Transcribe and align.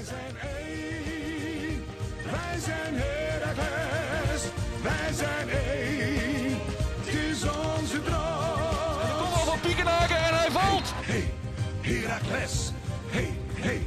Wij 0.00 0.08
zijn 0.08 0.36
één, 0.56 1.84
wij 2.24 2.58
zijn 2.60 2.94
Heracles, 2.94 4.42
wij 4.82 5.12
zijn 5.12 5.48
één, 5.48 6.58
het 6.98 7.14
is 7.14 7.42
onze 7.42 8.02
droom. 8.02 9.18
Kom 9.18 9.32
al 9.32 9.44
van 9.44 9.60
Piekenhaken 9.60 10.16
en 10.16 10.38
hij 10.38 10.50
valt. 10.50 10.92
Hey, 10.94 11.32
Heracles, 11.80 12.70
hey, 13.10 13.38
hey, 13.54 13.86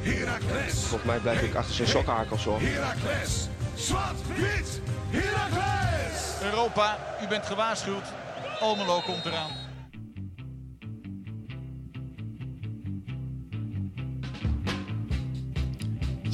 Heracles, 0.00 0.74
Volgens 0.74 1.04
mij 1.04 1.18
blijf 1.18 1.42
ik 1.42 1.54
achter 1.54 1.74
zijn 1.74 1.88
sokhakels 1.88 2.44
hoor. 2.44 2.60
Heracles, 2.60 3.48
zwart, 3.74 4.26
wit, 4.36 4.80
Heracles. 5.10 6.42
Europa, 6.42 6.98
u 7.22 7.28
bent 7.28 7.46
gewaarschuwd. 7.46 8.06
Almelo 8.60 9.00
komt 9.00 9.24
eraan. 9.24 9.63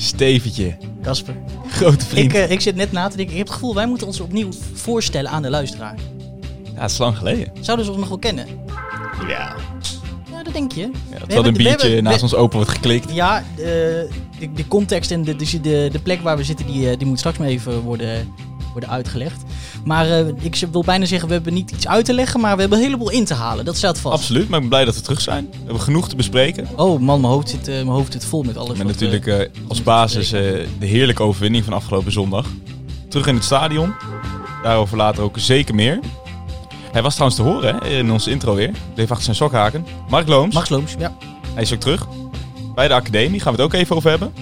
Steventje, 0.00 0.76
Kasper. 1.02 1.34
grote 1.68 2.04
vriend. 2.04 2.32
Ik, 2.32 2.38
eh, 2.38 2.50
ik 2.50 2.60
zit 2.60 2.76
net 2.76 2.92
na 2.92 3.08
te 3.08 3.16
denken. 3.16 3.32
Ik 3.32 3.38
heb 3.38 3.46
het 3.46 3.56
gevoel, 3.56 3.74
wij 3.74 3.86
moeten 3.86 4.06
ons 4.06 4.20
opnieuw 4.20 4.48
voorstellen 4.74 5.30
aan 5.30 5.42
de 5.42 5.50
luisteraar. 5.50 5.94
Ja, 6.74 6.80
het 6.80 6.90
is 6.90 6.98
lang 6.98 7.16
geleden. 7.16 7.52
Zouden 7.60 7.84
ze 7.86 7.90
ons 7.90 8.00
nog 8.00 8.08
wel 8.08 8.18
kennen? 8.18 8.46
Ja. 9.28 9.54
Ja, 10.30 10.42
dat 10.42 10.52
denk 10.52 10.72
je. 10.72 10.80
ja 10.80 10.86
We 10.86 10.92
terwijl 11.10 11.18
hebben- 11.28 11.44
een 11.46 11.52
biertje 11.52 11.86
hebben- 11.86 12.02
naast 12.04 12.16
we- 12.16 12.22
ons 12.22 12.34
open 12.34 12.56
wordt 12.56 12.70
geklikt. 12.72 13.12
Ja, 13.12 13.44
de, 13.56 14.08
de, 14.38 14.52
de 14.52 14.68
context 14.68 15.10
en 15.10 15.22
de, 15.24 15.36
dus 15.36 15.50
de, 15.50 15.88
de 15.92 16.00
plek 16.02 16.20
waar 16.20 16.36
we 16.36 16.44
zitten, 16.44 16.66
die, 16.66 16.90
eh, 16.90 16.98
die 16.98 17.06
moet 17.06 17.18
straks 17.18 17.38
maar 17.38 17.48
even 17.48 17.80
worden, 17.80 18.28
worden 18.72 18.88
uitgelegd. 18.90 19.42
Maar 19.84 20.10
eh, 20.10 20.26
ik 20.40 20.66
wil 20.72 20.84
bijna 20.84 21.04
zeggen, 21.04 21.28
we 21.28 21.34
hebben 21.34 21.54
niet 21.54 21.70
iets 21.70 21.86
uit 21.86 22.04
te 22.04 22.12
leggen, 22.12 22.40
maar 22.40 22.54
we 22.54 22.60
hebben 22.60 22.78
een 22.78 22.84
heleboel 22.84 23.10
in 23.10 23.24
te 23.24 23.34
halen. 23.34 23.64
Dat 23.64 23.76
staat 23.76 23.98
vast. 23.98 24.14
Absoluut, 24.14 24.48
maar 24.48 24.54
ik 24.54 24.60
ben 24.60 24.68
blij 24.68 24.84
dat 24.84 24.94
we 24.94 25.00
terug 25.00 25.20
zijn. 25.20 25.48
We 25.50 25.56
hebben 25.64 25.80
genoeg 25.80 26.08
te 26.08 26.16
bespreken. 26.16 26.68
Oh 26.76 27.00
man, 27.00 27.20
mijn 27.20 27.32
hoofd 27.32 27.48
zit, 27.48 27.68
eh, 27.68 27.74
mijn 27.74 27.86
hoofd 27.86 28.12
zit 28.12 28.24
vol 28.24 28.42
met 28.42 28.56
alles. 28.56 28.78
Met 28.78 28.86
natuurlijk 28.86 29.26
eh, 29.26 29.48
als 29.68 29.82
basis 29.82 30.28
de 30.28 30.66
heerlijke 30.78 31.22
overwinning 31.22 31.64
van 31.64 31.72
afgelopen 31.72 32.12
zondag. 32.12 32.46
Terug 33.08 33.26
in 33.26 33.34
het 33.34 33.44
stadion. 33.44 33.94
Daarover 34.62 34.96
later 34.96 35.22
ook 35.22 35.38
zeker 35.38 35.74
meer. 35.74 36.00
Hij 36.92 37.02
was 37.02 37.14
trouwens 37.14 37.40
te 37.40 37.46
horen 37.46 37.74
hè, 37.74 37.88
in 37.98 38.12
onze 38.12 38.30
intro 38.30 38.54
weer. 38.54 38.70
Bleef 38.94 39.10
achter 39.10 39.24
zijn 39.24 39.36
sokhaken. 39.36 39.86
Mark 40.08 40.28
Looms, 40.28 40.54
Max 40.54 40.68
Looms, 40.68 40.94
ja. 40.98 41.16
hij 41.54 41.62
is 41.62 41.72
ook 41.72 41.80
terug. 41.80 42.06
Bij 42.74 42.88
de 42.88 42.94
academie 42.94 43.40
gaan 43.40 43.54
we 43.54 43.62
het 43.62 43.72
ook 43.72 43.80
even 43.80 43.96
over 43.96 44.10
hebben. 44.10 44.32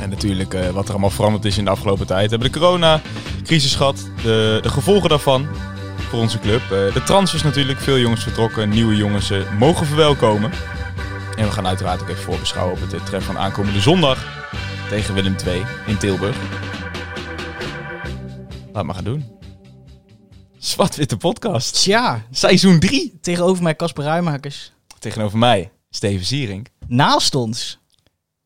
En 0.00 0.10
natuurlijk 0.10 0.54
eh, 0.54 0.68
wat 0.70 0.84
er 0.84 0.90
allemaal 0.90 1.10
veranderd 1.10 1.44
is 1.44 1.58
in 1.58 1.64
de 1.64 1.70
afgelopen 1.70 2.06
tijd. 2.06 2.24
We 2.24 2.30
hebben 2.30 2.52
de 2.52 2.58
corona-crisis 2.58 3.74
gehad. 3.74 4.10
De, 4.22 4.58
de 4.62 4.68
gevolgen 4.68 5.08
daarvan 5.08 5.48
voor 6.08 6.18
onze 6.18 6.38
club. 6.38 6.60
Eh, 6.62 6.68
de 6.68 7.02
transfers 7.04 7.42
natuurlijk. 7.42 7.78
Veel 7.78 7.98
jongens 7.98 8.22
vertrokken. 8.22 8.68
Nieuwe 8.68 8.96
jongens 8.96 9.30
eh, 9.30 9.52
mogen 9.58 9.86
verwelkomen. 9.86 10.50
En 11.36 11.44
we 11.44 11.50
gaan 11.50 11.66
uiteraard 11.66 12.02
ook 12.02 12.08
even 12.08 12.22
voorbeschouwen 12.22 12.74
op 12.74 12.80
het 12.80 12.90
treffen 12.90 13.22
van 13.34 13.38
aankomende 13.38 13.80
zondag. 13.80 14.46
Tegen 14.88 15.14
Willem 15.14 15.36
II 15.46 15.62
in 15.86 15.98
Tilburg. 15.98 16.36
Laat 18.72 18.84
maar 18.84 18.94
gaan 18.94 19.04
doen. 19.04 19.24
Zwart-witte 20.58 21.16
podcast. 21.16 21.74
Tja, 21.74 22.26
Seizoen 22.30 22.78
3. 22.78 23.18
tegenover 23.20 23.62
mij 23.62 23.76
Casper 23.76 24.04
Ruimakers. 24.04 24.72
Tegenover 24.98 25.38
mij, 25.38 25.70
Steven 25.90 26.26
Sierink. 26.26 26.68
Naast 26.86 27.34
ons, 27.34 27.78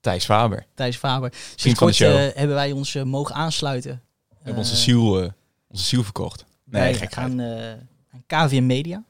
Thijs 0.02 0.24
Faber. 0.24 0.66
Thijs 0.74 0.96
Faber. 0.96 1.32
Sinds 1.56 1.78
kort 1.78 2.00
eh, 2.00 2.08
hebben 2.34 2.54
wij 2.56 2.72
ons 2.72 2.94
eh, 2.94 3.02
mogen 3.02 3.34
aansluiten. 3.34 4.02
We 4.28 4.34
hebben 4.42 4.62
onze 4.62 4.72
Eh, 4.74 4.78
ziel, 4.78 5.32
onze 5.68 5.84
ziel 5.84 6.02
verkocht. 6.02 6.44
Nee, 6.64 6.82
wij 6.82 6.94
gek 6.94 7.12
gaan 7.12 7.40
aan 7.42 7.88
KVM 8.26 8.66
Media. 8.66 9.02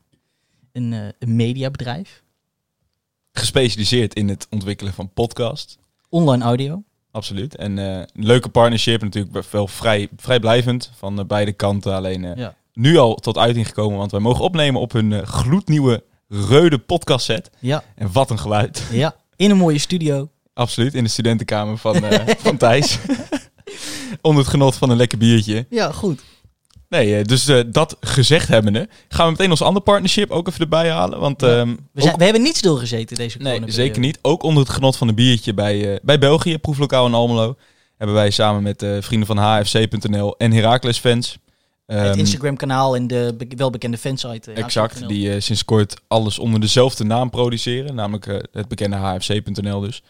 Een, 0.73 0.93
een 0.93 1.37
mediabedrijf. 1.37 2.23
Gespecialiseerd 3.33 4.15
in 4.15 4.29
het 4.29 4.47
ontwikkelen 4.51 4.93
van 4.93 5.11
podcast. 5.13 5.79
Online 6.09 6.45
audio. 6.45 6.83
Absoluut. 7.11 7.57
En 7.57 7.77
een 7.77 8.07
leuke 8.15 8.49
partnership. 8.49 9.03
Natuurlijk 9.03 9.51
wel 9.51 9.69
vrij, 9.69 10.09
vrijblijvend 10.17 10.91
van 10.97 11.27
beide 11.27 11.53
kanten. 11.53 11.95
Alleen 11.95 12.23
Ja. 12.37 12.55
nu 12.73 12.97
al 12.97 13.15
tot 13.15 13.39
uiting 13.39 13.67
gekomen. 13.67 13.99
Want 13.99 14.11
wij 14.11 14.21
mogen 14.21 14.45
opnemen 14.45 14.81
op 14.81 14.93
hun 14.93 15.27
gloednieuwe 15.27 16.05
Reude 16.29 16.79
podcast 16.79 17.25
set. 17.25 17.51
Ja, 17.59 17.85
En 17.95 18.13
wat 18.13 18.31
een 18.31 18.39
geluid. 18.39 18.89
ja. 18.91 19.15
In 19.37 19.51
een 19.51 19.57
mooie 19.57 19.79
studio. 19.79 20.31
Absoluut. 20.55 20.95
In 20.95 21.05
de 21.05 21.11
studentenkamer 21.11 21.79
van, 21.79 22.05
eh, 22.05 22.35
van 22.47 22.57
Thijs. 22.57 22.99
Onder 24.23 24.43
het 24.43 24.51
genot 24.53 24.75
van 24.75 24.91
een 24.91 24.97
lekker 24.97 25.19
biertje. 25.19 25.67
Ja, 25.71 25.93
goed. 25.93 26.21
Nee, 26.89 27.17
eh, 27.17 27.25
dus 27.25 27.49
eh, 27.49 27.61
dat 27.67 27.97
gezegd 28.01 28.49
hebbende, 28.49 28.89
gaan 29.09 29.25
we 29.25 29.31
meteen 29.31 29.51
ons 29.51 29.63
andere 29.63 29.85
partnership 29.85 30.31
ook 30.31 30.49
even 30.49 30.61
erbij 30.61 30.91
halen. 30.91 31.21
Want 31.21 31.41
Ja. 31.41 31.49
ehm, 31.59 31.69
We, 31.93 32.01
zijn, 32.01 32.13
ook- 32.13 32.19
we 32.19 32.25
hebben 32.25 32.43
niet 32.43 32.57
stilgezeten 32.57 33.17
deze 33.17 33.39
Nee, 33.39 33.61
zeker 33.67 34.01
niet. 34.01 34.19
Ook 34.23 34.43
onder 34.43 34.63
het 34.63 34.73
genot 34.73 34.97
van 34.97 35.09
een 35.09 35.15
biertje 35.15 35.55
bij, 35.55 35.99
bij 36.03 36.19
België, 36.19 36.59
proeflokaal 36.59 37.07
in 37.07 37.15
Almelo. 37.15 37.57
Hebben 37.97 38.17
wij 38.17 38.31
samen 38.31 38.63
met 38.63 38.87
vrienden 39.01 39.27
van 39.27 39.37
HFC.nl 39.39 40.37
en 40.37 40.53
Heracles 40.53 40.99
fans. 40.99 41.39
Het 41.87 42.07
ehm, 42.11 42.19
Instagram 42.19 42.57
kanaal 42.57 42.97
en 42.97 43.07
de 43.07 43.35
be- 43.39 43.47
welbekende 43.57 43.99
fansite. 43.99 44.53
Exact, 44.53 45.09
die 45.09 45.41
sinds 45.41 45.65
kort 45.65 46.01
alles 46.09 46.39
onder 46.39 46.61
dezelfde 46.61 47.05
naam 47.05 47.31
produceren. 47.31 47.95
Namelijk 47.95 48.27
het 48.53 48.69
bekende 48.69 48.97
HFC.nl 48.97 49.81
dus. 49.81 50.03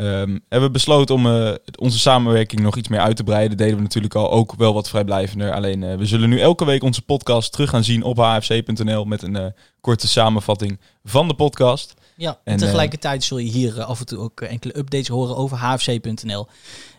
Ehm, 0.00 0.38
hebben 0.48 0.68
we 0.68 0.70
besloten 0.70 1.14
om 1.14 1.26
eh, 1.26 1.54
onze 1.78 1.98
samenwerking 1.98 2.60
nog 2.60 2.76
iets 2.76 2.88
meer 2.88 3.00
uit 3.00 3.16
te 3.16 3.24
breiden. 3.24 3.56
Deden 3.56 3.76
we 3.76 3.82
natuurlijk 3.82 4.14
al 4.14 4.30
ook 4.30 4.54
wel 4.54 4.74
wat 4.74 4.88
vrijblijvender. 4.88 5.52
Alleen 5.52 5.82
eh, 5.82 5.96
we 5.96 6.06
zullen 6.06 6.28
nu 6.28 6.40
elke 6.40 6.64
week 6.64 6.82
onze 6.82 7.02
podcast 7.02 7.52
terug 7.52 7.70
gaan 7.70 7.84
zien 7.84 8.02
op 8.02 8.16
hfc.nl 8.16 9.04
met 9.04 9.22
een 9.22 9.36
eh, 9.36 9.46
korte 9.80 10.08
samenvatting 10.08 10.80
van 11.04 11.28
de 11.28 11.34
podcast. 11.34 11.94
Ja, 12.16 12.30
en, 12.44 12.52
En, 12.52 12.58
tegelijkertijd 12.58 13.24
zul 13.24 13.38
je 13.38 13.50
hier 13.50 13.82
af 13.82 14.00
en 14.00 14.06
toe 14.06 14.18
ook 14.18 14.40
enkele 14.40 14.78
updates 14.78 15.08
horen 15.08 15.36
over 15.36 15.58
hfc.nl. 15.58 16.46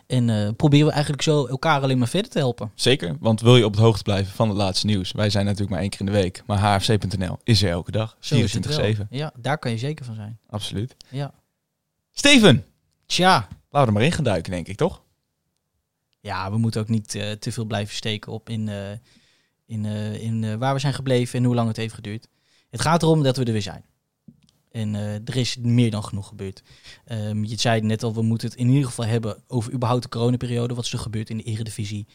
En 0.06 0.56
proberen 0.56 0.86
we 0.86 0.92
eigenlijk 0.92 1.22
zo 1.22 1.46
elkaar 1.46 1.82
alleen 1.82 1.98
maar 1.98 2.08
verder 2.08 2.30
te 2.30 2.38
helpen. 2.38 2.70
Zeker, 2.74 3.16
want 3.20 3.40
wil 3.40 3.56
je 3.56 3.64
op 3.64 3.76
de 3.76 3.82
hoogte 3.82 4.02
blijven 4.02 4.32
van 4.32 4.48
het 4.48 4.56
laatste 4.56 4.86
nieuws? 4.86 5.12
Wij 5.12 5.30
zijn 5.30 5.44
natuurlijk 5.44 5.70
maar 5.70 5.80
één 5.80 5.90
keer 5.90 6.00
in 6.00 6.06
de 6.06 6.12
week. 6.12 6.42
Maar 6.46 6.58
hfc.nl 6.58 7.38
is 7.44 7.62
er 7.62 7.70
elke 7.70 7.90
dag. 7.90 8.16
Zo 8.20 8.34
is 8.34 8.52
het 8.52 8.76
wel. 8.76 8.94
24-7. 8.94 8.98
Ja, 9.10 9.32
daar 9.38 9.58
kan 9.58 9.70
je 9.70 9.78
zeker 9.78 10.04
van 10.04 10.14
zijn. 10.14 10.38
Absoluut. 10.50 10.96
Ja. 11.08 11.32
Steven, 12.12 12.64
Tja, 13.12 13.34
laten 13.34 13.50
we 13.70 13.78
er 13.78 13.92
maar 13.92 14.02
in 14.02 14.12
gaan 14.12 14.24
duiken, 14.24 14.52
denk 14.52 14.68
ik, 14.68 14.76
toch? 14.76 15.02
ja, 16.22 16.50
we 16.50 16.58
moeten 16.58 16.80
ook 16.80 16.88
niet 16.88 17.14
eh, 17.14 17.30
te 17.30 17.52
veel 17.52 17.64
blijven 17.64 17.94
steken 17.94 18.32
op 18.32 18.48
in, 18.48 18.68
eh, 18.68 18.90
in, 19.66 19.84
eh, 19.84 20.22
in 20.22 20.58
waar 20.58 20.74
we 20.74 20.80
zijn 20.80 20.94
gebleven 20.94 21.38
en 21.38 21.44
hoe 21.44 21.54
lang 21.54 21.68
het 21.68 21.76
heeft 21.76 21.94
geduurd. 21.94 22.28
Het 22.70 22.80
gaat 22.80 23.02
erom 23.02 23.22
dat 23.22 23.36
we 23.36 23.44
er 23.44 23.52
weer 23.52 23.62
zijn. 23.62 23.84
En 24.70 24.94
er 25.24 25.36
is 25.36 25.56
meer 25.56 25.90
dan 25.90 26.04
genoeg 26.04 26.28
gebeurd. 26.28 26.62
Ehm, 27.04 27.44
je 27.44 27.60
zei 27.60 27.80
net 27.80 28.02
al, 28.02 28.14
we 28.14 28.22
moeten 28.22 28.48
het 28.48 28.58
in 28.58 28.68
ieder 28.68 28.84
geval 28.84 29.04
hebben 29.04 29.42
over 29.46 29.72
überhaupt 29.72 30.02
de 30.02 30.08
coronaperiode. 30.08 30.74
Wat 30.74 30.84
is 30.84 30.92
er 30.92 30.98
gebeurd 30.98 31.30
in 31.30 31.36
de 31.36 31.42
eredivisie? 31.42 32.06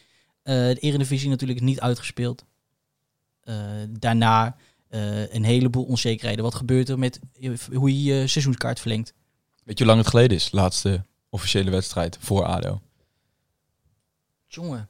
De 0.44 0.78
eredivisie 0.80 1.30
natuurlijk 1.30 1.62
niet 1.62 1.80
uitgespeeld. 1.80 2.46
Daarna 3.90 4.56
een 4.90 5.44
heleboel 5.44 5.84
onzekerheden. 5.84 6.44
Wat 6.44 6.56
gebeurt 6.56 6.90
er 6.90 7.00
met 7.00 7.20
hoe 7.74 8.04
je 8.04 8.04
je 8.04 8.28
seizoenskaart 8.28 8.80
verlengt? 8.80 9.14
Weet 9.68 9.78
je 9.78 9.84
hoe 9.84 9.94
lang 9.94 10.06
het 10.06 10.14
geleden 10.14 10.38
is? 10.38 10.52
Laatste 10.52 11.04
officiële 11.30 11.72
wedstrijd 11.72 12.18
voor 12.20 12.46
ADO. 12.46 12.82
Jongen. 14.48 14.90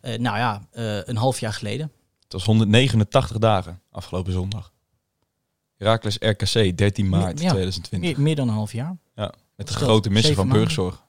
Eh, 0.00 0.18
nou 0.18 0.36
ja, 0.36 0.66
eh, 0.70 1.06
een 1.06 1.16
half 1.16 1.40
jaar 1.40 1.52
geleden. 1.52 1.92
Het 2.22 2.32
was 2.32 2.44
189 2.44 3.38
dagen 3.38 3.80
afgelopen 3.90 4.32
zondag. 4.32 4.72
Heracles 5.76 6.16
RKC, 6.18 6.76
13 6.76 7.08
maart 7.08 7.40
Ja, 7.40 7.48
2020. 7.48 8.00
Meer, 8.00 8.20
meer 8.20 8.36
dan 8.36 8.48
een 8.48 8.54
half 8.54 8.72
jaar. 8.72 8.96
Met 9.54 9.68
de 9.68 9.74
grote 9.74 10.10
missie 10.10 10.34
van 10.34 10.46
maanden. 10.46 10.64
Burgzorg. 10.64 11.04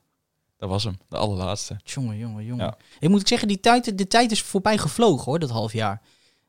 Dat 0.58 0.70
was 0.70 0.84
hem, 0.84 0.98
de 1.10 1.18
allerlaatste. 1.18 1.80
Jongen, 1.84 2.18
jongen, 2.18 2.46
jongen. 2.46 2.66
Ja. 2.66 2.78
Ik 3.00 3.10
moet 3.10 3.28
zeggen, 3.28 3.48
die 3.48 3.60
tijd, 3.60 3.98
de 3.98 4.08
tijd 4.08 4.32
is 4.32 4.42
voorbij 4.42 4.78
gevlogen 4.78 5.26
hoor, 5.26 5.40
dat 5.40 5.50
half 5.50 5.74
jaar. 5.74 6.02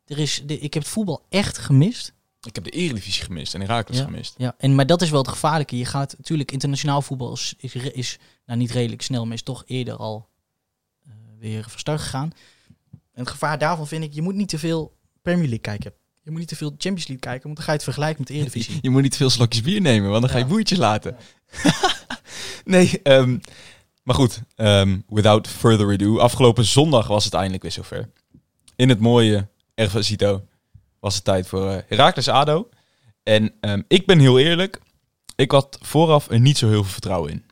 Er 0.06 0.18
is, 0.18 0.42
de, 0.46 0.58
ik 0.58 0.74
heb 0.74 0.82
het 0.82 0.92
voetbal 0.92 1.22
echt 1.28 1.58
gemist. 1.58 2.12
Ik 2.42 2.54
heb 2.54 2.64
de 2.64 2.70
Eredivisie 2.70 3.22
gemist 3.24 3.54
en 3.54 3.60
Heracles 3.60 3.98
Ja. 3.98 4.04
gemist. 4.04 4.34
Ja, 4.36 4.54
en, 4.58 4.74
maar 4.74 4.86
dat 4.86 5.02
is 5.02 5.10
wel 5.10 5.20
het 5.20 5.28
gevaarlijke. 5.28 5.78
Je 5.78 5.84
gaat 5.84 6.14
natuurlijk, 6.18 6.52
internationaal 6.52 7.02
voetbal 7.02 7.32
is, 7.32 7.54
is, 7.58 7.74
is 7.74 8.18
nou 8.46 8.58
niet 8.58 8.70
redelijk 8.70 9.02
snel, 9.02 9.24
maar 9.24 9.34
is 9.34 9.42
toch 9.42 9.62
eerder 9.66 9.96
al 9.96 10.28
eh, 11.06 11.12
weer 11.38 11.62
van 11.68 11.78
start 11.78 12.00
gegaan. 12.00 12.30
En 12.90 13.24
het 13.24 13.28
gevaar 13.28 13.58
daarvan 13.58 13.86
vind 13.86 14.04
ik, 14.04 14.12
je 14.12 14.22
moet 14.22 14.34
niet 14.34 14.48
te 14.48 14.58
veel 14.58 14.96
Premier 15.22 15.42
League 15.48 15.58
kijken. 15.58 15.92
Je 16.22 16.30
moet 16.30 16.38
niet 16.38 16.48
te 16.48 16.56
veel 16.56 16.68
Champions 16.70 17.06
League 17.06 17.18
kijken, 17.18 17.42
want 17.42 17.56
dan 17.56 17.64
ga 17.64 17.70
je 17.70 17.76
het 17.76 17.86
vergelijken 17.86 18.18
met 18.18 18.28
de 18.28 18.34
Eredivisie. 18.34 18.78
Je 18.82 18.90
moet 18.90 19.02
niet 19.02 19.16
veel 19.16 19.30
slokjes 19.30 19.62
bier 19.62 19.80
nemen, 19.80 20.10
want 20.10 20.22
dan 20.22 20.30
ga 20.30 20.38
je 20.38 20.44
boertjes 20.46 20.78
laten. 20.78 21.16
nee, 22.64 23.02
ehm, 23.02 23.38
maar 24.02 24.14
goed. 24.14 24.42
ehm, 24.56 24.98
without 25.08 25.48
further 25.48 25.92
ado. 25.92 26.18
Afgelopen 26.18 26.64
zondag 26.64 27.06
was 27.06 27.24
het 27.24 27.34
eindelijk 27.34 27.62
weer 27.62 27.72
zover. 27.72 28.10
In 28.76 28.88
het 28.88 29.00
mooie 29.00 29.48
Ervasito 29.74 30.46
was 31.00 31.14
het 31.14 31.24
tijd 31.24 31.46
voor 31.46 31.70
eh 31.70 31.82
Heracles 31.86 32.28
ADO. 32.28 32.68
En 33.22 33.52
ehm, 33.60 33.82
ik 33.88 34.06
ben 34.06 34.18
heel 34.18 34.38
eerlijk. 34.38 34.80
Ik 35.36 35.50
had 35.50 35.78
vooraf 35.82 36.30
er 36.30 36.40
niet 36.40 36.58
zo 36.58 36.68
heel 36.68 36.82
veel 36.82 36.92
vertrouwen 36.92 37.30
in. 37.30 37.44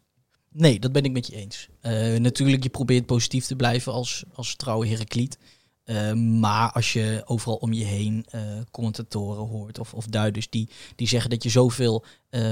Nee, 0.50 0.78
dat 0.80 0.92
ben 0.92 1.04
ik 1.04 1.12
met 1.12 1.26
je 1.26 1.36
eens. 1.36 1.68
Eh, 1.80 2.16
natuurlijk, 2.16 2.62
je 2.62 2.68
probeert 2.68 3.06
positief 3.06 3.46
te 3.46 3.56
blijven 3.56 3.92
als, 3.92 4.24
als 4.32 4.56
trouwe 4.56 4.86
Herakliet. 4.86 5.38
Eh, 5.84 6.12
maar 6.12 6.72
als 6.72 6.92
je 6.92 7.22
overal 7.24 7.56
om 7.56 7.72
je 7.72 7.84
heen 7.84 8.26
commentatoren 8.70 9.46
hoort 9.46 9.78
of, 9.78 9.94
of 9.94 10.06
duiders 10.06 10.50
die, 10.50 10.68
die 10.96 11.08
zeggen 11.08 11.30
dat 11.30 11.42
je 11.42 11.48
zoveel 11.48 12.04
eh, 12.28 12.42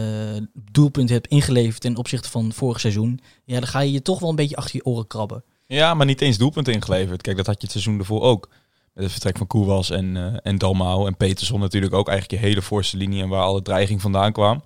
doelpunten 0.53 1.15
hebt 1.15 1.27
ingeleverd 1.27 1.81
ten 1.81 1.97
opzichte 1.97 2.31
van 2.31 2.53
vorig 2.53 2.81
seizoen, 2.81 3.21
ja, 3.45 3.55
dan 3.61 3.69
ga 3.69 3.81
je 3.81 3.93
je 3.93 4.03
toch 4.03 4.21
wel 4.21 4.29
een 4.29 4.37
beetje 4.37 4.57
achter 4.57 4.77
je 4.77 4.85
oren 4.85 5.07
krabben. 5.07 5.45
Ja, 5.67 5.95
maar 5.95 6.07
niet 6.07 6.21
eens 6.21 6.39
doelpunten 6.39 6.73
ingeleverd. 6.73 7.23
Kijk, 7.23 7.37
dat 7.37 7.47
had 7.47 7.55
je 7.55 7.63
het 7.63 7.71
seizoen 7.71 7.99
ervoor 7.99 8.23
ook. 8.23 8.49
Het 8.95 9.13
vertrek 9.13 9.39
van 9.39 9.47
Koewas 9.47 9.91
en, 9.91 10.17
eh 10.17 10.37
en 10.43 10.59
Dalmau 10.59 11.07
en 11.07 11.17
Peterson 11.17 11.61
natuurlijk 11.61 11.95
ook 11.95 12.09
eigenlijk 12.09 12.41
je 12.41 12.49
hele 12.49 12.63
voorste 12.63 12.97
linie 12.97 13.23
en 13.23 13.29
waar 13.29 13.43
alle 13.43 13.63
dreiging 13.63 14.01
vandaan 14.01 14.33
kwam. 14.33 14.65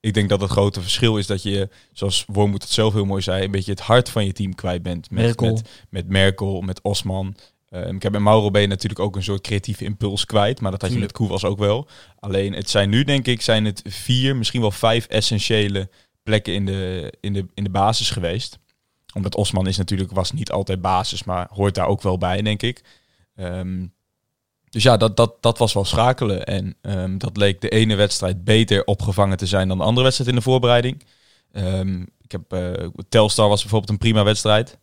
Ik 0.00 0.14
denk 0.14 0.28
dat 0.28 0.40
het 0.40 0.50
grote 0.50 0.80
verschil 0.80 1.18
is 1.18 1.26
dat 1.26 1.42
je, 1.42 1.68
zoals 1.92 2.24
Wormoed 2.26 2.62
het 2.62 2.72
zelf 2.72 2.92
heel 2.92 3.04
mooi 3.04 3.22
zei, 3.22 3.44
een 3.44 3.50
beetje 3.50 3.70
het 3.70 3.80
hart 3.80 4.10
van 4.10 4.24
je 4.24 4.32
team 4.32 4.54
kwijt 4.54 4.82
bent. 4.82 5.10
Met 5.10 5.24
Merkel. 5.24 5.52
Met, 5.52 5.70
met 5.88 6.08
Merkel, 6.08 6.60
met 6.60 6.82
Osman. 6.82 7.36
Ehm, 7.68 7.94
ik 7.94 8.02
heb 8.02 8.12
bij 8.12 8.20
Mauro 8.20 8.50
ben 8.50 8.60
je 8.60 8.66
natuurlijk 8.66 9.00
ook 9.00 9.16
een 9.16 9.22
soort 9.22 9.40
creatieve 9.40 9.84
impuls 9.84 10.24
kwijt, 10.24 10.60
maar 10.60 10.70
dat 10.70 10.82
had 10.82 10.92
je 10.92 10.98
met. 10.98 11.12
Koewas 11.12 11.44
ook 11.44 11.58
wel. 11.58 11.88
Alleen 12.18 12.52
het 12.52 12.70
zijn 12.70 12.88
nu 12.88 13.04
denk 13.04 13.26
ik 13.26 13.40
zijn 13.40 13.64
het 13.64 13.82
vier, 13.84 14.36
misschien 14.36 14.60
wel 14.60 14.70
vijf 14.70 15.06
essentiële 15.06 15.88
plekken 16.22 16.54
in 16.54 16.66
de, 16.66 17.12
in 17.20 17.32
de, 17.32 17.46
in 17.54 17.64
de 17.64 17.70
basis 17.70 18.10
geweest. 18.10 18.58
Omdat 19.14 19.34
Osman 19.34 19.66
is 19.66 19.76
natuurlijk, 19.76 20.10
was 20.12 20.32
niet 20.32 20.50
altijd 20.50 20.80
basis, 20.80 21.24
maar 21.24 21.48
hoort 21.50 21.74
daar 21.74 21.86
ook 21.86 22.02
wel 22.02 22.18
bij, 22.18 22.42
denk 22.42 22.62
ik. 22.62 22.82
Ehm, 23.36 23.86
dus 24.68 24.82
ja, 24.82 24.96
dat, 24.96 25.16
dat, 25.16 25.42
dat 25.42 25.58
was 25.58 25.72
wel 25.72 25.84
schakelen. 25.84 26.44
En 26.44 26.76
ehm, 26.80 27.18
dat 27.18 27.36
leek 27.36 27.60
de 27.60 27.68
ene 27.68 27.94
wedstrijd 27.94 28.44
beter 28.44 28.84
opgevangen 28.84 29.36
te 29.36 29.46
zijn 29.46 29.68
dan 29.68 29.78
de 29.78 29.84
andere 29.84 30.02
wedstrijd 30.02 30.30
in 30.30 30.36
de 30.36 30.42
voorbereiding. 30.42 31.04
Ehm, 31.52 32.00
ik 32.20 32.32
heb, 32.32 32.52
eh, 32.52 32.88
Telstar 33.08 33.48
was 33.48 33.60
bijvoorbeeld 33.60 33.90
een 33.90 33.98
prima 33.98 34.24
wedstrijd. 34.24 34.78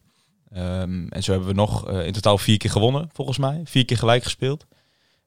En 0.50 1.24
zo 1.24 1.32
hebben 1.32 1.50
we 1.50 1.56
nog 1.56 1.88
eh, 1.88 2.06
in 2.06 2.14
totaal 2.14 2.38
vier 2.38 2.58
keer 2.58 2.70
gewonnen, 2.70 3.10
volgens 3.14 3.38
mij. 3.38 3.62
Vier 3.66 3.86
keer 3.86 3.98
gelijk 3.98 4.24
gespeeld. 4.24 4.66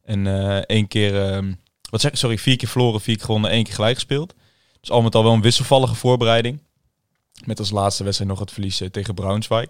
En 0.02 0.26
eh 0.26 0.56
één 0.56 0.88
keer, 0.88 1.44
wat 1.90 2.00
zeg 2.00 2.10
ik, 2.10 2.18
sorry, 2.18 2.38
vier 2.38 2.56
keer 2.56 2.68
verloren, 2.68 3.00
vier 3.00 3.16
keer 3.16 3.24
gewonnen, 3.24 3.50
één 3.50 3.64
keer 3.64 3.74
gelijk 3.74 3.94
gespeeld. 3.94 4.34
Dus 4.80 4.90
al 4.90 5.02
met 5.02 5.14
al 5.14 5.22
wel 5.22 5.32
een 5.32 5.40
wisselvallige 5.40 5.94
voorbereiding. 5.94 6.58
Met 7.44 7.58
als 7.58 7.70
laatste 7.70 8.04
wedstrijd 8.04 8.30
nog 8.30 8.40
het 8.40 8.52
verlies 8.52 8.82
tegen 8.90 9.14
Braunschweig. 9.14 9.68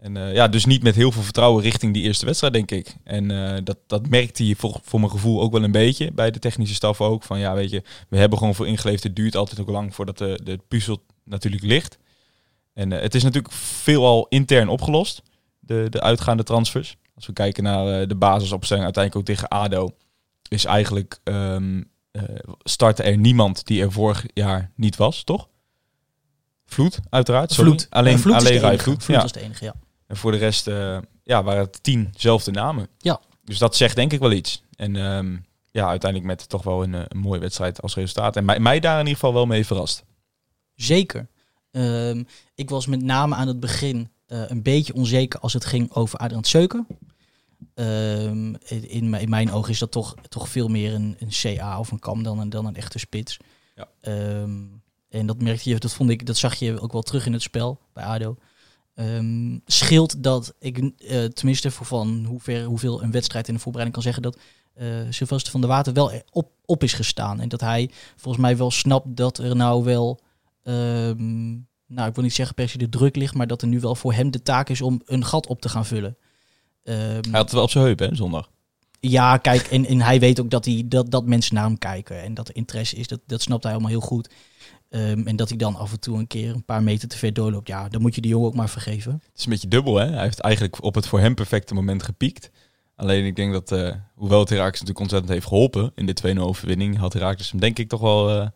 En 0.00 0.16
eh, 0.16 0.34
ja, 0.34 0.48
dus 0.48 0.64
niet 0.64 0.82
met 0.82 0.94
heel 0.94 1.12
veel 1.12 1.22
vertrouwen 1.22 1.62
richting 1.62 1.94
die 1.94 2.02
eerste 2.02 2.26
wedstrijd, 2.26 2.52
denk 2.52 2.70
ik. 2.70 2.94
En 3.04 3.30
eh, 3.30 3.60
dat, 3.64 3.78
dat 3.86 4.08
merkte 4.08 4.46
je 4.46 4.56
voor, 4.56 4.78
voor 4.82 5.00
mijn 5.00 5.12
gevoel 5.12 5.40
ook 5.40 5.52
wel 5.52 5.62
een 5.62 5.72
beetje 5.72 6.12
bij 6.12 6.30
de 6.30 6.38
technische 6.38 6.74
staf 6.74 7.00
ook. 7.00 7.22
Van 7.22 7.38
ja, 7.38 7.54
weet 7.54 7.70
je, 7.70 7.82
we 8.08 8.18
hebben 8.18 8.38
gewoon 8.38 8.54
voor 8.54 8.66
ingeleefd. 8.66 9.02
Het 9.02 9.16
duurt 9.16 9.36
altijd 9.36 9.60
ook 9.60 9.68
lang 9.68 9.94
voordat 9.94 10.18
de, 10.18 10.40
de 10.44 10.60
puzzel 10.68 11.02
natuurlijk 11.24 11.62
ligt. 11.62 11.98
En 12.72 12.92
eh, 12.92 13.00
het 13.00 13.14
is 13.14 13.22
natuurlijk 13.22 13.54
veelal 13.54 14.26
intern 14.28 14.68
opgelost, 14.68 15.22
de, 15.58 15.86
de 15.90 16.00
uitgaande 16.00 16.42
transfers. 16.42 16.96
Als 17.14 17.26
we 17.26 17.32
kijken 17.32 17.62
naar 17.62 18.08
de 18.08 18.16
basisopstelling 18.16 18.84
uiteindelijk 18.84 19.30
ook 19.30 19.36
tegen 19.36 19.48
ADO, 19.48 19.94
is 20.48 20.64
eigenlijk 20.64 21.18
eh, 21.24 22.22
startte 22.62 23.02
er 23.02 23.18
niemand 23.18 23.66
die 23.66 23.82
er 23.82 23.92
vorig 23.92 24.26
jaar 24.34 24.70
niet 24.76 24.96
was, 24.96 25.24
toch? 25.24 25.48
Vloed, 26.66 27.00
uiteraard. 27.10 27.52
Sorry. 27.52 27.70
Vloed. 27.70 27.86
Alleen, 27.90 28.14
Eh, 28.14 28.20
Vloed 28.20 28.34
is 28.34 28.40
alleen 28.40 28.52
de 28.52 28.58
Rai 28.58 28.72
enige. 28.72 28.84
Vloed. 28.84 29.04
Vloed 29.04 29.16
ja. 29.16 29.22
was 29.22 29.32
de 29.32 29.40
enige, 29.40 29.64
ja. 29.64 29.74
En 30.14 30.20
voor 30.20 30.32
de 30.32 30.38
rest 30.38 30.66
eh, 30.66 30.98
ja, 31.22 31.42
waren 31.42 31.62
het 31.64 31.82
tienzelfde 31.82 32.50
namen. 32.50 32.88
Ja. 32.98 33.20
Dus 33.44 33.58
dat 33.58 33.76
zegt 33.76 33.96
denk 33.96 34.12
ik 34.12 34.20
wel 34.20 34.32
iets. 34.32 34.62
En 34.76 34.96
ehm, 34.96 35.36
ja, 35.70 35.88
uiteindelijk 35.88 36.30
met 36.30 36.48
toch 36.48 36.62
wel 36.62 36.82
een, 36.82 36.94
eh, 36.94 37.02
een 37.08 37.18
mooie 37.18 37.40
wedstrijd 37.40 37.82
als 37.82 37.94
resultaat. 37.94 38.36
En 38.36 38.44
mij, 38.44 38.60
mij 38.60 38.80
daar 38.80 38.94
in 38.94 39.06
ieder 39.06 39.14
geval 39.14 39.32
wel 39.32 39.46
mee 39.46 39.66
verrast. 39.66 40.04
Zeker. 40.74 41.28
Ehm, 41.70 42.22
ik 42.54 42.70
was 42.70 42.86
met 42.86 43.02
name 43.02 43.34
aan 43.34 43.48
het 43.48 43.60
begin 43.60 44.08
eh, 44.26 44.42
een 44.48 44.62
beetje 44.62 44.94
onzeker 44.94 45.40
als 45.40 45.52
het 45.52 45.64
ging 45.64 45.92
over 45.92 46.18
Adriaan 46.18 46.44
Seuken. 46.44 46.86
Ehm, 47.74 48.54
in, 48.64 48.88
in 48.88 49.28
mijn- 49.28 49.52
ogen 49.52 49.70
is 49.70 49.78
dat 49.78 49.90
toch, 49.90 50.14
toch 50.28 50.48
veel 50.48 50.68
meer 50.68 50.94
een, 50.94 51.16
een 51.18 51.56
CA 51.56 51.78
of 51.78 51.90
een 51.90 51.98
kam 51.98 52.22
dan 52.22 52.38
een, 52.38 52.50
dan 52.50 52.66
een 52.66 52.76
echte 52.76 52.98
spits. 52.98 53.36
Ja. 53.74 53.88
En 55.08 55.26
dat 55.26 55.42
merkte 55.42 55.70
je, 55.70 55.78
dat 55.78 55.92
vond 55.92 56.10
ik, 56.10 56.26
dat 56.26 56.36
zag 56.36 56.54
je 56.54 56.80
ook 56.80 56.92
wel 56.92 57.02
terug 57.02 57.26
in 57.26 57.32
het 57.32 57.42
spel 57.42 57.80
bij 57.92 58.04
ADO. 58.04 58.36
Ehm, 58.94 59.58
scheelt 59.66 60.22
dat 60.22 60.54
ik, 60.58 60.78
eh, 60.78 61.24
tenminste 61.24 61.70
voor 61.70 61.86
van 61.86 62.24
hoeveel 62.64 63.02
een 63.02 63.10
wedstrijd 63.10 63.48
in 63.48 63.54
de 63.54 63.60
voorbereiding 63.60 64.02
kan 64.02 64.12
zeggen, 64.12 64.22
dat 64.22 64.38
eh 64.74 64.86
Sylvester 65.10 65.52
van 65.52 65.60
der 65.60 65.70
Water 65.70 65.92
wel 65.92 66.12
op, 66.30 66.50
op 66.64 66.82
is 66.82 66.92
gestaan. 66.92 67.40
En 67.40 67.48
dat 67.48 67.60
hij 67.60 67.90
volgens 68.16 68.44
mij 68.44 68.56
wel 68.56 68.70
snapt 68.70 69.16
dat 69.16 69.38
er 69.38 69.56
nou 69.56 69.84
wel, 69.84 70.20
ehm, 70.62 71.50
nou 71.86 72.08
ik 72.08 72.14
wil 72.14 72.22
niet 72.22 72.34
zeggen 72.34 72.54
per 72.54 72.68
se 72.68 72.78
de 72.78 72.88
druk 72.88 73.16
ligt, 73.16 73.34
maar 73.34 73.46
dat 73.46 73.62
er 73.62 73.68
nu 73.68 73.80
wel 73.80 73.94
voor 73.94 74.12
hem 74.12 74.30
de 74.30 74.42
taak 74.42 74.68
is 74.68 74.80
om 74.80 75.02
een 75.06 75.24
gat 75.24 75.46
op 75.46 75.60
te 75.60 75.68
gaan 75.68 75.86
vullen. 75.86 76.16
Ehm, 76.82 76.98
Hij 76.98 77.30
had 77.30 77.42
het 77.42 77.52
wel 77.52 77.62
op 77.62 77.70
zijn 77.70 77.84
heup, 77.84 77.98
hè, 77.98 78.14
zondag. 78.14 78.50
Ja, 79.10 79.36
kijk, 79.36 79.66
en, 79.66 79.86
en 79.86 80.00
hij 80.00 80.20
weet 80.20 80.40
ook 80.40 80.50
dat, 80.50 80.64
hij, 80.64 80.84
dat, 80.86 81.10
dat 81.10 81.26
mensen 81.26 81.54
naar 81.54 81.64
hem 81.64 81.78
kijken 81.78 82.22
en 82.22 82.34
dat 82.34 82.48
er 82.48 82.56
interesse 82.56 82.96
is. 82.96 83.06
Dat, 83.06 83.20
dat 83.26 83.42
snapt 83.42 83.62
hij 83.62 83.72
allemaal 83.72 83.90
heel 83.90 84.00
goed. 84.00 84.30
Ehm, 84.90 85.26
en 85.26 85.36
dat 85.36 85.48
hij 85.48 85.58
dan 85.58 85.76
af 85.76 85.92
en 85.92 86.00
toe 86.00 86.18
een 86.18 86.26
keer 86.26 86.54
een 86.54 86.64
paar 86.64 86.82
meter 86.82 87.08
te 87.08 87.18
ver 87.18 87.32
doorloopt. 87.32 87.68
Ja, 87.68 87.88
dan 87.88 88.00
moet 88.00 88.14
je 88.14 88.20
die 88.20 88.30
jongen 88.30 88.48
ook 88.48 88.54
maar 88.54 88.68
vergeven. 88.70 89.12
Het 89.12 89.38
is 89.38 89.44
een 89.44 89.50
beetje 89.50 89.68
dubbel, 89.68 89.96
hè. 89.96 90.06
Hij 90.10 90.22
heeft 90.22 90.40
eigenlijk 90.40 90.82
op 90.82 90.94
het 90.94 91.06
voor 91.06 91.20
hem 91.20 91.34
perfecte 91.34 91.74
moment 91.74 92.02
gepiekt. 92.02 92.50
Alleen 92.96 93.24
ik 93.24 93.36
denk 93.36 93.52
dat, 93.52 93.72
eh, 93.72 93.94
hoewel 94.14 94.40
het 94.40 94.48
Herakles 94.48 94.72
natuurlijk 94.72 95.00
ontzettend 95.00 95.32
heeft 95.32 95.46
geholpen 95.46 95.92
in 95.94 96.06
de 96.06 96.12
2-0 96.12 96.38
overwinning, 96.42 96.98
had 96.98 97.12
Herakles 97.12 97.50
hem 97.50 97.60
denk 97.60 97.78
ik 97.78 97.88
toch 97.88 98.00
wel 98.00 98.30
eh, 98.30 98.46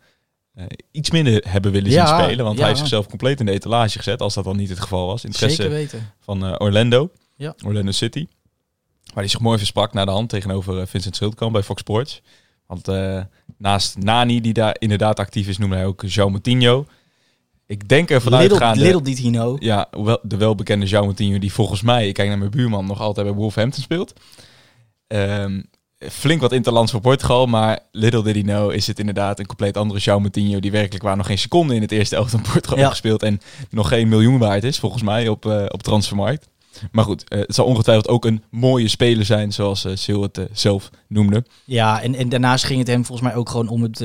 eh, 0.53 0.65
iets 0.91 1.11
minder 1.11 1.45
hebben 1.47 1.71
willen 1.71 1.91
Ja, 1.91 2.07
zien 2.07 2.23
spelen. 2.25 2.43
Want 2.43 2.53
ja. 2.53 2.59
hij 2.59 2.67
heeft 2.67 2.79
zichzelf 2.79 3.07
compleet 3.07 3.39
in 3.39 3.45
de 3.45 3.51
etalage 3.51 3.97
gezet, 3.97 4.21
als 4.21 4.33
dat 4.33 4.43
dan 4.43 4.57
niet 4.57 4.69
het 4.69 4.79
geval 4.79 5.05
was. 5.07 5.23
Interesse 5.23 5.55
Zeker 5.61 5.71
weten. 5.77 6.11
van 6.19 6.59
Orlando, 6.59 7.11
Ja. 7.35 7.55
Orlando 7.65 7.91
City. 7.91 8.27
Waar 9.19 9.27
hij 9.27 9.37
zich 9.37 9.47
mooi 9.47 9.57
versprak 9.57 9.93
na 9.93 10.05
de 10.05 10.11
hand 10.11 10.29
tegenover 10.29 10.79
eh, 10.79 10.87
Vincent 10.87 11.15
Schildkamp 11.15 11.53
bij 11.53 11.63
Fox 11.63 11.81
Sports. 11.81 12.21
Want 12.67 12.87
eh, 12.87 13.21
naast 13.57 13.97
Nani, 13.97 14.41
die 14.41 14.53
daar 14.53 14.75
inderdaad 14.79 15.19
actief 15.19 15.47
is, 15.47 15.57
noemde 15.57 15.75
hij 15.75 15.85
ook 15.85 16.05
João 16.05 16.29
Moutinho. 16.29 16.85
Ik 17.65 17.87
denk 17.87 18.09
er 18.09 18.21
vanuit 18.21 18.41
Little, 18.41 18.65
gaande... 18.65 18.81
little 18.81 19.01
did 19.01 19.19
he 19.21 19.29
know. 19.29 19.61
Ja, 19.61 19.87
wel, 19.91 20.19
de 20.21 20.37
welbekende 20.37 20.87
João 20.87 21.03
Moutinho, 21.03 21.39
die 21.39 21.53
volgens 21.53 21.81
mij, 21.81 22.07
ik 22.07 22.13
kijk 22.13 22.27
naar 22.27 22.37
mijn 22.37 22.49
buurman, 22.49 22.85
nog 22.85 22.99
altijd 22.99 23.27
bij 23.27 23.35
Wolverhampton 23.35 23.83
speelt. 23.83 24.13
Ehm, 25.07 25.61
flink 25.97 26.41
wat 26.41 26.51
interlands 26.51 26.91
voor 26.91 27.01
Portugal, 27.01 27.45
maar 27.45 27.79
little 27.91 28.23
did 28.23 28.35
he 28.35 28.41
know 28.41 28.71
is 28.71 28.87
het 28.87 28.99
inderdaad 28.99 29.39
een 29.39 29.45
compleet 29.47 29.77
andere 29.77 29.99
João 29.99 30.21
Moutinho, 30.21 30.59
die 30.59 30.71
werkelijk 30.71 31.03
waar 31.03 31.17
nog 31.17 31.25
geen 31.25 31.37
seconde 31.37 31.75
in 31.75 31.81
het 31.81 31.91
eerste 31.91 32.15
elftal 32.15 32.39
van 32.39 32.51
Portugal 32.51 32.79
Ja. 32.79 32.89
gespeeld 32.89 33.23
en 33.23 33.39
nog 33.69 33.87
geen 33.87 34.07
miljoen 34.07 34.37
waard 34.37 34.63
is, 34.63 34.79
volgens 34.79 35.03
mij, 35.03 35.27
op, 35.27 35.45
eh, 35.45 35.65
op 35.67 35.83
transfermarkt. 35.83 36.47
Maar 36.91 37.03
goed, 37.03 37.29
eh, 37.29 37.39
het 37.39 37.55
zal 37.55 37.65
ongetwijfeld 37.65 38.07
ook 38.07 38.25
een 38.25 38.43
mooie 38.49 38.87
speler 38.87 39.25
zijn, 39.25 39.53
zoals 39.53 39.85
eh 39.85 39.95
Sil 40.03 40.21
het 40.21 40.37
eh, 40.37 40.45
zelf 40.53 40.89
noemde. 41.07 41.45
Ja, 41.65 42.01
en, 42.01 42.15
en 42.15 42.29
daarnaast 42.29 42.63
ging 42.65 42.79
het 42.79 42.87
hem 42.87 43.05
volgens 43.05 43.27
mij 43.27 43.37
ook 43.37 43.49
gewoon 43.49 43.67
om 43.67 43.81
het, 43.83 44.03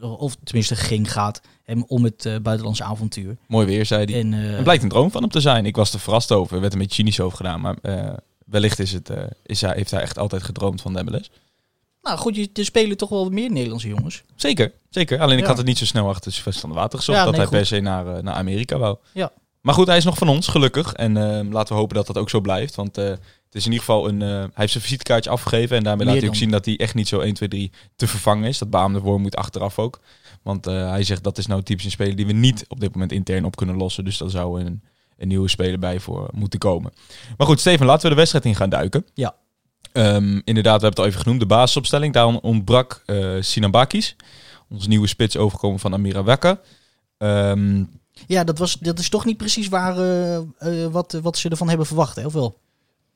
of 0.00 0.36
tenminste 0.44 0.76
ging, 0.76 1.12
gaat 1.12 1.40
hem 1.64 1.84
om 1.86 2.04
het 2.04 2.22
buitenlandse 2.42 2.84
avontuur. 2.84 3.36
Mooi 3.46 3.66
weer, 3.66 3.86
zei 3.86 4.04
hij. 4.04 4.20
En, 4.20 4.32
Het 4.32 4.62
blijkt 4.62 4.82
een 4.82 4.88
droom 4.88 5.10
van 5.10 5.22
hem 5.22 5.30
te 5.30 5.40
zijn. 5.40 5.66
Ik 5.66 5.76
was 5.76 5.92
er 5.92 6.00
verrast 6.00 6.32
over. 6.32 6.54
Er 6.54 6.60
werd 6.60 6.72
een 6.72 6.78
beetje 6.78 6.94
cynisch 6.94 7.20
over 7.20 7.36
gedaan. 7.36 7.60
Maar 7.60 7.76
wellicht 8.46 8.78
is 8.78 8.92
het, 8.92 9.10
is 9.46 9.60
hij, 9.60 9.72
heeft 9.74 9.90
hij 9.90 10.00
echt 10.00 10.18
altijd 10.18 10.42
gedroomd 10.42 10.80
van 10.80 10.92
de 10.94 11.04
MLS. 11.04 11.30
nou 12.02 12.18
goed, 12.18 12.36
je- 12.36 12.50
er 12.52 12.64
spelen 12.64 12.96
toch 12.96 13.08
wel 13.08 13.30
meer 13.30 13.50
Nederlandse 13.50 13.88
jongens. 13.88 14.22
Zeker, 14.36 14.72
zeker. 14.90 15.20
Alleen 15.20 15.36
ik 15.36 15.42
Ja. 15.42 15.48
had 15.48 15.56
het 15.56 15.66
niet 15.66 15.78
zo 15.78 15.84
snel 15.84 16.08
achter 16.08 16.32
Sylvester 16.32 16.60
van 16.60 16.70
de 16.70 16.76
Water 16.76 16.98
gezocht. 16.98 17.18
Ja, 17.18 17.24
dat 17.24 17.32
nee, 17.32 17.40
hij 17.42 17.50
per 17.50 17.66
se 17.66 17.80
naar, 17.80 18.22
naar 18.22 18.34
Amerika 18.34 18.78
wou. 18.78 18.96
Ja. 19.12 19.32
Maar 19.60 19.74
goed, 19.74 19.86
hij 19.86 19.96
is 19.96 20.04
nog 20.04 20.18
van 20.18 20.28
ons, 20.28 20.48
gelukkig. 20.48 20.92
En 20.92 21.16
eh, 21.16 21.50
laten 21.50 21.74
we 21.74 21.80
hopen 21.80 21.96
dat 21.96 22.06
dat 22.06 22.18
ook 22.18 22.30
zo 22.30 22.40
blijft. 22.40 22.74
Want 22.74 22.98
eh, 22.98 23.04
het 23.04 23.54
is 23.56 23.64
in 23.66 23.72
ieder 23.72 23.86
geval 23.86 24.08
een... 24.08 24.22
eh, 24.22 24.28
hij 24.28 24.50
heeft 24.54 24.72
zijn 24.72 24.84
visitekaartje 24.84 25.30
afgegeven. 25.30 25.76
En 25.76 25.82
daarmee 25.82 26.04
Meer 26.04 26.14
laat 26.14 26.22
hij 26.22 26.32
ook 26.32 26.38
zien 26.38 26.50
dat 26.50 26.64
hij 26.64 26.76
echt 26.76 26.94
niet 26.94 27.08
zo 27.08 27.20
1, 27.20 27.34
2, 27.34 27.48
3 27.48 27.70
te 27.96 28.06
vervangen 28.06 28.48
is. 28.48 28.58
Dat 28.58 28.70
beaamde 28.70 29.00
woord 29.00 29.20
moet 29.20 29.36
achteraf 29.36 29.78
ook. 29.78 30.00
Want 30.42 30.66
eh, 30.66 30.88
hij 30.88 31.02
zegt 31.02 31.24
dat 31.24 31.38
is 31.38 31.46
nou 31.46 31.62
typisch 31.62 31.84
een 31.84 31.90
speler 31.90 32.16
die 32.16 32.26
we 32.26 32.32
niet 32.32 32.64
op 32.68 32.80
dit 32.80 32.92
moment 32.92 33.12
intern 33.12 33.44
op 33.44 33.56
kunnen 33.56 33.76
lossen. 33.76 34.04
Dus 34.04 34.18
daar 34.18 34.30
zou 34.30 34.60
een, 34.60 34.82
een 35.16 35.28
nieuwe 35.28 35.48
speler 35.48 35.78
bij 35.78 36.00
voor 36.00 36.28
moeten 36.32 36.58
komen. 36.58 36.92
Maar 37.36 37.46
goed, 37.46 37.60
Steven, 37.60 37.86
laten 37.86 38.02
we 38.02 38.08
de 38.08 38.14
wedstrijd 38.20 38.44
in 38.44 38.54
gaan 38.54 38.70
duiken. 38.70 39.06
Ja. 39.14 39.34
Ehm, 39.92 40.40
inderdaad, 40.44 40.80
we 40.80 40.86
hebben 40.86 40.88
het 40.88 40.98
al 40.98 41.06
even 41.06 41.20
genoemd. 41.20 41.40
De 41.40 41.46
basisopstelling. 41.46 42.12
Daar 42.12 42.26
ontbrak 42.26 43.02
eh 43.06 43.36
Sinan 43.40 43.70
Bakis. 43.70 44.16
Onze 44.70 44.88
nieuwe 44.88 45.06
spits 45.06 45.36
overkomen 45.36 45.78
van 45.78 45.92
Amira 45.94 46.24
Wekker. 46.24 46.60
Ehm, 47.18 47.84
Ja, 48.26 48.44
dat, 48.44 48.58
was, 48.58 48.78
dat 48.80 48.98
is 48.98 49.08
toch 49.08 49.24
niet 49.24 49.36
precies 49.36 49.68
waar, 49.68 49.98
eh, 49.98 50.36
eh, 50.36 50.42
wat, 50.90 51.18
wat 51.22 51.38
ze 51.38 51.48
ervan 51.48 51.68
hebben 51.68 51.86
verwacht, 51.86 52.16
hè? 52.16 52.26
of 52.26 52.32
wel? 52.32 52.58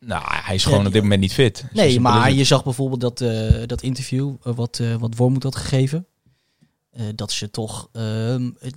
nou, 0.05 0.23
hij 0.27 0.55
is 0.55 0.65
gewoon 0.65 0.81
Ja, 0.81 0.87
op 0.87 0.93
dit 0.93 1.03
moment 1.03 1.21
niet 1.21 1.33
fit. 1.33 1.65
Nee, 1.73 2.01
maar 2.01 2.33
je 2.33 2.45
zag 2.45 2.65
bijvoorbeeld 2.65 3.01
dat, 3.01 3.21
eh, 3.21 3.67
dat 3.67 3.83
interview 3.83 4.35
wat, 4.43 4.79
eh 4.79 4.95
wat 4.95 5.17
Wormoed 5.17 5.43
had 5.43 5.57
gegeven. 5.57 6.07
Dat 7.15 7.33
ze 7.33 7.51
toch, 7.51 7.89
ehm, 7.93 8.51
eh, 8.61 8.71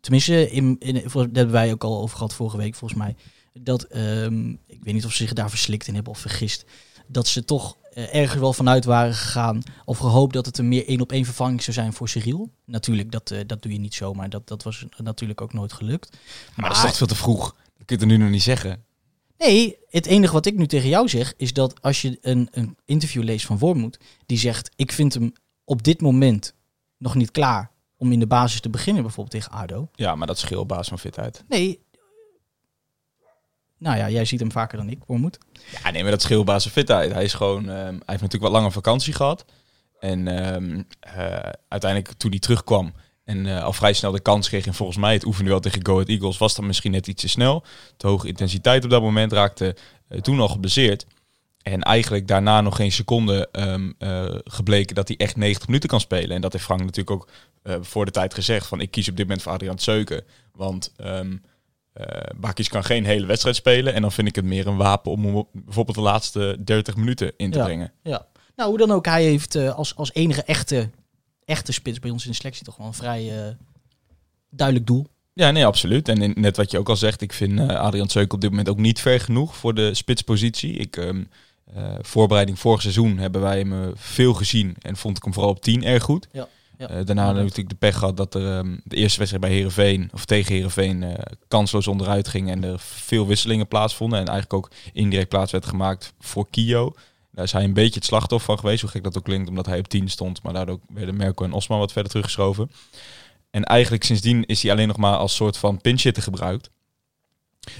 tenminste, 0.00 0.50
in, 0.50 0.76
in, 0.78 0.94
daar 0.94 1.28
hebben 1.32 1.50
wij 1.50 1.72
ook 1.72 1.84
al 1.84 2.00
over 2.00 2.16
gehad 2.16 2.34
vorige 2.34 2.56
week 2.56 2.74
volgens 2.74 3.00
mij. 3.00 3.16
Dat, 3.52 3.82
ehm, 3.82 4.50
ik 4.50 4.82
weet 4.82 4.94
niet 4.94 5.04
of 5.04 5.12
ze 5.12 5.22
zich 5.22 5.32
daar 5.32 5.50
verslikt 5.50 5.86
in 5.86 5.94
hebben 5.94 6.12
of 6.12 6.18
vergist. 6.18 6.64
Dat 7.12 7.26
ze 7.26 7.44
toch 7.44 7.76
eh, 7.92 8.14
ergens 8.14 8.40
wel 8.40 8.52
vanuit 8.52 8.84
waren 8.84 9.14
gegaan. 9.14 9.62
Of 9.84 9.98
gehoopt 9.98 10.32
dat 10.32 10.46
het 10.46 10.58
een 10.58 10.68
meer 10.68 10.86
één 10.86 11.00
op 11.00 11.12
één 11.12 11.24
vervanging 11.24 11.62
zou 11.62 11.76
zijn 11.76 11.92
voor 11.92 12.08
Cyril. 12.08 12.50
Natuurlijk, 12.64 13.10
dat, 13.10 13.30
eh, 13.30 13.40
dat 13.46 13.62
doe 13.62 13.72
je 13.72 13.78
niet 13.78 13.94
zomaar. 13.94 14.30
Dat, 14.30 14.48
dat 14.48 14.62
was 14.62 14.86
natuurlijk 14.96 15.40
ook 15.40 15.52
nooit 15.52 15.72
gelukt. 15.72 16.16
Maar 16.56 16.68
dat 16.68 16.76
is 16.76 16.82
toch 16.82 16.96
veel 16.96 17.06
te 17.06 17.14
vroeg. 17.14 17.56
Dat 17.76 17.86
kun 17.86 17.96
je 17.96 18.02
er 18.02 18.08
nu 18.08 18.16
nog 18.16 18.30
niet 18.30 18.42
zeggen. 18.42 18.84
Nee, 19.38 19.76
het 19.88 20.06
enige 20.06 20.32
wat 20.32 20.46
ik 20.46 20.56
nu 20.56 20.66
tegen 20.66 20.88
jou 20.88 21.08
zeg 21.08 21.34
is 21.36 21.52
dat 21.52 21.82
als 21.82 22.02
je 22.02 22.18
een, 22.20 22.48
een 22.50 22.76
interview 22.84 23.22
leest 23.22 23.46
van 23.46 23.58
Wormoed, 23.58 23.98
die 24.26 24.38
zegt: 24.38 24.70
Ik 24.76 24.92
vind 24.92 25.14
hem 25.14 25.32
op 25.64 25.82
dit 25.82 26.00
moment 26.00 26.54
nog 26.98 27.14
niet 27.14 27.30
klaar 27.30 27.70
om 27.96 28.12
in 28.12 28.18
de 28.18 28.26
basis 28.26 28.60
te 28.60 28.70
beginnen, 28.70 29.02
bijvoorbeeld 29.02 29.42
tegen 29.42 29.58
Ado. 29.58 29.88
Ja, 29.94 30.14
maar 30.14 30.26
dat 30.26 30.38
scheelt 30.38 30.60
op 30.60 30.68
basis 30.68 30.88
van 30.88 30.98
fitheid. 30.98 31.44
Nee. 31.48 31.80
Nou 33.80 33.96
ja, 33.96 34.10
jij 34.10 34.24
ziet 34.24 34.40
hem 34.40 34.52
vaker 34.52 34.78
dan 34.78 34.88
ik, 34.88 34.98
Wormoed. 35.06 35.38
Ja, 35.82 35.90
nee, 35.90 36.02
maar 36.02 36.10
dat 36.10 36.22
scheelt 36.22 36.62
fitheid. 36.70 37.12
Hij 37.12 37.24
is 37.24 37.34
gewoon, 37.34 37.62
ehm, 37.62 37.74
hij 37.74 37.90
heeft 37.90 38.06
natuurlijk 38.06 38.42
wat 38.42 38.52
langer 38.52 38.72
vakantie 38.72 39.12
gehad. 39.12 39.44
En 39.98 40.28
ehm, 40.28 40.82
eh, 41.00 41.50
uiteindelijk 41.68 42.12
toen 42.12 42.30
hij 42.30 42.38
terugkwam 42.38 42.92
en 43.24 43.46
eh, 43.46 43.62
al 43.62 43.72
vrij 43.72 43.92
snel 43.92 44.12
de 44.12 44.20
kans 44.20 44.48
kreeg 44.48 44.66
en 44.66 44.74
volgens 44.74 44.98
mij 44.98 45.12
het 45.12 45.24
oefenduel 45.24 45.60
tegen 45.60 45.86
Go 45.86 45.92
Ahead 45.92 46.08
Eagles 46.08 46.38
was 46.38 46.54
dan 46.54 46.66
misschien 46.66 46.90
net 46.90 47.06
iets 47.06 47.22
te 47.22 47.28
snel. 47.28 47.64
Te 47.96 48.06
hoge 48.06 48.28
intensiteit 48.28 48.84
op 48.84 48.90
dat 48.90 49.02
moment 49.02 49.32
raakte 49.32 49.76
eh, 50.08 50.20
toen 50.20 50.40
al 50.40 50.48
geblesseerd. 50.48 51.06
En 51.62 51.82
eigenlijk 51.82 52.28
daarna 52.28 52.60
nog 52.60 52.76
geen 52.76 52.92
seconde 52.92 53.48
ehm, 53.52 53.92
eh, 53.98 54.34
gebleken 54.44 54.94
dat 54.94 55.08
hij 55.08 55.16
echt 55.16 55.36
90 55.36 55.66
minuten 55.66 55.88
kan 55.88 56.00
spelen. 56.00 56.30
En 56.30 56.40
dat 56.40 56.52
heeft 56.52 56.64
Frank 56.64 56.80
natuurlijk 56.80 57.10
ook 57.10 57.28
eh, 57.62 57.74
voor 57.80 58.04
de 58.04 58.10
tijd 58.10 58.34
gezegd 58.34 58.66
van 58.66 58.80
ik 58.80 58.90
kies 58.90 59.08
op 59.08 59.16
dit 59.16 59.26
moment 59.26 59.42
voor 59.42 59.52
Adriaan 59.52 59.78
Zeuken. 59.78 60.24
Want 60.52 60.92
ehm 61.92 62.08
eh, 62.08 62.40
Bakis 62.40 62.68
kan 62.68 62.84
geen 62.84 63.04
hele 63.04 63.26
wedstrijd 63.26 63.56
spelen. 63.56 63.94
En 63.94 64.02
dan 64.02 64.12
vind 64.12 64.28
ik 64.28 64.34
het 64.34 64.44
meer 64.44 64.66
een 64.66 64.76
wapen 64.76 65.12
om 65.12 65.24
hem 65.24 65.44
bijvoorbeeld 65.52 65.96
de 65.96 66.02
laatste 66.02 66.56
30 66.64 66.96
minuten 66.96 67.32
in 67.36 67.50
te 67.50 67.58
Ja. 67.58 67.64
brengen. 67.64 67.92
Ja. 68.02 68.26
Nou, 68.56 68.68
hoe 68.68 68.78
dan 68.78 68.90
ook, 68.90 69.04
hij 69.06 69.24
heeft 69.24 69.54
eh, 69.54 69.74
als, 69.74 69.96
als 69.96 70.12
enige 70.14 70.42
echte, 70.42 70.90
echte 71.44 71.72
spits 71.72 71.98
bij 71.98 72.10
ons 72.10 72.24
in 72.24 72.30
de 72.30 72.36
selectie 72.36 72.64
toch 72.64 72.76
wel 72.76 72.86
een 72.86 72.94
vrij 72.94 73.38
eh, 73.46 73.54
duidelijk 74.50 74.86
doel. 74.86 75.06
Ja, 75.32 75.50
nee, 75.50 75.66
absoluut. 75.66 76.08
En 76.08 76.22
in- 76.22 76.34
net 76.36 76.56
wat 76.56 76.70
je 76.70 76.78
ook 76.78 76.88
al 76.88 76.96
zegt, 76.96 77.20
ik 77.20 77.32
vind 77.32 77.60
Adriaan 77.60 78.10
Zeuk 78.10 78.32
op 78.32 78.40
dit 78.40 78.50
moment 78.50 78.68
ook 78.68 78.78
niet 78.78 79.00
ver 79.00 79.20
genoeg 79.20 79.56
voor 79.56 79.74
de 79.74 79.94
spitspositie. 79.94 80.72
Ik, 80.72 80.96
ehm, 80.96 81.24
eh, 81.74 81.94
voorbereiding 82.00 82.58
vorig 82.58 82.80
seizoen 82.80 83.18
hebben 83.18 83.40
wij 83.40 83.58
hem 83.58 83.92
veel 83.96 84.34
gezien 84.34 84.76
en 84.80 84.96
vond 84.96 85.16
ik 85.16 85.22
hem 85.24 85.32
vooral 85.32 85.50
op 85.52 85.62
10 85.62 85.84
erg 85.84 86.02
goed. 86.02 86.28
Ja, 86.32 86.48
Eh, 86.80 86.88
daarna 86.88 87.24
hebben 87.24 87.42
we 87.42 87.48
natuurlijk 87.48 87.68
de 87.68 87.86
pech 87.86 87.98
gehad 87.98 88.16
dat 88.16 88.34
er 88.34 88.56
ehm, 88.58 88.76
de 88.84 88.96
eerste 88.96 89.18
wedstrijd 89.18 89.44
bij 89.44 89.54
Herenveen 89.54 90.10
of 90.12 90.24
tegen 90.24 90.54
Herenveen 90.54 91.16
kansloos 91.48 91.86
onderuit 91.86 92.28
ging 92.28 92.50
en 92.50 92.64
er 92.64 92.78
veel 92.78 93.26
wisselingen 93.26 93.68
plaatsvonden 93.68 94.18
en 94.18 94.26
eigenlijk 94.26 94.54
ook 94.54 94.70
indirect 94.92 95.28
plaats 95.28 95.52
werd 95.52 95.66
gemaakt 95.66 96.14
voor 96.18 96.50
Kio. 96.50 96.94
Daar 97.32 97.44
is 97.44 97.52
hij 97.52 97.64
een 97.64 97.74
beetje 97.74 97.94
het 97.94 98.04
slachtoffer 98.04 98.46
van 98.46 98.58
geweest, 98.58 98.80
hoe 98.80 98.90
gek 98.90 99.04
dat 99.04 99.18
ook 99.18 99.24
klinkt, 99.24 99.48
omdat 99.48 99.66
hij 99.66 99.78
op 99.78 99.88
10 99.88 100.08
stond, 100.08 100.42
maar 100.42 100.52
daardoor 100.52 100.80
werden 100.88 101.16
Merco 101.16 101.44
en 101.44 101.52
Osman 101.52 101.78
wat 101.78 101.92
verder 101.92 102.10
teruggeschoven. 102.10 102.70
En 103.50 103.64
eigenlijk 103.64 104.04
sindsdien 104.04 104.46
is 104.46 104.62
hij 104.62 104.72
alleen 104.72 104.88
nog 104.88 104.96
maar 104.96 105.16
als 105.16 105.34
soort 105.34 105.56
van 105.56 105.80
pinchitter 105.80 106.22
gebruikt. 106.22 106.70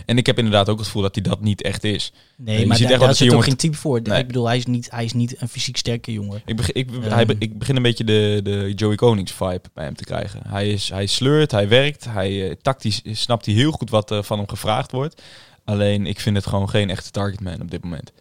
En 0.06 0.18
ik 0.18 0.26
heb 0.26 0.36
inderdaad 0.38 0.68
ook 0.68 0.76
het 0.78 0.86
gevoel 0.86 1.02
dat 1.02 1.14
hij 1.14 1.24
dat 1.24 1.40
niet 1.40 1.62
echt 1.62 1.84
is. 1.84 2.12
Nee, 2.36 2.58
je 2.60 2.66
maar 2.66 2.76
ziet 2.76 2.86
daar, 2.86 2.96
echt 2.96 3.04
daar 3.04 3.14
zit 3.14 3.26
ook 3.26 3.30
jongen- 3.32 3.46
geen 3.46 3.56
type 3.56 3.76
voor. 3.76 4.00
Nee. 4.02 4.18
Ik 4.20 4.26
bedoel, 4.26 4.46
hij 4.46 4.56
is, 4.56 4.66
niet, 4.66 4.90
hij 4.90 5.04
is 5.04 5.12
niet 5.12 5.40
een 5.40 5.48
fysiek 5.48 5.76
sterke 5.76 6.12
jongen. 6.12 6.42
Ik, 6.44 6.56
begin, 6.56 6.74
ik, 6.74 6.90
Ehm. 6.90 7.02
hij, 7.02 7.26
ik 7.38 7.58
begin 7.58 7.76
een 7.76 7.82
beetje 7.82 8.04
de, 8.04 8.40
de 8.42 8.72
Joey 8.76 8.94
Konings 8.96 9.32
vibe 9.32 9.60
bij 9.74 9.84
hem 9.84 9.94
te 9.94 10.04
krijgen. 10.04 10.40
Hij, 10.48 10.68
is, 10.70 10.88
hij 10.88 11.06
sleurt, 11.06 11.50
hij 11.50 11.68
werkt, 11.68 12.04
hij 12.04 12.48
eh, 12.48 12.54
tactisch 12.62 13.00
snapt 13.04 13.46
hij 13.46 13.54
heel 13.54 13.70
goed 13.72 13.90
wat 13.90 14.10
er 14.10 14.24
van 14.24 14.38
hem 14.38 14.48
gevraagd 14.48 14.92
wordt. 14.92 15.22
Alleen 15.64 16.06
ik 16.06 16.20
vind 16.20 16.36
het 16.36 16.46
gewoon 16.46 16.68
geen 16.68 16.90
echte 16.90 17.10
targetman 17.10 17.60
op 17.60 17.70
dit 17.70 17.82
moment. 17.84 18.12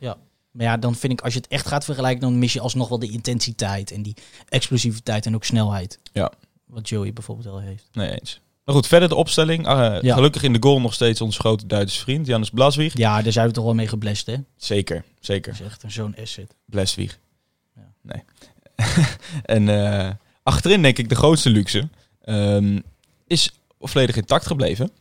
Maar 0.51 0.65
ja, 0.65 0.77
dan 0.77 0.95
vind 0.95 1.13
ik, 1.13 1.21
als 1.21 1.33
je 1.33 1.39
het 1.39 1.47
echt 1.47 1.67
gaat 1.67 1.85
vergelijken, 1.85 2.21
dan 2.21 2.39
mis 2.39 2.53
je 2.53 2.59
alsnog 2.59 2.89
wel 2.89 2.99
de 2.99 3.09
intensiteit 3.09 3.91
en 3.91 4.01
die 4.03 4.15
explosiviteit 4.49 5.25
en 5.25 5.35
ook 5.35 5.43
snelheid. 5.45 5.99
Ja. 6.13 6.31
Wat 6.65 6.89
Joey 6.89 7.13
bijvoorbeeld 7.13 7.47
wel 7.47 7.59
heeft. 7.59 7.87
Nee 7.91 8.19
eens. 8.19 8.41
Maar 8.69 8.77
goed, 8.77 8.87
verder 8.87 9.09
de 9.09 9.15
opstelling. 9.15 9.67
Ah, 9.67 10.01
Ja. 10.01 10.13
Gelukkig 10.15 10.43
in 10.43 10.53
de 10.53 10.61
goal 10.61 10.81
nog 10.81 10.93
steeds 10.93 11.21
onze 11.21 11.39
grote 11.39 11.65
Duitse 11.65 11.99
vriend, 11.99 12.27
Janus 12.27 12.49
Blaswieg. 12.49 12.97
Ja, 12.97 13.21
daar 13.21 13.31
zijn 13.31 13.47
we 13.47 13.53
toch 13.53 13.63
wel 13.63 13.73
mee 13.73 13.87
geblest, 13.87 14.25
hè? 14.25 14.35
Zeker, 14.57 15.03
zeker. 15.19 15.51
Dat 15.51 15.61
is 15.61 15.67
echt 15.67 15.83
een 15.83 15.91
zo'n 15.91 16.15
asset. 16.21 16.55
Blaswieg. 16.65 17.19
Ja. 17.75 17.91
Nee. 18.01 18.23
en 19.57 19.69
eh, 19.69 20.09
achterin 20.43 20.81
denk 20.81 20.97
ik 20.97 21.09
de 21.09 21.15
grootste 21.15 21.49
luxe 21.49 21.87
ehm, 22.21 22.79
is 23.27 23.51
volledig 23.79 24.15
intact 24.15 24.45
gebleven. 24.45 24.91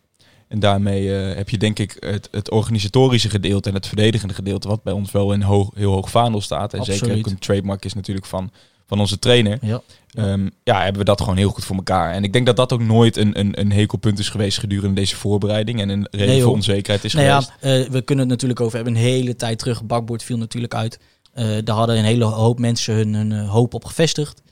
En 0.48 0.58
daarmee 0.60 1.16
eh, 1.16 1.36
heb 1.36 1.48
je 1.48 1.58
denk 1.58 1.78
ik 1.78 1.96
het, 1.98 2.28
het 2.30 2.50
organisatorische 2.50 3.30
gedeelte 3.30 3.68
en 3.68 3.74
het 3.74 3.86
verdedigende 3.86 4.34
gedeelte, 4.34 4.68
wat 4.68 4.82
bij 4.82 4.92
ons 4.92 5.10
wel 5.10 5.32
in 5.32 5.42
hoog, 5.42 5.70
heel 5.74 5.92
hoog 5.92 6.10
vaandel 6.10 6.40
staat. 6.40 6.74
En 6.74 6.84
zeker 6.84 7.00
Absoluut. 7.00 7.26
ook 7.26 7.32
een 7.32 7.38
trademark 7.38 7.84
is 7.84 7.94
natuurlijk 7.94 8.26
van, 8.26 8.50
van 8.88 9.00
onze 9.00 9.18
trainer. 9.18 9.58
Ja. 9.62 9.80
Ehm, 10.14 10.48
ja, 10.64 10.80
hebben 10.82 10.98
we 10.98 11.04
dat 11.04 11.20
gewoon 11.20 11.36
heel 11.36 11.50
goed 11.50 11.64
voor 11.64 11.76
elkaar. 11.76 12.12
En 12.12 12.24
ik 12.24 12.32
denk 12.32 12.46
dat 12.46 12.56
dat 12.56 12.72
ook 12.72 12.80
nooit 12.82 13.16
een, 13.16 13.38
een, 13.38 13.60
een 13.60 13.72
hekelpunt 13.72 14.18
is 14.18 14.28
geweest 14.28 14.58
gedurende 14.58 14.94
deze 14.94 15.16
voorbereiding. 15.16 15.80
En 15.80 15.88
een 15.88 16.06
reden 16.10 16.26
Nee, 16.28 16.42
voor 16.42 16.52
onzekerheid 16.52 17.04
is 17.04 17.12
Nou 17.12 17.26
ja, 17.26 17.40
geweest. 17.40 17.86
eh, 17.86 17.92
we 17.92 18.02
kunnen 18.02 18.24
het 18.24 18.32
natuurlijk 18.32 18.60
over 18.60 18.74
hebben. 18.76 18.94
Een 18.94 19.00
hele 19.00 19.36
tijd 19.36 19.58
terug, 19.58 19.84
bakboord 19.84 20.22
viel 20.22 20.36
natuurlijk 20.38 20.74
uit. 20.74 20.98
Eh 21.32 21.46
daar 21.64 21.76
hadden 21.76 21.98
een 21.98 22.04
hele 22.04 22.24
hoop 22.24 22.58
mensen 22.58 22.94
hun, 22.94 23.14
hun 23.14 23.32
eh, 23.32 23.50
hoop 23.50 23.74
op 23.74 23.84
gevestigd. 23.84 24.42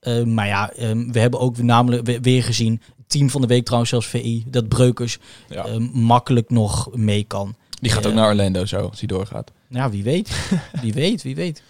Eh, 0.00 0.22
maar 0.22 0.46
ja, 0.46 0.70
ehm, 0.72 1.10
we 1.12 1.18
hebben 1.20 1.40
ook 1.40 1.56
namelijk 1.62 2.06
we- 2.06 2.20
weer 2.20 2.42
gezien, 2.44 2.80
team 3.06 3.30
van 3.30 3.40
de 3.40 3.46
week 3.46 3.64
trouwens 3.64 3.90
zelfs 3.90 4.06
VI, 4.06 4.44
dat 4.46 4.68
Breukers 4.68 5.18
Ja. 5.48 5.66
makkelijk 5.92 6.50
nog 6.50 6.88
mee 6.96 7.24
kan. 7.24 7.54
Die 7.80 7.90
gaat 7.92 8.06
ook 8.06 8.14
naar 8.14 8.28
Orlando 8.28 8.64
zo, 8.66 8.88
als 8.88 8.98
hij 8.98 9.08
doorgaat. 9.08 9.50
Ja, 9.68 9.90
wie 9.90 10.02
weet. 10.02 10.48
Wie 10.82 10.92
weet, 10.92 11.22
wie 11.22 11.34
weet. 11.34 11.62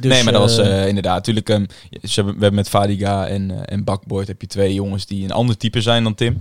Dus, 0.00 0.12
nee, 0.12 0.24
maar 0.24 0.32
dat 0.32 0.42
was 0.42 0.58
eh, 0.58 0.82
eh, 0.82 0.88
inderdaad 0.88 1.14
natuurlijk. 1.14 1.48
ehm, 1.48 1.64
ze 2.02 2.14
hebben, 2.14 2.34
we 2.34 2.40
hebben 2.40 2.54
met 2.54 2.68
Fadiga 2.68 3.26
en, 3.26 3.50
eh 3.50 3.74
en 3.74 3.84
Bakboord 3.84 4.26
heb 4.26 4.40
je 4.40 4.46
twee 4.46 4.74
jongens 4.74 5.06
die 5.06 5.24
een 5.24 5.30
ander 5.32 5.56
type 5.56 5.80
zijn 5.80 6.02
dan 6.02 6.14
Tim. 6.14 6.38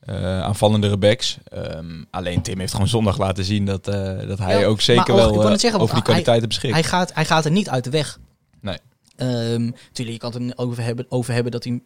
Eh 0.00 0.40
aanvallende 0.40 0.96
backs. 0.96 1.38
Ehm, 1.44 2.02
alleen 2.10 2.42
Tim 2.42 2.58
heeft 2.58 2.72
gewoon 2.72 2.88
zondag 2.88 3.18
laten 3.18 3.44
zien 3.44 3.64
dat, 3.64 3.88
eh, 3.88 4.28
dat 4.28 4.38
hij 4.38 4.60
Ja, 4.60 4.66
ook 4.66 4.80
zeker 4.80 5.14
ook- 5.14 5.34
wel 5.42 5.58
zeggen, 5.58 5.80
over 5.80 5.94
die 5.94 6.04
kwaliteiten 6.04 6.48
beschikt. 6.48 6.72
hij, 6.74 6.82
gaat, 6.84 7.14
hij 7.14 7.24
gaat 7.24 7.44
er 7.44 7.50
niet 7.50 7.68
uit 7.68 7.84
de 7.84 7.90
weg. 7.90 8.18
Nee. 8.60 8.78
Ehm, 9.16 9.70
tuurlijk, 9.92 10.16
je 10.16 10.18
kan 10.30 10.32
het 10.32 10.42
er 10.42 10.64
over 10.64 10.82
hebben, 10.82 11.06
over 11.08 11.32
hebben 11.34 11.52
dat 11.52 11.64
hij 11.64 11.80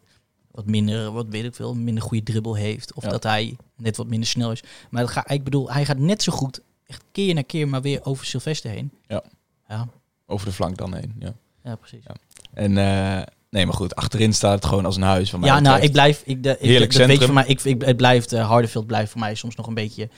wat 0.50 0.66
minder, 0.66 1.12
wat 1.12 1.26
weet 1.28 1.44
ik 1.44 1.54
veel, 1.54 1.74
minder 1.74 2.02
goede 2.02 2.22
dribbel 2.22 2.54
heeft. 2.54 2.94
Of 2.94 3.02
Ja. 3.04 3.10
dat 3.10 3.22
hij 3.22 3.56
net 3.76 3.96
wat 3.96 4.06
minder 4.06 4.28
snel 4.28 4.52
is. 4.52 4.62
Maar 4.90 5.02
dat 5.02 5.10
ga, 5.10 5.28
ik 5.28 5.44
bedoel, 5.44 5.72
hij 5.72 5.84
gaat 5.84 5.98
net 5.98 6.22
zo 6.22 6.32
goed, 6.32 6.60
echt 6.86 7.02
keer 7.12 7.34
na 7.34 7.42
keer, 7.42 7.68
maar 7.68 7.82
weer 7.82 8.00
over 8.04 8.26
Sylvester 8.26 8.70
heen. 8.70 8.90
Ja. 9.06 9.22
Ja, 9.68 9.88
Over 10.32 10.46
de 10.46 10.52
flank 10.52 10.76
dan 10.76 10.94
heen. 10.94 11.14
Ja. 11.18 11.32
ja 11.64 11.74
precies. 11.76 12.00
Ja. 12.06 12.14
En 12.54 12.78
eh, 12.78 13.22
nee, 13.50 13.66
maar 13.66 13.74
goed, 13.74 13.94
achterin 13.96 14.34
staat 14.34 14.54
het 14.54 14.64
gewoon 14.64 14.84
als 14.84 14.96
een 14.96 15.02
huis. 15.02 15.30
Van 15.30 15.40
mij 15.40 15.48
Ja, 15.48 15.60
nou, 15.60 15.80
ik 15.80 15.92
blijf. 15.92 16.22
Ik, 16.24 16.42
de, 16.42 16.50
ik, 16.50 16.68
Heerlijk 16.68 16.96
dat 16.96 17.06
weet 17.06 17.24
van 17.24 17.34
mij. 17.34 17.44
Ik, 17.46 17.62
ik, 17.64 17.82
het 17.82 17.96
blijft. 17.96 18.32
eh 18.32 18.46
Harderfield 18.46 18.86
blijft 18.86 19.10
voor 19.10 19.20
mij 19.20 19.34
soms 19.34 19.54
nog 19.54 19.66
een 19.66 19.74
beetje. 19.74 20.08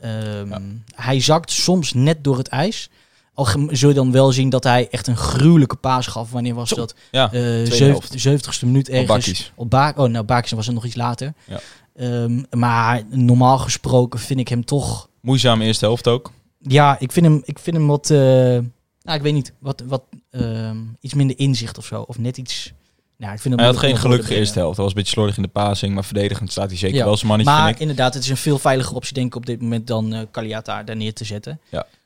ehm, 0.00 0.48
Ja. 0.48 0.60
Hij 0.94 1.20
zakt 1.20 1.50
soms 1.50 1.92
net 1.92 2.24
door 2.24 2.38
het 2.38 2.48
ijs. 2.48 2.90
Al 3.34 3.46
zul 3.68 3.88
je 3.88 3.94
dan 3.94 4.12
wel 4.12 4.32
zien 4.32 4.48
dat 4.48 4.64
hij 4.64 4.88
echt 4.90 5.06
een 5.06 5.16
gruwelijke 5.16 5.76
paas 5.76 6.06
gaf. 6.06 6.30
Wanneer 6.30 6.54
was 6.54 6.68
Zo, 6.68 6.74
dat? 6.76 6.94
ja, 7.10 7.28
zeven- 7.30 7.86
helft. 7.88 8.28
70ste 8.28 8.66
minuut 8.66 8.88
Op 8.88 8.94
ergens. 8.94 9.52
Op 9.54 9.70
Ba- 9.70 9.92
oh, 9.96 10.08
nou, 10.10 10.24
Bakis 10.24 10.50
was 10.50 10.66
het 10.66 10.74
nog 10.74 10.84
iets 10.84 10.94
later. 10.94 11.32
Ja. 11.46 11.60
Ehm, 11.96 12.42
maar 12.50 13.02
normaal 13.08 13.58
gesproken 13.58 14.18
vind 14.20 14.40
ik 14.40 14.48
hem 14.48 14.64
toch. 14.64 15.08
Moeizaam 15.20 15.60
eerste 15.62 15.84
helft 15.84 16.08
ook. 16.08 16.32
Ja, 16.58 16.96
ik 16.98 17.12
vind 17.12 17.26
hem, 17.26 17.42
ik 17.44 17.58
vind 17.58 17.76
hem 17.76 17.86
wat. 17.86 18.10
eh, 18.10 18.58
nou, 19.04 19.16
ik 19.16 19.22
weet 19.22 19.32
niet. 19.32 19.52
Wat, 19.58 19.82
wat 19.86 20.02
ehm, 20.30 20.78
iets 21.00 21.14
minder 21.14 21.38
inzicht 21.38 21.78
of 21.78 21.86
zo. 21.86 22.02
Of 22.02 22.18
net 22.18 22.36
iets. 22.36 22.72
Nou, 23.16 23.32
ik 23.32 23.40
vind 23.40 23.54
Hij 23.56 23.66
had 23.66 23.76
geen 23.76 23.96
gelukkige 23.96 24.34
eerste 24.34 24.58
helft. 24.58 24.76
Hij 24.76 24.84
was 24.84 24.94
een 24.94 24.98
beetje 24.98 25.14
slordig 25.14 25.36
in 25.36 25.42
de 25.42 25.48
passing, 25.48 25.94
maar 25.94 26.04
verdedigend 26.04 26.50
staat 26.50 26.68
hij 26.68 26.78
zeker 26.78 26.96
Ja. 26.96 27.04
wel 27.04 27.16
zijn 27.16 27.28
mannetje, 27.28 27.52
Maar 27.52 27.80
inderdaad, 27.80 28.14
het 28.14 28.22
is 28.22 28.28
een 28.28 28.36
veel 28.36 28.58
veiliger 28.58 28.96
optie, 28.96 29.14
denk 29.14 29.26
ik, 29.26 29.34
op 29.34 29.46
dit 29.46 29.60
moment 29.60 29.86
dan 29.86 30.12
eh 30.12 30.20
Kaliata 30.30 30.82
daar 30.82 30.96
neer 30.96 31.14
te 31.14 31.24
zetten. 31.24 31.60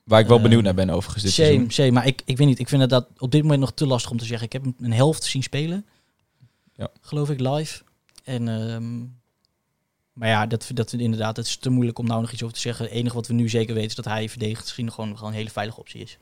Waar 0.05 0.21
ik 0.21 0.27
wel 0.27 0.37
eh, 0.37 0.43
benieuwd 0.43 0.63
naar 0.63 0.75
ben 0.75 0.91
overigens 0.91 1.25
dit 1.25 1.33
seizoen. 1.33 1.71
Same. 1.71 1.91
Maar 1.91 2.07
ik, 2.07 2.23
ik 2.25 2.37
weet 2.37 2.47
niet, 2.47 2.59
ik 2.59 2.69
vind 2.69 2.81
het 2.81 2.91
dat 2.91 3.07
op 3.19 3.31
dit 3.31 3.43
moment 3.43 3.61
nog 3.61 3.73
te 3.73 3.87
lastig 3.87 4.11
om 4.11 4.19
te 4.19 4.25
zeggen. 4.25 4.47
Ik 4.47 4.53
heb 4.53 4.63
hem 4.63 4.75
een 4.81 4.93
helft 4.93 5.25
zien 5.25 5.43
spelen. 5.43 5.87
Ja. 6.75 6.89
Geloof 7.01 7.31
ik, 7.31 7.41
live. 7.41 7.83
En, 8.25 8.49
ehm, 8.49 8.99
maar 10.13 10.29
ja, 10.29 10.47
dat, 10.47 10.71
dat 10.75 10.93
inderdaad, 10.93 11.37
het 11.37 11.47
is 11.47 11.57
te 11.57 11.71
moeilijk 11.71 11.99
om 11.99 12.07
nou 12.07 12.21
nog 12.21 12.33
iets 12.33 12.43
over 12.43 12.55
te 12.55 12.61
zeggen. 12.61 12.85
Het 12.85 12.95
enige 12.95 13.15
wat 13.15 13.27
we 13.27 13.35
nu 13.35 13.49
zeker 13.49 13.75
weten 13.75 13.89
is 13.89 13.95
dat 13.95 14.05
hij 14.05 14.29
verdedigd 14.29 14.61
misschien 14.61 14.93
gewoon, 14.93 15.17
gewoon 15.17 15.31
een 15.31 15.39
hele 15.39 15.51
veilige 15.51 15.81
optie 15.81 16.01
is. 16.01 16.19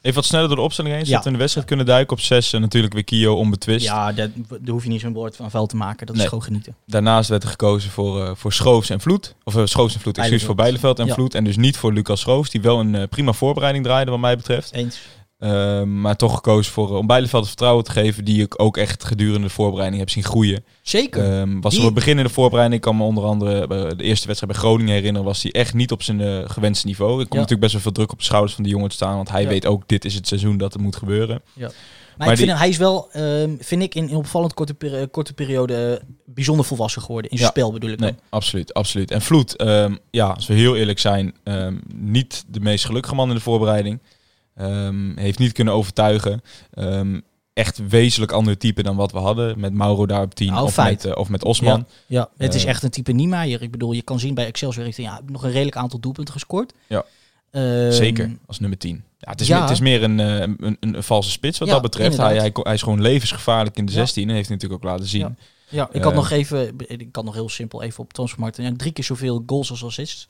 Even 0.00 0.14
wat 0.14 0.24
sneller 0.24 0.46
door 0.48 0.56
de 0.56 0.62
opstelling 0.62 0.94
heen. 0.94 1.02
Ja. 1.04 1.08
Zodat 1.08 1.22
we 1.22 1.26
in 1.28 1.32
de 1.34 1.38
wedstrijd 1.40 1.66
kunnen 1.66 1.86
duiken 1.86 2.16
op 2.16 2.22
6. 2.22 2.52
En 2.52 2.60
natuurlijk 2.60 2.92
weer 2.94 3.04
Kio 3.04 3.34
onbetwist. 3.34 3.84
Ja, 3.84 4.12
daar, 4.12 4.30
daar 4.48 4.58
hoef 4.72 4.82
je 4.82 4.88
niet 4.88 5.00
zo'n 5.00 5.12
woord 5.12 5.36
van 5.36 5.50
vuil 5.50 5.66
te 5.66 5.76
maken. 5.76 6.06
Dat 6.06 6.14
Nee. 6.14 6.24
is 6.24 6.28
gewoon 6.30 6.44
genieten. 6.44 6.74
Daarnaast 6.86 7.28
werd 7.28 7.42
er 7.42 7.48
gekozen 7.48 7.90
voor, 7.90 8.24
eh 8.24 8.30
voor 8.34 8.52
Schoofs 8.52 8.90
en 8.90 9.00
Vloed. 9.00 9.34
Of 9.44 9.54
uh, 9.56 9.62
Schoofs 9.64 9.94
en 9.94 10.00
Vloed, 10.00 10.18
excuus 10.18 10.44
voor 10.44 10.54
Bijleveld 10.54 10.98
en 10.98 11.06
Ja. 11.06 11.14
Vloed. 11.14 11.34
En 11.34 11.44
dus 11.44 11.56
niet 11.56 11.76
voor 11.76 11.92
Lucas 11.92 12.20
Schoofs, 12.20 12.50
die 12.50 12.60
wel 12.60 12.80
een 12.80 12.94
eh, 12.94 13.08
prima 13.08 13.32
voorbereiding 13.32 13.84
draaide 13.84 14.10
wat 14.10 14.20
mij 14.20 14.36
betreft. 14.36 14.72
Eens. 14.72 14.98
Eh, 15.38 15.82
maar 15.82 16.16
toch 16.16 16.34
gekozen 16.34 16.72
voor, 16.72 16.88
eh, 16.88 16.94
om 16.96 17.06
Bijleveld 17.06 17.40
het 17.40 17.48
vertrouwen 17.48 17.84
te 17.84 17.90
geven 17.90 18.24
die 18.24 18.42
ik 18.42 18.62
ook 18.62 18.76
echt 18.76 19.04
gedurende 19.04 19.46
de 19.46 19.52
voorbereiding 19.52 20.00
heb 20.00 20.10
zien 20.10 20.24
groeien. 20.24 20.64
Zeker. 20.82 21.32
Ehm, 21.40 21.60
was 21.60 21.70
Die- 21.72 21.80
op 21.80 21.86
het 21.86 21.94
begin 21.94 22.18
in 22.18 22.24
de 22.24 22.30
voorbereiding, 22.30 22.80
ik 22.80 22.86
kan 22.86 22.96
me 22.96 23.02
onder 23.04 23.24
andere 23.24 23.60
eh, 23.60 23.68
de 23.96 24.04
eerste 24.04 24.26
wedstrijd 24.26 24.52
bij 24.52 24.62
Groningen 24.62 24.94
herinneren, 24.94 25.26
was 25.26 25.42
hij 25.42 25.52
echt 25.52 25.74
niet 25.74 25.92
op 25.92 26.02
zijn 26.02 26.20
eh, 26.20 26.38
gewenste 26.46 26.86
niveau. 26.86 27.10
Er 27.10 27.16
komt 27.16 27.28
Ja. 27.32 27.34
natuurlijk 27.34 27.60
best 27.60 27.72
wel 27.72 27.82
veel 27.82 27.92
druk 27.92 28.12
op 28.12 28.18
de 28.18 28.24
schouders 28.24 28.54
van 28.54 28.62
die 28.64 28.72
jongen 28.72 28.88
te 28.88 28.94
staan, 28.94 29.16
want 29.16 29.30
hij 29.30 29.42
Ja. 29.42 29.48
weet 29.48 29.66
ook, 29.66 29.82
dit 29.86 30.04
is 30.04 30.14
het 30.14 30.26
seizoen 30.28 30.56
dat 30.56 30.72
het 30.72 30.82
moet 30.82 30.96
gebeuren. 30.96 31.42
Ja. 31.52 31.70
Maar, 32.16 32.30
ik 32.30 32.36
vind 32.36 32.58
hij 32.58 32.68
is 32.68 32.76
wel, 32.76 33.08
ehm, 33.12 33.54
vind 33.58 33.82
ik, 33.82 33.94
in, 33.94 34.08
in 34.08 34.16
opvallend 34.16 34.54
korte, 34.54 34.74
peri- 34.74 35.06
korte 35.06 35.32
periode 35.32 36.02
bijzonder 36.24 36.64
volwassen 36.64 37.02
geworden. 37.02 37.30
In 37.30 37.38
zijn 37.38 37.50
spel 37.50 37.72
bedoel 37.72 37.90
ik 37.90 37.98
Nee, 37.98 38.10
dan. 38.10 38.20
absoluut, 38.28 38.74
absoluut. 38.74 39.10
En 39.10 39.22
Vloed, 39.22 39.56
ehm, 39.56 39.94
ja, 40.10 40.26
als 40.28 40.46
we 40.46 40.54
heel 40.54 40.76
eerlijk 40.76 40.98
zijn, 40.98 41.34
ehm, 41.44 41.74
niet 41.94 42.44
de 42.48 42.60
meest 42.60 42.84
gelukkige 42.84 43.14
man 43.14 43.28
in 43.28 43.34
de 43.34 43.40
voorbereiding. 43.40 44.00
Ehm, 44.58 45.16
heeft 45.16 45.38
niet 45.38 45.52
kunnen 45.52 45.74
overtuigen. 45.74 46.42
Ehm, 46.70 47.20
echt 47.52 47.88
wezenlijk 47.88 48.32
ander 48.32 48.58
type 48.58 48.82
dan 48.82 48.96
wat 48.96 49.12
we 49.12 49.18
hadden. 49.18 49.60
Met 49.60 49.72
Mauro 49.72 50.06
daar 50.06 50.22
op 50.22 50.34
10 50.34 50.50
Nou, 50.52 50.64
of, 50.64 50.72
feit. 50.72 51.02
met, 51.04 51.12
eh, 51.12 51.20
of 51.20 51.28
met 51.28 51.44
Osman. 51.44 51.86
Ja, 52.06 52.28
het 52.36 52.54
is 52.54 52.62
Eh. 52.64 52.68
echt 52.70 52.82
een 52.82 52.90
type 52.90 53.12
Niemeyer. 53.12 53.62
Ik 53.62 53.70
bedoel, 53.70 53.92
je 53.92 54.02
kan 54.02 54.18
zien 54.18 54.34
bij 54.34 54.46
Excelsior 54.46 54.84
heeft 54.84 54.96
hij 54.96 55.06
ja, 55.06 55.20
nog 55.26 55.42
een 55.44 55.50
redelijk 55.50 55.76
aantal 55.76 55.98
doelpunten 56.00 56.34
gescoord. 56.34 56.72
Ja. 56.86 57.04
Ehm, 57.50 57.90
Zeker, 57.92 58.36
als 58.46 58.58
nummer 58.60 58.78
10. 58.78 59.04
Ja, 59.18 59.30
het, 59.30 59.40
is 59.40 59.46
ja. 59.46 59.54
meer, 59.54 59.62
het 59.62 59.72
is 59.72 59.80
meer 59.80 60.02
een, 60.02 60.20
eh, 60.20 60.40
een, 60.40 60.56
een, 60.60 60.76
een 60.80 61.02
valse 61.02 61.30
spits 61.30 61.58
wat 61.58 61.68
Ja, 61.68 61.74
dat 61.74 61.82
betreft. 61.82 62.16
Hij, 62.16 62.36
hij, 62.36 62.50
hij 62.62 62.74
is 62.74 62.82
gewoon 62.82 63.00
levensgevaarlijk 63.00 63.76
in 63.76 63.86
de 63.86 63.92
Ja. 63.92 63.98
16. 63.98 64.28
En 64.28 64.34
heeft 64.34 64.46
hij 64.48 64.56
natuurlijk 64.56 64.84
ook 64.84 64.90
laten 64.90 65.06
zien. 65.06 65.20
Ja. 65.20 65.34
Ja, 65.70 65.88
ik 65.92 66.02
had 66.02 66.14
nog 66.14 66.30
even, 66.30 66.74
ik 66.86 67.12
kan 67.12 67.24
nog 67.24 67.34
heel 67.34 67.48
simpel 67.48 67.82
even 67.82 68.00
op 68.04 68.12
transfermarkt. 68.12 68.56
Ja, 68.56 68.72
drie 68.76 68.92
keer 68.92 69.04
zoveel 69.04 69.42
goals 69.46 69.70
als 69.70 69.84
assists. 69.84 70.26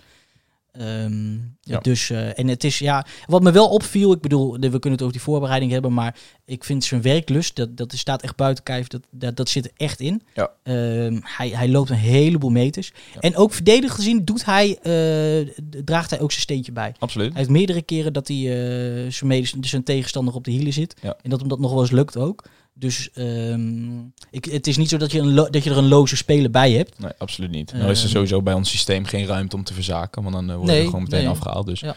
Ehm, 0.73 1.37
Ja. 1.61 1.79
Dus, 1.79 2.11
eh, 2.11 2.39
en 2.39 2.49
het 2.49 2.65
is, 2.65 2.79
ja, 2.79 3.07
wat 3.27 3.43
me 3.43 3.51
wel 3.51 3.69
opviel, 3.69 4.13
ik 4.13 4.21
bedoel, 4.21 4.51
we 4.53 4.59
kunnen 4.59 4.91
het 4.91 5.01
over 5.01 5.13
die 5.13 5.21
voorbereiding 5.21 5.73
hebben, 5.73 5.93
maar 5.93 6.17
ik 6.45 6.65
vind 6.65 6.85
zijn 6.85 7.03
werklust, 7.03 7.57
dat, 7.57 7.77
dat 7.77 7.93
staat 7.97 8.23
echt 8.23 8.37
buiten 8.37 8.65
kijf, 8.65 8.87
dat, 8.87 9.01
dat, 9.11 9.37
dat 9.37 9.49
zit 9.49 9.65
er 9.65 9.71
echt 9.77 10.01
in. 10.01 10.23
Ja. 10.35 10.51
Ehm, 10.63 11.21
hij, 11.23 11.49
hij 11.49 11.69
loopt 11.69 11.91
een 11.91 11.97
heleboel 11.97 12.51
meters. 12.51 12.93
En 13.21 13.37
ook 13.37 13.53
verdedigend 13.53 13.93
gezien 13.93 14.25
doet 14.25 14.45
hij, 14.45 14.79
eh, 14.83 15.55
draagt 15.85 16.11
hij 16.11 16.21
ook 16.21 16.31
zijn 16.31 16.43
steentje 16.43 16.73
bij. 16.73 16.95
Absoluut. 16.99 17.29
Hij 17.29 17.39
heeft 17.39 17.51
meerdere 17.51 17.83
keren 17.83 18.13
dat 18.13 18.29
hij 18.29 18.37
eh, 18.37 19.13
zijn, 19.13 19.47
zijn 19.61 19.85
tegenstander 19.85 20.35
op 20.35 20.45
de 20.45 20.51
hielen 20.51 20.73
zit. 20.73 20.95
En 21.03 21.31
dat 21.31 21.41
hem 21.41 21.49
dat 21.49 21.59
nog 21.59 21.71
wel 21.73 21.81
eens 21.81 21.91
lukt 21.91 22.17
ook. 22.17 22.45
Dus 22.79 23.11
ehm, 23.13 23.99
ik, 24.31 24.45
het 24.45 24.67
is 24.67 24.77
niet 24.77 24.89
zo 24.89 24.97
dat 24.97 25.13
je, 25.13 25.21
een 25.21 25.35
dat 25.35 25.65
je 25.65 25.71
er 25.71 25.77
een 25.77 25.89
loze 25.89 26.17
speler 26.17 26.51
bij 26.51 26.73
hebt. 26.73 26.99
Nee, 26.99 27.11
absoluut 27.19 27.51
niet. 27.51 27.73
nou 27.73 27.91
is 27.91 27.99
er 27.99 28.05
Ehm. 28.05 28.13
sowieso 28.13 28.43
bij 28.43 28.55
ons 28.55 28.71
systeem 28.71 29.05
geen 29.05 29.27
ruimte 29.27 29.57
om 29.57 29.65
te 29.65 29.75
verzaken. 29.75 30.23
Want 30.23 30.35
dan 30.35 30.51
eh, 30.51 30.57
worden 30.57 30.75
Nee, 30.75 30.81
we 30.83 30.89
gewoon 30.89 31.03
meteen 31.03 31.21
nee. 31.23 31.29
afgehaald. 31.29 31.67
Dus. 31.67 31.81
Ja. 31.81 31.95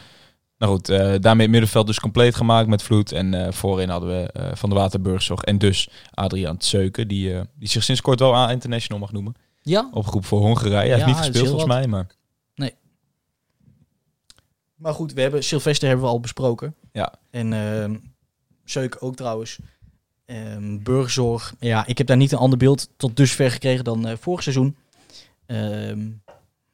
Nou 0.57 0.73
goed, 0.73 0.89
eh, 0.89 0.97
daarmee 0.97 1.41
het 1.41 1.51
middenveld 1.51 1.87
dus 1.87 1.99
compleet 1.99 2.35
gemaakt 2.35 2.67
met 2.67 2.83
Vloed. 2.83 3.11
En 3.11 3.33
eh, 3.45 3.51
voorin 3.51 3.89
hadden 3.89 4.09
we 4.09 4.51
Van 4.55 4.69
de 4.69 4.75
Waterburgzorg 4.75 5.41
en 5.41 5.57
dus 5.57 5.89
Adriaan 6.11 6.57
Tseuken. 6.57 7.07
Die, 7.07 7.33
die 7.55 7.69
zich 7.69 7.83
sinds 7.83 8.01
kort 8.01 8.19
wel 8.19 8.35
aan 8.35 8.49
international 8.49 8.99
mag 8.99 9.11
noemen. 9.11 9.35
Ja. 9.61 9.89
Opgeroepen 9.93 10.29
voor 10.29 10.39
Hongarije. 10.39 10.75
Hij 10.75 10.87
heeft 10.87 10.99
Ja, 10.99 11.05
niet 11.05 11.15
dat 11.15 11.23
is 11.23 11.29
gespeeld 11.31 11.47
volgens 11.49 11.73
mij, 11.73 11.87
maar 11.87 12.07
Maar 14.75 14.93
goed, 14.93 15.13
we 15.13 15.21
hebben 15.21 15.43
Sylvester 15.43 15.87
hebben 15.87 16.05
we 16.05 16.11
al 16.11 16.19
besproken. 16.19 16.75
Ja. 16.91 17.13
En 17.31 17.53
ehm 17.53 17.95
Zeuk 18.65 18.97
ook 18.99 19.15
trouwens. 19.15 19.59
Ehm 20.31 20.83
burgzorg. 20.83 21.55
Ja, 21.59 21.87
ik 21.87 21.97
heb 21.97 22.07
daar 22.07 22.17
niet 22.17 22.31
een 22.31 22.37
ander 22.37 22.57
beeld 22.57 22.89
tot 22.97 23.15
dusver 23.15 23.51
gekregen 23.51 23.83
dan 23.83 24.07
eh, 24.07 24.17
vorig 24.19 24.43
seizoen. 24.43 24.75
Ehm 25.45 26.09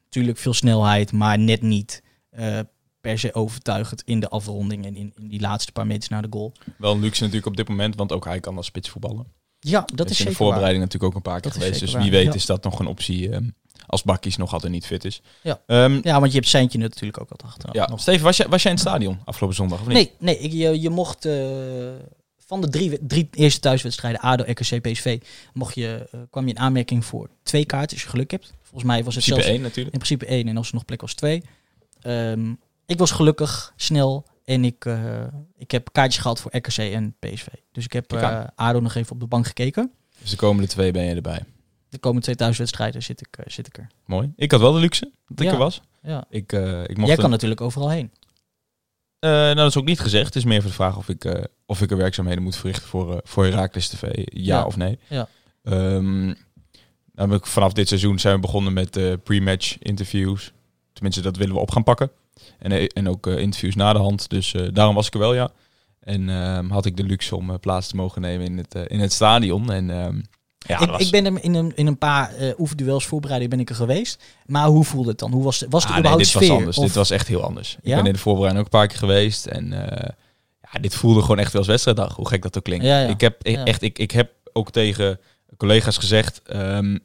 tuurlijk 0.08 0.38
veel 0.38 0.54
snelheid, 0.54 1.12
maar 1.12 1.38
net 1.38 1.62
niet 1.62 2.02
eh, 2.30 2.58
per 3.00 3.18
se 3.18 3.34
overtuigend 3.34 4.02
in 4.04 4.20
de 4.20 4.28
afronding 4.28 4.84
en 4.84 4.96
in, 4.96 5.12
in 5.16 5.28
die 5.28 5.40
laatste 5.40 5.72
paar 5.72 5.86
meters 5.86 6.08
naar 6.08 6.22
de 6.22 6.28
goal. 6.30 6.52
wel 6.76 6.92
een 6.92 7.00
luxe 7.00 7.20
natuurlijk 7.20 7.46
op 7.46 7.56
dit 7.56 7.68
moment. 7.68 7.94
Want 7.94 8.12
ook 8.12 8.24
hij 8.24 8.40
kan 8.40 8.56
als 8.56 8.66
spits 8.66 8.88
voetballen. 8.88 9.26
Ja, 9.60 9.80
dat 9.80 9.96
Dat 9.96 10.10
is 10.10 10.12
is 10.12 10.24
in 10.24 10.30
de 10.30 10.36
voorbereiding 10.36 10.82
natuurlijk 10.84 11.12
ook 11.12 11.16
een 11.16 11.30
paar 11.32 11.40
keer 11.40 11.50
Dat 11.52 11.62
geweest. 11.62 11.80
Dus 11.80 11.92
wie 11.92 12.00
waar, 12.00 12.10
weet 12.10 12.24
ja. 12.24 12.32
is 12.32 12.46
dat 12.46 12.64
nog 12.64 12.78
een 12.78 12.86
optie 12.86 13.30
ehm, 13.30 13.48
als 13.86 14.02
Bakkies 14.02 14.36
nog 14.36 14.52
altijd 14.52 14.72
niet 14.72 14.86
fit 14.86 15.04
is. 15.04 15.22
Ja. 15.42 15.60
Ja, 16.02 16.20
want 16.20 16.26
je 16.26 16.38
hebt 16.38 16.48
Seintje 16.48 16.78
natuurlijk 16.78 17.20
ook 17.20 17.30
altijd 17.30 17.52
achter. 17.52 17.68
ja. 17.72 17.88
nog. 17.88 18.00
Steven, 18.00 18.24
was 18.24 18.36
jij, 18.36 18.48
was 18.48 18.62
jij 18.62 18.70
in 18.70 18.78
het 18.78 18.86
stadion 18.86 19.18
afgelopen 19.24 19.56
zondag 19.56 19.80
of 19.80 19.86
niet? 19.86 19.94
Nee, 19.94 20.12
nee 20.18 20.38
ik, 20.38 20.52
je, 20.52 20.80
je 20.80 20.90
mocht 20.90 21.24
eh, 21.24 21.34
van 22.48 22.60
de 22.60 22.68
drie, 22.68 22.98
drie 23.06 23.28
eerste 23.32 23.60
thuiswedstrijden, 23.60 24.20
ADO, 24.20 24.44
RKC, 24.46 24.80
PSV, 24.82 25.20
mocht 25.52 25.74
je, 25.74 26.08
eh, 26.12 26.20
kwam 26.30 26.44
je 26.44 26.50
in 26.50 26.58
aanmerking 26.58 27.04
voor 27.04 27.28
twee 27.42 27.64
kaarten 27.64 27.90
als 27.96 28.02
je 28.02 28.08
geluk 28.10 28.30
hebt. 28.30 28.52
Volgens 28.62 28.84
mij 28.84 29.04
was 29.04 29.14
het 29.14 29.24
zelfs 29.24 29.46
1 29.46 29.60
natuurlijk. 29.60 29.94
in 29.94 30.00
principe 30.00 30.26
één 30.26 30.48
en 30.48 30.56
als 30.56 30.68
er 30.68 30.74
nog 30.74 30.84
plek 30.84 31.00
was 31.00 31.14
twee. 31.14 31.42
Ehm, 32.00 32.52
ik 32.86 32.98
was 32.98 33.10
gelukkig, 33.10 33.72
snel 33.76 34.26
en 34.44 34.64
ik, 34.64 34.84
eh, 34.84 35.24
ik 35.56 35.70
heb 35.70 35.88
kaartjes 35.92 36.22
gehad 36.22 36.40
voor 36.40 36.56
RKC 36.56 36.76
en 36.78 37.14
PSV. 37.18 37.46
Dus 37.72 37.84
ik 37.84 37.92
heb 37.92 38.14
aan. 38.16 38.42
eh, 38.42 38.48
ADO 38.54 38.80
nog 38.80 38.94
even 38.94 39.12
op 39.12 39.20
de 39.20 39.26
bank 39.26 39.46
gekeken. 39.46 39.92
Dus 40.20 40.30
de 40.30 40.36
komende 40.36 40.68
twee 40.68 40.90
ben 40.92 41.04
je 41.04 41.14
erbij. 41.14 41.44
De 41.88 41.98
komende 41.98 42.22
twee 42.24 42.36
thuiswedstrijden 42.36 43.02
zit 43.02 43.20
ik, 43.20 43.38
zit 43.46 43.66
ik 43.66 43.78
er. 43.78 43.86
Mooi. 44.06 44.32
Ik 44.36 44.50
had 44.50 44.60
wel 44.60 44.72
de 44.72 44.78
luxe 44.80 45.10
dat 45.28 45.40
ik 45.40 45.46
Ja. 45.46 45.52
er 45.52 45.58
was. 45.58 45.80
Ja. 46.02 46.24
Ik, 46.30 46.52
ik 46.86 46.96
mocht 46.96 47.08
Jij 47.08 47.16
kan 47.16 47.30
natuurlijk 47.30 47.60
overal 47.60 47.90
heen. 47.90 48.10
Eh, 49.18 49.30
nou, 49.30 49.54
dat 49.54 49.66
is 49.68 49.76
ook 49.76 49.84
niet 49.84 50.00
gezegd. 50.00 50.26
Het 50.26 50.36
is 50.36 50.44
meer 50.44 50.60
voor 50.60 50.70
de 50.70 50.76
vraag 50.76 50.96
of 50.96 51.08
ik, 51.08 51.24
eh, 51.24 51.44
of 51.66 51.82
ik 51.82 51.90
er 51.90 51.96
werkzaamheden 51.96 52.42
moet 52.42 52.56
verrichten 52.56 52.88
voor, 52.88 53.12
eh 53.12 53.18
voor 53.24 53.44
Heracles 53.44 53.88
TV. 53.88 54.10
Ja, 54.14 54.22
Ja. 54.58 54.64
of 54.64 54.76
nee. 54.76 54.98
Ja. 55.08 55.28
Ehm, 55.62 56.24
nou 56.26 57.30
heb 57.30 57.32
ik 57.32 57.46
vanaf 57.46 57.72
dit 57.72 57.88
seizoen 57.88 58.18
zijn 58.18 58.34
we 58.34 58.40
begonnen 58.40 58.72
met 58.72 59.22
pre-match 59.24 59.76
interviews. 59.78 60.52
Tenminste, 60.92 61.20
dat 61.22 61.36
willen 61.36 61.54
we 61.54 61.60
op 61.60 61.70
gaan 61.70 61.82
pakken. 61.82 62.10
En, 62.58 62.86
en 62.86 63.08
ook 63.08 63.26
interviews 63.26 63.74
na 63.74 63.92
de 63.92 63.98
hand. 63.98 64.28
Dus 64.30 64.54
daarom 64.72 64.94
was 64.94 65.06
ik 65.06 65.12
er 65.14 65.18
wel, 65.20 65.34
ja. 65.34 65.50
En 66.00 66.28
ehm, 66.28 66.68
had 66.68 66.84
ik 66.86 66.96
de 66.96 67.02
luxe 67.04 67.36
om 67.36 67.60
plaats 67.60 67.88
te 67.88 67.96
mogen 67.96 68.20
nemen 68.22 68.46
in 68.46 68.58
het, 68.58 68.74
in 68.90 69.00
het 69.00 69.12
stadion. 69.12 69.72
En 69.72 69.90
ehm, 69.90 70.20
ja, 70.58 70.74
ik, 70.74 70.80
dat 70.80 70.88
was- 70.90 71.00
ik 71.00 71.10
ben 71.10 71.26
er 71.26 71.42
in 71.44 71.54
een, 71.54 71.72
in 71.76 71.86
een 71.86 71.98
paar 71.98 72.34
eh 72.34 72.58
oefenduels 72.58 73.06
voorbereiding 73.06 73.50
ben 73.50 73.60
ik 73.60 73.68
er 73.68 73.74
geweest. 73.74 74.22
Maar 74.46 74.66
hoe 74.66 74.84
voelde 74.84 75.08
het 75.08 75.18
dan? 75.18 75.32
Hoe 75.32 75.44
was, 75.44 75.64
was 75.68 75.82
het 75.82 75.82
Ah, 75.82 75.88
nee, 75.90 75.98
überhaupt 75.98 76.24
dit 76.24 76.48
was 76.48 76.50
anders. 76.58 76.78
Of- 76.78 76.84
Dit 76.84 76.94
was 76.94 77.10
echt 77.10 77.28
heel 77.28 77.42
anders. 77.42 77.76
Ik 77.82 77.94
ben 77.94 78.06
in 78.06 78.12
de 78.12 78.18
voorbereiding 78.18 78.66
ook 78.66 78.72
een 78.72 78.78
paar 78.78 78.88
keer 78.88 78.98
geweest. 78.98 79.46
En 79.46 79.72
eh, 79.90 80.08
ja, 80.72 80.78
dit 80.80 80.94
voelde 80.94 81.20
gewoon 81.20 81.38
echt 81.38 81.52
wel 81.52 81.60
als 81.60 81.70
wedstrijddag. 81.70 82.16
Hoe 82.16 82.28
gek 82.28 82.42
dat 82.42 82.56
ook 82.58 82.64
klinkt. 82.64 82.84
Ja. 82.84 83.00
Ik, 83.00 83.20
heb, 83.20 83.46
Ja. 83.46 83.64
echt, 83.64 83.82
ik, 83.82 83.98
ik 83.98 84.10
heb 84.10 84.30
ook 84.52 84.70
tegen 84.70 85.20
collega's 85.56 85.96
gezegd... 85.96 86.42
ehm, 86.42 86.98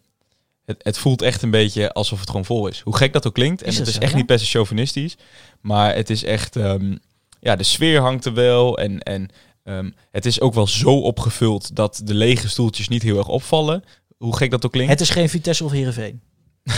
het, 0.65 0.77
het 0.83 0.97
voelt 0.97 1.21
echt 1.21 1.41
een 1.41 1.51
beetje 1.51 1.93
alsof 1.93 2.19
het 2.19 2.29
gewoon 2.29 2.45
vol 2.45 2.67
is. 2.67 2.79
Hoe 2.79 2.95
gek 2.97 3.13
dat 3.13 3.27
ook 3.27 3.33
klinkt. 3.33 3.61
En 3.61 3.67
Is 3.67 3.77
het 3.77 3.87
is 3.87 3.93
zo, 3.93 3.99
echt 3.99 4.15
niet 4.15 4.25
per 4.25 4.39
se 4.39 4.45
chauvinistisch. 4.45 5.17
Maar 5.61 5.95
het 5.95 6.09
is 6.09 6.23
echt... 6.23 6.55
ehm, 6.55 6.95
ja, 7.39 7.55
de 7.55 7.63
sfeer 7.63 7.99
hangt 8.01 8.25
er 8.25 8.33
wel. 8.33 8.77
En, 8.77 8.99
en 8.99 9.29
ehm, 9.63 9.89
het 10.11 10.25
is 10.25 10.41
ook 10.41 10.53
wel 10.53 10.67
zo 10.67 10.99
opgevuld 10.99 11.75
dat 11.75 12.01
de 12.03 12.13
lege 12.13 12.49
stoeltjes 12.49 12.87
niet 12.87 13.03
heel 13.03 13.17
erg 13.17 13.27
opvallen. 13.27 13.83
Hoe 14.17 14.35
gek 14.37 14.51
dat 14.51 14.65
ook 14.65 14.71
klinkt. 14.71 14.91
Het 14.91 15.01
is 15.01 15.09
geen 15.09 15.29
Vitesse 15.29 15.63
of 15.63 15.71
Heerenveen. 15.71 16.21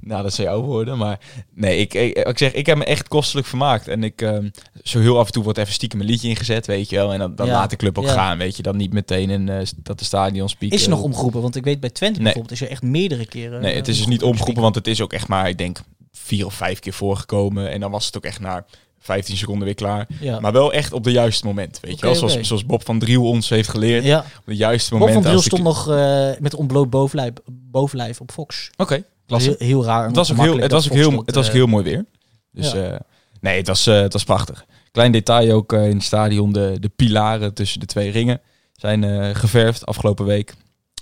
Nou, 0.00 0.22
dat 0.22 0.34
zijn 0.34 0.46
jouw 0.46 0.60
woorden. 0.60 0.98
Maar 0.98 1.18
nee, 1.54 1.78
ik, 1.78 1.94
ik, 1.94 2.18
ik 2.18 2.38
zeg, 2.38 2.52
ik 2.52 2.66
heb 2.66 2.76
me 2.78 2.84
echt 2.84 3.08
kostelijk 3.08 3.46
vermaakt. 3.46 3.88
En 3.88 4.04
ik, 4.04 4.22
ehm, 4.22 4.48
zo 4.82 5.00
heel 5.00 5.18
af 5.18 5.26
en 5.26 5.32
toe 5.32 5.42
wordt 5.42 5.58
even 5.58 5.72
stiekem 5.72 6.00
een 6.00 6.06
liedje 6.06 6.28
ingezet, 6.28 6.66
weet 6.66 6.90
je 6.90 6.96
wel. 6.96 7.12
En 7.12 7.18
dan, 7.18 7.34
dan 7.34 7.46
Ja, 7.46 7.52
laat 7.52 7.70
de 7.70 7.76
club 7.76 7.98
ook 7.98 8.04
ja. 8.04 8.12
gaan, 8.12 8.38
weet 8.38 8.56
je. 8.56 8.62
Dan 8.62 8.76
niet 8.76 8.92
meteen 8.92 9.30
een, 9.30 9.48
eh, 9.48 9.66
dat 9.76 9.98
de 9.98 10.04
stadion 10.04 10.48
speaker... 10.48 10.78
Is 10.78 10.84
er 10.84 10.90
nog 10.90 11.02
omgeroepen? 11.02 11.42
Want 11.42 11.56
ik 11.56 11.64
weet 11.64 11.80
bij 11.80 11.90
Twente 11.90 12.14
Nee. 12.14 12.24
bijvoorbeeld 12.24 12.60
is 12.60 12.66
er 12.66 12.70
echt 12.72 12.82
meerdere 12.82 13.26
keren... 13.26 13.60
Nee, 13.60 13.70
eh, 13.70 13.76
het 13.78 13.88
is 13.88 13.96
dus 13.96 14.06
niet 14.06 14.22
omgeroepen, 14.22 14.62
want 14.62 14.74
het 14.74 14.86
is 14.86 15.00
ook 15.00 15.12
echt 15.12 15.28
maar, 15.28 15.48
ik 15.48 15.58
denk, 15.58 15.80
vier 16.12 16.46
of 16.46 16.54
vijf 16.54 16.78
keer 16.78 16.92
voorgekomen. 16.92 17.70
En 17.70 17.80
dan 17.80 17.90
was 17.90 18.06
het 18.06 18.16
ook 18.16 18.24
echt 18.24 18.40
na 18.40 18.64
15 18.98 19.36
seconden 19.36 19.64
weer 19.64 19.74
klaar. 19.74 20.06
Ja. 20.20 20.40
Maar 20.40 20.52
wel 20.52 20.72
echt 20.72 20.92
op 20.92 21.04
de 21.04 21.10
juiste 21.10 21.46
moment, 21.46 21.80
weet 21.80 22.00
je 22.00 22.06
wel. 22.06 22.44
Zoals, 22.44 22.66
Bob 22.66 22.84
van 22.84 22.98
Driel 22.98 23.24
ons 23.24 23.48
heeft 23.48 23.68
geleerd. 23.68 24.04
ja. 24.04 24.18
Op 24.18 24.42
de 24.44 24.56
juiste 24.56 24.90
Bob 24.90 24.98
moment. 24.98 25.18
van 25.18 25.26
Driel 25.26 25.42
stond 25.42 25.62
nog 25.62 25.90
eh, 25.90 26.30
met 26.38 26.54
ontbloot 26.54 26.90
bovenlijf, 26.90 27.32
bovenlijf 27.46 28.20
op 28.20 28.30
Fox. 28.30 28.70
Oké. 28.76 29.04
Heel, 29.26 29.54
heel 29.58 29.84
raar. 29.84 30.06
Het 30.06 30.16
was 30.16 30.32
ook 30.32 30.40
heel, 30.40 30.58
het 30.58 30.72
was 30.72 30.88
ook 30.88 30.94
heel, 30.94 31.22
het 31.24 31.34
was 31.34 31.44
ook 31.44 31.52
eh, 31.52 31.56
heel 31.56 31.66
mooi 31.66 31.84
weer. 31.84 32.04
Dus 32.52 32.72
ja. 32.72 32.90
eh, 32.90 33.00
nee, 33.40 33.56
het 33.56 33.66
was, 33.66 33.84
het 33.84 34.12
was 34.12 34.24
prachtig. 34.24 34.64
Klein 34.92 35.12
detail 35.12 35.52
ook 35.52 35.72
in 35.72 35.78
het 35.78 36.02
stadion. 36.02 36.52
De, 36.52 36.76
de 36.80 36.88
pilaren 36.88 37.54
tussen 37.54 37.80
de 37.80 37.86
twee 37.86 38.10
ringen 38.10 38.40
zijn 38.72 39.34
geverfd 39.36 39.86
afgelopen 39.86 40.24
week. 40.24 40.54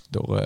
Door, 0.09 0.43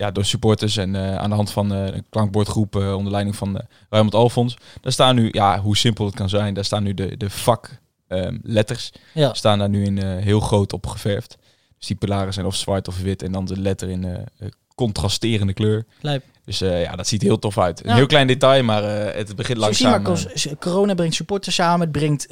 ja, 0.00 0.10
door 0.10 0.24
supporters 0.24 0.76
en 0.76 0.94
eh, 0.94 1.16
aan 1.16 1.30
de 1.30 1.36
hand 1.36 1.50
van 1.50 1.72
eh, 1.72 1.86
een 1.86 2.04
klankbordgroep 2.10 2.76
eh, 2.76 2.94
onder 2.94 3.12
leiding 3.12 3.36
van 3.36 3.54
uh, 3.54 3.60
Ruimond 3.90 4.14
Alfons. 4.14 4.56
Daar 4.80 4.92
staan 4.92 5.14
nu, 5.14 5.28
ja, 5.32 5.60
hoe 5.60 5.76
simpel 5.76 6.06
het 6.06 6.14
kan 6.14 6.28
zijn, 6.28 6.54
daar 6.54 6.64
staan 6.64 6.82
nu 6.82 6.94
de, 6.94 7.16
de 7.16 7.30
vakletters. 7.30 8.92
Ja. 9.14 9.34
staan 9.34 9.58
daar 9.58 9.68
nu 9.68 9.84
in 9.84 9.98
heel 9.98 10.40
groot 10.40 10.72
op 10.72 10.86
geverfd. 10.86 11.36
Dus 11.78 11.86
die 11.86 11.96
pilaren 11.96 12.32
zijn 12.32 12.46
of 12.46 12.56
zwart 12.56 12.88
of 12.88 13.00
wit 13.00 13.22
en 13.22 13.32
dan 13.32 13.44
de 13.44 13.60
letter 13.60 13.88
in 13.88 14.26
contrasterende 14.74 15.52
kleur. 15.52 15.86
Lijp. 16.00 16.24
Dus 16.44 16.58
ja, 16.58 16.96
dat 16.96 17.06
ziet 17.06 17.20
er 17.20 17.26
heel 17.26 17.38
tof 17.38 17.58
uit. 17.58 17.86
Een 17.86 17.94
heel 17.94 18.06
klein 18.06 18.26
detail, 18.26 18.64
maar 18.64 18.82
het 19.16 19.36
begint 19.36 19.58
langzaam. 19.58 20.02
maar, 20.02 20.26
corona 20.58 20.94
brengt 20.94 21.14
supporters 21.14 21.54
samen, 21.54 21.80
het 21.80 21.92
brengt 21.92 22.28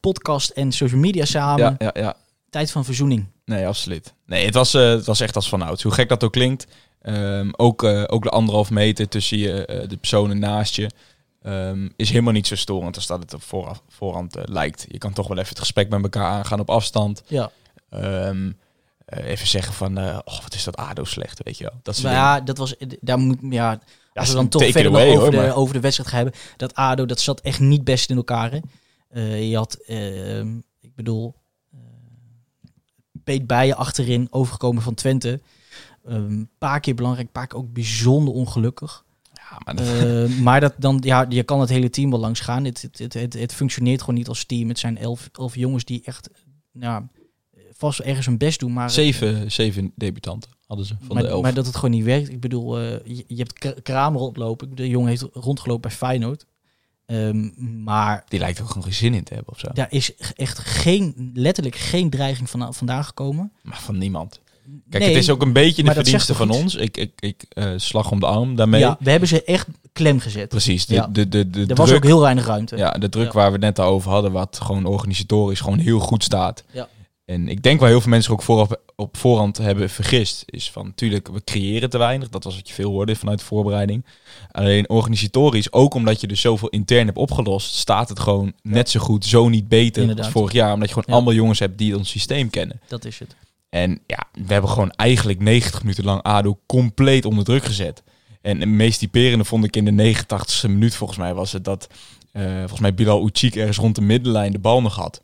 podcast 0.00 0.50
en 0.50 0.72
social 0.72 1.00
media 1.00 1.24
samen. 1.24 1.76
ja, 1.78 1.90
ja, 1.92 2.02
ja. 2.02 2.16
Tijd 2.50 2.70
van 2.70 2.84
verzoening. 2.84 3.26
Nee, 3.44 3.66
absoluut. 3.66 4.14
Nee, 4.26 4.44
het 4.44 4.54
was, 4.54 4.72
het 4.72 5.06
was 5.06 5.20
echt 5.20 5.36
als 5.36 5.48
vanouds. 5.48 5.82
Hoe 5.82 5.92
gek 5.92 6.08
dat 6.08 6.24
ook 6.24 6.32
klinkt. 6.32 6.66
Ehm, 7.00 7.48
ook, 7.56 7.82
eh, 7.82 8.04
ook 8.06 8.22
de 8.22 8.30
anderhalf 8.30 8.70
meter 8.70 9.08
tussen 9.08 9.38
je, 9.38 9.66
eh, 9.66 9.88
de 9.88 9.96
personen 9.96 10.38
naast 10.38 10.74
je 10.76 10.90
ehm, 11.42 11.88
is 11.96 12.08
helemaal 12.10 12.32
niet 12.32 12.46
zo 12.46 12.56
storend 12.56 12.96
als 12.96 13.06
dat 13.06 13.20
het 13.22 13.34
op 13.34 13.42
vooraf, 13.42 13.82
voorhand 13.88 14.36
eh, 14.36 14.42
lijkt. 14.46 14.86
Je 14.88 14.98
kan 14.98 15.12
toch 15.12 15.28
wel 15.28 15.36
even 15.36 15.48
het 15.48 15.58
gesprek 15.58 15.88
met 15.88 16.02
elkaar 16.02 16.24
aangaan 16.24 16.60
op 16.60 16.70
afstand. 16.70 17.22
Ja. 17.26 17.50
Ehm, 17.90 18.50
eh, 19.04 19.24
even 19.26 19.46
zeggen 19.46 19.74
van, 19.74 19.98
oh, 19.98 20.42
wat 20.42 20.54
is 20.54 20.64
dat 20.64 20.76
ADO 20.76 21.04
slecht, 21.04 21.40
weet 21.42 21.58
je 21.58 21.64
wel. 21.64 21.80
Dat 21.82 21.96
dingen. 21.96 22.10
ja, 22.10 22.40
dat 22.40 22.58
was, 22.58 22.74
daar 23.00 23.18
moet, 23.18 23.38
ja, 23.40 23.78
als 24.14 24.28
we 24.28 24.34
dan 24.34 24.48
toch 24.48 24.62
verder 24.62 24.86
away, 24.92 25.08
over, 25.08 25.20
hoor, 25.20 25.30
de, 25.30 25.36
maar- 25.36 25.56
over 25.56 25.74
de 25.74 25.80
wedstrijd 25.80 26.10
gaan 26.10 26.18
hebben. 26.22 26.40
Dat 26.56 26.74
ADO, 26.74 27.06
dat 27.06 27.20
zat 27.20 27.40
echt 27.40 27.60
niet 27.60 27.84
best 27.84 28.10
in 28.10 28.16
elkaar. 28.16 28.50
Hè. 28.50 28.60
Je 29.34 29.56
had, 29.56 29.78
ik 30.80 30.94
bedoel, 30.94 31.34
Peet 33.24 33.46
Bijen 33.46 33.76
achterin, 33.76 34.26
overgekomen 34.30 34.82
van 34.82 34.94
Twente. 34.94 35.40
Een 36.10 36.48
paar 36.58 36.80
keer 36.80 36.94
belangrijk, 36.94 37.26
een 37.26 37.32
paar 37.32 37.46
keer 37.46 37.58
ook 37.58 37.72
bijzonder 37.72 38.34
ongelukkig. 38.34 39.04
Ja, 39.32 39.60
maar 39.64 39.76
dat- 39.76 39.86
Eh, 39.86 40.38
maar 40.46 40.60
dat 40.60 40.74
dan, 40.78 40.98
ja, 41.04 41.26
je 41.28 41.42
kan 41.42 41.60
het 41.60 41.68
hele 41.68 41.90
team 41.90 42.10
wel 42.10 42.18
langs 42.20 42.40
gaan. 42.40 42.64
Het, 42.64 42.82
het, 42.82 42.98
het, 42.98 43.14
het, 43.14 43.32
het 43.32 43.54
functioneert 43.54 44.00
gewoon 44.00 44.14
niet 44.14 44.28
als 44.28 44.44
team. 44.44 44.68
Het 44.68 44.78
zijn 44.78 44.98
elf, 44.98 45.28
elf 45.32 45.54
jongens 45.54 45.84
die 45.84 46.02
echt 46.04 46.30
nou, 46.72 47.04
vast 47.72 47.98
ergens 48.00 48.26
hun 48.26 48.38
best 48.38 48.60
doen. 48.60 48.72
Maar, 48.72 48.90
zeven, 48.90 49.52
zeven 49.52 49.92
debutanten 49.94 50.50
hadden 50.66 50.86
ze 50.86 50.94
van 51.00 51.14
maar, 51.14 51.22
de 51.22 51.28
elf. 51.28 51.42
maar 51.42 51.54
dat 51.54 51.66
het 51.66 51.74
gewoon 51.74 51.90
niet 51.90 52.04
werkt. 52.04 52.28
Ik 52.30 52.40
bedoel, 52.40 52.78
eh, 52.78 52.90
je, 53.16 53.24
je 53.26 53.36
hebt 53.36 53.82
Kramer 53.82 54.20
oplopen. 54.20 54.74
De 54.74 54.88
jongen 54.88 55.08
heeft 55.08 55.26
rondgelopen 55.32 55.88
bij 55.88 55.98
Feyenoord. 55.98 56.46
Ehm, 57.06 57.50
maar 57.82 58.24
Die 58.28 58.38
lijkt 58.38 58.60
ook 58.60 58.66
gewoon 58.68 58.82
geen 58.82 58.92
zin 58.94 59.14
in 59.14 59.24
te 59.24 59.34
hebben 59.34 59.52
of 59.52 59.58
zo. 59.58 59.68
daar 59.72 59.92
is 59.92 60.14
echt 60.16 60.58
geen, 60.58 61.30
letterlijk 61.34 61.76
geen 61.76 62.10
dreiging 62.10 62.50
van, 62.50 62.74
vandaan 62.74 63.04
gekomen. 63.04 63.52
Maar 63.62 63.80
van 63.80 63.98
niemand. 63.98 64.40
Kijk, 64.90 65.02
Nee, 65.02 65.12
het 65.12 65.22
is 65.22 65.30
ook 65.30 65.42
een 65.42 65.52
beetje 65.52 65.82
de 65.82 65.92
verdienste 65.92 66.34
van 66.34 66.50
ons. 66.50 66.74
Ik, 66.74 66.96
ik, 66.96 67.12
ik 67.20 67.44
eh, 67.48 67.72
slag 67.76 68.10
om 68.10 68.20
de 68.20 68.26
arm 68.26 68.56
daarmee. 68.56 68.80
Ja, 68.80 68.96
we 69.00 69.10
hebben 69.10 69.28
ze 69.28 69.44
echt 69.44 69.66
klem 69.92 70.20
gezet. 70.20 70.48
Precies. 70.48 70.86
De, 70.86 70.94
Ja. 70.94 71.06
de, 71.12 71.28
de, 71.28 71.50
de 71.50 71.60
Er 71.60 71.64
druk, 71.66 71.76
was 71.78 71.92
ook 71.92 72.04
heel 72.04 72.20
weinig 72.20 72.46
ruimte. 72.46 72.76
ja, 72.76 72.90
de 72.90 73.08
druk 73.08 73.26
Ja. 73.26 73.32
waar 73.32 73.46
we 73.46 73.52
het 73.52 73.60
net 73.60 73.78
al 73.78 73.92
over 73.92 74.10
hadden, 74.10 74.32
wat 74.32 74.58
gewoon 74.62 74.84
organisatorisch 74.84 75.60
gewoon 75.60 75.78
heel 75.78 75.98
goed 75.98 76.24
staat. 76.24 76.64
Ja. 76.72 76.88
En 77.24 77.48
ik 77.48 77.62
denk 77.62 77.80
waar 77.80 77.88
heel 77.88 78.00
veel 78.00 78.10
mensen 78.10 78.32
ook 78.32 78.42
vooraf, 78.42 78.68
op 78.96 79.16
voorhand 79.16 79.56
hebben 79.58 79.90
vergist, 79.90 80.42
is 80.46 80.70
van 80.70 80.84
natuurlijk, 80.86 81.28
we 81.28 81.44
creëren 81.44 81.90
te 81.90 81.98
weinig. 81.98 82.28
Dat 82.28 82.44
was 82.44 82.56
wat 82.56 82.68
je 82.68 82.74
veel 82.74 82.90
hoorde 82.90 83.16
vanuit 83.16 83.38
de 83.38 83.44
voorbereiding. 83.44 84.04
Alleen 84.50 84.88
organisatorisch, 84.90 85.72
ook 85.72 85.94
omdat 85.94 86.20
je 86.20 86.26
dus 86.26 86.40
zoveel 86.40 86.68
intern 86.68 87.06
hebt 87.06 87.18
opgelost, 87.18 87.74
staat 87.74 88.08
het 88.08 88.20
gewoon 88.20 88.52
net 88.62 88.90
zo 88.90 89.00
goed, 89.00 89.24
zo 89.24 89.48
niet 89.48 89.68
beter 89.68 90.00
Inderdaad. 90.00 90.24
als 90.24 90.34
vorig 90.34 90.52
jaar. 90.52 90.72
Omdat 90.72 90.88
je 90.88 90.94
gewoon 90.94 91.14
allemaal 91.14 91.34
jongens 91.34 91.58
hebt 91.58 91.78
die 91.78 91.96
ons 91.96 92.08
systeem 92.10 92.50
kennen. 92.50 92.80
Dat 92.88 93.04
is 93.04 93.18
het. 93.18 93.34
En 93.70 94.00
ja, 94.06 94.24
we 94.32 94.52
hebben 94.52 94.70
gewoon 94.70 94.90
eigenlijk 94.90 95.40
90 95.40 95.82
minuten 95.82 96.04
lang 96.04 96.22
ADO 96.22 96.58
compleet 96.66 97.24
onder 97.24 97.44
druk 97.44 97.64
gezet. 97.64 98.02
En 98.42 98.60
het 98.60 98.68
meest 98.68 98.98
typerende 98.98 99.44
vond 99.44 99.64
ik 99.64 99.76
in 99.76 99.96
de 99.96 100.14
89ste 100.14 100.68
minuut, 100.68 100.94
volgens 100.94 101.18
mij 101.18 101.34
was 101.34 101.52
het 101.52 101.64
dat, 101.64 101.86
eh, 102.32 102.58
volgens 102.58 102.80
mij 102.80 102.94
Bilal 102.94 103.26
Uchik 103.26 103.56
ergens 103.56 103.78
rond 103.78 103.94
de 103.94 104.00
middenlijn 104.00 104.52
de 104.52 104.58
bal 104.58 104.82
nog 104.82 104.96
had. 104.96 105.20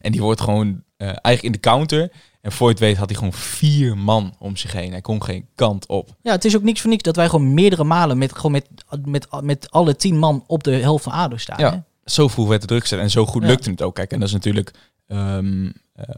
En 0.00 0.12
die 0.12 0.20
wordt 0.20 0.40
gewoon 0.40 0.82
eh, 0.96 1.06
eigenlijk 1.06 1.42
in 1.42 1.52
de 1.52 1.60
counter. 1.60 2.12
En 2.40 2.52
voor 2.52 2.66
je 2.66 2.72
het 2.72 2.82
weet 2.82 2.96
had 2.96 3.08
hij 3.08 3.18
gewoon 3.18 3.32
vier 3.32 3.98
man 3.98 4.34
om 4.38 4.56
zich 4.56 4.72
heen. 4.72 4.90
Hij 4.90 5.00
kon 5.00 5.22
geen 5.22 5.46
kant 5.54 5.86
op. 5.86 6.16
Ja, 6.22 6.32
het 6.32 6.44
is 6.44 6.56
ook 6.56 6.62
niks 6.62 6.80
voor 6.80 6.90
niks 6.90 7.02
dat 7.02 7.16
wij 7.16 7.28
gewoon 7.28 7.54
meerdere 7.54 7.84
malen 7.84 8.18
met, 8.18 8.34
gewoon 8.34 8.52
met, 8.52 8.66
met, 9.04 9.26
met 9.42 9.70
alle 9.70 9.96
tien 9.96 10.18
man 10.18 10.44
op 10.46 10.64
de 10.64 10.70
helft 10.70 11.04
van 11.04 11.12
ADO 11.12 11.36
staan. 11.36 11.58
Ja. 11.58 11.70
hè? 11.72 11.78
Zo 12.04 12.28
vroeg 12.28 12.48
werd 12.48 12.60
de 12.60 12.66
druk 12.66 12.80
gezet 12.80 12.98
en 12.98 13.10
zo 13.10 13.26
goed 13.26 13.42
Ja. 13.42 13.48
lukte 13.48 13.70
het 13.70 13.82
ook. 13.82 13.94
Kijk, 13.94 14.12
en 14.12 14.18
dat 14.18 14.28
is 14.28 14.34
natuurlijk 14.34 14.74
ehm, 15.06 15.66
eh, 15.66 15.70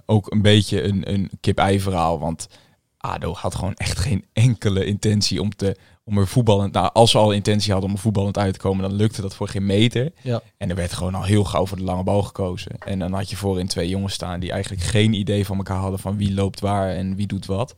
ook 0.07 0.33
een 0.33 0.43
beetje 0.43 0.83
een, 0.83 1.13
een 1.13 1.31
kip-ei 1.41 1.81
verhaal. 1.81 2.19
Want 2.19 2.49
ADO 2.97 3.33
had 3.35 3.55
gewoon 3.55 3.75
echt 3.75 3.99
geen 3.99 4.25
enkele 4.33 4.85
intentie 4.85 5.41
om, 5.41 5.57
te, 5.57 5.77
om 6.05 6.19
er 6.19 6.29
voetballend... 6.29 6.73
Nou, 6.73 6.91
als 6.93 7.11
ze 7.11 7.19
al 7.19 7.33
intentie 7.33 7.73
hadden 7.73 7.91
om 7.91 7.97
er 7.97 8.03
voetballend 8.03 8.39
uit 8.39 8.53
te 8.53 8.59
komen, 8.59 8.89
dan 8.89 8.97
lukte 8.97 9.21
dat 9.21 9.35
voor 9.35 9.49
geen 9.49 9.67
meter. 9.67 10.13
Ja. 10.21 10.43
En 10.57 10.71
er 10.71 10.77
werd 10.77 10.93
gewoon 10.93 11.15
al 11.15 11.23
heel 11.23 11.45
gauw 11.45 11.67
voor 11.67 11.77
de 11.77 11.83
lange 11.83 12.03
bal 12.03 12.23
gekozen. 12.23 12.79
En 12.79 12.99
dan 12.99 13.13
had 13.13 13.31
je 13.31 13.37
voorin 13.37 13.67
twee 13.67 13.89
jongens 13.89 14.15
staan 14.15 14.41
die 14.41 14.53
eigenlijk 14.53 14.83
geen 14.83 15.13
idee 15.13 15.47
van 15.47 15.57
elkaar 15.57 15.77
hadden 15.81 15.99
van 15.99 16.17
wie 16.17 16.35
loopt 16.35 16.61
waar 16.61 16.91
en 16.91 17.17
wie 17.17 17.27
doet 17.27 17.47
wat. 17.47 17.75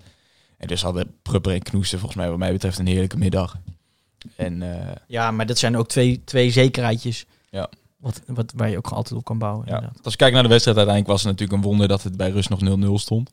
En 0.57 0.67
dus 0.67 0.83
hadden 0.83 1.17
Prupper 1.23 1.53
en 1.53 1.63
Knoester 1.63 1.99
volgens 1.99 2.21
mij 2.21 2.31
wat 2.31 2.39
mij 2.39 2.53
betreft 2.53 2.79
een 2.79 2.87
heerlijke 2.87 3.19
middag. 3.19 3.59
En 4.37 4.63
eh, 4.63 4.95
Ja, 5.07 5.31
maar 5.31 5.47
dat 5.47 5.59
zijn 5.59 5.77
ook 5.77 5.89
twee, 5.89 6.23
twee 6.25 6.51
zekerheidjes. 6.51 7.27
Ja. 7.51 7.69
Wat, 8.05 8.21
wat, 8.27 8.53
waar 8.57 8.71
je 8.71 8.77
ook 8.77 8.89
altijd 8.89 9.15
op 9.19 9.25
kan 9.25 9.39
bouwen. 9.39 9.67
ja, 9.69 9.93
als 10.03 10.13
je 10.13 10.19
kijkt 10.19 10.35
naar 10.35 10.43
de 10.43 10.49
wedstrijd 10.49 10.77
uiteindelijk 10.77 11.15
was 11.17 11.23
het 11.23 11.33
natuurlijk 11.33 11.59
een 11.63 11.69
wonder 11.69 11.89
dat 11.89 12.03
het 12.03 12.17
bij 12.17 12.31
rust 12.31 12.49
nog 12.49 12.61
0-0 12.61 12.93
stond. 12.95 13.31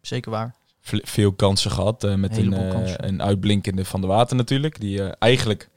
Zeker 0.00 0.30
waar. 0.30 0.54
Veel 0.82 1.32
kansen 1.32 1.70
gehad. 1.70 2.04
eh, 2.04 2.14
met 2.14 2.36
een, 2.36 2.52
Heleboel 2.52 2.82
eh, 2.84 2.94
een 3.08 3.22
uitblinkende 3.22 3.84
van 3.84 4.00
de 4.00 4.06
water 4.06 4.36
natuurlijk. 4.36 4.80
Die 4.80 5.02
eh, 5.02 5.12
eigenlijk, 5.18 5.68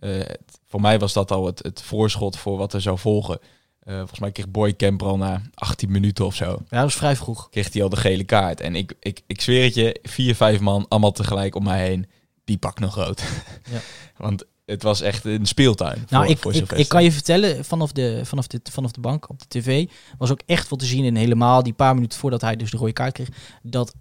het- 0.00 0.38
voor 0.66 0.80
mij 0.80 0.98
was 0.98 1.12
dat 1.12 1.30
al 1.30 1.46
het, 1.46 1.62
het 1.62 1.82
voorschot 1.82 2.36
voor 2.38 2.56
wat 2.58 2.72
er 2.72 2.80
zou 2.80 2.98
volgen. 2.98 3.38
Volgens 3.84 4.18
mij 4.18 4.32
kreeg 4.32 4.48
Boy 4.48 4.72
Kemper 4.72 5.06
al 5.06 5.16
na 5.16 5.42
18 5.54 5.90
minuten 5.90 6.26
of 6.26 6.34
zo. 6.34 6.44
Ja, 6.44 6.56
dat 6.68 6.80
was 6.82 6.94
vrij 6.94 7.16
vroeg. 7.16 7.48
Kreeg 7.50 7.72
hij 7.72 7.82
al 7.82 7.88
de 7.88 7.96
gele 7.96 8.24
kaart. 8.24 8.60
En 8.60 8.74
ik, 8.76 8.94
ik, 9.00 9.20
ik 9.26 9.40
zweer 9.40 9.64
het 9.64 9.74
je, 9.74 9.98
vier, 10.02 10.34
vijf 10.34 10.60
man, 10.60 10.86
allemaal 10.88 11.12
tegelijk 11.12 11.54
om 11.54 11.64
mij 11.64 11.86
heen. 11.86 12.06
Die 12.44 12.56
pakt 12.58 12.78
nog 12.80 12.94
rood. 12.94 13.22
Ja. 13.70 13.78
Want 14.26 14.44
het 14.66 14.82
was 14.82 15.00
echt 15.00 15.24
een 15.24 15.46
speeltuin. 15.46 16.04
Nou, 16.08 16.36
voor, 16.36 16.54
ik, 16.54 16.66
voor 16.66 16.78
ik, 16.78 16.88
kan 16.88 17.02
je 17.04 17.12
vertellen, 17.12 17.64
vanaf 17.64 17.92
de, 17.92 18.20
vanaf, 18.24 18.46
de, 18.46 18.60
vanaf 18.70 18.90
de 18.90 19.00
bank 19.00 19.28
op 19.28 19.38
de 19.38 19.46
tv 19.48 19.88
was 20.18 20.30
ook 20.30 20.40
echt 20.46 20.68
wat 20.68 20.78
te 20.78 20.84
zien. 20.86 21.04
En 21.04 21.14
helemaal 21.16 21.62
die 21.62 21.72
paar 21.72 21.94
minuten 21.94 22.18
voordat 22.18 22.40
hij 22.40 22.56
dus 22.56 22.70
de 22.70 22.76
rode 22.76 22.92
kaart 22.92 23.12
kreeg. 23.12 23.28
Dat 23.62 23.94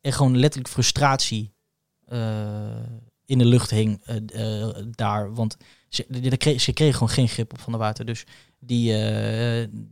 er 0.00 0.12
gewoon 0.12 0.38
letterlijk 0.38 0.72
frustratie 0.72 1.52
eh, 2.04 2.20
in 3.24 3.38
de 3.38 3.44
lucht 3.44 3.70
hing 3.70 4.02
eh, 4.04 4.62
eh, 4.62 4.76
daar. 4.90 5.34
Want 5.34 5.56
ze, 5.88 6.04
de- 6.08 6.20
de 6.28 6.36
kreeg, 6.36 6.60
ze 6.60 6.72
kregen 6.72 6.94
gewoon 6.94 7.08
geen 7.14 7.28
grip 7.28 7.52
op 7.52 7.60
Van 7.60 7.72
der 7.72 7.80
Water. 7.82 8.04
Dus 8.04 8.24
die, 8.58 8.92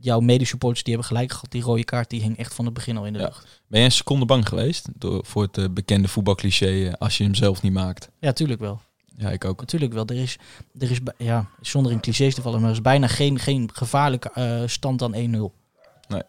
jouw 0.00 0.20
medesupporters 0.20 0.83
die 0.83 0.92
hebben 0.94 1.11
gelijk 1.12 1.33
gehad. 1.33 1.50
Die 1.50 1.62
rode 1.62 1.85
kaart 1.85 2.11
die 2.11 2.20
hing 2.22 2.38
echt 2.38 2.55
van 2.55 2.64
het 2.64 2.74
begin 2.74 2.96
al 2.96 3.07
in 3.07 3.12
de 3.12 3.18
Ja. 3.18 3.24
lucht. 3.24 3.62
Ben 3.66 3.81
je 3.81 3.87
een 3.87 3.92
seconde 3.92 4.24
bang 4.27 4.48
geweest 4.48 4.88
door, 4.94 5.24
voor 5.27 5.48
het 5.53 5.74
bekende 5.74 6.09
voetbalcliché 6.09 6.92
als 6.98 7.16
je 7.18 7.24
hem 7.24 7.35
zelf 7.35 7.62
niet 7.62 7.72
maakt? 7.72 8.11
Ja, 8.20 8.33
tuurlijk 8.33 8.61
wel. 8.61 8.81
Ja, 9.16 9.31
ik 9.31 9.44
ook. 9.44 9.61
Natuurlijk 9.61 9.92
wel. 9.92 10.07
Er 10.07 10.16
is, 10.16 10.38
er 10.79 10.90
is 10.90 10.98
ja, 11.18 11.48
zonder 11.61 11.92
in 11.92 12.00
clichés 12.00 12.35
te 12.35 12.42
vallen, 12.42 12.61
maar 12.61 12.68
er 12.68 12.74
is 12.74 12.83
bijna 12.83 13.07
geen, 13.07 13.38
geen 13.38 13.70
gevaarlijke 13.72 14.31
eh, 14.35 14.62
stand 14.66 14.98
dan 14.98 15.14
1-0. 15.14 15.16
Nee. 16.09 16.22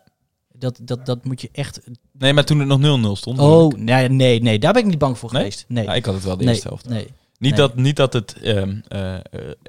Dat, 0.54 0.80
dat, 0.82 1.06
dat 1.06 1.26
moet 1.26 1.42
je 1.42 1.50
echt. 1.52 1.82
Nee, 2.12 2.34
maar 2.34 2.46
toen 2.46 2.60
het 2.60 2.82
nog 2.82 3.16
0-0 3.16 3.20
stond. 3.20 3.40
Oh, 3.40 3.74
nee, 3.74 4.10
nee, 4.10 4.42
nee, 4.42 4.60
daar 4.60 4.74
ben 4.74 4.82
ik 4.82 4.88
niet 4.88 4.98
bang 4.98 5.18
voor 5.18 5.32
Nee? 5.32 5.42
geweest. 5.42 5.66
Nee. 5.68 5.84
Ja, 5.84 5.94
ik 5.94 6.06
had 6.06 6.14
het 6.14 6.24
wel 6.24 6.38
de 6.38 6.44
nee, 6.44 6.54
eerste 6.54 6.68
helft. 6.68 6.90
nee. 6.90 7.08
Niet, 7.38 7.52
Nee. 7.52 7.60
dat, 7.60 7.76
niet 7.76 7.96
dat 7.96 8.14
het 8.14 8.34
eh, 8.42 8.64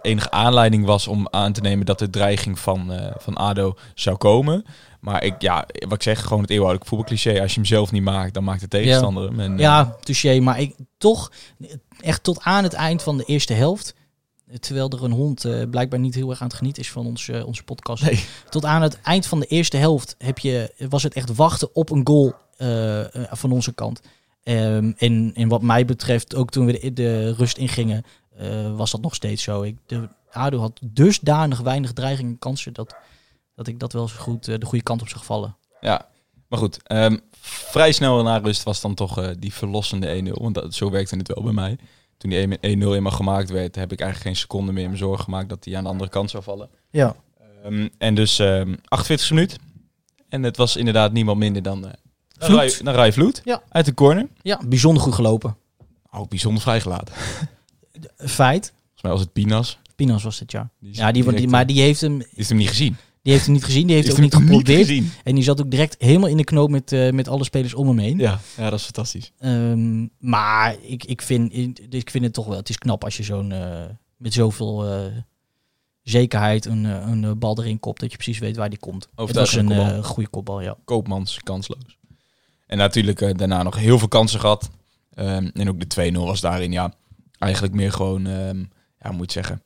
enige 0.03 0.31
aanleiding 0.31 0.85
was 0.85 1.07
om 1.09 1.29
aan 1.31 1.53
te 1.53 1.61
nemen 1.61 1.87
dat 1.87 1.99
de 1.99 2.11
dreiging 2.11 2.59
van, 2.59 2.93
eh, 2.93 3.15
van 3.19 3.35
ADO 3.35 3.77
zou 3.95 4.17
komen. 4.17 4.65
Maar 5.07 5.25
ik, 5.25 5.35
ja, 5.39 5.67
wat 5.79 5.93
ik 5.93 6.03
zeg, 6.03 6.23
gewoon 6.23 6.41
het 6.43 6.51
eeuwenoude 6.51 6.85
voetbalcliché. 6.85 7.41
Als 7.41 7.51
je 7.51 7.61
hem 7.61 7.69
zelf 7.69 7.93
niet 7.93 8.03
maakt, 8.03 8.35
dan 8.35 8.45
maakt 8.45 8.61
de 8.61 8.69
tegenstander 8.69 9.25
hem. 9.25 9.41
En, 9.41 9.53
eh, 9.53 9.59
Ja, 9.59 9.97
touché. 10.01 10.41
Maar 10.41 10.61
ik 10.61 10.75
toch 10.99 11.33
echt 12.01 12.23
tot 12.23 12.41
aan 12.41 12.63
het 12.63 12.73
eind 12.73 13.03
van 13.03 13.17
de 13.17 13.25
eerste 13.25 13.53
helft. 13.53 13.95
Terwijl 14.61 14.91
er 14.91 15.05
een 15.05 15.13
hond 15.13 15.45
eh, 15.45 15.63
blijkbaar 15.71 15.99
niet 15.99 16.15
heel 16.15 16.31
erg 16.31 16.41
aan 16.41 16.47
het 16.47 16.57
genieten 16.57 16.83
is 16.83 16.91
van 16.91 17.07
ons, 17.07 17.29
eh, 17.29 17.47
onze 17.47 17.63
podcast. 17.63 18.03
Nee. 18.05 18.25
Tot 18.49 18.65
aan 18.65 18.83
het 18.83 19.01
eind 19.01 19.27
van 19.27 19.41
de 19.41 19.47
eerste 19.47 19.77
helft 19.77 20.15
heb 20.19 20.39
je, 20.39 20.87
was 20.89 21.03
het 21.03 21.15
echt 21.15 21.35
wachten 21.35 21.75
op 21.75 21.91
een 21.91 22.07
goal 22.07 22.35
eh, 22.57 23.15
eh, 23.15 23.33
van 23.33 23.53
onze 23.53 23.73
kant. 23.73 24.01
Ehm, 24.43 24.93
en, 24.97 25.31
en 25.35 25.49
wat 25.49 25.63
mij 25.63 25.85
betreft, 25.85 26.35
ook 26.35 26.51
toen 26.51 26.67
we 26.67 26.79
de, 26.81 26.93
de 26.93 27.35
rust 27.35 27.57
ingingen, 27.57 28.05
eh, 28.37 28.77
was 28.77 28.91
dat 28.91 29.01
nog 29.01 29.15
steeds 29.15 29.43
zo. 29.43 29.63
Ik, 29.63 29.77
de 29.87 30.09
ADO 30.31 30.59
had 30.59 30.81
dusdanig 30.83 31.61
weinig 31.61 31.93
dreiging 31.93 32.29
en 32.29 32.39
kansen 32.39 32.73
dat, 32.73 32.97
dat 33.57 33.67
ik 33.67 33.79
dat 33.79 33.93
wel 33.93 34.09
zo 34.09 34.17
goed 34.19 34.49
eh, 34.49 34.59
de 34.59 34.67
goede 34.67 34.85
kant 34.85 35.01
op 35.03 35.09
zag 35.09 35.25
vallen. 35.25 35.57
Ja, 35.81 36.09
maar 36.49 36.59
goed. 36.59 36.83
ehm, 36.83 37.17
vrij 37.41 37.93
snel 37.93 38.23
na 38.23 38.37
rust 38.37 38.63
was 38.63 38.81
dan 38.81 38.95
toch 38.95 39.19
eh, 39.19 39.31
die 39.39 39.53
verlossende 39.55 40.23
1-0. 40.25 40.31
Want 40.33 40.55
dat, 40.55 40.75
zo 40.75 40.91
werkte 40.91 41.17
het 41.17 41.29
wel 41.35 41.43
bij 41.45 41.53
mij. 41.53 41.79
Toen 42.19 42.31
die 42.31 42.47
1-0 42.47 42.59
eenmaal 42.61 43.13
gemaakt 43.13 43.51
werd, 43.51 43.75
heb 43.75 43.93
ik 43.93 44.01
eigenlijk 44.01 44.31
geen 44.31 44.41
seconde 44.43 44.73
meer 44.73 44.91
me 44.91 44.97
zorgen 44.97 45.25
gemaakt 45.25 45.49
dat 45.49 45.65
hij 45.65 45.77
aan 45.77 45.83
de 45.85 45.89
andere 45.91 46.11
kant 46.11 46.31
zou 46.31 46.43
vallen. 46.43 46.69
Ja. 46.91 47.17
Ehm, 47.65 47.89
en 47.99 48.15
dus 48.15 48.39
ehm 48.39 48.75
48 48.85 49.31
minuut. 49.31 49.57
En 50.29 50.43
het 50.43 50.57
was 50.57 50.77
inderdaad 50.77 51.13
niemand 51.13 51.39
minder 51.39 51.63
dan, 51.63 51.87
eh 51.87 51.93
Vloed. 52.39 52.59
Rai- 52.59 52.83
dan 52.83 52.95
Rai 52.95 53.13
Vloed. 53.13 53.41
Ja. 53.45 53.63
Uit 53.69 53.85
de 53.85 53.95
corner. 53.95 54.29
ja, 54.43 54.61
bijzonder 54.67 55.03
goed 55.03 55.15
gelopen. 55.15 55.57
Oh, 56.11 56.29
bijzonder 56.29 56.63
vrijgelaten. 56.63 57.15
Feit. 58.17 58.73
Volgens 58.75 59.03
mij 59.03 59.11
was 59.13 59.21
het 59.21 59.33
Pinas. 59.33 59.79
Pinas 59.97 60.23
was 60.23 60.39
het, 60.39 60.51
ja. 60.51 60.71
Die 60.81 60.91
is 60.91 60.97
Ja, 60.97 61.13
die, 61.13 61.33
die, 61.35 61.49
maar 61.49 61.67
die 61.67 61.81
heeft 61.81 62.01
hem, 62.01 62.19
die 62.19 62.29
heeft 62.35 62.49
hem 62.49 62.59
niet 62.59 62.69
gezien. 62.69 62.97
Die 63.27 63.35
heeft 63.35 63.47
hem 63.47 63.55
niet 63.55 63.65
gezien. 63.65 63.87
Die 63.87 63.97
heeft, 63.97 64.11
ook 64.11 64.19
niet 64.19 64.35
geprobeerd. 64.35 64.87
gezien. 64.87 65.13
En 65.25 65.35
die 65.35 65.45
zat 65.45 65.61
ook 65.61 65.71
direct 65.71 65.97
helemaal 65.99 66.29
in 66.29 66.37
de 66.37 66.45
knoop 66.45 66.71
met, 66.71 66.93
eh, 66.93 67.11
met 67.11 67.29
alle 67.29 67.45
spelers 67.45 67.75
om 67.75 67.89
hem 67.89 67.99
heen. 67.99 68.19
Ja, 68.19 68.41
ja, 68.57 68.71
dat 68.71 68.79
is 68.79 68.85
fantastisch. 68.85 69.33
Ehm, 69.39 70.07
maar 70.19 70.77
ik, 70.83 71.05
ik, 71.05 71.23
vind, 71.23 71.55
ik 71.95 72.11
vind 72.11 72.25
het 72.25 72.33
toch 72.33 72.47
wel, 72.47 72.57
het 72.57 72.69
is 72.69 72.79
knap 72.79 73.05
als 73.05 73.17
je 73.17 73.23
zo'n, 73.23 73.53
eh, 73.53 73.85
met 74.17 74.33
zoveel 74.33 74.87
eh, 74.87 75.01
zekerheid 76.03 76.65
een, 76.65 76.85
een 76.85 77.39
bal 77.39 77.59
erin 77.59 77.81
kopt, 77.81 78.01
dat 78.01 78.11
je 78.11 78.17
precies 78.17 78.39
weet 78.39 78.57
waar 78.57 78.71
die 78.71 78.79
komt. 78.79 79.03
Het 79.03 79.13
was 79.15 79.25
Overtuigende 79.25 79.75
een 79.75 79.85
kopbal. 79.85 80.03
goede 80.03 80.29
kopbal, 80.29 80.61
ja. 80.61 80.77
Koopmans 80.85 81.39
kansloos. 81.43 81.99
En 82.67 82.79
natuurlijk 82.79 83.39
daarna 83.39 83.63
nog 83.63 83.77
heel 83.77 83.99
veel 83.99 84.09
kansen 84.09 84.41
gehad. 84.41 84.71
Ehm, 85.15 85.51
en 85.53 85.69
ook 85.69 85.81
de 85.81 86.13
2-0 86.13 86.27
was 86.27 86.41
daarin, 86.41 86.73
ja, 86.73 86.95
eigenlijk 87.39 87.75
meer 87.75 87.93
gewoon, 87.93 88.27
ehm, 88.27 88.65
ja, 89.01 89.11
moet 89.11 89.33
zeggen. 89.33 89.63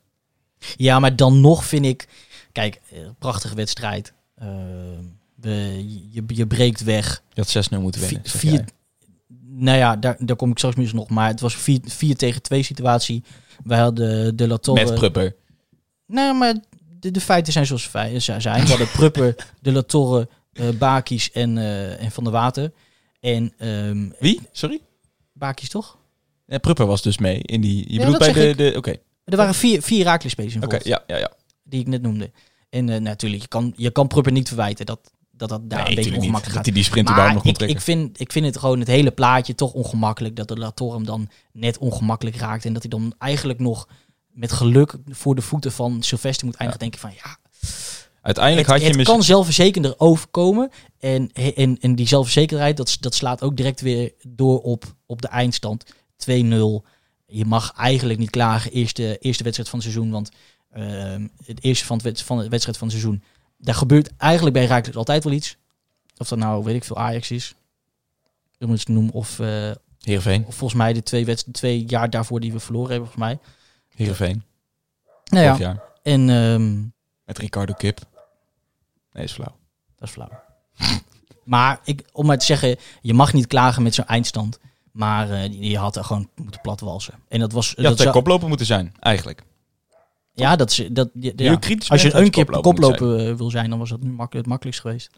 Ja, 0.75 0.99
maar 0.99 1.15
dan 1.15 1.41
nog 1.41 1.65
vind 1.65 1.85
ik, 1.85 2.07
kijk, 2.51 2.81
eh, 2.91 2.99
prachtige 3.19 3.55
wedstrijd. 3.55 4.13
Ehm, 4.35 5.03
we, 5.35 5.85
je, 6.11 6.23
je 6.27 6.47
breekt 6.47 6.83
weg. 6.83 7.23
Je 7.33 7.41
had 7.41 7.67
6-0 7.73 7.79
moeten 7.79 8.01
winnen. 8.01 8.21
Vier-. 8.23 8.65
Nou 9.43 9.77
ja, 9.77 9.95
daar, 9.95 10.15
daar 10.19 10.35
kom 10.35 10.51
ik 10.51 10.57
straks 10.57 10.75
misschien 10.75 10.99
nog. 10.99 11.09
Maar 11.09 11.27
het 11.27 11.39
was 11.39 11.55
4 11.55 12.15
tegen 12.15 12.41
2 12.41 12.63
situatie. 12.63 13.23
Wij 13.63 13.79
hadden 13.79 14.35
de 14.35 14.47
La 14.47 14.57
Torre... 14.57 14.85
Met 14.85 14.95
Prupper. 14.95 15.35
Nee, 16.05 16.33
maar 16.33 16.55
de, 16.99 17.11
de 17.11 17.21
feiten 17.21 17.53
zijn 17.53 17.65
zoals 17.65 17.91
ze 18.17 18.35
zijn. 18.37 18.61
We 18.63 18.69
hadden 18.69 18.91
Prupper, 18.91 19.35
de 19.61 19.71
La 19.71 19.81
Torre, 19.81 20.27
eh 20.53 20.69
Bakis 20.69 21.31
en, 21.31 21.57
eh, 21.57 22.03
en 22.03 22.11
Van 22.11 22.23
der 22.23 22.33
Water. 22.33 22.71
En 23.19 23.53
ehm 23.57 24.09
Wie? 24.19 24.41
Sorry? 24.51 24.81
Bakis 25.33 25.69
toch? 25.69 25.97
Ja, 26.45 26.57
Prupper 26.57 26.85
was 26.85 27.01
dus 27.01 27.17
mee 27.17 27.37
in 27.39 27.61
die... 27.61 27.85
Je 27.87 27.93
Ja, 27.93 27.99
bedoelt 27.99 28.17
bij 28.17 28.33
de... 28.33 28.55
de 28.55 28.73
Oké, 28.77 28.95
Er 29.25 29.37
waren 29.37 29.55
vier, 29.55 29.81
vier 29.81 30.03
Raakles-spelers 30.03 30.55
oké, 30.55 30.63
involved, 30.65 30.87
ja, 30.87 31.03
ja, 31.07 31.17
ja. 31.17 31.31
Die 31.63 31.79
ik 31.79 31.87
net 31.87 32.01
noemde. 32.01 32.31
En 32.69 32.89
eh, 32.89 32.99
natuurlijk, 32.99 33.41
je 33.41 33.47
kan, 33.47 33.73
je 33.75 33.91
kan 33.91 34.07
Prupper 34.07 34.31
niet 34.31 34.47
verwijten 34.47 34.85
dat 34.85 35.11
dat, 35.31 35.49
dat 35.49 35.69
daar 35.69 35.87
een 35.89 35.95
beetje 35.95 36.09
niet. 36.09 36.19
ongemakkelijk 36.19 36.55
Dat 36.55 36.65
gaat. 36.65 36.65
hij 36.65 37.03
die 37.03 37.33
nog 37.33 37.45
ik, 37.45 37.55
trekken. 37.55 37.77
ik, 37.77 37.83
vind, 37.83 38.19
ik 38.19 38.31
vind 38.31 38.45
het 38.45 38.57
gewoon 38.57 38.79
het 38.79 38.87
hele 38.87 39.11
plaatje 39.11 39.55
toch 39.55 39.73
ongemakkelijk. 39.73 40.35
Dat 40.35 40.47
de 40.47 40.57
Latour 40.57 40.93
hem 40.93 41.05
dan 41.05 41.29
net 41.51 41.77
ongemakkelijk 41.77 42.35
raakt. 42.35 42.65
En 42.65 42.73
dat 42.73 42.81
hij 42.81 42.91
dan 42.91 43.13
eigenlijk 43.17 43.59
nog 43.59 43.87
met 44.27 44.51
geluk 44.51 44.95
voor 45.09 45.35
de 45.35 45.41
voeten 45.41 45.71
van 45.71 46.03
Sylvester 46.03 46.45
moet 46.45 46.55
eindigen. 46.55 46.79
Denk 46.79 46.93
ik 46.93 46.99
van 46.99 47.13
ja, 47.15 47.37
Uiteindelijk 48.21 48.67
het, 48.67 48.75
had 48.75 48.81
je 48.85 48.87
het 48.87 48.97
mis- 48.97 49.07
kan 49.07 49.23
zelfverzekender 49.23 49.93
overkomen. 49.97 50.69
En, 50.99 51.31
en, 51.33 51.77
en 51.79 51.95
die 51.95 52.07
zelfverzekerdheid, 52.07 52.77
dat, 52.77 52.97
dat 52.99 53.15
slaat 53.15 53.43
ook 53.43 53.55
direct 53.55 53.81
weer 53.81 54.13
door 54.27 54.61
op, 54.61 54.95
op 55.05 55.21
de 55.21 55.27
eindstand. 55.27 55.85
2-0. 55.85 55.93
Je 57.25 57.45
mag 57.45 57.73
eigenlijk 57.77 58.19
niet 58.19 58.29
klagen. 58.29 58.71
Eerste, 58.71 59.17
eerste 59.17 59.43
wedstrijd 59.43 59.69
van 59.69 59.79
het 59.79 59.87
seizoen. 59.87 60.11
Want 60.11 60.29
het 61.45 61.63
eerste 61.63 61.85
van, 61.85 61.99
het, 62.03 62.21
van 62.21 62.37
de 62.37 62.49
wedstrijd 62.49 62.77
van 62.77 62.87
het 62.87 62.97
seizoen. 62.97 63.23
Daar 63.57 63.75
gebeurt 63.75 64.17
eigenlijk 64.17 64.55
bij 64.55 64.65
Rijkelijk 64.65 64.97
altijd 64.97 65.23
wel 65.23 65.33
iets. 65.33 65.57
Of 66.17 66.27
dat 66.27 66.37
nou, 66.37 66.63
weet 66.63 66.75
ik 66.75 66.83
veel, 66.83 66.97
Ajax 66.97 67.31
is. 67.31 67.55
Dat 68.57 68.69
moet 68.69 68.79
het 68.79 68.87
noemen. 68.87 69.13
Of, 69.13 69.39
eh, 69.39 69.71
Heerenveen. 70.01 70.45
of 70.47 70.55
volgens 70.55 70.79
mij 70.79 70.93
de 70.93 71.03
twee, 71.03 71.25
wedst- 71.25 71.53
twee 71.53 71.85
jaar 71.87 72.09
daarvoor 72.09 72.39
die 72.39 72.51
we 72.51 72.59
verloren 72.59 72.89
hebben, 72.91 73.09
volgens 73.09 73.29
mij. 73.29 73.39
Heerenveen. 73.95 74.43
Nou 75.25 75.45
ja, 75.45 75.57
jaar. 75.57 75.81
en 76.03 76.29
ehm, 76.29 76.81
Met 77.25 77.37
Ricardo 77.37 77.73
Kip. 77.73 77.99
Nee, 79.13 79.23
is 79.23 79.31
flauw. 79.31 79.55
Dat 79.95 80.07
is 80.07 80.13
flauw. 80.13 80.29
maar 81.43 81.79
ik, 81.83 82.03
om 82.11 82.25
maar 82.25 82.37
te 82.37 82.45
zeggen, 82.45 82.75
je 83.01 83.13
mag 83.13 83.33
niet 83.33 83.47
klagen 83.47 83.83
met 83.83 83.93
zo'n 83.95 84.05
eindstand. 84.07 84.59
Maar 84.91 85.31
eh, 85.31 85.61
je 85.69 85.77
had 85.77 85.95
er 85.95 86.03
gewoon 86.03 86.29
moeten 86.35 86.61
platwalsen. 86.61 87.13
En 87.27 87.39
dat 87.39 87.51
was. 87.51 87.73
Ja, 87.75 87.83
dat 87.83 87.97
zou- 87.97 88.11
koploper 88.11 88.47
moeten 88.47 88.65
zijn, 88.65 88.93
eigenlijk. 88.99 89.43
Ja, 90.33 90.55
dat 90.55 90.71
is. 90.71 90.87
Dat, 90.91 91.09
ja, 91.13 91.59
Als 91.87 92.01
je 92.01 92.13
een 92.13 92.29
keer 92.29 92.45
koploper 92.45 93.27
eh, 93.27 93.35
wil 93.35 93.49
zijn, 93.49 93.69
dan 93.69 93.79
was 93.79 93.89
dat 93.89 94.01
nu 94.01 94.09
mak 94.09 94.33
het 94.33 94.45
makkelijkst 94.45 94.81
geweest. 94.81 95.09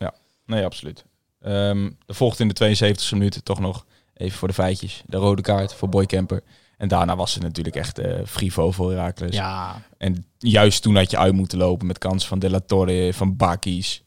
Nee, 0.45 0.65
absoluut. 0.65 1.05
Ehm 1.41 1.89
er 2.05 2.15
volgt 2.15 2.39
in 2.39 2.47
de 2.47 2.75
72e 2.75 3.09
minuut 3.11 3.45
toch 3.45 3.59
nog, 3.59 3.85
even 4.13 4.37
voor 4.37 4.47
de 4.47 4.53
feitjes, 4.53 5.03
de 5.05 5.17
rode 5.17 5.41
kaart 5.41 5.73
voor 5.73 5.89
Boy 5.89 6.05
Kemper. 6.05 6.43
En 6.77 6.87
daarna 6.87 7.15
was 7.15 7.33
het 7.33 7.43
natuurlijk 7.43 7.75
echt 7.75 7.99
eh 7.99 8.19
frivo 8.25 8.71
voor 8.71 8.91
Herakles. 8.91 9.35
Ja, 9.35 9.81
En 9.97 10.25
juist 10.37 10.81
toen 10.81 10.95
had 10.95 11.11
je 11.11 11.17
uit 11.17 11.33
moeten 11.33 11.57
lopen 11.57 11.87
met 11.87 11.97
kans 11.97 12.27
van 12.27 12.39
De 12.39 12.49
La 12.49 12.59
Torre, 12.59 13.13
van 13.13 13.35
Bakis. 13.35 14.03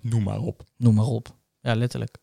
Noem 0.00 0.22
maar 0.22 0.40
op. 0.40 0.64
noem 0.76 0.94
maar 0.94 1.06
op. 1.06 1.34
Ja, 1.60 1.74
letterlijk. 1.74 2.18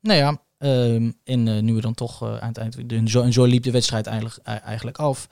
Nou 0.00 0.18
ja, 0.18 0.40
ehm, 0.58 1.10
en 1.24 1.48
eh, 1.48 1.62
nu 1.62 1.74
we 1.74 1.80
dan 1.80 1.94
toch 1.94 2.22
eh, 2.22 2.38
aan 2.38 2.48
het 2.48 2.58
eind... 2.58 2.92
En 2.92 3.08
zo, 3.08 3.22
en 3.22 3.32
zo 3.32 3.44
liep 3.44 3.62
de 3.62 3.70
wedstrijd 3.70 4.06
eigenlijk, 4.06 4.38
eh, 4.42 4.62
eigenlijk 4.62 4.98
af. 4.98 5.28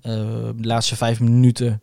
Eh, 0.00 0.12
de 0.56 0.66
laatste 0.66 0.96
vijf 0.96 1.20
minuten, 1.20 1.82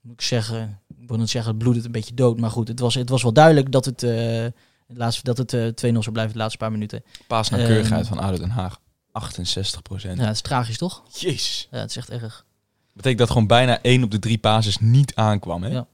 moet 0.00 0.12
ik 0.12 0.20
zeggen... 0.20 0.80
Ik 0.98 1.08
wil 1.08 1.16
niet 1.16 1.30
zeggen, 1.30 1.50
het 1.50 1.62
bloedde 1.62 1.84
een 1.84 1.92
beetje 1.92 2.14
dood. 2.14 2.38
Maar 2.40 2.50
goed, 2.50 2.68
het 2.68 2.80
was, 2.80 2.94
het 2.94 3.08
was 3.08 3.22
wel 3.22 3.32
duidelijk 3.32 3.72
dat 3.72 3.84
het, 3.84 4.02
eh, 4.02 4.42
het, 4.86 4.96
laatste, 4.96 5.22
dat 5.22 5.38
het 5.38 5.52
eh 5.52 5.66
2-0 5.66 5.98
zou 6.02 6.12
blijven 6.12 6.32
de 6.32 6.38
laatste 6.38 6.58
paar 6.58 6.70
minuten. 6.72 7.02
Paasnauwkeurigheid 7.26 8.06
Ehm. 8.06 8.14
van 8.14 8.24
ADO 8.24 8.36
Den 8.38 8.50
Haag. 8.50 8.80
68 9.12 9.82
procent. 9.82 10.18
Ja, 10.18 10.24
het 10.26 10.34
is 10.34 10.40
tragisch, 10.40 10.78
toch? 10.78 11.02
Jezus. 11.12 11.68
Ja, 11.70 11.78
het 11.78 11.90
is 11.90 11.96
echt 11.96 12.10
erg. 12.10 12.44
Betekent 12.92 13.18
dat 13.20 13.30
gewoon 13.30 13.46
bijna 13.46 13.82
één 13.82 14.02
op 14.04 14.10
de 14.10 14.18
drie 14.18 14.38
pases 14.38 14.78
niet 14.78 15.14
aankwam, 15.14 15.62
hè? 15.62 15.68
Ja. 15.68 15.86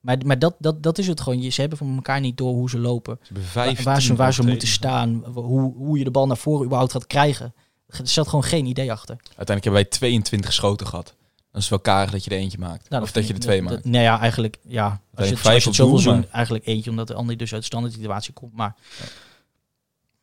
Maar, 0.00 0.18
maar 0.26 0.38
dat, 0.38 0.54
dat, 0.58 0.82
dat 0.82 0.98
is 0.98 1.06
het 1.06 1.20
gewoon. 1.20 1.50
Ze 1.52 1.60
hebben 1.60 1.78
van 1.78 1.94
elkaar 1.94 2.20
niet 2.20 2.36
door 2.36 2.52
hoe 2.54 2.70
ze 2.70 2.78
lopen. 2.78 3.18
Ze 3.22 3.34
Waar, 3.34 3.42
15 3.42 3.84
waar 3.84 4.02
ze, 4.02 4.14
waar 4.14 4.34
ze 4.34 4.42
moeten 4.42 4.68
staan. 4.68 5.24
Hoe, 5.24 5.74
hoe 5.74 5.98
je 5.98 6.04
de 6.04 6.10
bal 6.10 6.26
naar 6.26 6.36
voren 6.36 6.64
überhaupt 6.64 6.92
gaat 6.92 7.06
krijgen. 7.06 7.54
Er 7.86 8.08
zat 8.08 8.28
gewoon 8.28 8.44
geen 8.44 8.66
idee 8.66 8.92
achter. 8.92 9.16
Uiteindelijk 9.16 9.64
hebben 9.64 9.82
wij 9.82 9.84
22 9.84 10.52
schoten 10.52 10.86
gehad. 10.86 11.06
Dan 11.50 11.64
is 11.64 11.70
het 11.70 11.84
wel 11.84 11.94
karig 11.94 12.10
dat 12.10 12.24
je 12.24 12.30
er 12.30 12.36
eentje 12.36 12.58
maakt. 12.58 12.90
Nou, 12.90 13.02
of 13.02 13.12
dat 13.12 13.26
je 13.26 13.32
er 13.32 13.40
twee 13.40 13.62
maakt. 13.62 13.84
nou 13.84 14.02
ja, 14.02 14.20
eigenlijk, 14.20 14.58
ja. 14.62 15.00
Als 15.14 15.26
je 15.26 15.32
het, 15.32 15.42
vijf 15.42 15.66
als 15.66 15.76
je 15.76 15.86
het 15.86 16.02
doen, 16.02 16.30
eigenlijk 16.30 16.66
eentje, 16.66 16.90
omdat 16.90 17.06
de 17.06 17.14
ander 17.14 17.36
dus 17.36 17.52
uit 17.52 17.60
de 17.60 17.66
standaard 17.66 17.94
situatie 17.94 18.32
komt. 18.32 18.52
Maar 18.52 18.74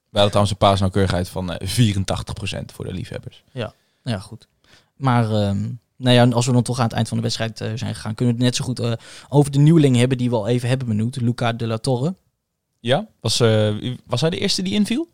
Wij 0.10 0.22
hadden 0.22 0.30
trouwens 0.30 0.52
een 0.52 0.58
paasnauwkeurigheid 0.58 1.30
van 1.30 1.54
eh, 1.54 1.94
84% 2.62 2.66
voor 2.74 2.86
de 2.86 2.94
liefhebbers. 2.94 3.44
nou 3.54 3.72
ja, 4.04 4.20
goed. 4.20 4.48
Maar 4.96 5.32
ehm, 5.32 5.70
nou 5.98 6.16
ja, 6.16 6.36
als 6.36 6.46
we 6.46 6.52
dan 6.52 6.64
toch 6.64 6.78
aan 6.78 6.84
het 6.84 6.94
eind 6.94 7.08
van 7.08 7.18
de 7.18 7.24
wedstrijd 7.24 7.62
eh, 7.62 7.72
zijn 7.76 7.96
gegaan, 7.96 8.16
kunnen 8.16 8.36
we 8.36 8.44
het 8.44 8.50
net 8.50 8.56
zo 8.56 8.66
goed 8.66 8.80
eh, 8.80 8.94
over 9.30 9.52
de 9.52 9.60
nieuweling 9.60 9.96
hebben 9.96 10.18
die 10.18 10.30
we 10.30 10.36
al 10.36 10.48
even 10.48 10.70
hebben 10.70 10.88
benoemd. 10.88 11.22
Luca 11.22 11.54
de 11.54 11.68
la 11.68 11.78
Torre. 11.78 12.16
Ja? 12.80 13.08
Was, 13.20 13.40
eh, 13.40 13.96
was 14.06 14.22
hij 14.22 14.30
de 14.30 14.40
eerste 14.40 14.62
die 14.62 14.74
inviel? 14.74 15.08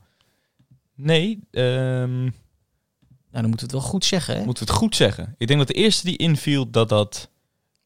Nee, 1.02 1.40
ehm, 1.52 2.22
Nou, 2.24 3.42
dan 3.42 3.50
moeten 3.50 3.68
we 3.68 3.74
het 3.74 3.84
wel 3.84 3.92
goed 3.92 4.06
zeggen, 4.06 4.38
hè? 4.38 4.46
moeten 4.46 4.66
we 4.66 4.72
het 4.72 4.80
goed 4.80 4.96
zeggen. 4.96 5.36
Ik 5.38 5.48
denk 5.48 5.60
dat 5.60 5.68
de 5.68 5.74
eerste 5.74 6.06
die 6.06 6.18
inviel, 6.18 6.70
dat 6.70 6.90
dat 6.90 7.30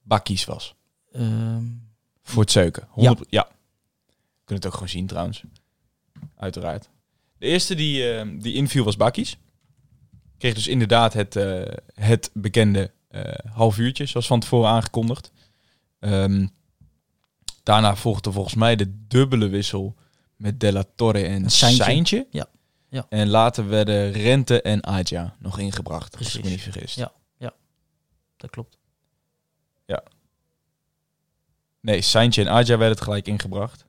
Bakkies 0.02 0.46
was. 0.46 0.76
Ehm, 1.12 1.64
Voor 2.24 2.42
het 2.42 2.52
zeuken. 2.52 2.88
100 2.90 3.26
ja. 3.30 3.48
We 4.08 4.16
kunnen 4.46 4.64
het 4.64 4.66
ook 4.66 4.74
gewoon 4.74 4.90
zien 4.90 5.08
trouwens. 5.08 5.44
Uiteraard. 6.38 6.90
De 7.38 7.46
eerste 7.46 7.76
die, 7.76 8.12
eh, 8.14 8.28
die 8.40 8.54
inviel 8.54 8.84
was 8.84 8.96
Bakkies. 8.98 9.38
Kreeg 10.38 10.54
dus 10.54 10.68
inderdaad 10.68 11.14
het, 11.14 11.36
eh, 11.36 11.62
het 11.94 12.30
bekende 12.34 12.92
eh 13.08 13.52
half 13.54 13.78
uurtje, 13.78 14.06
zoals 14.06 14.28
van 14.28 14.40
tevoren 14.40 14.70
aangekondigd. 14.70 15.32
Ehm, 16.00 16.48
daarna 17.64 17.96
volgde 17.96 18.32
volgens 18.32 18.56
mij 18.56 18.76
de 18.76 19.06
dubbele 19.08 19.48
wissel 19.48 19.96
met 20.36 20.60
De 20.60 20.72
La 20.72 20.84
Torre 20.96 21.26
en. 21.26 21.50
Seintje. 21.50 22.28
Ja. 22.32 22.48
Ja. 22.94 23.06
En 23.10 23.28
later 23.28 23.70
werden 23.70 24.12
Rente 24.12 24.62
en 24.62 24.82
Adja 24.82 25.36
nog 25.40 25.60
ingebracht, 25.60 26.18
als 26.18 26.28
ik 26.28 26.34
me 26.34 26.40
Precies. 26.42 26.66
niet 26.66 26.74
vergis. 26.74 26.96
Ja. 26.96 27.12
dat 28.38 28.50
klopt. 28.50 28.78
Nee, 31.82 32.02
Seintje 32.02 32.42
en 32.42 32.48
Adja 32.48 32.78
werden 32.78 32.96
het 32.96 33.04
gelijk 33.04 33.28
ingebracht. 33.28 33.86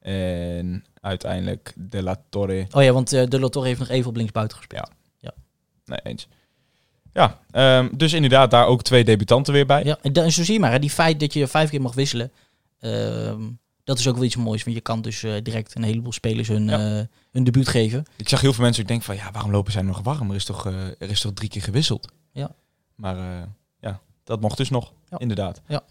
En 0.00 0.84
uiteindelijk 1.00 1.72
De 1.76 2.02
La 2.02 2.22
Torre. 2.28 2.66
Oh 2.70 2.82
ja, 2.82 2.92
want 2.92 3.12
eh, 3.12 3.26
de 3.28 3.40
la 3.40 3.48
Torre 3.48 3.68
heeft 3.68 3.80
nog 3.80 3.88
even 3.88 4.08
op 4.08 4.16
linksbuiten 4.16 4.56
gespeeld. 4.56 4.90
Nee, 5.84 6.00
eens. 6.02 6.28
Ja, 7.12 7.40
ehm, 7.50 7.88
dus 7.96 8.12
inderdaad 8.12 8.50
daar 8.50 8.66
ook 8.66 8.82
twee 8.82 9.04
debutanten 9.04 9.52
weer 9.52 9.66
bij. 9.66 9.84
Ja, 9.84 9.98
en, 10.02 10.32
zo 10.32 10.44
zie 10.44 10.54
je 10.54 10.60
maar, 10.60 10.70
hè, 10.70 10.78
die 10.78 10.90
feit 10.90 11.20
dat 11.20 11.32
je 11.32 11.46
vijf 11.46 11.70
keer 11.70 11.80
mag 11.80 11.94
wisselen, 11.94 12.32
ehm, 12.80 13.42
dat 13.86 13.98
is 13.98 14.08
ook 14.08 14.14
wel 14.14 14.24
iets 14.24 14.36
moois. 14.36 14.64
Want 14.64 14.76
je 14.76 14.82
kan 14.82 15.02
dus 15.02 15.22
eh, 15.22 15.32
direct 15.42 15.74
een 15.76 15.82
heleboel 15.82 16.12
spelers 16.12 16.48
hun, 16.48 16.64
Ja. 16.68 16.98
eh, 16.98 17.04
hun 17.32 17.44
debuut 17.44 17.68
geven. 17.68 18.04
Ik 18.16 18.28
zag 18.28 18.40
heel 18.40 18.52
veel 18.52 18.64
mensen 18.64 18.86
denken 18.86 19.06
van, 19.06 19.16
ja, 19.16 19.30
waarom 19.32 19.50
lopen 19.50 19.72
zij 19.72 19.82
nog 19.82 20.00
warm? 20.02 20.30
Er 20.30 20.36
is 20.36 20.44
toch, 20.44 20.66
eh, 20.66 20.74
er 20.86 21.10
is 21.10 21.20
toch 21.20 21.32
drie 21.32 21.48
keer 21.48 21.62
gewisseld? 21.62 22.08
Ja. 22.32 22.50
Maar 22.94 23.16
ja, 23.80 24.00
dat 24.24 24.40
mocht 24.40 24.56
dus 24.56 24.70
nog, 24.70 24.92
Ja. 25.10 25.18
inderdaad. 25.18 25.60
Ja. 25.66 25.82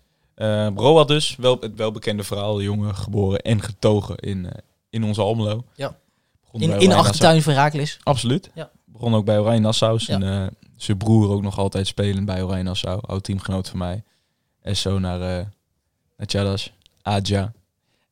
Roa 0.76 1.04
dus, 1.04 1.36
wel, 1.36 1.58
het 1.60 1.76
welbekende 1.76 2.24
verhaal, 2.24 2.62
jongen 2.62 2.96
geboren 2.96 3.40
en 3.40 3.62
getogen 3.62 4.16
in, 4.18 4.50
in 4.90 5.04
onze 5.04 5.22
Almelo. 5.22 5.64
Ja. 5.76 5.98
Begon 6.42 6.62
In, 6.62 6.80
in 6.80 6.90
de 6.90 6.96
achtertuin 6.96 7.42
van 7.42 7.54
Herakles. 7.54 8.00
Absoluut. 8.04 8.52
Ja. 8.54 8.70
Begon 8.86 9.16
ook 9.16 9.26
bij 9.26 9.40
Oranje 9.40 9.60
Nassau. 9.60 10.00
Ja. 10.06 10.20
En 10.22 10.56
zijn 10.76 10.98
broer 10.98 11.30
ook 11.30 11.42
nog 11.42 11.58
altijd 11.58 11.88
spelen 11.88 12.26
bij 12.26 12.44
Oranje 12.44 12.64
Nassau. 12.64 13.00
Oud 13.06 13.24
teamgenoot 13.24 13.70
van 13.70 13.78
mij. 13.78 14.04
En 14.62 14.78
zo 14.78 15.00
naar, 15.00 15.20
naar 16.18 16.28
Chadas. 16.28 16.72
Adja. 17.02 17.54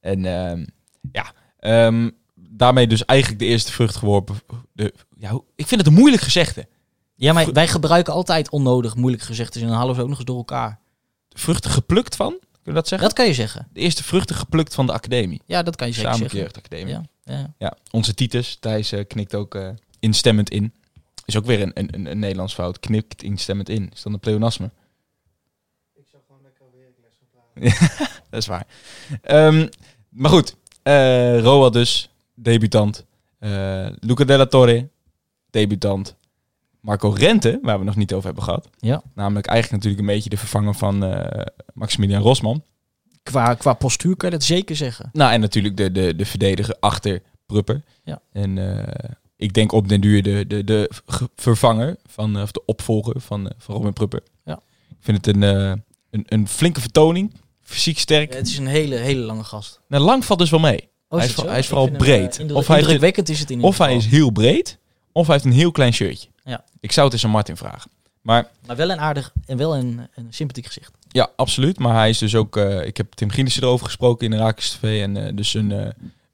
En 0.03 0.25
ehm, 0.25 0.65
ja, 1.11 1.33
ehm, 1.59 2.09
daarmee 2.35 2.87
dus 2.87 3.05
eigenlijk 3.05 3.39
de 3.39 3.45
eerste 3.45 3.71
vrucht 3.71 3.95
geworpen. 3.95 4.35
De, 4.73 4.93
ja, 5.17 5.39
ik 5.55 5.67
vind 5.67 5.81
het 5.81 5.89
een 5.89 5.99
moeilijk 5.99 6.21
gezegde. 6.21 6.67
Ja, 7.15 7.33
maar 7.33 7.51
wij 7.51 7.67
gebruiken 7.67 8.13
altijd 8.13 8.49
onnodig 8.49 8.95
moeilijk 8.95 9.23
gezegd. 9.23 9.53
Dus 9.53 9.61
en 9.61 9.67
dan 9.67 9.77
halen 9.77 9.91
we 9.91 9.95
ze 9.95 10.01
ook 10.01 10.09
nog 10.09 10.17
eens 10.17 10.27
door 10.27 10.37
elkaar. 10.37 10.79
Vruchten 11.29 11.71
geplukt 11.71 12.15
van, 12.15 12.29
kun 12.39 12.59
je 12.63 12.73
dat 12.73 12.87
zeggen? 12.87 13.07
Dat 13.07 13.17
kan 13.17 13.27
je 13.27 13.33
zeggen. 13.33 13.67
De 13.73 13.79
eerste 13.79 14.03
vruchten 14.03 14.35
geplukt 14.35 14.73
van 14.73 14.85
de 14.85 14.93
academie. 14.93 15.41
Ja, 15.45 15.63
dat 15.63 15.75
kan 15.75 15.87
je 15.87 15.93
zeker 15.93 16.09
Samen 16.11 16.29
zeggen. 16.29 16.39
jeugdacademie. 16.39 16.93
Ja. 16.93 17.03
Ja, 17.23 17.53
ja. 17.57 17.77
onze 17.91 18.13
Titus, 18.13 18.57
Thijs, 18.59 18.91
eh, 18.91 19.07
knikt 19.07 19.35
ook 19.35 19.55
eh, 19.55 19.69
instemmend 19.99 20.49
in. 20.49 20.73
Is 21.25 21.37
ook 21.37 21.45
weer 21.45 21.61
een, 21.61 21.71
een, 21.73 21.89
een, 21.91 22.05
een 22.05 22.19
Nederlands 22.19 22.53
fout. 22.53 22.79
Knikt 22.79 23.23
instemmend 23.23 23.69
in. 23.69 23.89
Is 23.93 24.01
dan 24.01 24.13
een 24.13 24.19
pleonasme? 24.19 24.69
dat 28.29 28.41
is 28.41 28.47
waar. 28.47 28.67
Ehm, 29.21 29.67
maar 30.13 30.31
goed, 30.31 30.55
eh 30.83 31.39
Roa 31.39 31.69
dus, 31.69 32.09
debutant. 32.33 33.05
Eh 33.39 33.87
Luca 33.99 34.23
Della 34.23 34.45
Torre, 34.45 34.89
debutant. 35.49 36.15
Marco 36.79 37.09
Rente, 37.09 37.59
waar 37.61 37.79
we 37.79 37.85
nog 37.85 37.95
niet 37.95 38.13
over 38.13 38.25
hebben 38.25 38.43
gehad. 38.43 38.69
Ja. 38.77 39.01
Namelijk 39.15 39.45
eigenlijk 39.47 39.83
natuurlijk 39.83 40.09
een 40.09 40.15
beetje 40.15 40.29
de 40.29 40.37
vervanger 40.37 40.73
van 40.73 41.03
eh, 41.03 41.45
Maximilian 41.73 42.21
Rosman. 42.21 42.63
Qua, 43.23 43.53
qua 43.53 43.73
postuur 43.73 44.15
kan 44.15 44.29
je 44.29 44.35
dat 44.35 44.45
zeker 44.45 44.75
zeggen. 44.75 45.09
Nou, 45.13 45.31
en 45.33 45.39
natuurlijk 45.39 45.77
de, 45.77 45.91
de, 45.91 46.15
de 46.15 46.25
verdediger 46.25 46.75
achter 46.79 47.21
Prupper. 47.45 47.81
Ja. 48.03 48.21
En 48.31 48.57
ik 49.35 49.53
denk 49.53 49.71
op 49.71 49.87
den 49.87 50.01
duur 50.01 50.23
de, 50.23 50.47
de, 50.47 50.63
de 50.63 50.89
ge- 51.05 51.29
vervanger, 51.35 51.97
van, 52.05 52.41
of 52.41 52.51
de 52.51 52.65
opvolger 52.65 53.21
van, 53.21 53.51
van 53.57 53.75
Robin 53.75 53.93
Prupper. 53.93 54.23
Ja. 54.45 54.59
Ik 54.89 54.97
vind 54.99 55.25
het 55.25 55.35
een, 55.35 55.41
een, 55.41 55.81
een 56.25 56.47
flinke 56.47 56.81
vertoning 56.81 57.33
Fysiek 57.63 57.99
sterk. 57.99 58.33
Het 58.33 58.47
is 58.47 58.57
een 58.57 58.67
hele, 58.67 58.95
hele 58.95 59.21
lange 59.21 59.43
gast. 59.43 59.79
Nou, 59.87 60.03
lang 60.03 60.25
valt 60.25 60.39
dus 60.39 60.49
wel 60.49 60.59
mee. 60.59 60.89
Oh, 61.09 61.19
Hij 61.19 61.27
is 61.27 61.33
is 61.33 61.33
voor- 61.41 61.49
hij 61.49 61.59
is 61.59 61.67
vooral 61.67 61.85
hem, 61.85 61.93
eh, 61.93 61.99
breed. 61.99 62.37
indruk- 62.39 62.57
Of 62.59 62.67
hij 62.67 62.79
indrukwekkend 62.79 63.29
is 63.29 63.39
het 63.39 63.49
in 63.49 63.55
ieder 63.55 63.69
Of 63.71 63.77
hij 63.77 63.95
is 63.95 64.05
heel 64.05 64.29
breed, 64.31 64.77
of 65.11 65.25
hij 65.25 65.35
heeft 65.35 65.47
een 65.47 65.51
heel 65.59 65.71
klein 65.71 65.93
shirtje. 65.93 66.27
Ja. 66.43 66.63
Ik 66.79 66.91
zou 66.91 67.05
het 67.05 67.15
eens 67.15 67.25
aan 67.25 67.31
Martin 67.31 67.57
vragen. 67.57 67.91
Maar 68.21 68.47
Maar 68.65 68.75
wel 68.75 68.89
een 68.89 68.99
aardig 68.99 69.33
en 69.45 69.57
wel 69.57 69.75
een, 69.75 70.07
een 70.15 70.27
sympathiek 70.29 70.65
gezicht. 70.65 70.91
ja, 71.09 71.29
absoluut. 71.35 71.79
Maar 71.79 71.93
hij 71.95 72.09
is 72.09 72.17
dus 72.17 72.35
ook... 72.35 72.57
eh, 72.57 72.85
ik 72.85 72.97
heb 72.97 73.13
Tim 73.13 73.29
Gielissen 73.29 73.63
erover 73.63 73.85
gesproken 73.85 74.25
in 74.25 74.31
de 74.31 74.37
Rakers 74.37 74.69
TV. 74.69 75.01
En 75.01 75.17
eh, 75.27 75.35
dus 75.35 75.53
een, 75.53 75.71
eh, 75.71 75.87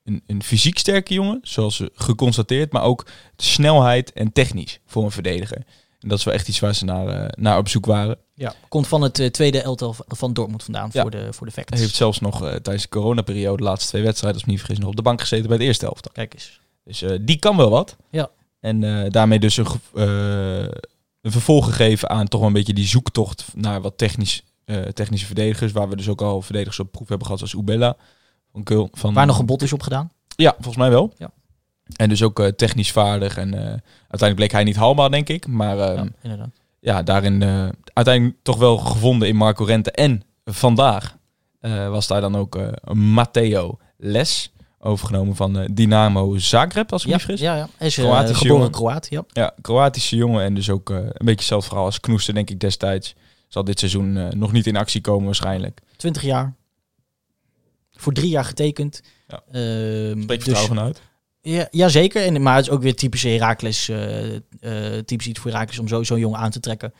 een, 0.04 0.22
een 0.28 0.44
fysiek 0.44 0.78
sterke 0.80 1.13
jongen, 1.13 1.39
zoals 1.44 1.84
geconstateerd. 1.96 2.72
Maar 2.72 2.82
ook 2.84 3.06
snelheid 3.38 4.13
en 4.13 4.32
technisch 4.34 4.80
voor 4.86 5.04
een 5.04 5.12
verdediger. 5.12 5.63
En 6.00 6.10
dat 6.10 6.18
is 6.18 6.24
wel 6.24 6.34
echt 6.34 6.48
iets 6.48 6.60
waar 6.60 6.76
ze 6.76 6.86
naar, 6.86 7.08
eh, 7.08 7.26
naar 7.38 7.58
op 7.58 7.68
zoek 7.68 7.86
waren. 7.86 8.18
Ja. 8.34 8.54
Komt 8.68 8.88
van 8.88 9.02
het 9.02 9.20
eh, 9.20 9.28
tweede 9.30 9.62
elftal 9.62 9.96
van 10.08 10.34
Dortmund 10.34 10.64
vandaan 10.64 10.90
Ja. 10.94 11.02
voor 11.02 11.12
de, 11.12 11.34
voor 11.34 11.48
de 11.48 11.54
facts. 11.54 11.70
Hij 11.72 11.80
heeft 11.80 11.96
zelfs 11.96 12.20
nog 12.20 12.44
eh, 12.44 12.56
tijdens 12.56 12.84
de 12.84 12.90
coronaperiode, 12.90 13.58
de 13.58 13.64
laatste 13.64 13.90
twee 13.90 14.04
wedstrijden, 14.04 14.40
als 14.40 14.42
ik 14.42 14.48
me 14.48 14.52
niet 14.58 14.66
vergis, 14.66 14.80
nog 14.80 14.90
op 14.90 14.96
de 14.96 15.02
bank 15.10 15.20
gezeten 15.22 15.48
bij 15.48 15.58
het 15.58 15.66
eerste 15.66 15.86
elftal. 15.86 16.12
Kijk 16.12 16.34
eens. 16.34 16.60
Dus 16.84 17.04
die 17.22 17.40
kan 17.40 17.58
wel 17.58 17.70
wat. 17.70 17.96
Ja. 18.10 18.30
En 18.60 19.10
daarmee 19.12 19.40
dus 19.40 19.58
een, 19.58 19.66
een 21.22 21.32
vervolg 21.32 21.66
gegeven 21.66 22.10
aan 22.10 22.28
toch 22.28 22.40
wel 22.40 22.50
een 22.50 22.56
beetje 22.56 22.74
die 22.74 22.88
zoektocht 22.88 23.46
naar 23.56 23.82
wat 23.82 23.98
technisch, 23.98 24.44
technische 24.94 25.26
verdedigers. 25.26 25.72
Waar 25.72 25.90
we 25.90 25.96
dus 25.96 26.10
ook 26.10 26.22
al 26.22 26.42
verdedigers 26.42 26.80
op 26.80 26.92
proef 26.92 27.08
hebben 27.08 27.26
gehad, 27.28 27.40
zoals 27.50 27.64
Ubella. 27.64 27.96
Van 28.52 28.64
Keul, 28.64 28.90
van, 28.92 29.14
Waar 29.14 29.26
nog 29.26 29.40
een 29.40 29.46
bot 29.46 29.62
is 29.62 29.74
op 29.74 29.82
gedaan. 29.82 30.12
Ja, 30.36 30.52
volgens 30.54 30.78
mij 30.78 30.90
wel. 30.90 31.14
Ja. 31.18 31.32
En 31.95 32.10
dus 32.10 32.23
ook 32.23 32.39
eh, 32.39 32.47
technisch 32.47 32.91
vaardig. 32.91 33.38
En 33.38 33.54
eh, 33.54 33.60
uiteindelijk 33.99 34.36
bleek 34.36 34.52
hij 34.52 34.63
niet 34.63 34.75
haalbaar, 34.75 35.12
denk 35.12 35.30
ik. 35.30 35.47
Maar 35.47 35.80
ehm, 35.80 35.95
ja, 35.95 36.04
ja, 36.04 36.12
inderdaad. 36.21 37.06
daarin 37.06 37.41
eh, 37.41 37.69
uiteindelijk 37.93 38.38
toch 38.41 38.58
wel 38.58 38.78
gevonden 38.78 39.28
in 39.28 39.36
Marco 39.36 39.63
Rente. 39.63 39.91
En 39.91 40.23
vandaag 40.45 41.17
was 41.89 42.08
daar 42.08 42.21
dan 42.21 42.36
ook 42.38 42.60
Matteo 42.93 43.78
Les. 43.97 44.54
Overgenomen 44.82 45.36
van 45.36 45.67
Dynamo 45.71 46.38
Zagreb, 46.38 46.91
als 46.91 47.02
ik 47.02 47.08
me 47.08 47.13
Ja, 47.13 47.19
vergis. 47.19 47.39
ja, 47.39 47.56
ja. 47.56 47.67
Hij 47.78 47.88
is 47.88 47.95
Kroatische 47.95 48.47
geboren 48.47 48.71
jongen. 48.71 49.02
Ja. 49.10 49.23
Ja, 49.28 49.54
Kroatische 49.62 50.15
jongen 50.15 50.43
en 50.43 50.54
dus 50.54 50.69
ook 50.69 50.89
een 50.89 51.12
beetje 51.17 51.32
hetzelfde 51.36 51.67
verhaal 51.67 51.86
als 51.86 51.99
Knoester, 51.99 52.34
denk 52.34 52.49
ik 52.49 52.60
destijds. 52.60 53.15
Zal 53.47 53.63
dit 53.63 53.80
seizoen 53.80 54.38
nog 54.38 54.52
niet 54.52 54.67
in 54.67 54.75
actie 54.75 55.02
komen 55.02 55.25
waarschijnlijk. 55.25 55.82
20 55.97 56.21
jaar. 56.21 56.56
Voor 57.91 58.13
drie 58.13 58.30
jaar 58.30 58.45
getekend. 58.45 59.02
Ja. 59.28 59.41
Ehm, 59.52 60.21
Spreek 60.21 60.45
dus, 60.45 60.60
vanuit. 60.60 61.02
Ja, 61.52 61.68
jazeker. 61.72 62.24
En, 62.26 62.42
maar 62.42 62.56
het 62.56 62.66
is 62.66 62.72
ook 62.72 62.82
weer 62.82 62.96
typisch 62.96 63.24
Herakles. 63.24 63.90
eh 63.90 64.36
eh, 64.36 64.42
typisch 65.06 65.28
iets 65.28 65.40
voor 65.40 65.52
Herakles 65.52 65.80
om 65.80 65.88
zo- 65.88 66.04
zo'n 66.04 66.20
jongen 66.20 66.40
aan 66.40 66.52
te 66.52 66.60
trekken. 66.60 66.94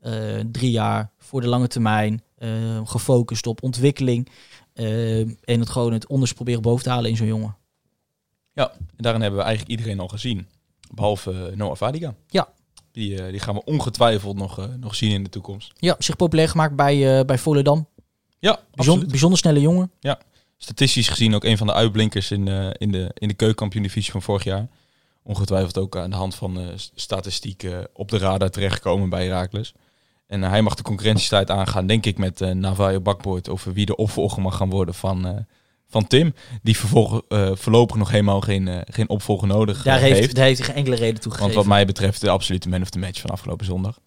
Eh, 0.00 0.12
drie 0.52 0.70
jaar 0.70 1.10
voor 1.18 1.40
de 1.40 1.46
lange 1.48 1.66
termijn. 1.68 2.20
gefocust 2.84 3.46
op 3.46 3.62
ontwikkeling. 3.62 4.28
en 4.74 5.60
het 5.60 5.68
gewoon 5.70 5.92
het 5.92 6.06
onderste 6.06 6.34
proberen 6.34 6.62
boven 6.62 6.84
te 6.84 6.90
halen 6.90 7.10
in 7.10 7.16
zo'n 7.16 7.26
jongen. 7.26 7.56
En 8.54 8.70
daarin 8.96 9.20
hebben 9.20 9.40
we 9.40 9.46
eigenlijk 9.46 9.78
iedereen 9.78 10.00
al 10.00 10.08
gezien. 10.08 10.48
Behalve 10.94 11.48
eh, 11.50 11.56
Noah 11.56 11.76
Vadiga. 11.76 12.14
Ja. 12.28 12.48
Die, 12.92 13.30
die 13.30 13.40
gaan 13.40 13.54
we 13.54 13.64
ongetwijfeld 13.64 14.36
nog, 14.36 14.68
nog 14.80 14.94
zien 14.94 15.10
in 15.10 15.22
de 15.24 15.28
toekomst. 15.30 15.72
Ja, 15.76 15.94
zich 15.98 16.16
populair 16.16 16.48
gemaakt 16.48 16.76
bij, 16.76 17.18
eh 17.18 17.24
bij 17.24 17.38
Volendam. 17.38 17.88
Ja, 18.38 18.58
Bijzonder, 18.74 19.08
bijzonder 19.08 19.38
snelle 19.38 19.60
jongen. 19.60 19.90
Statistisch 20.58 21.08
gezien 21.08 21.34
ook 21.34 21.44
een 21.44 21.56
van 21.58 21.66
de 21.66 21.72
uitblinkers 21.72 22.30
in, 22.30 22.48
eh, 22.48 22.68
in 22.72 22.90
de, 22.92 23.10
in 23.14 23.28
de 23.28 23.34
keukenkampioen-divisie 23.34 24.12
van 24.12 24.22
vorig 24.22 24.44
jaar. 24.44 24.68
Ongetwijfeld 25.22 25.78
ook 25.78 25.96
aan 25.96 26.10
de 26.10 26.16
hand 26.16 26.34
van 26.34 26.60
s- 26.76 26.90
statistieken 26.94 27.88
op 27.92 28.08
de 28.10 28.18
radar 28.18 28.50
terechtgekomen 28.50 29.08
bij 29.08 29.24
Herakles. 29.24 29.74
En 30.26 30.42
eh, 30.44 30.50
hij 30.50 30.62
mag 30.62 30.74
de 30.74 30.82
concurrentiestrijd 30.82 31.50
aangaan, 31.50 31.86
denk 31.86 32.06
ik, 32.06 32.18
met 32.18 32.40
uh, 32.40 32.50
Navajo 32.50 33.00
Bakboord 33.00 33.48
over 33.48 33.72
wie 33.72 33.86
de 33.86 33.96
opvolger 33.96 34.42
mag 34.42 34.56
gaan 34.56 34.70
worden 34.70 34.94
van, 34.94 35.46
van 35.88 36.06
Tim. 36.06 36.34
Die 36.62 36.76
vervolg, 36.76 37.22
voorlopig 37.52 37.96
nog 37.96 38.10
helemaal 38.10 38.40
geen, 38.40 38.82
geen 38.90 39.08
opvolger 39.08 39.48
nodig 39.48 39.82
Daar 39.82 39.98
heeft, 40.00 40.34
daar 40.34 40.44
heeft 40.44 40.58
hij 40.58 40.66
geen 40.66 40.76
enkele 40.76 40.96
reden 40.96 41.20
toe 41.20 41.30
Want 41.30 41.34
gegeven. 41.42 41.54
wat 41.60 41.66
mij 41.66 41.86
betreft 41.86 42.20
de 42.20 42.30
absolute 42.30 42.68
man 42.68 42.82
of 42.82 42.90
the 42.90 42.98
match 42.98 43.20
van 43.20 43.30
afgelopen 43.30 43.66
zondag. 43.66 43.98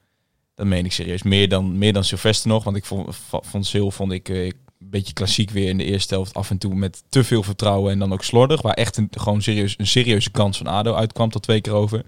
Dat 0.56 0.66
meen 0.66 0.86
ik 0.86 0.92
serieus. 0.92 1.24
Meer 1.24 1.50
dan, 1.50 1.78
meer 1.78 1.94
dan 1.94 2.04
Sylvester 2.04 2.50
nog. 2.50 2.64
Want 2.64 2.76
ik 2.78 2.86
vond, 2.86 3.16
vond 3.30 3.66
Sil 3.72 3.90
vond 3.92 4.12
ik 4.12 4.54
beetje 4.88 5.14
klassiek 5.14 5.50
weer 5.50 5.68
in 5.70 5.78
de 5.78 5.84
eerste 5.84 6.14
helft. 6.14 6.34
Af 6.34 6.50
en 6.50 6.58
toe 6.58 6.76
met 6.76 7.04
te 7.10 7.24
veel 7.24 7.44
vertrouwen 7.44 7.92
en 7.92 8.00
dan 8.00 8.14
ook 8.14 8.24
slordig. 8.24 8.62
Waar 8.62 8.74
echt 8.74 8.98
een, 8.98 9.08
gewoon 9.12 9.42
serieus, 9.42 9.76
een 9.78 9.88
serieuze 9.88 10.30
kans 10.32 10.58
van 10.58 10.68
ADO 10.68 10.94
uitkwam 10.94 11.30
tot 11.30 11.42
twee 11.44 11.62
keer 11.62 11.74
over. 11.74 12.04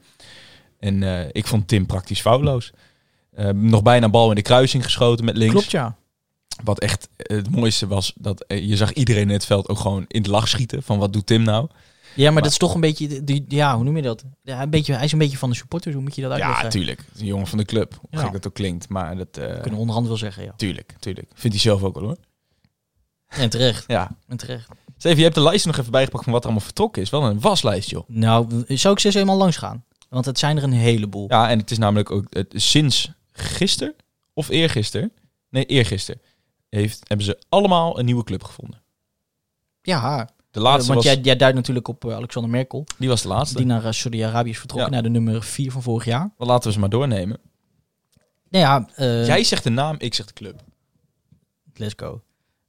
En 0.80 1.04
eh, 1.04 1.30
ik 1.32 1.48
vond 1.48 1.68
Tim 1.68 1.86
praktisch 1.86 2.22
foutloos. 2.22 2.72
Eh, 3.32 3.50
nog 3.50 3.84
bijna 3.84 4.10
bal 4.10 4.30
in 4.30 4.36
de 4.36 4.42
kruising 4.42 4.84
geschoten 4.84 5.26
met 5.26 5.38
links. 5.38 5.54
Klopt, 5.54 5.72
ja. 5.72 5.96
Wat 6.64 6.80
echt 6.80 7.10
het 7.18 7.50
mooiste 7.56 7.88
was, 7.88 8.14
dat 8.16 8.44
eh, 8.48 8.68
je 8.68 8.76
zag 8.78 8.94
iedereen 8.94 9.22
in 9.28 9.34
het 9.34 9.46
veld 9.46 9.70
ook 9.70 9.80
gewoon 9.80 10.06
in 10.08 10.22
de 10.22 10.30
lach 10.30 10.48
schieten. 10.48 10.84
Van 10.84 11.00
wat 11.00 11.14
doet 11.14 11.26
Tim 11.26 11.44
nou? 11.44 11.68
Ja, 12.16 12.32
maar, 12.32 12.42
dat 12.42 12.52
is 12.52 12.58
toch 12.58 12.74
een 12.74 12.82
beetje, 12.82 13.24
die, 13.24 13.46
ja, 13.48 13.76
hoe 13.76 13.84
noem 13.84 13.96
je 13.96 14.02
dat? 14.02 14.24
Ja, 14.44 14.62
een 14.62 14.70
beetje, 14.70 14.94
hij 14.94 15.04
is 15.06 15.12
een 15.12 15.18
beetje 15.18 15.38
van 15.38 15.50
de 15.50 15.56
supporters, 15.56 15.94
hoe 15.94 16.04
moet 16.04 16.16
je 16.16 16.22
dat 16.22 16.32
uitleggen? 16.32 16.64
Ja, 16.64 16.70
tuurlijk. 16.70 17.04
Een 17.20 17.26
jongen 17.26 17.48
van 17.48 17.58
de 17.58 17.66
club. 17.66 17.98
Hoe 18.02 18.10
Ja. 18.20 18.20
gek 18.24 18.32
dat 18.32 18.48
ook 18.48 18.54
klinkt. 18.54 18.90
Maar 18.90 19.18
dat... 19.18 19.38
eh, 19.38 19.46
Kunnen 19.46 19.72
we 19.72 19.76
onderhand 19.76 20.08
wel 20.08 20.18
zeggen, 20.18 20.44
ja. 20.44 20.54
Tuurlijk, 20.56 20.96
tuurlijk. 21.00 21.32
Vindt 21.34 21.56
hij 21.56 21.66
zelf 21.66 21.84
ook 21.84 21.94
wel 22.00 22.04
hoor. 22.04 22.18
En 23.32 23.50
terecht, 23.50 23.84
Ja. 23.88 24.12
en 24.28 24.38
terecht. 24.38 24.70
Steven, 24.98 25.18
je 25.18 25.24
hebt 25.24 25.36
de 25.36 25.42
lijst 25.42 25.66
nog 25.66 25.78
even 25.78 25.92
bijgepakt 25.92 26.24
van 26.24 26.32
wat 26.34 26.42
er 26.42 26.48
allemaal 26.48 26.66
vertrokken 26.68 27.02
is. 27.02 27.10
Wel 27.10 27.24
een 27.24 27.40
waslijst, 27.40 27.90
joh. 27.90 28.04
Nou, 28.08 28.64
zou 28.68 28.94
ik 28.94 29.00
ze 29.00 29.06
eens 29.08 29.16
eenmaal 29.16 29.38
langs 29.38 29.58
gaan? 29.58 29.84
Want 30.10 30.26
het 30.26 30.40
zijn 30.40 30.58
er 30.58 30.64
een 30.64 30.72
heleboel. 30.72 31.26
Ja, 31.30 31.50
en 31.50 31.60
het 31.60 31.72
is 31.72 31.78
namelijk 31.78 32.12
ook 32.12 32.26
het, 32.30 32.54
sinds 32.56 33.12
gisteren 33.32 33.96
of 34.34 34.50
eergisteren, 34.50 35.12
nee, 35.50 35.66
eergisteren, 35.66 36.22
heeft, 36.70 37.00
hebben 37.08 37.26
ze 37.26 37.40
allemaal 37.50 38.00
een 38.00 38.06
nieuwe 38.06 38.24
club 38.24 38.44
gevonden. 38.44 38.82
Ja, 39.82 40.30
De 40.52 40.60
laatste 40.60 40.94
want 40.94 41.04
was, 41.06 41.14
jij, 41.14 41.24
jij 41.24 41.36
duidt 41.36 41.56
natuurlijk 41.56 41.88
op 41.88 42.06
eh, 42.06 42.16
Alexander 42.16 42.52
Merkel, 42.52 42.86
die 42.98 43.10
was 43.10 43.22
de 43.22 43.28
laatste. 43.28 43.58
die 43.58 43.66
naar 43.66 43.86
eh, 43.86 43.92
Saudi-Arabië 43.92 44.50
is 44.50 44.60
vertrokken, 44.60 44.88
Ja. 44.90 44.94
naar 45.02 45.12
de 45.12 45.20
nummer 45.20 45.44
4 45.44 45.72
van 45.72 45.82
vorig 45.82 46.06
jaar. 46.06 46.32
Wel, 46.38 46.48
laten 46.48 46.68
we 46.68 46.74
ze 46.74 46.80
maar 46.80 46.90
doornemen. 46.90 47.40
Nou 48.50 48.66
ja, 48.66 48.88
eh, 48.96 49.26
jij 49.26 49.44
zegt 49.44 49.64
de 49.64 49.70
naam, 49.70 49.96
ik 49.98 50.14
zeg 50.14 50.26
de 50.26 50.34
club. 50.34 50.64
let's 51.74 51.94
go. 51.98 52.22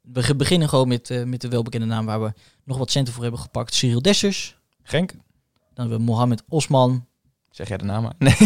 We 0.02 0.34
beginnen 0.36 0.68
gewoon 0.68 0.88
met, 0.88 1.10
eh, 1.10 1.22
met 1.24 1.40
de 1.40 1.48
welbekende 1.48 1.86
naam 1.86 2.06
waar 2.06 2.22
we 2.22 2.32
nog 2.64 2.78
wat 2.78 2.90
centen 2.90 3.12
voor 3.14 3.22
hebben 3.22 3.40
gepakt. 3.40 3.74
Cyril 3.74 4.02
Dessers. 4.02 4.56
Genk, 4.82 5.10
Dan 5.10 5.18
hebben 5.74 5.96
we 5.98 6.02
Mohamed 6.04 6.42
Osman, 6.48 7.06
zeg 7.50 7.68
jij 7.68 7.76
de 7.76 7.84
naam 7.84 8.02
maar? 8.02 8.14
Nee. 8.28 8.36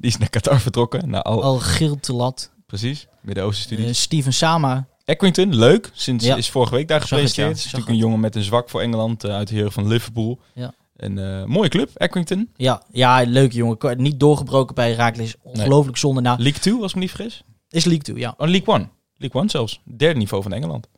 die 0.00 0.10
is 0.10 0.16
naar 0.16 0.30
Qatar 0.30 0.60
vertrokken. 0.60 1.10
Naar 1.10 1.22
al, 1.22 1.42
Al 1.42 1.58
Giltelat, 1.58 2.50
precies, 2.66 3.06
Midden-Oosten 3.20 3.64
studies. 3.64 3.86
eh, 3.86 3.94
Steven 3.94 4.32
Sama. 4.32 4.86
Equington, 5.04 5.54
leuk. 5.56 5.90
Sinds 5.94 6.24
Ja. 6.24 6.36
is 6.36 6.50
vorige 6.50 6.74
week 6.74 6.88
daar 6.88 6.98
het, 7.00 7.08
gepresenteerd. 7.08 7.48
ja. 7.48 7.54
is 7.56 7.64
natuurlijk 7.64 7.90
een 7.90 7.96
jongen 7.96 8.20
met 8.20 8.34
een 8.36 8.42
zwak 8.42 8.70
voor 8.70 8.80
Engeland 8.80 9.24
eh, 9.24 9.34
uit 9.34 9.48
de 9.48 9.54
heren 9.54 9.72
van 9.72 9.86
Liverpool. 9.88 10.38
Ja. 10.54 10.74
Een 10.96 11.48
mooie 11.48 11.68
club, 11.68 11.90
Equington. 11.94 12.50
Ja, 12.56 12.82
ja, 12.92 13.22
leuke 13.26 13.54
jongen. 13.56 14.02
Niet 14.02 14.20
doorgebroken 14.20 14.74
bij 14.74 14.92
Raakles. 14.94 15.34
Ongelooflijk 15.42 15.96
zonde. 15.96 16.20
Nou, 16.20 16.38
League 16.42 16.60
2, 16.60 16.74
als 16.82 16.88
ik 16.90 16.94
me 16.94 17.00
niet 17.00 17.10
vergis. 17.10 17.42
is 17.70 17.84
League 17.84 18.02
2, 18.04 18.16
ja. 18.18 18.34
Oh, 18.38 18.48
League 18.48 18.74
1. 18.74 18.90
League 19.16 19.40
1 19.40 19.50
zelfs. 19.50 19.80
Derde 19.84 20.18
niveau 20.18 20.42
van 20.42 20.52
Engeland. 20.52 20.88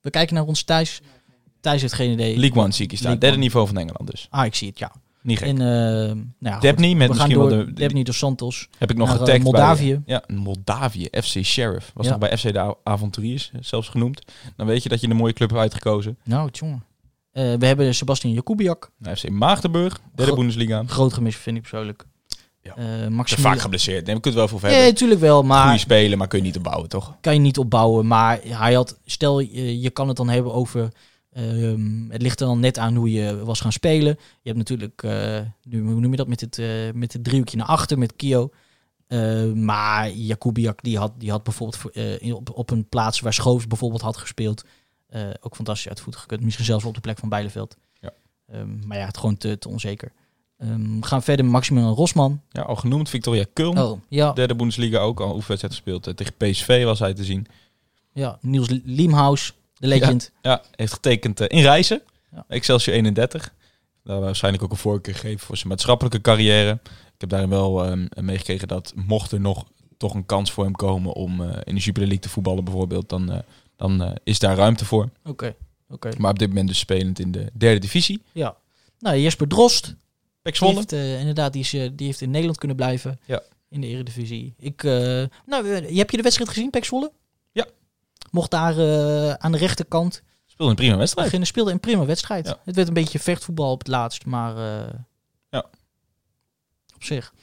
We 0.00 0.10
kijken 0.10 0.34
naar 0.34 0.44
ons 0.44 0.62
thuis. 0.62 1.00
Thijs 1.60 1.80
heeft 1.80 1.92
geen 1.92 2.10
idee. 2.12 2.36
League 2.38 2.62
1 2.62 2.72
zie 2.72 2.84
ik 2.84 2.90
staan. 2.90 3.02
League 3.02 3.20
Derde 3.20 3.36
One. 3.36 3.44
niveau 3.44 3.66
van 3.66 3.76
Engeland 3.78 4.10
dus. 4.10 4.26
Ah, 4.30 4.44
ik 4.46 4.54
zie 4.54 4.68
het, 4.68 4.78
ja. 4.78 4.92
Niet 5.22 5.38
gek. 5.38 5.46
En, 5.48 5.54
eh 5.60 5.66
nou 5.66 6.16
ja, 6.38 6.54
goed. 6.54 6.78
Met 6.78 6.80
we 6.80 6.96
gaan 6.98 7.08
misschien 7.08 7.28
door. 7.30 7.48
wel 7.48 7.58
de... 7.58 7.64
de- 7.64 7.72
Debney 7.72 8.02
dos 8.02 8.18
Santos. 8.18 8.68
heb 8.78 8.90
ik 8.90 8.96
nog 8.96 9.08
eh, 9.08 9.14
getagd 9.16 9.42
Moldavië. 9.42 9.92
bij... 9.94 10.02
Ja, 10.28 10.34
Moldavië. 10.34 11.08
FC 11.12 11.42
Sheriff. 11.44 11.90
Was 11.94 12.06
Ja. 12.06 12.10
nog 12.10 12.20
bij 12.20 12.36
FC 12.38 12.52
de 12.52 12.76
Avonturiers 12.84 13.50
eh, 13.52 13.58
zelfs 13.62 13.88
genoemd. 13.88 14.22
Dan 14.56 14.66
weet 14.66 14.82
je 14.82 14.88
dat 14.88 15.00
je 15.00 15.08
een 15.08 15.16
mooie 15.16 15.32
club 15.32 15.48
hebt 15.48 15.60
uitgekozen. 15.62 16.18
Nou, 16.24 16.48
jongen. 16.52 16.84
Eh, 17.32 17.54
we 17.54 17.66
hebben 17.66 17.94
Sebastian 17.94 18.32
Jakubiak. 18.32 18.90
Nou, 18.98 19.16
FC 19.16 19.28
Maagdenburg. 19.28 20.00
Derde 20.14 20.22
Gro- 20.32 20.34
Bundesliga. 20.40 20.82
Groot 20.86 21.12
gemis, 21.12 21.36
vind 21.36 21.56
ik 21.56 21.62
persoonlijk. 21.62 22.04
Ja. 22.76 23.02
Eh, 23.02 23.08
Maximilian- 23.08 23.52
vaak 23.52 23.60
geblesseerd. 23.62 24.06
Nee, 24.06 24.14
we 24.14 24.20
kunnen 24.20 24.40
het 24.40 24.50
wel 24.50 24.58
voor 24.58 24.68
Nee, 24.68 24.76
hebben. 24.78 24.92
natuurlijk 24.92 25.20
wel, 25.20 25.42
maar 25.42 25.62
Goeie 25.62 25.78
spelen, 25.78 26.18
maar 26.18 26.28
kun 26.28 26.38
je 26.38 26.44
niet 26.44 26.56
opbouwen, 26.56 26.88
toch? 26.88 27.16
kan 27.20 27.34
je 27.34 27.40
niet 27.40 27.58
opbouwen. 27.58 28.06
Maar 28.06 28.40
hij 28.42 28.74
had, 28.74 28.98
stel 29.04 29.40
je, 29.40 29.80
je 29.80 29.90
kan 29.90 30.08
het 30.08 30.16
dan 30.16 30.28
hebben 30.28 30.52
over. 30.54 30.92
ehm, 31.32 32.10
het 32.10 32.22
ligt 32.22 32.40
er 32.40 32.46
dan 32.46 32.60
net 32.60 32.78
aan 32.78 32.94
hoe 32.94 33.12
je 33.12 33.44
was 33.44 33.60
gaan 33.60 33.72
spelen. 33.72 34.16
Je 34.18 34.52
hebt 34.52 34.56
natuurlijk, 34.58 35.02
eh, 35.02 35.40
nu, 35.62 35.82
hoe 35.82 36.00
noem 36.00 36.10
je 36.10 36.16
dat, 36.16 36.28
met 36.28 36.40
het, 36.40 36.58
eh, 36.58 36.66
met 36.94 37.12
het 37.12 37.24
driehoekje 37.24 37.56
naar 37.56 37.66
achter 37.66 37.98
met 37.98 38.16
Kio. 38.16 38.50
Eh, 39.06 39.44
maar 39.52 40.10
Jakubiak 40.10 40.82
die 40.82 40.98
had, 40.98 41.12
die 41.18 41.30
had 41.30 41.42
bijvoorbeeld 41.42 41.94
eh, 41.94 42.20
in- 42.22 42.34
op, 42.34 42.50
op 42.54 42.70
een 42.70 42.88
plaats 42.88 43.20
waar 43.20 43.32
Schoofs 43.32 43.66
bijvoorbeeld 43.66 44.02
had 44.02 44.16
gespeeld. 44.16 44.64
eh, 45.06 45.20
ook 45.40 45.54
fantastisch 45.56 45.88
uit 45.88 46.00
voeten 46.00 46.20
gekund. 46.20 46.42
Misschien 46.42 46.64
zelfs 46.64 46.84
op 46.84 46.94
de 46.94 47.00
plek 47.00 47.18
van 47.18 47.28
Bijleveld. 47.28 47.76
Ja. 48.00 48.10
Ehm, 48.46 48.86
maar 48.86 48.98
ja, 48.98 49.06
het 49.06 49.16
gewoon 49.18 49.36
te, 49.36 49.58
te 49.58 49.68
onzeker. 49.68 50.12
Ehm, 50.60 51.00
we 51.00 51.06
gaan 51.06 51.22
verder 51.22 51.44
met 51.44 51.54
Maximilian 51.54 51.94
Rosman. 51.94 52.40
Ja, 52.50 52.62
al 52.62 52.76
genoemd. 52.76 53.08
Victoria 53.08 53.44
Köln. 53.44 53.78
Oh, 53.78 54.00
ja, 54.08 54.32
Derde 54.32 54.54
Bundesliga 54.54 54.98
ook 54.98 55.20
al 55.20 55.34
oefenwedstrijd 55.34 55.74
gespeeld. 55.74 56.06
Eh, 56.06 56.14
Tegen 56.14 56.34
PSV 56.36 56.84
was 56.84 56.98
hij 56.98 57.14
te 57.14 57.24
zien. 57.24 57.46
ja. 58.12 58.38
Niels 58.40 58.68
Liemhaus, 58.84 59.54
de 59.74 59.86
legend. 59.86 60.30
Ja, 60.42 60.62
heeft 60.76 60.92
getekend 60.92 61.40
eh, 61.40 61.58
in 61.58 61.62
Reizen. 61.62 62.02
Ja. 62.32 62.44
Excelsior 62.48 62.96
31. 62.96 63.54
Daar 64.04 64.20
waarschijnlijk 64.20 64.64
ook 64.64 64.70
een 64.70 64.76
voorkeur 64.76 65.14
gegeven 65.14 65.46
voor 65.46 65.56
zijn 65.56 65.68
maatschappelijke 65.68 66.20
carrière. 66.20 66.78
Ik 67.14 67.20
heb 67.20 67.28
daarin 67.28 67.48
wel 67.48 67.84
ehm, 67.84 68.06
meegekregen 68.20 68.68
dat 68.68 68.92
mocht 68.96 69.32
er 69.32 69.40
nog 69.40 69.64
toch 70.00 70.14
een 70.14 70.26
kans 70.26 70.52
voor 70.52 70.64
hem 70.64 70.74
komen 70.74 71.12
om 71.12 71.40
eh, 71.42 71.58
in 71.64 71.74
de 71.74 71.80
Jupiler 71.80 72.08
League 72.08 72.24
te 72.24 72.28
voetballen 72.28 72.64
bijvoorbeeld, 72.64 73.08
dan, 73.08 73.32
eh, 73.32 73.38
dan 73.76 74.02
eh, 74.02 74.10
is 74.24 74.38
daar 74.38 74.56
ruimte 74.56 74.84
voor. 74.84 75.08
Oké, 75.24 75.54
oké. 75.88 76.10
Maar 76.18 76.30
op 76.30 76.38
dit 76.38 76.48
moment 76.48 76.68
dus 76.68 76.78
spelend 76.78 77.18
in 77.18 77.32
de 77.32 77.50
derde 77.52 77.78
divisie. 77.78 78.22
Ja. 78.32 78.56
Nou, 78.98 79.16
Jesper 79.16 79.48
Drost, 79.48 79.94
Pek 80.42 80.52
die 80.52 80.54
Zwolle. 80.54 80.74
heeft, 80.74 80.92
eh, 80.92 81.18
inderdaad, 81.18 81.52
die, 81.52 81.62
is, 81.62 81.72
eh, 81.72 81.88
die 81.92 82.06
heeft 82.06 82.20
in 82.20 82.30
Nederland 82.30 82.58
kunnen 82.58 82.76
blijven. 82.76 83.20
Ja. 83.24 83.42
In 83.68 83.80
de 83.80 83.86
Eredivisie. 83.86 84.54
Ik, 84.58 84.84
eh, 84.84 84.92
nou, 85.46 85.66
heb 85.96 86.10
je 86.10 86.16
de 86.16 86.22
wedstrijd 86.22 86.48
gezien, 86.50 86.70
Pek 86.70 86.84
Zwolle? 86.84 87.12
Ja. 87.52 87.66
Mocht 88.30 88.50
daar 88.50 88.78
eh, 88.78 89.32
aan 89.32 89.52
de 89.52 89.58
rechterkant 89.58 90.22
Speelde 90.46 90.70
een 90.70 90.76
prima 90.76 90.96
wedstrijd. 90.96 91.24
beginnen 91.24 91.48
speelde 91.48 91.70
een 91.70 91.80
prima 91.80 92.04
wedstrijd. 92.04 92.46
Ja. 92.46 92.60
Het 92.64 92.74
werd 92.76 92.88
een 92.88 92.94
beetje 92.94 93.18
vechtvoetbal 93.18 93.70
op 93.70 93.78
het 93.78 93.88
laatst, 93.88 94.24
maar 94.26 94.56
eh, 94.56 94.94
Ja. 95.50 95.64
op 96.94 97.04
zich. 97.04 97.34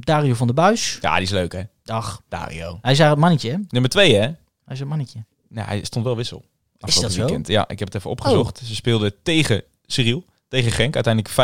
Dario 0.00 0.34
van 0.34 0.46
der 0.46 0.56
Buis. 0.56 0.98
Ja, 1.00 1.14
die 1.14 1.22
is 1.22 1.30
leuk 1.30 1.52
hè. 1.52 1.62
Ach, 1.84 2.22
Dario. 2.28 2.78
hij 2.82 2.92
is 2.92 2.98
daar 2.98 3.10
het 3.10 3.18
mannetje, 3.18 3.50
hè? 3.50 3.56
Nummer 3.68 3.90
twee 3.90 4.14
hè. 4.14 4.20
Hij 4.20 4.34
is 4.68 4.80
een 4.80 4.88
mannetje. 4.88 5.24
Nou, 5.48 5.68
hij 5.68 5.84
stond 5.84 6.04
wel 6.04 6.16
wissel. 6.16 6.44
Afgelopen 6.78 7.02
dat 7.02 7.12
zo? 7.12 7.20
Oh. 7.20 7.26
Weekend. 7.26 7.48
Ja, 7.48 7.68
ik 7.68 7.78
heb 7.78 7.88
het 7.88 7.96
even 7.96 8.10
opgezocht. 8.10 8.58
Ze 8.64 8.74
speelden 8.74 9.12
tegen 9.22 9.62
Cyril, 9.86 10.24
tegen 10.48 10.72
Genk. 10.72 10.94
Uiteindelijk 10.94 11.34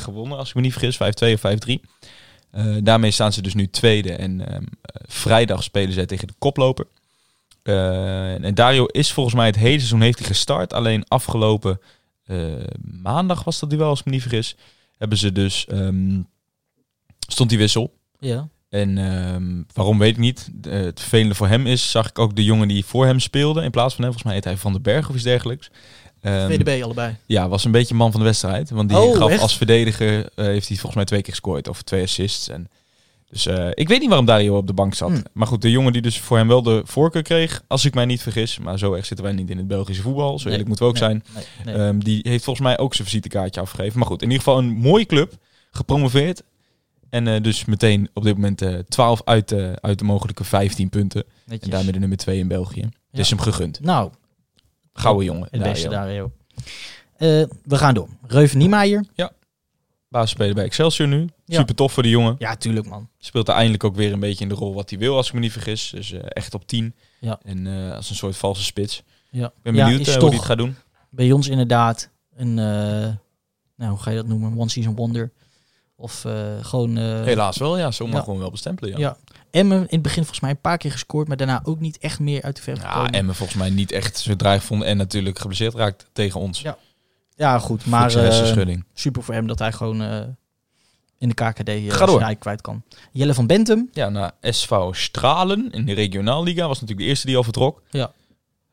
5-2 0.00 0.02
gewonnen, 0.02 0.38
als 0.38 0.48
ik 0.48 0.54
me 0.54 0.60
niet 0.60 0.72
vergis. 0.72 0.96
5-2 0.96 1.32
of 1.32 1.40
5-3. 1.40 1.80
Eh, 2.50 2.76
daarmee 2.82 3.10
staan 3.10 3.32
ze 3.32 3.42
dus 3.42 3.54
nu 3.54 3.68
tweede. 3.68 4.12
En 4.12 4.48
ehm, 4.48 4.62
eh, 4.82 5.02
vrijdag 5.06 5.62
spelen 5.62 5.92
zij 5.92 6.06
tegen 6.06 6.26
de 6.26 6.34
koploper. 6.38 6.86
Eh, 7.62 8.44
en 8.44 8.54
Dario 8.54 8.84
is 8.84 9.12
volgens 9.12 9.34
mij 9.34 9.46
het 9.46 9.56
hele 9.56 9.78
seizoen 9.78 10.00
heeft 10.00 10.18
hij 10.18 10.28
gestart. 10.28 10.72
Alleen 10.72 11.08
afgelopen 11.08 11.80
maandag 13.02 13.44
was 13.44 13.58
dat 13.58 13.70
duel, 13.70 13.88
als 13.88 13.98
ik 13.98 14.04
me 14.04 14.10
niet 14.12 14.20
vergis. 14.20 14.56
Hebben 14.98 15.18
ze 15.18 15.32
dus... 15.32 15.66
ehm, 15.66 16.20
stond 17.28 17.48
die 17.48 17.58
wissel. 17.58 17.94
Ja. 18.18 18.48
En 18.68 18.98
ehm, 18.98 19.62
waarom 19.72 19.98
weet 19.98 20.10
ik 20.10 20.18
niet. 20.18 20.50
Het 20.68 21.00
vervelende 21.00 21.34
voor 21.34 21.48
hem 21.48 21.66
is, 21.66 21.90
zag 21.90 22.08
ik 22.08 22.18
ook 22.18 22.36
de 22.36 22.44
jongen 22.44 22.68
die 22.68 22.84
voor 22.84 23.06
hem 23.06 23.20
speelde. 23.20 23.62
In 23.62 23.70
plaats 23.70 23.94
van 23.94 24.04
hem, 24.04 24.12
volgens 24.12 24.22
mij 24.22 24.34
heet 24.34 24.44
hij 24.44 24.56
Van 24.56 24.72
den 24.72 24.82
Berg 24.82 25.08
of 25.08 25.14
iets 25.14 25.24
dergelijks. 25.24 25.70
Ehm, 26.20 26.48
VDB 26.50 26.82
allebei. 26.82 27.16
ja, 27.26 27.48
was 27.48 27.64
een 27.64 27.70
beetje 27.70 27.94
man 27.94 28.10
van 28.10 28.20
de 28.20 28.26
wedstrijd. 28.26 28.70
Want 28.70 28.88
die 28.88 28.98
Oh, 28.98 29.16
gaf 29.16 29.30
echt? 29.30 29.42
als 29.42 29.56
verdediger, 29.56 30.28
eh, 30.34 30.44
heeft 30.44 30.66
hij 30.68 30.76
volgens 30.76 30.94
mij 30.94 31.04
twee 31.04 31.22
keer 31.22 31.32
gescoord. 31.32 31.68
Of 31.68 31.82
twee 31.82 32.02
assists. 32.02 32.48
En, 32.48 32.68
dus 33.30 33.46
eh, 33.46 33.68
ik 33.74 33.88
weet 33.88 33.98
niet 33.98 34.08
waarom 34.08 34.26
Dario 34.26 34.56
op 34.56 34.66
de 34.66 34.72
bank 34.72 34.94
zat. 34.94 35.10
Hm. 35.10 35.20
Maar 35.32 35.46
goed, 35.46 35.62
de 35.62 35.70
jongen 35.70 35.92
die 35.92 36.02
dus 36.02 36.18
voor 36.20 36.36
hem 36.36 36.48
wel 36.48 36.62
de 36.62 36.82
voorkeur 36.84 37.22
kreeg, 37.22 37.62
als 37.66 37.84
ik 37.84 37.94
mij 37.94 38.04
niet 38.04 38.22
vergis. 38.22 38.58
Maar 38.58 38.78
zo 38.78 38.92
erg 38.94 39.06
zitten 39.06 39.26
wij 39.26 39.34
niet 39.34 39.50
in 39.50 39.56
het 39.56 39.66
Belgische 39.66 40.02
voetbal. 40.02 40.38
Zo 40.38 40.48
Nee, 40.48 40.58
eerlijk 40.58 40.68
moeten 40.68 40.86
we 40.86 40.92
ook 40.92 41.00
nee, 41.00 41.20
zijn. 41.34 41.44
Nee. 41.76 41.86
Ehm, 41.86 41.98
die 41.98 42.20
heeft 42.22 42.44
volgens 42.44 42.66
mij 42.66 42.78
ook 42.78 42.94
zijn 42.94 43.08
visitekaartje 43.08 43.60
afgegeven. 43.60 43.98
Maar 43.98 44.08
goed, 44.08 44.22
in 44.22 44.30
ieder 44.30 44.44
geval 44.44 44.58
een 44.58 44.70
mooie 44.70 45.06
club. 45.06 45.32
Gepromoveerd. 45.70 46.42
En 47.10 47.26
eh, 47.28 47.42
dus 47.42 47.64
meteen 47.64 48.08
op 48.14 48.22
dit 48.22 48.34
moment 48.34 48.62
eh 48.62 48.74
12 48.88 49.22
uit, 49.24 49.48
de 49.48 49.78
uit 49.80 49.98
de 49.98 50.04
mogelijke 50.04 50.44
15 50.44 50.88
punten. 50.88 51.24
Netjes. 51.44 51.64
En 51.64 51.70
daarmee 51.70 51.92
de 51.92 51.98
nummer 51.98 52.18
2 52.18 52.38
in 52.38 52.48
België. 52.48 52.80
Het 53.10 53.20
is 53.20 53.30
hem 53.30 53.38
gegund. 53.38 53.80
Nou, 53.80 54.10
Gouden 54.96 55.24
jongen. 55.24 55.48
het 55.50 55.62
beste 55.62 55.88
Dario. 55.88 56.32
Eh, 57.16 57.28
we 57.62 57.76
gaan 57.76 57.94
door. 57.94 58.08
Reuven 58.26 58.58
Niemeyer. 58.58 59.04
Basisspeler 60.08 60.54
bij 60.54 60.64
Excelsior 60.64 61.08
nu. 61.08 61.28
Ja. 61.44 61.58
Super 61.58 61.74
tof 61.74 61.92
voor 61.92 62.02
de 62.02 62.08
jongen. 62.08 62.36
Ja, 62.38 62.56
tuurlijk 62.56 62.86
man. 62.88 63.08
Speelt 63.18 63.48
eindelijk 63.48 63.84
ook 63.84 63.94
weer 63.96 64.12
een 64.12 64.20
beetje 64.20 64.42
in 64.42 64.48
de 64.48 64.54
rol 64.54 64.74
wat 64.74 64.90
hij 64.90 64.98
wil, 64.98 65.16
als 65.16 65.26
ik 65.28 65.32
me 65.32 65.40
niet 65.40 65.52
vergis. 65.52 65.90
Dus 65.94 66.12
eh, 66.12 66.20
echt 66.24 66.54
op 66.54 66.66
10. 66.66 66.94
Ja. 67.20 67.38
En 67.42 67.66
eh, 67.66 67.92
als 67.96 68.10
een 68.10 68.16
soort 68.16 68.36
valse 68.36 68.62
spits. 68.62 69.02
Ja. 69.30 69.46
Ik 69.46 69.52
ben 69.62 69.74
Ja, 69.74 69.84
benieuwd 69.84 70.00
is 70.00 70.06
eh, 70.06 70.12
hoe 70.12 70.20
toch 70.22 70.28
hij 70.30 70.38
het 70.38 70.46
gaat 70.48 70.58
doen. 70.58 70.76
bij 71.10 71.32
ons 71.32 71.48
inderdaad 71.48 72.10
een, 72.36 72.58
eh, 72.58 73.14
nou 73.76 73.90
hoe 73.90 73.98
ga 73.98 74.10
je 74.10 74.16
dat 74.16 74.26
noemen? 74.26 74.58
One 74.58 74.70
season 74.70 74.94
wonder. 74.94 75.32
Of 75.96 76.24
eh, 76.24 76.32
gewoon... 76.64 76.96
eh, 76.98 77.22
Helaas 77.22 77.56
wel, 77.56 77.78
ja. 77.78 77.90
Zo 77.90 78.06
mag 78.06 78.14
ja. 78.16 78.22
gewoon 78.22 78.38
wel 78.38 78.50
bestempelen, 78.50 78.98
ja. 78.98 79.16
Ja. 79.56 79.62
Emmen 79.62 79.78
in 79.78 79.86
het 79.90 80.02
begin 80.02 80.22
volgens 80.22 80.40
mij 80.40 80.50
een 80.50 80.60
paar 80.60 80.78
keer 80.78 80.90
gescoord, 80.92 81.28
maar 81.28 81.36
daarna 81.36 81.60
ook 81.64 81.80
niet 81.80 81.98
echt 81.98 82.18
meer 82.20 82.42
uit 82.42 82.56
de 82.56 82.62
verf 82.62 82.82
Ja, 82.82 82.88
gekomen. 82.90 83.12
Emmen 83.12 83.34
volgens 83.34 83.58
mij 83.58 83.70
niet 83.70 83.92
echt 83.92 84.18
zo 84.18 84.36
dreig 84.36 84.64
vonden. 84.64 84.88
En 84.88 84.96
natuurlijk 84.96 85.38
geblesseerd 85.38 85.74
raakt 85.74 86.06
tegen 86.12 86.40
ons. 86.40 86.60
Ja, 86.60 86.78
Ja, 87.36 87.58
goed. 87.58 87.86
Maar 87.86 88.14
eh, 88.14 88.22
hersenschudding. 88.22 88.84
super 88.94 89.22
voor 89.22 89.34
hem 89.34 89.46
dat 89.46 89.58
hij 89.58 89.72
gewoon 89.72 90.02
eh, 90.02 90.20
in 91.18 91.28
de 91.28 91.34
KKD 91.34 91.68
uh, 91.68 92.18
zijn 92.18 92.38
kwijt 92.38 92.60
kan. 92.60 92.82
Jelle 93.12 93.34
van 93.34 93.46
Bentum. 93.46 93.88
Ja, 93.92 94.08
naar 94.08 94.32
SV 94.40 94.76
Stralen 94.90 95.70
in 95.72 95.84
de 95.84 95.92
regionaalliga. 95.92 96.66
Was 96.66 96.80
natuurlijk 96.80 97.00
de 97.00 97.04
eerste 97.06 97.26
die 97.26 97.36
al 97.36 97.42
vertrok. 97.42 97.82
Ja. 97.90 98.12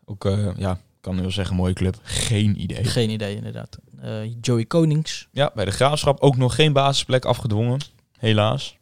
Ook, 0.05 0.25
eh, 0.25 0.57
ja, 0.57 0.79
kan 1.01 1.15
nu 1.15 1.21
wel 1.21 1.31
zeggen, 1.31 1.55
mooie 1.55 1.73
club. 1.73 1.99
Geen 2.03 2.61
idee. 2.61 2.83
Geen 2.83 3.09
idee 3.09 3.35
inderdaad. 3.35 3.77
Eh, 4.01 4.11
Joey 4.41 4.65
Konings. 4.65 5.27
Ja, 5.31 5.51
bij 5.55 5.65
de 5.65 5.71
Graafschap 5.71 6.19
ook 6.19 6.37
nog 6.37 6.55
geen 6.55 6.73
basisplek 6.73 7.25
afgedwongen. 7.25 7.79
Helaas. 8.17 8.77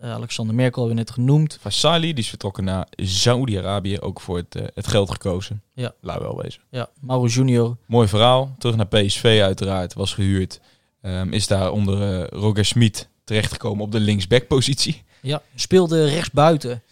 Eh, 0.00 0.12
Alexander 0.12 0.54
Merkel 0.54 0.80
hebben 0.82 0.96
we 0.96 1.04
net 1.04 1.14
genoemd. 1.14 1.58
Faisali, 1.60 2.14
die 2.14 2.24
is 2.24 2.28
vertrokken 2.28 2.64
naar 2.64 2.86
Saoedi-Arabië. 2.96 4.00
Ook 4.00 4.20
voor 4.20 4.36
het, 4.36 4.54
eh, 4.54 4.62
het 4.74 4.86
geld 4.86 5.10
gekozen. 5.10 5.62
Ja. 5.74 5.92
Laat 6.00 6.20
wel 6.20 6.40
wezen. 6.42 6.62
Ja, 6.70 6.88
Mauro 7.00 7.26
Junior. 7.26 7.76
Mooi 7.86 8.08
verhaal. 8.08 8.54
Terug 8.58 8.76
naar 8.76 8.86
PSV 8.86 9.40
uiteraard. 9.42 9.94
Was 9.94 10.14
gehuurd. 10.14 10.60
Ehm, 11.02 11.32
is 11.32 11.46
daar 11.46 11.72
onder 11.72 12.02
eh, 12.22 12.40
Roger 12.40 12.64
Smit 12.64 13.08
terechtgekomen 13.24 13.84
op 13.84 13.92
de 13.92 14.00
linksback-positie. 14.00 15.02
Ja, 15.22 15.42
speelde 15.54 16.04
rechtsbuiten. 16.04 16.82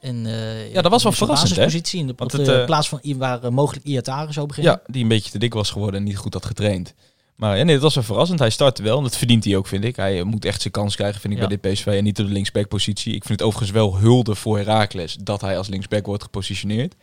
En, 0.00 0.26
eh, 0.26 0.72
Ja, 0.72 0.82
dat 0.82 0.90
was 0.90 1.02
wel 1.02 1.12
verrassend, 1.12 1.50
hè? 1.50 1.56
basispositie 1.56 2.00
In 2.00 2.06
de 2.06 2.12
op 2.12 2.30
het, 2.30 2.44
de 2.44 2.62
plaats 2.66 2.88
van 2.88 3.00
waar 3.16 3.52
mogelijk 3.52 3.86
Iataren 3.86 4.32
zou 4.32 4.46
beginnen. 4.46 4.72
Ja, 4.72 4.92
die 4.92 5.02
een 5.02 5.08
beetje 5.08 5.30
te 5.30 5.38
dik 5.38 5.54
was 5.54 5.70
geworden 5.70 6.00
en 6.00 6.06
niet 6.06 6.16
goed 6.16 6.32
had 6.34 6.46
getraind. 6.46 6.94
Maar 7.36 7.56
ja, 7.58 7.64
nee, 7.64 7.74
dat 7.74 7.82
was 7.82 7.94
wel 7.94 8.04
verrassend. 8.04 8.38
Hij 8.38 8.50
startte 8.50 8.82
wel 8.82 8.96
en 8.96 9.02
dat 9.02 9.16
verdient 9.16 9.44
hij 9.44 9.56
ook, 9.56 9.66
vind 9.66 9.84
ik. 9.84 9.96
Hij 9.96 10.22
moet 10.22 10.44
echt 10.44 10.60
zijn 10.60 10.72
kans 10.72 10.96
krijgen, 10.96 11.20
vind 11.20 11.32
ik, 11.34 11.40
Ja. 11.40 11.46
bij 11.46 11.58
dit 11.60 11.72
PSV. 11.72 11.86
En 11.86 12.04
niet 12.04 12.20
op 12.20 12.26
de 12.26 12.32
linksback-positie. 12.32 13.14
Ik 13.14 13.24
vind 13.24 13.38
het 13.38 13.48
overigens 13.48 13.76
wel 13.76 13.98
hulde 13.98 14.34
voor 14.34 14.56
Herakles 14.56 15.16
dat 15.20 15.40
hij 15.40 15.58
als 15.58 15.68
linksback 15.68 16.06
wordt 16.06 16.22
gepositioneerd. 16.22 16.94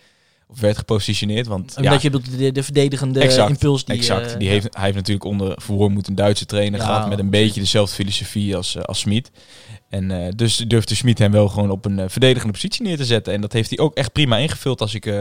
Werd 0.59 0.77
gepositioneerd, 0.77 1.47
want 1.47 1.73
Omdat 1.77 1.93
ja, 1.93 1.99
je 2.01 2.09
bedoelt 2.09 2.37
de, 2.37 2.51
de 2.51 2.63
verdedigende 2.63 3.19
Exact, 3.19 3.49
impuls 3.49 3.85
die... 3.85 3.95
exact. 3.95 4.31
eh, 4.31 4.39
Die 4.39 4.49
heeft, 4.49 4.67
hij 4.75 4.83
heeft 4.83 4.95
natuurlijk 4.95 5.25
onder 5.25 5.61
Verhoormoed 5.61 6.07
een 6.07 6.15
Duitse 6.15 6.45
trainer 6.45 6.79
Ja, 6.79 6.85
gehad 6.85 7.09
met 7.09 7.19
een 7.19 7.29
beetje 7.29 7.59
dezelfde 7.59 7.95
filosofie 7.95 8.55
als, 8.55 8.75
eh, 8.75 8.83
als 8.83 8.99
Smit. 8.99 9.31
En 9.89 10.11
eh, 10.11 10.31
dus 10.35 10.57
durfde 10.57 10.95
Smit 10.95 11.17
hem 11.19 11.31
wel 11.31 11.47
gewoon 11.47 11.69
op 11.71 11.85
een 11.85 12.09
verdedigende 12.09 12.53
positie 12.53 12.83
neer 12.83 12.97
te 12.97 13.05
zetten. 13.05 13.33
En 13.33 13.41
dat 13.41 13.53
heeft 13.53 13.69
hij 13.69 13.79
ook 13.79 13.95
echt 13.95 14.11
prima 14.11 14.37
ingevuld 14.37 14.81
als 14.81 14.93
ik, 14.93 15.13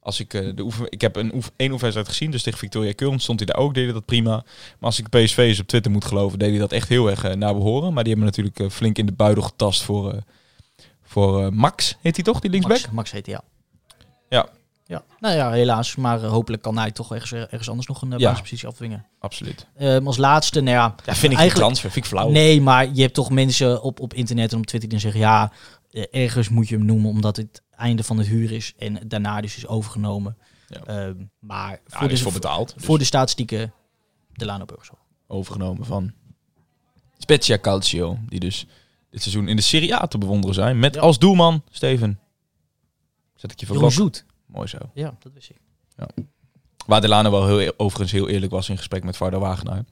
als 0.00 0.20
ik 0.20 0.30
de 0.30 0.62
oefen... 0.62 0.86
Ik 0.88 1.00
heb 1.00 1.16
een 1.16 1.34
oef, 1.34 1.50
één 1.56 1.70
oefenwedstrijd 1.70 2.08
gezien, 2.08 2.30
dus 2.30 2.42
tegen 2.42 2.58
Victoria 2.58 2.92
Köln 2.92 3.14
stond 3.16 3.38
hij 3.38 3.48
daar 3.52 3.62
ook, 3.64 3.74
deed 3.74 3.84
hij 3.84 3.92
dat 3.92 4.04
prima. 4.04 4.30
Maar 4.30 4.44
als 4.78 4.98
ik 4.98 5.08
PSV 5.08 5.36
eens 5.36 5.60
op 5.60 5.66
Twitter 5.66 5.92
moet 5.92 6.04
geloven, 6.04 6.38
deed 6.38 6.50
hij 6.50 6.58
dat 6.58 6.72
echt 6.72 6.88
heel 6.88 7.10
erg 7.10 7.34
naar 7.34 7.54
behoren. 7.54 7.92
Maar 7.92 8.04
die 8.04 8.12
hebben 8.12 8.30
natuurlijk 8.36 8.72
flink 8.72 8.98
in 8.98 9.06
de 9.06 9.12
buidel 9.12 9.42
getast 9.42 9.82
voor, 9.82 10.22
voor 11.02 11.54
Max, 11.54 11.96
heet 12.00 12.16
hij 12.16 12.24
toch, 12.24 12.40
die 12.40 12.50
linksback? 12.50 12.80
Max, 12.80 12.92
Max 12.92 13.10
heet 13.10 13.26
hij, 13.26 13.34
ja. 13.34 13.42
Ja. 14.28 14.48
Ja. 14.84 15.04
Nou 15.20 15.34
ja, 15.34 15.50
helaas. 15.50 15.96
Maar 15.96 16.22
eh, 16.22 16.30
hopelijk 16.30 16.62
kan 16.62 16.78
hij 16.78 16.90
toch 16.90 17.12
ergens, 17.12 17.32
ergens 17.32 17.68
anders 17.68 17.88
nog 17.88 18.02
een 18.02 18.12
uh, 18.12 18.18
Ja. 18.18 18.28
basispositie 18.28 18.68
afdwingen. 18.68 19.06
Absoluut. 19.18 19.66
Ehm, 19.76 20.06
als 20.06 20.16
laatste, 20.16 20.60
nou 20.60 20.76
ja... 20.76 20.94
Ja, 21.04 21.14
vind 21.14 21.32
ik 21.32 21.38
Eigenlijk- 21.38 21.54
transfer, 21.54 21.90
vind 21.90 22.04
ik 22.04 22.10
flauw. 22.10 22.30
Nee, 22.30 22.60
maar 22.60 22.88
je 22.92 23.02
hebt 23.02 23.14
toch 23.14 23.30
mensen 23.30 23.82
op, 23.82 24.00
op 24.00 24.14
internet 24.14 24.52
en 24.52 24.58
op 24.58 24.66
Twitter 24.66 24.88
die 24.88 24.98
zeggen... 24.98 25.20
Ja, 25.20 25.52
eh, 25.90 26.04
ergens 26.10 26.48
moet 26.48 26.68
je 26.68 26.76
hem 26.76 26.84
noemen 26.84 27.10
omdat 27.10 27.36
het 27.36 27.62
einde 27.70 28.02
van 28.02 28.18
het 28.18 28.26
huur 28.26 28.52
is. 28.52 28.72
En 28.78 28.98
daarna 29.06 29.40
dus 29.40 29.56
is 29.56 29.66
overgenomen. 29.66 30.36
Ja. 30.68 30.80
Ehm, 30.84 31.14
maar 31.38 31.80
voor, 31.86 32.06
de, 32.08 32.14
is 32.14 32.22
voor 32.22 32.32
betaald. 32.32 32.74
dus 32.74 32.84
voor 32.84 32.98
de 32.98 33.04
statistieken, 33.04 33.72
Delano 34.32 34.64
Burgers. 34.64 34.90
overgenomen 35.26 35.86
van 35.86 36.12
Spezia 37.18 37.58
Calcio. 37.58 38.18
Die 38.28 38.40
dus 38.40 38.66
dit 39.10 39.22
seizoen 39.22 39.48
in 39.48 39.56
de 39.56 39.62
Serie 39.62 39.94
A 39.94 40.06
te 40.06 40.18
bewonderen 40.18 40.54
zijn. 40.54 40.78
Met 40.78 40.98
als 40.98 41.18
doelman, 41.18 41.62
Steven. 41.70 42.18
Zet 43.34 43.52
ik 43.52 43.60
je 43.60 43.66
voor 43.66 43.76
Jong. 43.76 43.92
Zoet. 43.92 44.24
Mooi 44.52 44.66
zo. 44.68 44.78
Ja, 44.94 45.16
dat 45.18 45.32
wist 45.32 45.50
ik. 45.50 45.56
Waar 46.86 47.00
Delano 47.00 47.30
wel 47.30 47.46
heel, 47.46 47.60
e- 47.60 47.70
overigens 47.76 48.12
heel 48.12 48.28
eerlijk 48.28 48.52
was 48.52 48.68
in 48.68 48.76
gesprek 48.76 49.04
met 49.04 49.16
Varda 49.16 49.38
Wagenaar. 49.38 49.84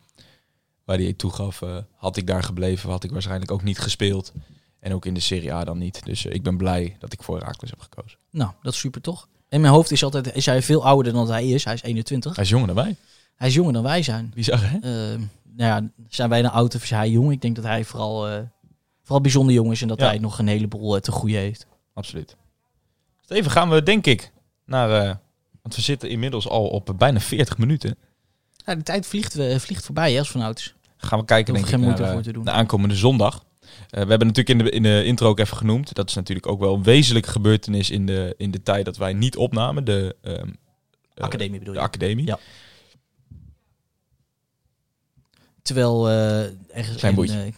Waar 0.84 0.96
hij 0.98 1.12
toegaf, 1.12 1.62
eh, 1.62 1.76
had 1.96 2.16
ik 2.16 2.26
daar 2.26 2.42
gebleven, 2.42 2.90
had 2.90 3.04
ik 3.04 3.10
waarschijnlijk 3.10 3.50
ook 3.50 3.62
niet 3.62 3.78
gespeeld. 3.78 4.32
En 4.80 4.94
ook 4.94 5.06
in 5.06 5.14
de 5.14 5.20
Serie 5.20 5.52
A 5.52 5.64
dan 5.64 5.78
niet. 5.78 6.04
Dus 6.04 6.26
eh, 6.26 6.34
ik 6.34 6.42
ben 6.42 6.56
blij 6.56 6.96
dat 6.98 7.12
ik 7.12 7.22
voor 7.22 7.38
Herakles 7.38 7.70
heb 7.70 7.80
gekozen. 7.80 8.18
Nou, 8.30 8.50
dat 8.62 8.72
is 8.72 8.78
super 8.78 9.00
toch? 9.00 9.28
In 9.48 9.60
mijn 9.60 9.72
hoofd 9.72 9.90
is, 9.90 10.04
altijd, 10.04 10.34
is 10.34 10.46
hij 10.46 10.62
veel 10.62 10.84
ouder 10.84 11.12
dan 11.12 11.26
dat 11.26 11.34
hij 11.34 11.48
is. 11.48 11.64
Hij 11.64 11.74
is 11.74 11.82
21. 11.82 12.34
Hij 12.34 12.44
is 12.44 12.50
jonger 12.50 12.66
dan 12.66 12.76
wij. 12.76 12.96
Hij 13.34 13.48
is 13.48 13.54
jonger 13.54 13.72
dan 13.72 13.82
wij 13.82 14.02
zijn. 14.02 14.32
Bizar 14.34 14.60
hè? 14.70 14.78
Ehm, 14.78 15.20
nou 15.42 15.82
ja, 15.84 15.90
zijn 16.08 16.28
wij 16.28 16.38
een 16.38 16.50
oud 16.50 16.74
of 16.74 16.82
is 16.82 16.90
hij 16.90 17.10
jong? 17.10 17.32
Ik 17.32 17.40
denk 17.40 17.56
dat 17.56 17.64
hij 17.64 17.84
vooral, 17.84 18.28
eh, 18.28 18.38
vooral 19.02 19.20
bijzonder 19.20 19.54
jong 19.54 19.70
is 19.72 19.82
en 19.82 19.88
dat 19.88 20.00
Ja. 20.00 20.06
hij 20.06 20.18
nog 20.18 20.38
een 20.38 20.48
heleboel 20.48 20.94
eh, 20.94 21.00
te 21.00 21.12
goede 21.12 21.36
heeft. 21.36 21.66
Absoluut. 21.94 22.36
Steven, 23.20 23.50
gaan 23.50 23.70
we 23.70 23.82
denk 23.82 24.06
ik 24.06 24.32
naar... 24.70 24.90
eh, 24.90 25.14
want 25.62 25.74
we 25.74 25.80
zitten 25.80 26.08
inmiddels 26.08 26.48
al 26.48 26.68
op 26.68 26.94
bijna 26.96 27.20
40 27.20 27.58
minuten. 27.58 27.96
Ja, 28.64 28.74
de 28.74 28.82
tijd 28.82 29.06
vliegt, 29.06 29.36
eh, 29.38 29.58
vliegt 29.58 29.84
voorbij 29.84 30.12
hè, 30.12 30.18
als 30.18 30.30
vanouds. 30.30 30.74
gaan 30.96 31.18
we 31.18 31.24
kijken 31.24 31.54
denk 31.54 31.66
ik 31.66 31.78
naar, 31.78 32.00
eh, 32.00 32.12
voor 32.12 32.22
te 32.22 32.32
doen. 32.32 32.44
de 32.44 32.50
aankomende 32.50 32.94
zondag. 32.94 33.44
We 33.90 33.98
hebben 33.98 34.26
natuurlijk 34.26 34.48
in 34.48 34.58
de, 34.58 34.70
in 34.70 34.82
de 34.82 35.04
intro 35.04 35.28
ook 35.28 35.38
even 35.38 35.56
genoemd. 35.56 35.94
Dat 35.94 36.08
is 36.08 36.14
natuurlijk 36.14 36.46
ook 36.46 36.60
wel 36.60 36.74
een 36.74 36.82
wezenlijke 36.82 37.30
gebeurtenis 37.30 37.90
in 37.90 38.06
de, 38.06 38.34
in 38.36 38.50
de 38.50 38.62
tijd 38.62 38.84
dat 38.84 38.96
wij 38.96 39.12
niet 39.12 39.36
opnamen. 39.36 39.84
De, 39.84 40.16
ehm, 40.22 40.48
eh, 41.14 41.24
Academie 41.24 41.58
bedoel 41.58 41.74
de 41.74 41.80
je? 41.80 41.86
academie. 41.86 42.26
Ja. 42.26 42.38
Terwijl 45.62 46.08
eh 46.08 46.42
ergens... 46.76 46.96
Klein 46.96 47.14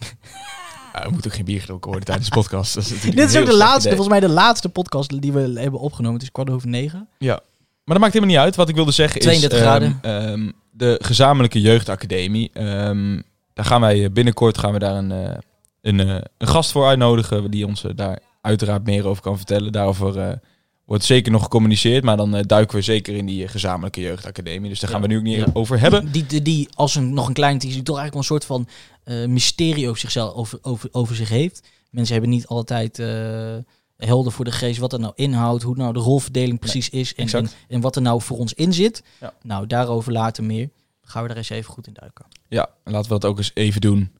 we 0.93 1.11
moeten 1.11 1.30
ook 1.30 1.36
geen 1.36 1.45
bier 1.45 1.61
gedronken 1.61 1.88
worden 1.88 2.07
tijdens 2.07 2.28
de 2.28 2.34
podcast. 2.34 2.74
Dat 2.74 2.84
is 2.84 3.01
Dit 3.01 3.18
is 3.18 3.36
ook 3.36 3.47
de 3.47 3.57
laatste, 3.57 3.78
idee. 3.88 3.97
volgens 3.97 4.09
mij 4.09 4.20
de 4.28 4.34
laatste 4.34 4.68
podcast 4.68 5.20
die 5.22 5.32
we 5.32 5.61
hebben 5.61 5.80
opgenomen. 5.80 6.14
Het 6.14 6.22
is 6.22 6.32
kwart 6.32 6.51
over 6.51 6.68
negen. 6.68 7.09
Ja, 7.18 7.40
maar 7.84 7.95
dat 7.95 7.99
maakt 7.99 8.12
helemaal 8.12 8.34
niet 8.34 8.45
uit. 8.45 8.57
Wat 8.57 8.68
ik 8.68 8.74
wilde 8.74 8.93
zeggen 8.93 9.20
32 9.20 9.59
is... 9.59 9.64
ehm, 9.64 9.70
graden. 9.76 9.99
ehm, 10.03 10.51
de 10.70 10.99
gezamenlijke 11.03 11.61
jeugdacademie. 11.61 12.51
ehm, 12.53 13.20
daar 13.55 13.64
gaan 13.64 13.80
wij 13.80 14.05
eh, 14.05 14.11
binnenkort 14.11 14.59
gaan 14.59 14.72
we 14.72 14.78
daar 14.78 14.95
een, 14.97 15.12
eh, 15.12 15.34
een, 15.80 16.01
eh, 16.01 16.16
een 16.38 16.49
gast 16.49 16.72
voor 16.72 16.86
uitnodigen. 16.86 17.51
Die 17.51 17.66
ons 17.66 17.84
daar 17.95 18.18
uiteraard 18.40 18.84
meer 18.84 19.07
over 19.07 19.22
kan 19.22 19.36
vertellen. 19.36 19.72
Daarover 19.72 20.40
wordt 20.85 21.05
zeker 21.05 21.33
nog 21.33 21.43
gecommuniceerd. 21.43 22.05
Maar 22.05 22.16
dan 22.16 22.35
eh, 22.35 22.43
duiken 22.47 22.76
we 22.76 22.83
zeker 22.83 23.14
in 23.14 23.26
die 23.26 23.45
eh, 23.45 23.51
gezamenlijke 23.51 24.01
jeugdacademie. 24.01 24.68
Dus 24.70 24.80
daar 24.80 24.91
gaan 24.91 25.01
Ja. 25.01 25.07
we 25.07 25.12
nu 25.12 25.18
ook 25.18 25.24
niet 25.24 25.37
Ja. 25.37 25.47
over 25.53 25.80
hebben. 25.80 26.12
Die, 26.12 26.26
die, 26.26 26.43
die 26.43 26.68
als 26.74 26.95
een, 26.95 27.14
nog 27.14 27.26
een 27.28 27.35
klein 27.35 27.59
teaser, 27.59 27.83
toch 27.83 27.99
eigenlijk 27.99 28.28
wel 28.28 28.37
een 28.39 28.47
soort 28.47 28.64
van 28.64 28.68
eh, 29.05 29.26
mysterie 29.28 29.89
over 29.89 30.01
zichzelf, 30.01 30.35
over, 30.35 30.59
over, 30.62 30.89
over 30.93 31.16
zich 31.16 31.28
heeft. 31.28 31.68
Mensen 31.91 32.12
hebben 32.12 32.30
niet 32.33 32.47
altijd 32.47 32.99
eh, 32.99 33.57
helder 33.97 34.33
voor 34.33 34.45
de 34.45 34.53
geest 34.53 34.78
wat 34.78 34.93
er 34.93 35.01
nou 35.01 35.12
inhoudt, 35.16 35.62
hoe 35.62 35.76
nou 35.76 35.93
de 35.93 35.99
rolverdeling 35.99 36.59
precies 36.59 36.89
is 36.91 37.14
en, 37.14 37.28
en, 37.28 37.49
en 37.68 37.80
wat 37.80 37.97
er 37.97 38.03
nou 38.03 38.22
voor 38.22 38.39
ons 38.39 38.55
in 38.55 38.72
zit. 38.72 39.03
Ja. 39.20 39.33
Nou, 39.43 39.66
daarover 39.66 40.12
later 40.12 40.45
meer. 40.45 40.68
Dan 41.01 41.11
gaan 41.11 41.22
we 41.22 41.28
daar 41.28 41.37
eens 41.37 41.49
even 41.51 41.72
goed 41.72 41.87
in 41.87 41.93
duiken. 41.93 42.24
Ja, 42.49 42.68
en 42.85 42.93
laten 42.93 43.12
we 43.12 43.18
dat 43.18 43.30
ook 43.30 43.39
eens 43.39 43.51
even 43.55 43.80
doen 43.80 44.11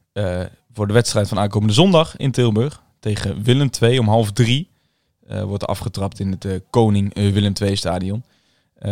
voor 0.73 0.87
de 0.87 0.93
wedstrijd 0.93 1.29
van 1.29 1.39
aankomende 1.39 1.75
zondag 1.75 2.17
in 2.17 2.31
Tilburg. 2.31 2.83
Tegen 3.01 3.43
Willem 3.43 3.71
II 3.81 3.99
om 3.99 4.09
half 4.09 4.33
drie. 4.33 4.71
Eh, 5.27 5.43
wordt 5.45 5.67
afgetrapt 5.67 6.21
in 6.21 6.31
het 6.31 6.45
eh, 6.45 6.57
Koning 6.71 7.15
eh, 7.15 7.33
Willem 7.33 7.53
II 7.61 7.77
stadion. 7.77 8.25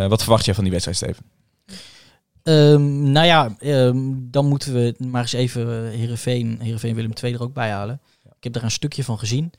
Wat 0.09 0.21
verwacht 0.23 0.45
jij 0.45 0.55
van 0.55 0.63
die 0.65 0.73
wedstrijd, 0.73 0.99
Steven? 0.99 1.25
Ehm, 2.43 3.13
nou 3.13 3.27
ja, 3.27 3.55
ehm, 3.59 3.99
dan 4.17 4.47
moeten 4.47 4.73
we 4.73 4.95
maar 4.99 5.21
eens 5.21 5.33
even 5.33 5.91
Heerenveen, 5.91 6.59
Heerenveen 6.61 6.95
Willem 6.95 7.13
II 7.23 7.35
er 7.35 7.43
ook 7.43 7.55
bij 7.55 7.71
halen. 7.71 8.01
Ik 8.25 8.45
heb 8.45 8.53
daar 8.53 8.63
een 8.63 8.71
stukje 8.71 9.05
van 9.05 9.19
gezien. 9.19 9.53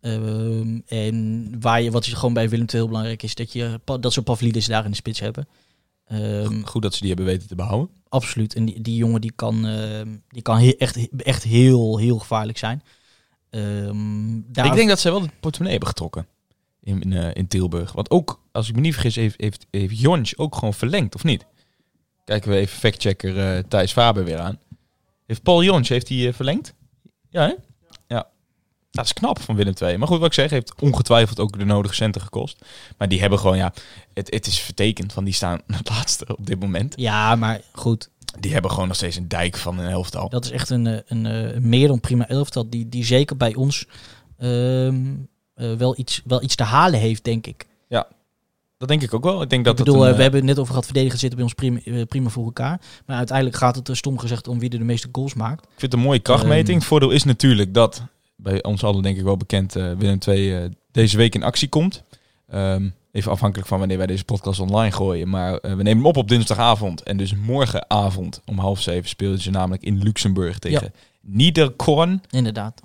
Ehm, 0.00 0.78
en 0.86 1.50
waar 1.60 1.82
je, 1.82 1.90
wat 1.90 2.06
is 2.06 2.12
gewoon 2.12 2.34
bij 2.34 2.48
Willem 2.48 2.66
II 2.66 2.76
heel 2.78 2.86
belangrijk 2.88 3.22
is, 3.22 3.34
dat, 3.34 3.52
je, 3.52 3.80
dat 4.00 4.12
ze 4.12 4.22
Pavlidis 4.22 4.66
daar 4.66 4.84
in 4.84 4.90
de 4.90 4.96
spits 4.96 5.20
hebben. 5.20 5.48
Goed 6.64 6.82
dat 6.82 6.94
ze 6.94 7.00
die 7.00 7.08
hebben 7.08 7.26
weten 7.26 7.48
te 7.48 7.54
behouden. 7.54 7.88
absoluut. 8.08 8.54
En 8.54 8.64
die, 8.64 8.80
die 8.80 8.96
jongen 8.96 9.20
die 9.20 9.32
kan, 9.34 9.66
die 10.28 10.42
kan 10.42 10.58
he- 10.58 10.74
echt, 10.78 11.08
echt 11.16 11.42
heel, 11.42 11.98
heel 11.98 12.18
gevaarlijk 12.18 12.58
zijn. 12.58 12.82
Ehm, 13.50 14.40
daar, 14.46 14.66
Ik 14.66 14.74
denk 14.74 14.88
dat 14.88 15.00
zij 15.00 15.10
wel 15.10 15.22
het 15.22 15.40
portemonnee 15.40 15.76
hebben 15.78 15.88
getrokken 15.88 16.26
in, 16.82 17.02
in, 17.02 17.12
eh, 17.12 17.30
in 17.32 17.46
Tilburg. 17.46 17.92
Want 17.92 18.10
ook, 18.10 18.40
als 18.52 18.68
ik 18.68 18.74
me 18.74 18.80
niet 18.80 18.92
vergis, 18.92 19.16
heeft, 19.16 19.40
heeft, 19.40 19.66
heeft 19.70 20.00
Jonsch 20.00 20.32
ook 20.36 20.54
gewoon 20.54 20.74
verlengd, 20.74 21.14
of 21.14 21.24
niet? 21.24 21.46
Kijken 22.24 22.50
we 22.50 22.56
even 22.56 22.78
factchecker 22.78 23.38
eh 23.38 23.62
Thijs 23.68 23.92
Faber 23.92 24.24
weer 24.24 24.38
aan. 24.38 24.58
Heeft 25.26 25.42
Paul 25.42 25.62
Jonsch 25.62 25.88
heeft 25.88 26.08
hij 26.08 26.26
eh, 26.26 26.34
verlengd? 26.34 26.74
Ja, 27.30 27.46
hè? 27.46 27.54
Ja. 28.06 28.28
Dat 28.90 29.04
is 29.04 29.12
knap 29.12 29.40
van 29.40 29.56
Willem 29.56 29.74
II. 29.82 29.96
Maar 29.96 30.08
goed, 30.08 30.18
wat 30.18 30.26
ik 30.26 30.32
zeg, 30.32 30.50
heeft 30.50 30.74
ongetwijfeld 30.80 31.40
ook 31.40 31.58
de 31.58 31.64
nodige 31.64 31.94
centen 31.94 32.20
gekost. 32.20 32.64
Maar 32.98 33.08
die 33.08 33.20
hebben 33.20 33.38
gewoon, 33.38 33.56
ja, 33.56 33.72
het, 34.14 34.30
het 34.30 34.46
is 34.46 34.60
vertekend 34.60 35.12
van 35.12 35.24
die 35.24 35.34
staan 35.34 35.60
het 35.76 35.88
laatste 35.88 36.36
op 36.36 36.46
dit 36.46 36.60
moment. 36.60 36.94
Ja, 36.96 37.36
maar 37.36 37.60
goed. 37.72 38.10
Die 38.40 38.52
hebben 38.52 38.70
gewoon 38.70 38.86
nog 38.86 38.96
steeds 38.96 39.16
een 39.16 39.28
dijk 39.28 39.56
van 39.56 39.78
een 39.78 39.90
elftal. 39.90 40.28
Dat 40.28 40.44
is 40.44 40.50
echt 40.50 40.70
een, 40.70 40.86
eh, 40.86 40.98
een, 41.06 41.26
eh, 41.26 41.54
een 41.54 41.68
meer 41.68 41.88
dan 41.88 42.00
prima 42.00 42.28
elftal. 42.28 42.70
Die, 42.70 42.88
die 42.88 43.04
zeker 43.04 43.36
bij 43.36 43.54
ons 43.54 43.86
ehm, 44.38 45.04
eh, 45.54 45.72
wel, 45.72 45.98
iets, 45.98 46.22
wel 46.24 46.42
iets 46.42 46.54
te 46.54 46.62
halen 46.62 47.00
heeft, 47.00 47.24
denk 47.24 47.46
ik. 47.46 47.66
Dat 48.78 48.88
denk 48.88 49.02
ik 49.02 49.14
ook 49.14 49.24
wel. 49.24 49.42
Ik 49.42 49.50
denk 49.50 49.64
dat 49.64 49.78
ik 49.78 49.84
bedoel, 49.84 50.00
het 50.00 50.10
een, 50.10 50.16
we 50.16 50.22
hebben 50.22 50.40
het 50.40 50.48
net 50.48 50.58
over 50.58 50.70
gehad, 50.70 50.84
verdedigen 50.84 51.18
zitten 51.18 51.38
bij 51.38 51.48
ons 51.48 51.54
prima, 51.54 52.04
prima 52.04 52.28
voor 52.28 52.44
elkaar. 52.44 52.80
Maar 53.06 53.16
uiteindelijk 53.16 53.56
gaat 53.56 53.76
het, 53.76 53.96
stom 53.96 54.18
gezegd, 54.18 54.48
om 54.48 54.58
wie 54.58 54.70
er 54.70 54.78
de 54.78 54.84
meeste 54.84 55.08
goals 55.12 55.34
maakt. 55.34 55.62
Ik 55.62 55.68
vind 55.68 55.92
het 55.92 55.92
een 55.92 56.06
mooie 56.06 56.18
krachtmeting. 56.18 56.68
Ehm, 56.68 56.76
het 56.76 56.84
voordeel 56.84 57.10
is 57.10 57.24
natuurlijk 57.24 57.74
dat, 57.74 58.02
bij 58.36 58.62
ons 58.62 58.84
allen 58.84 59.02
denk 59.02 59.16
ik 59.16 59.24
wel 59.24 59.36
bekend, 59.36 59.72
Willem 59.72 60.18
II 60.26 60.54
eh, 60.54 60.64
deze 60.90 61.16
week 61.16 61.34
in 61.34 61.42
actie 61.42 61.68
komt. 61.68 62.02
Ehm, 62.48 62.88
even 63.16 63.30
afhankelijk 63.30 63.68
van 63.68 63.78
wanneer 63.78 63.96
wij 63.98 64.06
deze 64.06 64.24
podcast 64.24 64.60
online 64.60 64.92
gooien. 64.92 65.28
Maar 65.28 65.52
eh, 65.58 65.70
we 65.70 65.82
nemen 65.82 65.96
hem 65.96 66.06
op 66.06 66.16
op 66.16 66.28
dinsdagavond. 66.28 67.02
En 67.02 67.16
dus 67.16 67.34
morgenavond 67.34 68.40
om 68.44 68.58
half 68.58 68.80
zeven 68.82 69.08
speelden 69.08 69.40
ze 69.40 69.50
namelijk 69.50 69.82
in 69.82 70.02
Luxemburg 70.02 70.58
tegen 70.58 70.92
Niederkorn. 71.20 72.22
Inderdaad. 72.30 72.82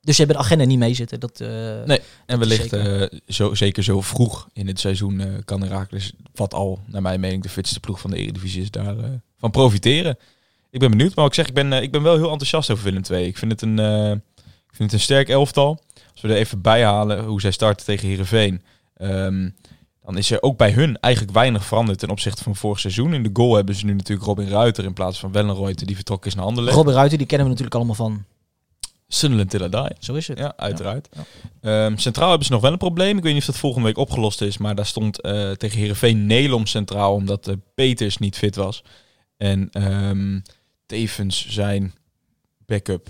Dus 0.00 0.16
ze 0.16 0.22
hebben 0.22 0.40
de 0.40 0.46
agenda 0.46 0.64
niet 0.64 0.78
meezitten. 0.78 1.20
Dat, 1.20 1.40
eh, 1.40 1.48
Nee, 1.48 1.98
En 1.98 2.04
Dat 2.26 2.38
wellicht 2.38 2.68
zeker. 2.70 3.12
eh, 3.12 3.18
zo, 3.28 3.54
zeker 3.54 3.82
zo 3.82 4.00
vroeg 4.00 4.48
in 4.52 4.66
het 4.66 4.80
seizoen 4.80 5.20
eh, 5.20 5.26
kan 5.44 5.62
Herakles, 5.62 6.12
wat 6.34 6.54
al 6.54 6.78
naar 6.86 7.02
mijn 7.02 7.20
mening 7.20 7.42
de 7.42 7.48
fitste 7.48 7.80
ploeg 7.80 8.00
van 8.00 8.10
de 8.10 8.16
Eredivisie 8.16 8.62
is, 8.62 8.70
daar 8.70 8.98
eh, 8.98 9.04
van 9.38 9.50
profiteren. 9.50 10.18
Ik 10.70 10.80
ben 10.80 10.90
benieuwd, 10.90 11.14
maar 11.14 11.26
ik 11.26 11.34
zeg, 11.34 11.46
ik 11.48 11.54
ben, 11.54 11.72
ik 11.72 11.90
ben 11.92 12.02
wel 12.02 12.16
heel 12.16 12.30
enthousiast 12.30 12.70
over 12.70 12.84
Willem 12.84 13.02
II. 13.10 13.26
Ik 13.26 13.38
vind 13.38 13.52
het 13.52 13.62
een, 13.62 13.78
ik 14.68 14.74
vind 14.76 14.90
het 14.90 14.92
een 14.92 15.00
sterk 15.00 15.28
elftal. 15.28 15.82
Als 16.12 16.20
we 16.20 16.28
er 16.28 16.36
even 16.36 16.60
bij 16.60 16.84
halen 16.84 17.24
hoe 17.24 17.40
zij 17.40 17.50
starten 17.50 17.86
tegen 17.86 18.08
Heerenveen, 18.08 18.62
ehm, 19.00 19.50
dan 20.04 20.16
is 20.16 20.30
er 20.30 20.42
ook 20.42 20.56
bij 20.56 20.72
hun 20.72 21.00
eigenlijk 21.00 21.34
weinig 21.34 21.64
veranderd 21.64 21.98
ten 21.98 22.10
opzichte 22.10 22.42
van 22.42 22.56
vorig 22.56 22.80
seizoen. 22.80 23.14
In 23.14 23.22
de 23.22 23.30
goal 23.32 23.54
hebben 23.54 23.74
ze 23.74 23.84
nu 23.84 23.94
natuurlijk 23.94 24.26
Robin 24.26 24.48
Ruiter 24.48 24.84
in 24.84 24.92
plaats 24.92 25.18
van 25.18 25.32
Wellenreuter, 25.32 25.86
die 25.86 25.96
vertrokken 25.96 26.30
is 26.30 26.36
naar 26.36 26.44
Anderlecht. 26.44 26.76
Robin 26.76 26.94
Ruiter, 26.94 27.18
die 27.18 27.26
kennen 27.26 27.46
we 27.46 27.52
natuurlijk 27.52 27.76
allemaal 27.76 28.06
van. 28.06 28.24
Sunderland 29.12 29.50
till 29.50 29.64
I 29.64 29.68
die. 29.68 29.96
Zo 29.98 30.14
is 30.14 30.28
het. 30.28 30.38
Ja, 30.38 30.52
uiteraard. 30.56 31.08
Ja. 31.12 31.24
Ehm, 31.60 31.96
centraal 31.96 32.28
hebben 32.28 32.46
ze 32.46 32.52
nog 32.52 32.60
wel 32.60 32.72
een 32.72 32.78
probleem. 32.78 33.16
Ik 33.16 33.22
weet 33.22 33.32
niet 33.32 33.40
of 33.40 33.46
dat 33.48 33.56
volgende 33.56 33.86
week 33.86 33.96
opgelost 33.96 34.40
is. 34.40 34.58
Maar 34.58 34.74
daar 34.74 34.86
stond 34.86 35.20
eh, 35.20 35.50
tegen 35.50 35.78
Heerenveen 35.78 36.26
Nelom 36.26 36.66
centraal. 36.66 37.14
Omdat 37.14 37.48
eh, 37.48 37.54
Peters 37.74 38.18
niet 38.18 38.36
fit 38.36 38.56
was. 38.56 38.84
En 39.36 39.68
ehm, 39.70 40.40
tevens 40.86 41.48
zijn 41.48 41.94
backup. 42.66 43.08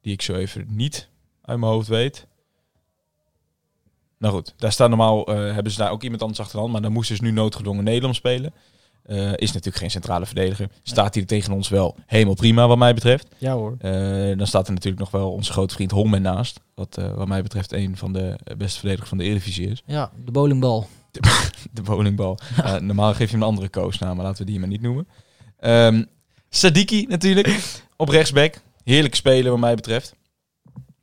Die 0.00 0.12
ik 0.12 0.22
zo 0.22 0.34
even 0.34 0.66
niet 0.68 1.08
uit 1.42 1.58
mijn 1.58 1.72
hoofd 1.72 1.88
weet. 1.88 2.26
Nou 4.18 4.34
goed, 4.34 4.54
daar 4.56 4.72
staat 4.72 4.88
normaal, 4.88 5.26
eh, 5.26 5.54
hebben 5.54 5.72
ze 5.72 5.78
daar 5.78 5.90
ook 5.90 6.02
iemand 6.02 6.22
anders 6.22 6.40
achter 6.40 6.54
de 6.54 6.60
hand. 6.60 6.72
Maar 6.72 6.82
dan 6.82 6.92
moest 6.92 7.08
dus 7.08 7.20
nu 7.20 7.30
noodgedwongen 7.30 7.84
Nelom 7.84 8.14
spelen. 8.14 8.54
Eh, 9.02 9.32
is 9.32 9.46
natuurlijk 9.46 9.76
geen 9.76 9.90
centrale 9.90 10.26
verdediger. 10.26 10.68
Staat 10.82 11.14
hij 11.14 11.24
tegen 11.24 11.52
ons 11.52 11.68
wel 11.68 11.96
helemaal 12.06 12.34
prima 12.34 12.66
wat 12.66 12.78
mij 12.78 12.94
betreft. 12.94 13.28
Ja 13.38 13.52
hoor. 13.52 13.76
Eh, 13.78 14.38
dan 14.38 14.46
staat 14.46 14.66
er 14.66 14.72
natuurlijk 14.72 15.02
nog 15.02 15.10
wel 15.10 15.32
onze 15.32 15.52
grote 15.52 15.74
vriend 15.74 15.90
Holmen 15.90 16.22
naast. 16.22 16.60
Wat 16.74 16.98
wat 17.14 17.28
mij 17.28 17.42
betreft 17.42 17.72
een 17.72 17.96
van 17.96 18.12
de 18.12 18.38
beste 18.56 18.78
verdedigers 18.78 19.08
van 19.08 19.18
de 19.18 19.24
Eredivisie 19.24 19.70
is. 19.70 19.82
Ja, 19.86 20.10
de 20.24 20.30
bowlingbal. 20.30 20.88
De 21.72 21.82
bowlingbal. 21.90 22.38
Eh, 22.56 22.76
normaal 22.76 23.14
geef 23.14 23.26
je 23.26 23.32
hem 23.32 23.42
een 23.42 23.48
andere 23.48 23.68
koosnaam, 23.68 24.16
maar 24.16 24.24
laten 24.24 24.44
we 24.44 24.50
die 24.50 24.60
maar 24.60 24.68
niet 24.68 24.82
noemen. 24.82 25.08
Ehm 25.58 26.04
Sadiki 26.48 27.06
natuurlijk, 27.08 27.60
op 27.96 28.08
rechtsback. 28.08 28.60
Heerlijke 28.84 29.16
speler 29.16 29.50
wat 29.50 29.60
mij 29.60 29.74
betreft. 29.74 30.14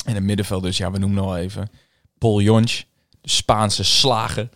En 0.05 0.13
het 0.13 0.23
middenveld 0.23 0.63
dus, 0.63 0.77
ja, 0.77 0.91
we 0.91 0.97
noemen 0.97 1.23
al 1.23 1.37
even. 1.37 1.69
Paul 2.17 2.41
Jonch, 2.41 2.71
de 2.71 2.85
Spaanse 3.23 3.83
slager. 3.83 4.49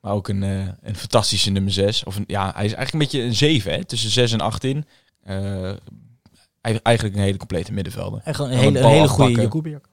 Maar 0.00 0.12
ook 0.12 0.28
een, 0.28 0.42
eh, 0.42 0.66
een 0.82 0.96
fantastische 0.96 1.50
nummer 1.50 1.72
6. 1.72 2.04
Of 2.04 2.16
een, 2.16 2.24
ja, 2.26 2.42
hij 2.54 2.64
is 2.64 2.72
eigenlijk 2.72 2.92
een 2.92 2.98
beetje 2.98 3.22
een 3.28 3.34
7, 3.34 3.72
hè? 3.72 3.84
tussen 3.84 4.10
6 4.10 4.32
en 4.32 4.40
8 4.40 4.64
in. 4.64 4.84
Eh, 5.22 5.64
ei- 6.60 6.78
eigenlijk 6.82 7.16
een 7.16 7.22
hele 7.22 7.36
complete 7.38 7.72
middenvelder. 7.72 8.20
En 8.24 8.34
gewoon 8.34 8.50
een 8.50 8.56
hele, 8.58 8.78
een 8.78 8.84
hele 8.84 9.08
goede 9.08 9.22
afpakken. 9.22 9.42
Jakubiak. 9.42 9.88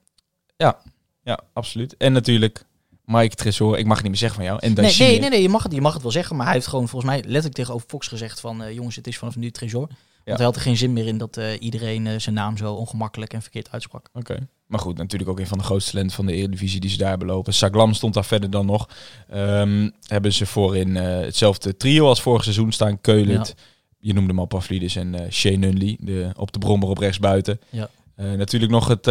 Ja, 1.24 1.40
absoluut. 1.54 1.98
En 1.98 2.14
natuurlijk 2.14 2.66
Mike 3.06 3.36
Tresor. 3.36 3.78
Ik 3.78 3.86
mag 3.86 3.94
het 3.98 4.02
niet 4.04 4.12
meer 4.12 4.22
zeggen 4.22 4.38
van 4.40 4.48
jou. 4.48 4.60
En 4.62 4.74
Nee, 4.74 4.94
nee, 5.12 5.20
nee, 5.20 5.30
nee 5.30 5.42
je, 5.42 5.50
mag 5.50 5.64
het, 5.64 5.72
je 5.74 5.82
mag 5.82 5.94
het 5.94 6.02
wel 6.02 6.12
zeggen. 6.12 6.36
Maar 6.36 6.46
hij 6.46 6.56
heeft 6.56 6.68
gewoon 6.68 6.88
volgens 6.88 7.12
mij 7.12 7.22
letterlijk 7.22 7.54
tegenover 7.56 7.88
Fox 7.90 8.08
gezegd 8.08 8.40
van... 8.40 8.64
eh, 8.64 8.74
jongens, 8.74 8.96
het 8.96 9.08
is 9.08 9.18
vanaf 9.18 9.36
nu 9.36 9.52
Trezor. 9.52 9.88
Want 10.28 10.40
hij 10.40 10.48
had 10.48 10.56
er 10.56 10.62
geen 10.62 10.78
zin 10.78 10.94
meer 10.94 11.08
in 11.08 11.18
dat 11.18 11.38
eh, 11.38 11.46
iedereen 11.60 12.08
eh, 12.08 12.20
zijn 12.20 12.36
naam 12.36 12.58
zo 12.58 12.74
ongemakkelijk 12.74 13.34
en 13.34 13.42
verkeerd 13.42 13.72
uitsprak. 13.72 14.10
Oké. 14.14 14.48
Maar 14.66 14.80
goed, 14.80 14.98
natuurlijk 14.98 15.30
ook 15.30 15.40
een 15.40 15.48
van 15.48 15.58
de 15.58 15.64
grootste 15.64 15.92
talenten 15.92 16.16
van 16.16 16.26
de 16.26 16.34
Eredivisie 16.34 16.80
die 16.80 16.90
ze 16.90 16.98
daar 16.98 17.10
hebben 17.10 17.28
lopen. 17.28 17.54
Saglam 17.54 17.94
stond 17.94 18.14
daar 18.14 18.26
verder 18.26 18.50
dan 18.50 18.66
nog. 18.66 18.90
Ehm, 19.30 19.90
hebben 20.08 20.34
ze 20.34 20.46
voorin 20.46 20.98
eh 20.98 21.20
hetzelfde 21.20 21.78
trio 21.78 22.08
als 22.08 22.22
vorig 22.22 22.44
seizoen 22.44 22.72
staan. 22.72 23.02
Keulet, 23.02 23.56
je 23.98 24.14
noemde 24.14 24.30
hem 24.30 24.40
al 24.40 24.46
Pavlidis 24.46 24.96
en 24.96 25.16
eh 25.16 25.32
Shea 25.32 25.58
Nunley, 25.58 25.98
de, 26.00 26.32
op 26.36 26.52
de 26.52 26.60
brommer 26.60 26.90
op 26.90 26.98
rechts 26.98 27.20
buiten. 27.20 27.60
Ja. 27.70 27.90
Natuurlijk 28.16 28.72
nog 28.72 28.88
het, 28.88 29.06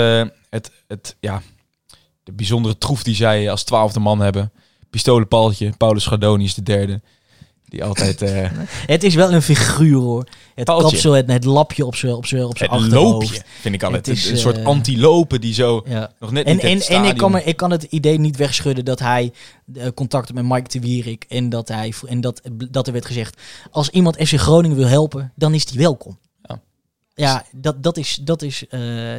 het, 0.51 0.73
het, 0.87 1.17
ja, 1.21 1.43
de 2.23 2.33
bijzondere 2.33 2.79
troef 2.79 3.03
die 3.03 3.15
zij 3.15 3.51
als 3.51 3.65
twaalfde 3.65 4.01
man 4.01 4.21
hebben. 4.21 4.53
Pistolenpaaltje, 4.91 5.73
Paulus 5.77 6.03
Schardoni 6.03 6.45
is 6.45 6.55
de 6.55 6.63
derde. 6.63 7.01
Die 7.69 7.85
altijd 7.85 8.23
eh, 8.23 8.51
Het 8.95 9.05
is 9.05 9.15
wel 9.15 9.33
een 9.33 9.43
figuur 9.43 9.99
hoor. 9.99 10.27
Het 10.55 10.65
Paaltje. 10.65 10.89
kapsel, 10.89 11.13
het, 11.13 11.31
het 11.31 11.45
lapje 11.45 11.87
op 11.87 11.95
zijn 11.97 12.13
op 12.13 12.27
zijn 12.27 12.45
op 12.45 12.59
zijn 12.59 12.71
het 12.71 12.93
loopje, 12.93 13.43
vind 13.61 13.75
ik 13.75 13.83
altijd. 13.83 14.07
Het 14.07 14.17
is, 14.17 14.31
een 14.31 14.39
soort 14.39 14.59
eh, 14.59 14.65
antilopen 14.65 15.41
die 15.41 15.55
zo 15.55 15.83
Ja. 15.89 16.13
nog 16.21 16.31
net 16.31 16.47
En, 16.47 16.53
niet 16.53 16.65
en, 16.65 16.81
en 16.81 17.05
ik, 17.05 17.17
kan 17.17 17.31
me, 17.31 17.45
ik 17.45 17.57
kan 17.57 17.71
het 17.71 17.83
idee 17.83 18.19
niet 18.19 18.37
wegschudden 18.37 18.85
dat 18.85 18.99
hij 18.99 19.33
eh, 19.75 19.87
contact 19.95 20.27
had 20.27 20.35
met 20.35 20.45
Mike 20.45 20.69
de 20.69 20.81
Wierik. 20.81 21.25
En, 21.29 21.49
dat, 21.49 21.69
hij, 21.69 21.93
en 22.07 22.21
dat, 22.21 22.41
dat 22.71 22.87
er 22.87 22.93
werd 22.93 23.07
gezegd, 23.07 23.41
als 23.71 23.89
iemand 23.89 24.17
FC 24.17 24.35
Groningen 24.35 24.77
wil 24.77 24.87
helpen, 24.87 25.33
dan 25.35 25.55
is 25.55 25.67
die 25.67 25.79
welkom. 25.79 26.19
Ja. 26.43 26.61
Ja, 27.15 27.45
dat, 27.53 27.83
dat 27.83 27.97
is, 27.97 28.19
dat 28.23 28.43
is, 28.43 28.65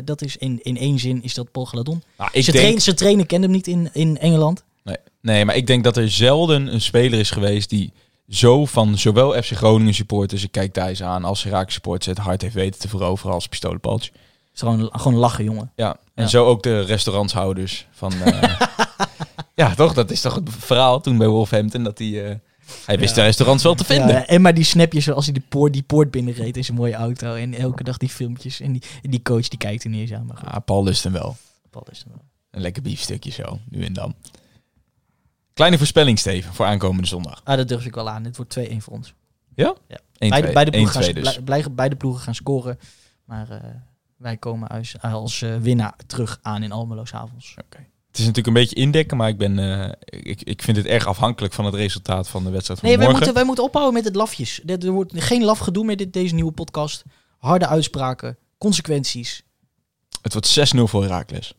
dat 0.03 0.21
is 0.21 0.37
in, 0.37 0.59
in 0.61 0.77
één 0.77 0.99
zin 0.99 1.23
is 1.23 1.33
dat 1.33 1.51
Paul 1.51 1.65
Galadon. 1.65 2.03
Nou, 2.17 2.29
ik 2.33 2.45
denk, 2.45 2.57
trainer, 2.57 2.81
zijn 2.81 2.95
trainer 2.95 3.25
kende 3.25 3.47
hem 3.47 3.55
niet 3.55 3.67
in, 3.67 3.89
in 3.93 4.17
Engeland. 4.17 4.63
Nee, 4.83 4.97
nee, 5.21 5.45
maar 5.45 5.55
ik 5.55 5.67
denk 5.67 5.83
dat 5.83 5.97
er 5.97 6.11
zelden 6.11 6.73
een 6.73 6.81
speler 6.81 7.19
is 7.19 7.31
geweest 7.31 7.69
die 7.69 7.91
zo 8.27 8.65
van 8.65 8.97
zowel 8.97 9.41
FC 9.43 9.51
Groningen 9.51 9.93
supporters, 9.93 10.43
ik 10.43 10.51
kijk 10.51 10.73
Thijs 10.73 11.03
aan, 11.03 11.23
als 11.23 11.43
Herakles 11.43 11.73
supporters 11.73 12.05
het 12.05 12.17
hart 12.25 12.41
heeft 12.41 12.53
weten 12.53 12.79
te 12.79 12.87
veroveren 12.87 13.33
als 13.33 13.47
pistolenpaaltje. 13.47 14.11
is 14.53 14.59
gewoon, 14.59 14.89
gewoon 14.93 15.17
lachen, 15.17 15.43
jongen. 15.43 15.71
Ja, 15.75 15.97
en 16.13 16.23
Ja. 16.23 16.29
zo 16.29 16.45
ook 16.45 16.63
de 16.63 16.81
restaurantshouders 16.81 17.87
van... 17.91 18.13
eh, 18.13 18.59
ja, 19.55 19.75
toch? 19.75 19.93
Dat 19.93 20.11
is 20.11 20.21
toch 20.21 20.35
het 20.35 20.49
verhaal 20.49 21.01
toen 21.01 21.17
bij 21.17 21.27
Wolverhampton 21.27 21.83
dat 21.83 21.97
hij... 21.97 22.29
eh, 22.29 22.35
hij 22.85 22.97
wist 22.99 23.15
Ja. 23.15 23.21
de 23.21 23.27
restaurants 23.27 23.63
wel 23.63 23.75
te 23.75 23.83
vinden. 23.83 24.07
Ja, 24.15 24.25
en 24.25 24.41
maar 24.41 24.53
die 24.53 24.63
snapjes 24.63 25.11
als 25.11 25.25
hij 25.25 25.33
die 25.33 25.43
poort, 25.49 25.73
die 25.73 25.83
poort 25.83 26.11
binnenreed 26.11 26.57
in 26.57 26.63
zijn 26.63 26.77
mooie 26.77 26.93
auto. 26.93 27.33
En 27.33 27.53
elke 27.53 27.83
dag 27.83 27.97
die 27.97 28.09
filmpjes. 28.09 28.59
En 28.59 28.71
die, 28.71 28.81
en 29.03 29.09
die 29.11 29.21
coach 29.21 29.47
die 29.47 29.57
kijkt 29.59 29.83
er 29.83 29.89
niet 29.89 30.01
eens 30.01 30.13
aan. 30.19 30.25
Maar 30.25 30.37
goed, 30.37 30.47
Ah, 30.49 30.65
Paul 30.65 30.83
lust 30.83 31.03
hem 31.03 31.13
wel. 31.13 31.35
Paul 31.69 31.87
is 31.91 31.99
er 31.99 32.07
wel. 32.09 32.21
Een 32.51 32.61
lekker 32.61 32.81
biefstukje 32.81 33.31
zo, 33.31 33.59
nu 33.69 33.83
en 33.85 33.93
dan. 33.93 34.13
Kleine 35.57 35.77
voorspelling, 35.77 36.19
Steven, 36.19 36.53
voor 36.53 36.65
aankomende 36.65 37.07
zondag. 37.07 37.41
Ah, 37.43 37.57
dat 37.57 37.67
durf 37.67 37.85
ik 37.85 37.95
wel 37.95 38.09
aan. 38.09 38.23
Dit 38.23 38.37
wordt 38.37 38.57
2-1 38.59 38.61
voor 38.77 38.93
ons. 38.93 39.13
Ja? 39.55 39.75
Ja. 39.87 39.97
1, 40.17 40.29
beide, 40.29 40.51
beide, 40.51 40.71
ploegen 40.71 40.93
2 41.01 41.13
gaan, 41.13 41.13
dus. 41.23 41.33
blij- 41.33 41.43
blij- 41.43 41.73
beide 41.73 41.95
ploegen 41.95 42.21
gaan 42.21 42.35
scoren. 42.35 42.79
Maar 43.25 43.49
eh, 43.49 43.59
wij 44.17 44.37
komen 44.37 44.67
als, 44.69 45.01
als 45.01 45.41
eh, 45.41 45.55
winnaar 45.55 45.93
terug 46.07 46.39
aan 46.41 46.63
in 46.63 46.71
Almelo 46.71 47.05
's 47.05 47.13
avonds. 47.13 47.55
Oké. 47.65 47.77
Het 48.07 48.17
is 48.19 48.25
natuurlijk 48.25 48.47
een 48.47 48.63
beetje 48.63 48.75
indekken, 48.75 49.17
maar 49.17 49.29
ik, 49.29 49.37
ben, 49.37 49.59
eh, 49.59 49.91
ik, 50.05 50.41
ik 50.41 50.61
vind 50.61 50.77
het 50.77 50.85
erg 50.85 51.07
afhankelijk 51.07 51.53
van 51.53 51.65
het 51.65 51.73
resultaat 51.73 52.27
van 52.29 52.43
de 52.43 52.49
wedstrijd 52.49 52.79
van 52.79 52.89
Nee, 52.89 52.97
wij 52.97 53.07
morgen. 53.07 53.25
moeten, 53.25 53.33
wij 53.41 53.45
moeten 53.45 53.63
ophouden 53.63 53.93
met 53.93 54.05
het 54.05 54.15
lafjes. 54.15 54.61
Er 54.65 54.85
er 54.85 54.91
wordt 54.91 55.13
geen 55.15 55.43
laf 55.43 55.59
gedoe 55.59 55.85
met 55.85 55.97
dit, 55.97 56.13
deze 56.13 56.33
nieuwe 56.35 56.51
podcast. 56.51 57.03
Harde 57.37 57.67
uitspraken, 57.67 58.37
consequenties. 58.57 59.43
Het 60.21 60.33
wordt 60.33 60.73
6-0 60.75 60.81
voor 60.83 61.01
Herakles. 61.03 61.53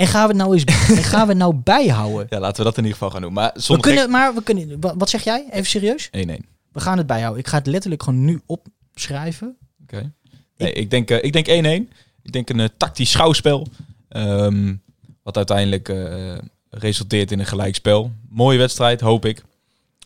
En 0.00 0.06
gaan 0.06 0.22
we 0.22 0.28
het 0.28 0.36
nou 0.36 0.52
eens 0.54 0.64
en 0.64 1.02
gaan 1.04 1.26
we 1.26 1.34
nou 1.34 1.54
bijhouden? 1.72 2.26
Ja, 2.30 2.38
laten 2.40 2.56
we 2.56 2.64
dat 2.64 2.76
in 2.78 2.84
ieder 2.84 2.98
geval 2.98 3.10
gaan 3.10 3.22
doen. 3.22 3.32
Maar 3.32 3.52
We 3.66 3.80
kunnen, 3.80 4.10
maar 4.10 4.34
we 4.34 4.42
kunnen. 4.42 4.80
wa- 4.80 4.96
Wat 4.96 5.10
zeg 5.10 5.24
jij? 5.24 5.46
Even 5.50 5.66
serieus? 5.66 6.08
gek- 6.12 6.28
1-1. 6.40 6.46
We 6.72 6.80
gaan 6.80 6.98
het 6.98 7.06
bijhouden. 7.06 7.40
Ik 7.40 7.48
ga 7.48 7.58
het 7.58 7.66
letterlijk 7.66 8.02
gewoon 8.02 8.24
nu 8.24 8.40
opschrijven. 8.46 9.56
Oké. 9.82 10.12
Nee, 10.56 10.72
ik 10.72 10.90
denk 10.90 11.10
eh, 11.10 11.24
ik 11.24 11.32
denk 11.32 11.46
1-1. 11.88 11.92
Ik 12.22 12.32
denk 12.32 12.48
een 12.50 12.60
eh, 12.60 12.68
tactisch 12.76 13.10
schouwspel. 13.10 13.66
ehm, 14.08 14.74
wat 15.22 15.36
uiteindelijk 15.36 15.88
eh, 15.88 16.38
resulteert 16.70 17.32
in 17.32 17.38
een 17.38 17.46
gelijkspel. 17.46 18.12
Mooie 18.28 18.58
wedstrijd, 18.58 19.00
hoop 19.00 19.24
ik. 19.24 19.38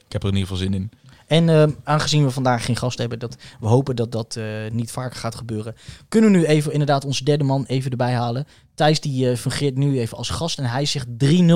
Ik 0.06 0.12
heb 0.12 0.22
er 0.22 0.28
in 0.28 0.34
ieder 0.34 0.48
geval 0.50 0.62
zin 0.64 0.74
in. 0.74 0.90
En 1.26 1.48
ehm, 1.48 1.70
aangezien 1.84 2.24
we 2.24 2.30
vandaag 2.30 2.64
geen 2.64 2.76
gast 2.76 2.98
hebben, 2.98 3.18
dat 3.18 3.36
we 3.60 3.66
hopen 3.66 3.96
dat 3.96 4.12
dat 4.12 4.36
eh, 4.36 4.44
niet 4.72 4.90
vaker 4.90 5.18
gaat 5.18 5.34
gebeuren, 5.34 5.74
kunnen 6.08 6.32
we 6.32 6.36
nu 6.38 6.44
even 6.44 6.72
inderdaad 6.72 7.04
onze 7.04 7.24
derde 7.24 7.44
man 7.44 7.64
even 7.64 7.90
erbij 7.90 8.12
halen. 8.14 8.46
Thijs 8.74 9.00
die 9.00 9.30
eh, 9.30 9.36
fungeert 9.36 9.76
nu 9.76 9.98
even 10.00 10.16
als 10.16 10.28
gast 10.30 10.58
en 10.58 10.64
hij 10.64 10.84
zegt 10.84 11.06
3-0 11.06 11.10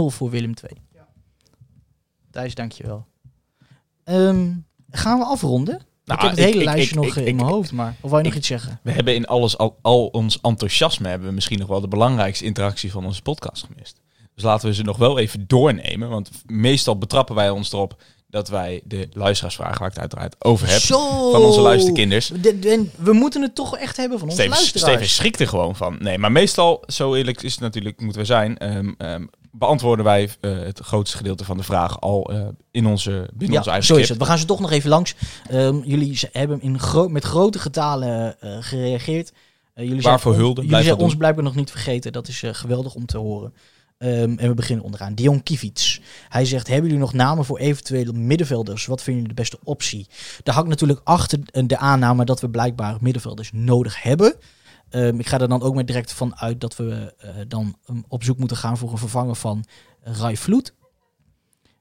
voor 0.06 0.30
Willem 0.30 0.52
II. 0.70 0.80
Thijs, 2.30 2.54
dankjewel. 2.54 3.06
Ehm 4.04 4.50
gaan 4.90 5.18
we 5.18 5.24
afronden? 5.24 5.80
Nou, 6.04 6.20
ik 6.20 6.26
heb 6.26 6.30
het 6.30 6.38
ik- 6.38 6.44
hele 6.44 6.58
ik- 6.58 6.64
lijstje 6.64 6.94
ik- 6.94 7.04
nog 7.04 7.16
ik- 7.16 7.26
in 7.26 7.36
mijn 7.36 7.48
hoofd, 7.48 7.72
maar 7.72 7.94
of 8.00 8.10
wou 8.10 8.22
je 8.22 8.28
nog 8.28 8.36
iets 8.38 8.46
zeggen? 8.46 8.80
We 8.82 8.90
hebben 8.90 9.14
in 9.14 9.26
alles, 9.26 9.58
al, 9.58 9.78
al 9.82 10.06
ons 10.06 10.40
enthousiasme 10.40 11.08
hebben 11.08 11.28
we 11.28 11.34
misschien 11.34 11.58
nog 11.58 11.68
wel 11.68 11.80
de 11.80 11.88
belangrijkste 11.88 12.44
interactie 12.44 12.90
van 12.92 13.04
onze 13.04 13.22
podcast 13.22 13.64
gemist. 13.64 14.00
Dus 14.34 14.42
laten 14.44 14.68
we 14.68 14.74
ze 14.74 14.82
nog 14.82 14.96
wel 14.96 15.18
even 15.18 15.46
doornemen. 15.46 16.08
Want 16.08 16.30
meestal 16.46 16.98
betrappen 16.98 17.34
wij 17.34 17.50
ons 17.50 17.72
erop 17.72 18.02
dat 18.30 18.48
wij 18.48 18.80
de 18.84 19.08
luisteraarsvragen, 19.12 19.78
waar 19.78 19.88
ik 19.88 19.92
het 19.92 20.00
uiteraard 20.02 20.36
over 20.38 20.68
heb, 20.70 20.80
Zo! 20.80 21.30
van 21.30 21.42
onze 21.42 21.60
luisterkinders. 21.60 22.26
De- 22.28 22.58
de- 22.58 22.88
we 22.96 23.12
moeten 23.12 23.42
het 23.42 23.54
toch 23.54 23.76
echt 23.76 23.96
hebben 23.96 24.18
van 24.18 24.28
onze 24.28 24.40
Steven, 24.40 24.58
luisteraars. 24.58 24.92
Steven 24.92 25.14
schrikt 25.14 25.40
er 25.40 25.48
gewoon 25.48 25.76
van. 25.76 25.96
Nee, 26.00 26.18
maar 26.18 26.32
meestal, 26.32 26.82
zo 26.86 27.14
eerlijk 27.14 27.42
is 27.42 27.52
het 27.52 27.60
natuurlijk, 27.60 28.00
moeten 28.00 28.20
we 28.20 28.26
zijn, 28.26 28.58
ehm, 28.58 28.92
ehm, 28.98 29.24
beantwoorden 29.52 30.04
wij 30.04 30.28
eh, 30.40 30.58
het 30.58 30.80
grootste 30.80 31.16
gedeelte 31.16 31.44
van 31.44 31.56
de 31.56 31.62
vragen 31.62 31.98
al 31.98 32.32
eh, 32.32 32.46
in 32.70 32.86
onze, 32.86 33.10
binnen 33.10 33.50
Ja, 33.52 33.58
onze 33.58 33.70
eigen 33.70 33.86
zo 33.86 33.96
is 33.96 34.08
het. 34.08 34.18
We 34.18 34.24
gaan 34.24 34.38
ze 34.38 34.44
toch 34.44 34.60
nog 34.60 34.70
even 34.70 34.90
langs. 34.90 35.14
Ehm, 35.48 35.78
jullie 35.84 36.18
hebben 36.32 36.60
in 36.62 36.78
met 37.08 37.24
grote 37.24 37.58
getalen 37.58 38.40
eh, 38.40 38.56
gereageerd. 38.60 39.32
Jullie 39.74 40.02
Waarvoor 40.02 40.32
zijn, 40.32 40.44
hulde, 40.44 40.62
Jullie 40.66 40.84
zijn 40.84 40.96
ons 40.96 41.16
blijkbaar 41.16 41.44
nog 41.44 41.54
niet 41.54 41.70
vergeten. 41.70 42.12
Dat 42.12 42.28
is 42.28 42.42
geweldig 42.46 42.94
om 42.94 43.06
te 43.06 43.18
horen. 43.18 43.52
Ehm, 43.98 44.38
en 44.38 44.48
we 44.48 44.54
beginnen 44.54 44.84
onderaan. 44.84 45.14
Dion 45.14 45.42
Kivits. 45.42 46.00
Hij 46.28 46.44
zegt, 46.44 46.66
hebben 46.66 46.84
jullie 46.84 47.04
nog 47.04 47.12
namen 47.12 47.44
voor 47.44 47.58
eventuele 47.58 48.12
middenvelders? 48.12 48.86
Wat 48.86 49.02
vinden 49.02 49.22
jullie 49.22 49.36
de 49.36 49.42
beste 49.42 49.58
optie? 49.64 50.06
Daar 50.42 50.54
hangt 50.54 50.68
natuurlijk 50.68 51.00
achter 51.04 51.38
de 51.66 51.78
aanname 51.78 52.24
dat 52.24 52.40
we 52.40 52.50
blijkbaar 52.50 52.96
middenvelders 53.00 53.50
nodig 53.52 54.02
hebben. 54.02 54.34
Ehm, 54.90 55.18
ik 55.18 55.26
ga 55.26 55.40
er 55.40 55.48
dan 55.48 55.62
ook 55.62 55.74
maar 55.74 55.84
direct 55.84 56.12
van 56.12 56.36
uit 56.36 56.60
dat 56.60 56.76
we 56.76 57.14
eh, 57.18 57.30
dan 57.48 57.76
um, 57.90 58.04
op 58.08 58.24
zoek 58.24 58.38
moeten 58.38 58.56
gaan 58.56 58.78
voor 58.78 58.92
een 58.92 58.98
vervanger 58.98 59.36
van 59.36 59.64
Rai 60.02 60.36
Vloed. 60.36 60.74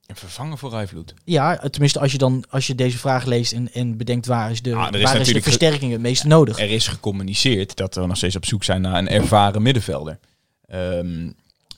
Een 0.07 0.15
vervanger 0.15 0.57
voor 0.57 0.69
Rijvloed. 0.69 1.13
Ja, 1.23 1.57
tenminste 1.57 1.99
als 1.99 2.11
je 2.11 2.17
dan 2.17 2.45
als 2.49 2.67
je 2.67 2.75
deze 2.75 2.97
vraag 2.97 3.25
leest 3.25 3.51
en, 3.51 3.73
en 3.73 3.97
bedenkt 3.97 4.25
waar 4.25 4.51
is 4.51 4.61
de, 4.61 4.75
Ah, 4.75 4.93
is 4.93 5.03
waar 5.03 5.19
is 5.19 5.33
de 5.33 5.41
versterking 5.41 5.91
het 5.91 6.01
meest 6.01 6.23
nodig. 6.23 6.59
Er 6.59 6.69
is 6.69 6.87
gecommuniceerd 6.87 7.75
dat 7.75 7.95
we 7.95 8.05
nog 8.05 8.17
steeds 8.17 8.35
op 8.35 8.45
zoek 8.45 8.63
zijn 8.63 8.81
naar 8.81 8.97
een 8.97 9.09
ervaren 9.09 9.61
middenvelder. 9.61 10.19
Ehm, 10.65 11.29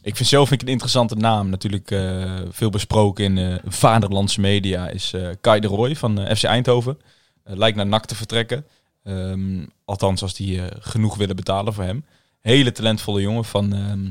ik 0.01 0.15
vind 0.15 0.29
zelf 0.29 0.47
vind 0.47 0.61
ik 0.61 0.67
een 0.67 0.73
interessante 0.73 1.15
naam. 1.15 1.49
Natuurlijk 1.49 1.91
eh, 1.91 2.39
veel 2.49 2.69
besproken 2.69 3.23
in 3.23 3.37
eh 3.37 3.55
vaderlandse 3.67 4.39
media 4.41 4.87
is 4.89 5.13
eh 5.13 5.29
Kai 5.41 5.59
de 5.59 5.67
Roy 5.67 5.95
van 5.95 6.35
FC 6.35 6.43
Eindhoven. 6.43 6.97
Lijkt 7.43 7.77
naar 7.77 7.87
NAC 7.87 8.05
te 8.05 8.15
vertrekken. 8.15 8.65
Ehm, 9.03 9.65
althans, 9.85 10.21
als 10.21 10.33
die 10.33 10.61
genoeg 10.79 11.15
willen 11.15 11.35
betalen 11.35 11.73
voor 11.73 11.83
hem. 11.83 12.05
Hele 12.39 12.71
talentvolle 12.71 13.21
jongen 13.21 13.45
van, 13.45 13.73
ehm, 13.73 14.09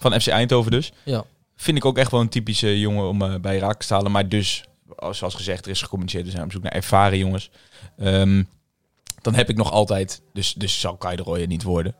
van 0.00 0.20
FC 0.20 0.26
Eindhoven 0.28 0.70
dus. 0.70 0.92
Ja. 1.04 1.24
Vind 1.56 1.76
ik 1.76 1.84
ook 1.84 1.98
echt 1.98 2.10
wel 2.10 2.20
een 2.20 2.28
typische 2.28 2.78
jongen 2.80 3.08
om 3.08 3.40
bij 3.40 3.58
Raak 3.58 3.82
te 3.82 3.94
halen. 3.94 4.10
Maar 4.12 4.28
dus, 4.28 4.64
als- 4.96 5.18
zoals 5.18 5.34
gezegd, 5.34 5.64
er 5.64 5.70
is 5.70 5.82
gecommuniceerd. 5.82 6.24
We 6.24 6.30
zijn 6.30 6.44
op 6.44 6.52
zoek 6.52 6.62
naar 6.62 6.72
ervaren 6.72 7.18
jongens. 7.18 7.50
Ehm, 7.98 8.42
dan 9.22 9.34
heb 9.34 9.48
ik 9.48 9.56
nog 9.56 9.70
altijd, 9.70 10.22
dus, 10.32 10.54
dus 10.54 10.80
zal 10.80 10.96
Kai 10.96 11.16
de 11.16 11.22
Roy 11.22 11.40
er 11.40 11.46
niet 11.46 11.62
worden. 11.62 11.94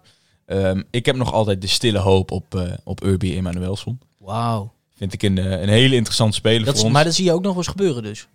Ehm, 0.50 0.82
ik 0.90 1.06
heb 1.06 1.16
nog 1.16 1.32
altijd 1.32 1.60
de 1.60 1.66
stille 1.66 1.98
hoop 1.98 2.30
op, 2.30 2.54
eh 2.54 2.72
op 2.84 3.04
Urbi 3.04 3.36
Emanuelson. 3.36 4.00
Wauw. 4.18 4.72
Vind 4.96 5.12
ik 5.12 5.22
een, 5.22 5.38
eh, 5.38 5.60
een 5.60 5.68
hele 5.68 5.94
interessante 5.94 6.36
speler 6.36 6.58
Dat 6.58 6.66
voor 6.68 6.76
is- 6.76 6.82
ons. 6.84 6.92
Maar 6.92 7.04
dat 7.04 7.14
zie 7.14 7.24
je 7.24 7.32
ook 7.32 7.42
nog 7.42 7.56
eens 7.56 7.66
gebeuren 7.66 8.02
dus. 8.02 8.26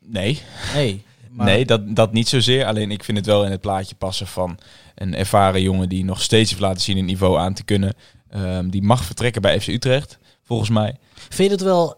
Nee, 0.00 0.40
Nee. 0.74 1.02
Maar, 1.30 1.46
nee 1.46 1.64
dat, 1.66 1.96
dat 1.96 2.12
niet 2.12 2.28
zozeer. 2.28 2.64
Alleen 2.64 2.90
ik 2.90 3.04
vind 3.04 3.16
het 3.18 3.26
wel 3.26 3.44
in 3.44 3.50
het 3.50 3.60
plaatje 3.60 3.94
passen 3.94 4.26
van 4.26 4.58
een 4.94 5.14
ervaren 5.14 5.62
jongen 5.62 5.88
die 5.88 6.04
nog 6.04 6.22
steeds 6.22 6.50
heeft 6.50 6.62
laten 6.62 6.82
zien 6.82 6.96
een 6.96 7.04
niveau 7.04 7.38
aan 7.38 7.54
te 7.54 7.64
kunnen. 7.64 7.94
Ehm, 8.30 8.68
die 8.68 8.82
mag 8.82 9.04
vertrekken 9.04 9.42
bij 9.42 9.60
FC 9.60 9.66
Utrecht, 9.66 10.18
volgens 10.42 10.70
mij. 10.70 10.96
Vind 11.14 11.48
je 11.50 11.54
het 11.56 11.64
wel 11.64 11.96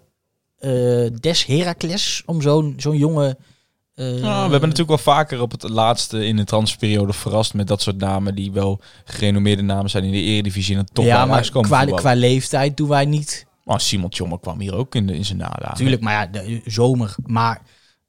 eh, 0.58 1.06
des 1.20 1.44
Heracles 1.46 2.22
om 2.26 2.42
zo'n 2.42 2.74
zo'n 2.76 2.96
jonge... 2.96 3.36
Nou, 3.98 4.20
we 4.20 4.50
hebben 4.50 4.60
natuurlijk 4.60 4.88
wel 4.88 4.98
vaker 5.14 5.40
op 5.40 5.50
het 5.50 5.62
laatste 5.68 6.26
in 6.26 6.36
de 6.36 6.44
transferperiode 6.44 7.12
verrast 7.12 7.54
met 7.54 7.66
dat 7.66 7.82
soort 7.82 7.98
namen 7.98 8.34
die 8.34 8.52
wel 8.52 8.80
gerenommeerde 9.04 9.62
namen 9.62 9.90
zijn 9.90 10.04
in 10.04 10.10
de 10.12 10.20
eredivisie 10.22 10.76
en 10.76 10.86
top 10.92 11.04
Ja, 11.04 11.26
maar 11.26 11.50
qua, 11.50 12.14
leeftijd 12.14 12.76
doen 12.76 12.88
wij 12.88 13.04
niet... 13.04 13.46
Maar 13.64 13.80
Simon 13.80 14.10
Tjommer 14.10 14.38
kwam 14.40 14.60
hier 14.60 14.74
ook 14.74 14.94
in, 14.94 15.06
de, 15.06 15.14
in 15.14 15.24
zijn 15.24 15.38
nadagen. 15.38 15.76
Tuurlijk, 15.76 16.02
maar 16.02 16.12
ja, 16.12 16.26
de, 16.26 16.60
zomer. 16.64 17.14
Maar... 17.26 17.60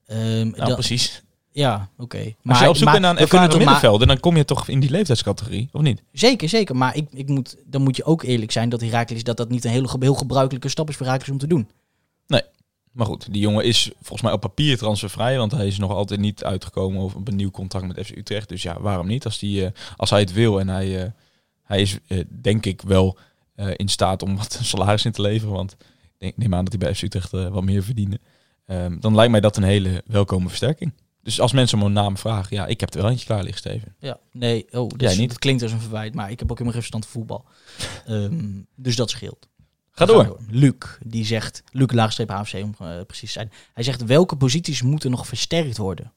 ehm, 0.06 0.50
Nou, 0.50 0.74
precies. 0.74 1.24
ja, 1.52 1.90
oké. 1.98 2.34
Als 2.46 2.60
je 2.60 2.70
op 2.70 2.76
zoek 2.76 2.84
maar 2.84 2.94
bent 2.94 3.06
naar 3.06 3.16
een 3.16 3.22
ervaren 3.22 3.50
toch 3.50 3.58
maar- 3.58 3.66
middenvelder, 3.66 4.08
dan 4.08 4.20
kom 4.20 4.38
je 4.38 4.46
toch 4.46 4.68
in 4.68 4.80
die 4.80 4.90
leeftijdscategorie, 4.90 5.70
of 5.72 5.82
niet? 5.82 6.04
Zeker, 6.12 6.50
zeker. 6.50 6.76
Maar 6.76 6.96
ik, 6.96 7.08
ik 7.14 7.28
moet, 7.28 7.56
dan 7.66 7.82
moet 7.82 7.96
je 7.96 8.04
ook 8.04 8.24
eerlijk 8.24 8.52
zijn 8.52 8.70
dat 8.70 8.82
Heracles 8.82 9.24
dat 9.24 9.38
dat 9.38 9.50
niet 9.50 9.66
een 9.66 9.72
hele, 9.72 9.88
ge- 9.88 9.98
heel 10.00 10.14
gebruikelijke 10.16 10.70
stap 10.70 10.90
is 10.90 10.96
voor 10.96 11.06
Heracles 11.06 11.30
om 11.30 11.38
te 11.38 11.48
doen. 11.48 11.70
Maar 12.92 13.06
goed, 13.06 13.34
die 13.34 13.42
jongen 13.42 13.66
is 13.66 13.92
volgens 13.96 14.22
mij 14.22 14.32
op 14.32 14.40
papier 14.42 14.78
transfervrij, 14.78 15.38
want 15.38 15.52
hij 15.52 15.68
is 15.68 15.78
nog 15.78 15.92
altijd 15.92 16.20
niet 16.20 16.44
uitgekomen 16.44 17.02
over 17.02 17.18
op 17.18 17.28
een 17.28 17.36
nieuw 17.36 17.52
contract 17.52 17.88
met 17.88 18.06
FC 18.06 18.16
Utrecht. 18.18 18.50
Dus 18.50 18.62
ja, 18.62 18.82
waarom 18.82 19.08
niet? 19.08 19.26
Als, 19.26 19.40
die, 19.40 19.66
eh, 19.66 19.72
als 19.96 20.10
hij 20.10 20.20
het 20.20 20.34
wil 20.34 20.60
en 20.60 20.68
hij, 20.68 21.04
eh, 21.04 21.12
hij 21.64 21.82
is 21.82 21.98
eh, 22.08 22.24
denk 22.42 22.66
ik 22.66 22.82
wel 22.82 23.18
in 23.76 23.88
staat 23.88 24.22
om 24.24 24.38
wat 24.38 24.60
salaris 24.62 25.06
in 25.06 25.12
te 25.12 25.22
leveren, 25.22 25.54
want 25.54 25.76
ik 26.18 26.38
neem 26.38 26.54
aan 26.54 26.64
dat 26.64 26.74
hij 26.74 26.82
bij 26.82 26.96
FC 26.96 27.02
Utrecht 27.02 27.32
wat 27.32 27.64
meer 27.64 27.84
verdienen. 27.84 28.20
Ehm, 28.66 29.00
dan 29.00 29.16
lijkt 29.16 29.32
mij 29.32 29.40
dat 29.42 29.58
een 29.58 29.64
hele 29.64 30.04
welkome 30.06 30.48
versterking. 30.48 30.94
Dus 31.24 31.42
als 31.42 31.52
mensen 31.52 31.80
om 31.80 31.86
een 31.86 31.94
naam 31.94 32.18
vragen, 32.18 32.56
ja, 32.56 32.66
ik 32.66 32.80
heb 32.80 32.94
er 32.94 33.02
wel 33.02 33.10
eentje 33.10 33.26
klaar 33.26 33.44
liggen, 33.44 33.58
Steven. 33.60 33.96
Ja, 34.00 34.20
nee, 34.32 34.66
oh, 34.72 34.90
dat, 34.90 35.02
Jij 35.02 35.12
is- 35.12 35.18
niet? 35.18 35.30
dat 35.30 35.40
klinkt 35.40 35.64
als 35.64 35.72
een 35.72 35.80
verwijt, 35.80 36.14
maar 36.14 36.32
ik 36.32 36.40
heb 36.40 36.52
ook 36.52 36.58
helemaal 36.58 36.82
geen 36.82 36.90
verstand 36.92 37.06
voetbal. 37.06 37.46
Ehm, 38.06 38.62
dus 38.76 38.96
dat 38.96 39.10
scheelt. 39.10 39.48
Ga 40.00 40.06
door. 40.06 40.24
gaan 40.24 40.48
Luc, 40.50 40.74
die 41.06 41.26
zegt, 41.26 41.64
Luc 41.72 41.92
Laagstreep 41.92 42.30
HFC 42.30 42.54
om 42.54 42.76
eh, 42.80 43.02
precies 43.08 43.34
te 43.34 43.40
zijn. 43.40 43.52
Hij 43.74 43.84
zegt, 43.84 44.06
welke 44.06 44.36
posities 44.36 44.82
moeten 44.82 45.12
nog 45.12 45.28
versterkt 45.28 45.78
worden? 45.78 46.14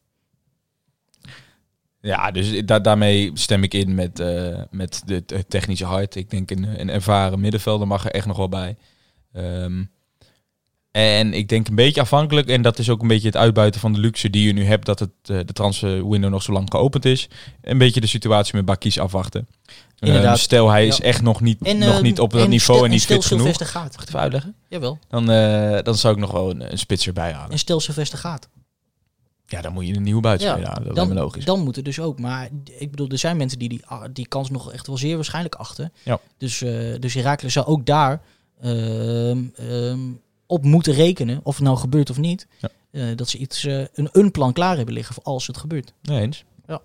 Ja, 2.00 2.30
dus 2.30 2.62
da 2.64 2.80
daarmee 2.80 3.30
stem 3.34 3.62
ik 3.62 3.74
in 3.74 3.94
met, 3.94 4.20
eh, 4.20 4.62
met 4.70 5.02
de, 5.04 5.22
het 5.26 5.50
technische 5.50 5.84
hart. 5.84 6.14
Ik 6.14 6.30
denk 6.30 6.50
een, 6.50 6.80
een 6.80 6.90
ervaren 6.90 7.40
middenvelder 7.40 7.86
mag 7.86 8.04
er 8.04 8.10
echt 8.10 8.26
nog 8.26 8.36
wel 8.36 8.48
bij. 8.48 8.76
Ehm, 9.32 9.84
en 10.92 11.34
ik 11.34 11.48
denk 11.48 11.68
een 11.68 11.74
beetje 11.74 12.00
afhankelijk, 12.00 12.48
en 12.48 12.62
dat 12.62 12.78
is 12.78 12.90
ook 12.90 13.02
een 13.02 13.08
beetje 13.08 13.26
het 13.26 13.36
uitbuiten 13.36 13.80
van 13.80 13.92
de 13.92 13.98
luxe 13.98 14.30
die 14.30 14.46
je 14.46 14.52
nu 14.52 14.64
hebt, 14.64 14.86
dat 14.86 14.98
het, 14.98 15.10
eh, 15.22 15.36
de 15.46 15.52
transfer 15.52 16.08
window 16.08 16.30
nog 16.30 16.42
zo 16.42 16.52
lang 16.52 16.70
geopend 16.70 17.04
is. 17.04 17.28
Een 17.62 17.78
beetje 17.78 18.00
de 18.00 18.06
situatie 18.06 18.56
met 18.56 18.64
Bakkies 18.64 18.98
afwachten. 18.98 19.48
Inderdaad. 19.98 20.34
Ehm, 20.34 20.42
stel, 20.42 20.70
hij 20.70 20.86
is 20.86 20.96
Ja. 20.96 21.04
echt 21.04 21.22
nog 21.22 21.40
niet, 21.40 21.62
En, 21.62 21.78
nog 21.78 21.96
eh, 21.96 22.02
niet 22.02 22.20
op 22.20 22.30
dat 22.32 22.48
niveau 22.48 22.84
en 22.84 22.90
niet 22.90 23.04
fit 23.04 23.24
genoeg. 23.24 23.56
Gaat. 23.56 23.92
Mag 23.92 24.02
ik 24.02 24.08
even 24.08 24.20
uitleggen? 24.20 24.54
Jawel. 24.68 24.98
Dan, 25.08 25.30
eh, 25.30 25.78
dan 25.82 25.94
zou 25.94 26.14
ik 26.14 26.20
nog 26.20 26.30
wel 26.30 26.50
een, 26.50 26.72
een 26.72 26.78
spits 26.78 27.06
erbij 27.06 27.32
halen. 27.32 27.50
En 27.50 27.58
stel 27.58 27.80
Sylvester 27.80 28.18
gaat. 28.18 28.48
Ja, 29.46 29.60
dan 29.60 29.72
moet 29.72 29.86
je 29.86 29.94
een 29.96 30.02
nieuwe 30.02 30.20
buitenspeler 30.20 30.68
halen. 30.68 30.86
Dat 30.86 30.94
dan, 30.96 31.12
logisch. 31.12 31.44
dan 31.44 31.60
moet 31.60 31.76
het 31.76 31.84
dus 31.84 32.00
ook. 32.00 32.18
Maar 32.18 32.48
ik 32.78 32.90
bedoel, 32.90 33.08
er 33.08 33.18
zijn 33.18 33.36
mensen 33.36 33.58
die 33.58 33.68
die, 33.68 33.86
ah, 33.86 34.04
die 34.12 34.26
kans 34.28 34.50
nog 34.50 34.72
echt 34.72 34.86
wel 34.86 34.96
zeer 34.96 35.14
waarschijnlijk 35.14 35.54
achten. 35.54 35.92
Ja. 36.02 36.20
Dus, 36.38 36.62
eh 36.62 36.94
dus 37.00 37.14
Herakles 37.14 37.52
zou 37.52 37.66
ook 37.66 37.86
daar 37.86 38.20
ehm, 38.60 39.38
ehm, 39.56 39.98
op 40.52 40.64
moeten 40.64 40.92
rekenen, 40.94 41.40
of 41.42 41.54
het 41.56 41.64
nou 41.64 41.76
gebeurt 41.76 42.10
of 42.10 42.18
niet. 42.18 42.46
Ja. 42.58 42.68
eh, 42.90 43.16
dat 43.16 43.28
ze 43.28 43.38
iets, 43.38 43.64
eh, 43.64 43.78
een, 43.78 44.08
een 44.12 44.30
plan 44.30 44.52
klaar 44.52 44.76
hebben 44.76 44.94
liggen 44.94 45.14
voor 45.14 45.22
als 45.22 45.46
het 45.46 45.56
gebeurt. 45.56 45.92
Nee 46.02 46.20
eens. 46.20 46.44
Ja. 46.66 46.80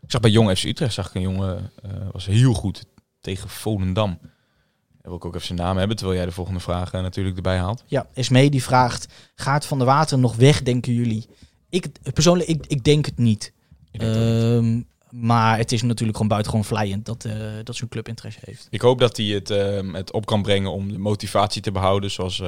Ik 0.00 0.10
zag 0.10 0.20
bij 0.20 0.30
Jong 0.30 0.58
FC 0.58 0.64
Utrecht, 0.64 0.94
zag 0.94 1.08
ik 1.08 1.14
een 1.14 1.20
jongen, 1.20 1.70
eh, 1.82 1.90
was 2.12 2.26
heel 2.26 2.52
goed 2.52 2.84
tegen 3.20 3.48
Volendam. 3.48 4.18
Daar 4.20 5.12
wil 5.12 5.14
ik 5.14 5.24
ook 5.24 5.34
even 5.34 5.46
zijn 5.46 5.58
naam 5.58 5.76
hebben, 5.76 5.96
terwijl 5.96 6.18
jij 6.18 6.26
de 6.26 6.34
volgende 6.34 6.60
vraag 6.60 6.92
natuurlijk 6.92 7.36
erbij 7.36 7.58
haalt. 7.58 7.84
Ja, 7.86 8.06
Esmee 8.14 8.50
die 8.50 8.62
vraagt, 8.62 9.12
gaat 9.34 9.66
Van 9.66 9.78
de 9.78 9.84
Water 9.84 10.18
nog 10.18 10.36
weg, 10.36 10.62
denken 10.62 10.92
jullie? 10.92 11.26
Ik, 11.68 11.86
persoonlijk, 12.12 12.48
ik, 12.48 12.66
ik 12.66 12.84
denk 12.84 13.06
het 13.06 13.18
niet. 13.18 13.52
Denk. 13.90 14.14
Ehm, 14.14 14.80
maar 15.10 15.58
het 15.58 15.72
is 15.72 15.82
natuurlijk 15.82 16.12
gewoon 16.16 16.32
buitengewoon 16.32 16.66
vlijend 16.66 17.06
dat, 17.06 17.28
dat 17.64 17.76
zo'n 17.76 17.88
club 17.88 18.08
interesse 18.08 18.40
heeft. 18.44 18.66
ik 18.70 18.80
hoop 18.80 18.98
dat 18.98 19.16
hij 19.16 19.26
het, 19.26 19.48
het 19.92 20.12
op 20.12 20.26
kan 20.26 20.42
brengen 20.42 20.72
om 20.72 20.92
de 20.92 20.98
motivatie 20.98 21.62
te 21.62 21.72
behouden, 21.72 22.10
zoals, 22.10 22.42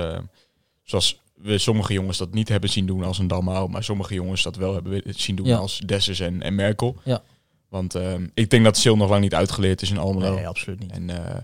zoals 0.87 1.21
we 1.35 1.59
sommige 1.59 1.93
jongens 1.93 2.19
dat 2.19 2.33
niet 2.35 2.49
hebben 2.49 2.71
zien 2.71 2.87
doen 2.87 3.03
als 3.05 3.19
een 3.19 3.27
Dalmau, 3.27 3.69
maar 3.69 3.85
sommige 3.85 4.15
jongens 4.15 4.43
dat 4.43 4.57
wel 4.57 4.75
hebben 4.75 5.03
zien 5.07 5.37
doen 5.37 5.47
Ja. 5.47 5.57
als 5.57 5.79
Dessers 5.79 6.21
en, 6.21 6.43
en 6.43 6.55
Merkel. 6.55 6.97
Ja. 7.05 7.23
Want 7.69 7.95
ehm, 7.95 8.27
ik 8.35 8.51
denk 8.51 8.65
dat 8.65 8.77
Sil 8.83 8.97
nog 8.97 9.09
lang 9.11 9.23
niet 9.23 9.35
uitgeleerd 9.35 9.83
is 9.83 9.91
in 9.91 9.99
Almelo. 9.99 10.35
Nee, 10.35 10.49
absoluut 10.49 10.81
niet. 10.81 10.91
En 10.91 11.11
eh, 11.11 11.41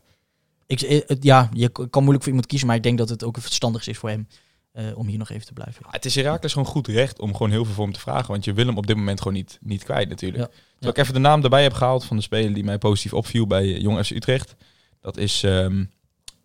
Ik, 0.66 0.80
eh, 0.80 1.16
ja, 1.20 1.48
je 1.52 1.68
kan 1.68 1.90
moeilijk 2.02 2.18
voor 2.18 2.26
iemand 2.32 2.46
kiezen, 2.46 2.66
maar 2.66 2.76
ik 2.76 2.82
denk 2.82 2.98
dat 2.98 3.08
het 3.08 3.24
ook 3.24 3.34
het 3.34 3.44
verstandigste 3.44 3.90
is 3.90 3.98
voor 3.98 4.08
hem 4.08 4.28
eh, 4.72 4.84
om 4.94 5.06
hier 5.06 5.18
nog 5.18 5.30
even 5.30 5.46
te 5.46 5.52
blijven. 5.52 5.84
het 5.90 6.04
is 6.04 6.14
Herakles 6.14 6.52
gewoon 6.52 6.68
goed 6.68 6.86
recht 6.86 7.20
om 7.20 7.32
gewoon 7.32 7.50
heel 7.50 7.64
veel 7.64 7.74
voor 7.74 7.84
hem 7.84 7.92
te 7.92 8.00
vragen. 8.00 8.30
Want 8.30 8.44
je 8.44 8.52
wil 8.52 8.66
hem 8.66 8.76
op 8.76 8.86
dit 8.86 8.96
moment 8.96 9.18
gewoon 9.18 9.36
niet, 9.36 9.58
niet 9.60 9.84
kwijt 9.84 10.08
natuurlijk. 10.08 10.52
Ja. 10.78 10.88
Ik 10.88 10.98
even 10.98 11.14
de 11.14 11.20
naam 11.20 11.42
erbij 11.42 11.62
heb 11.62 11.72
gehaald 11.72 12.04
van 12.04 12.16
de 12.16 12.22
speler 12.22 12.54
die 12.54 12.64
mij 12.64 12.78
positief 12.78 13.12
opviel 13.14 13.46
bij 13.46 13.80
Jong 13.80 14.04
FC 14.06 14.10
Utrecht. 14.10 14.54
Dat 15.00 15.16
is 15.16 15.42
ehm 15.42 15.84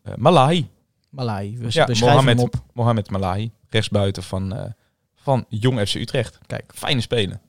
eh, 0.04 0.14
Malahi. 0.16 0.68
Malai, 1.10 1.58
we, 1.58 1.68
Ja, 1.70 1.86
we 1.86 1.96
schrijven 1.96 2.08
hem 2.26 2.36
Mohamed, 2.36 2.40
op. 2.40 2.64
Mohamed 2.74 3.10
Malahi. 3.10 3.52
Rechtsbuiten 3.70 4.24
van, 4.24 4.56
eh, 4.56 4.72
van 5.16 5.46
Jong 5.50 5.80
FC 5.88 5.94
Utrecht. 5.96 6.38
Kijk. 6.46 6.72
Fijne 6.76 7.02
speler. 7.02 7.40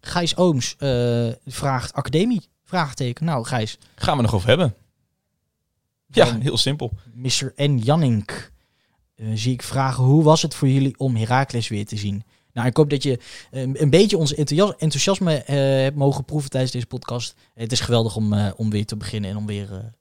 Gijs 0.00 0.36
Ooms 0.36 0.76
eh, 0.78 1.28
vraagt 1.46 1.92
academie? 1.92 2.48
Vraagteken. 2.64 3.24
Nou, 3.24 3.44
Gijs. 3.44 3.78
Gaan 3.94 4.16
we 4.16 4.22
nog 4.22 4.34
over 4.34 4.48
hebben. 4.48 4.74
Ja, 6.06 6.26
Van 6.26 6.40
heel 6.40 6.56
simpel. 6.56 6.92
Mr. 7.14 7.52
N. 7.56 7.76
Jannink. 7.82 8.52
eh, 9.16 9.26
zie 9.34 9.52
ik 9.52 9.62
vragen, 9.62 10.04
hoe 10.04 10.22
was 10.22 10.42
het 10.42 10.54
voor 10.54 10.68
jullie 10.68 10.98
om 10.98 11.16
Heracles 11.16 11.68
weer 11.68 11.86
te 11.86 11.96
zien? 11.96 12.24
Nou, 12.52 12.66
ik 12.68 12.76
hoop 12.76 12.90
dat 12.90 13.02
je 13.02 13.18
eh, 13.50 13.62
een 13.62 13.90
beetje 13.90 14.18
ons 14.18 14.34
enthousias- 14.34 14.76
enthousiasme 14.78 15.42
hebt 15.46 15.96
mogen 15.96 16.24
proeven 16.24 16.50
tijdens 16.50 16.72
deze 16.72 16.86
podcast. 16.86 17.34
Het 17.54 17.72
is 17.72 17.80
geweldig 17.80 18.16
om, 18.16 18.34
om 18.56 18.70
weer 18.70 18.86
te 18.86 18.96
beginnen 18.96 19.30
en 19.30 19.36
om 19.36 19.46
weer... 19.46 19.92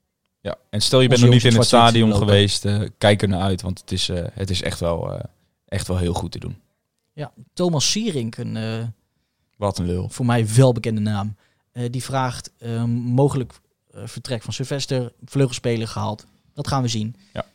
Ja. 0.44 0.58
En 0.70 0.82
stel 0.82 1.02
je 1.02 1.08
bent 1.08 1.22
nog 1.22 1.30
niet 1.30 1.44
in 1.44 1.56
het 1.56 1.66
stadion 1.66 2.16
geweest. 2.16 2.66
eh, 2.66 2.82
kijk 2.98 3.22
er 3.22 3.28
naar 3.28 3.41
uit, 3.41 3.62
want 3.62 3.80
het 3.80 3.91
is, 3.91 4.10
eh, 4.10 4.24
het 4.34 4.50
is 4.50 4.62
echt, 4.62 4.80
wel, 4.80 5.14
eh, 5.14 5.24
echt 5.68 5.88
wel 5.88 5.98
heel 5.98 6.14
goed 6.14 6.32
te 6.32 6.39
doen. 6.39 6.56
Thomas 7.54 7.91
Sierink, 7.91 8.38
een 8.38 8.94
Wat 9.58 9.78
een 9.78 9.86
lul. 9.86 10.10
voor 10.10 10.26
mij 10.26 10.48
welbekende 10.56 11.02
naam, 11.02 11.36
die 11.91 12.04
vraagt 12.04 12.52
eh, 12.58 12.84
mogelijk 12.84 13.54
vertrek 13.94 14.41
van 14.44 14.54
Sylvester, 14.54 15.14
vleugelspeler 15.26 15.88
gehaald. 15.88 16.26
Dat 16.54 16.68
gaan 16.68 16.82
we 16.82 16.88
zien. 16.88 17.16
Ja. 17.34 17.46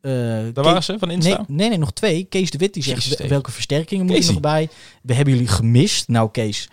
Daar 0.00 0.52
Ke- 0.52 0.60
waren 0.62 0.82
ze 0.84 0.98
van 0.98 1.10
Insta. 1.10 1.36
Nee, 1.36 1.44
nee, 1.48 1.68
nee, 1.68 1.78
nog 1.78 1.92
twee. 1.92 2.24
Kees 2.24 2.50
de 2.50 2.58
Wit 2.58 2.74
die 2.74 2.82
zegt 2.82 3.04
Jezus, 3.04 3.26
welke 3.26 3.50
versterkingen 3.50 4.06
moeten 4.06 4.24
er 4.26 4.32
nog 4.32 4.40
bij. 4.40 4.68
We 5.02 5.14
hebben 5.14 5.34
jullie 5.34 5.48
gemist. 5.48 6.08
Nou, 6.08 6.30
Kees, 6.30 6.68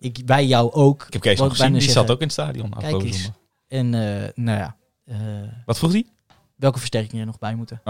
ik, 0.00 0.18
wij 0.26 0.46
jou 0.46 0.72
ook. 0.72 1.04
Ik 1.06 1.12
heb 1.12 1.22
Kees 1.22 1.38
nog 1.38 1.50
gezien, 1.50 1.72
die 1.72 1.80
zeggen. 1.80 2.00
zat 2.00 2.10
ook 2.10 2.18
in 2.20 2.24
het 2.24 2.32
stadion 2.32 2.74
afgelopen 2.74 3.12
zondag. 3.14 3.34
En 3.68 3.94
eh, 3.94 4.28
nou 4.34 4.58
ja, 4.58 4.76
eh, 5.04 5.16
Wat 5.64 5.78
vroeg 5.78 5.92
hij? 5.92 6.06
welke 6.56 6.78
versterkingen 6.78 7.20
er 7.20 7.26
nog 7.26 7.38
bij 7.38 7.54
moeten. 7.54 7.80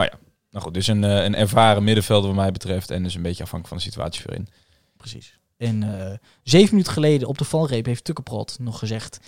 Nou 0.50 0.64
goed, 0.68 0.74
dus 0.74 0.86
een, 0.86 1.04
eh, 1.04 1.24
een 1.24 1.34
ervaren 1.34 1.84
middenvelder 1.84 2.26
wat 2.26 2.38
mij 2.38 2.52
betreft. 2.52 2.90
En 2.90 3.02
dus 3.02 3.14
een 3.14 3.22
beetje 3.22 3.42
afhankelijk 3.42 3.68
van 3.68 3.76
de 3.76 3.82
situatie 3.82 4.22
voorin. 4.22 4.48
Precies. 4.96 5.38
En 5.56 6.20
zeven 6.42 6.70
minuten 6.70 6.92
geleden 6.92 7.28
op 7.28 7.38
de 7.38 7.44
valreep 7.44 7.86
heeft 7.86 8.04
Tukkeprot 8.04 8.56
nog 8.60 8.78
gezegd... 8.78 9.18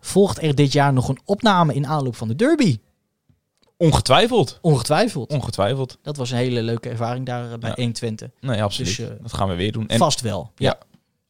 Volgt 0.00 0.42
er 0.42 0.54
dit 0.54 0.72
jaar 0.72 0.92
nog 0.92 1.08
een 1.08 1.20
opname 1.24 1.74
in 1.74 1.86
aanloop 1.86 2.16
van 2.16 2.28
de 2.28 2.34
derby? 2.34 2.78
Ongetwijfeld. 3.76 4.58
Ongetwijfeld. 4.62 5.30
Ongetwijfeld. 5.32 5.98
Dat 6.02 6.16
was 6.16 6.30
een 6.30 6.36
hele 6.36 6.62
leuke 6.62 6.88
ervaring 6.88 7.26
daar 7.26 7.58
bij 7.58 7.68
Ja. 7.68 7.74
120. 7.76 8.30
Nee, 8.40 8.62
absoluut. 8.62 8.96
Dus, 8.96 9.08
dat 9.20 9.32
gaan 9.32 9.48
we 9.48 9.54
weer 9.54 9.72
doen. 9.72 9.88
En 9.88 9.98
Vast 9.98 10.20
wel. 10.20 10.52
Ja. 10.56 10.78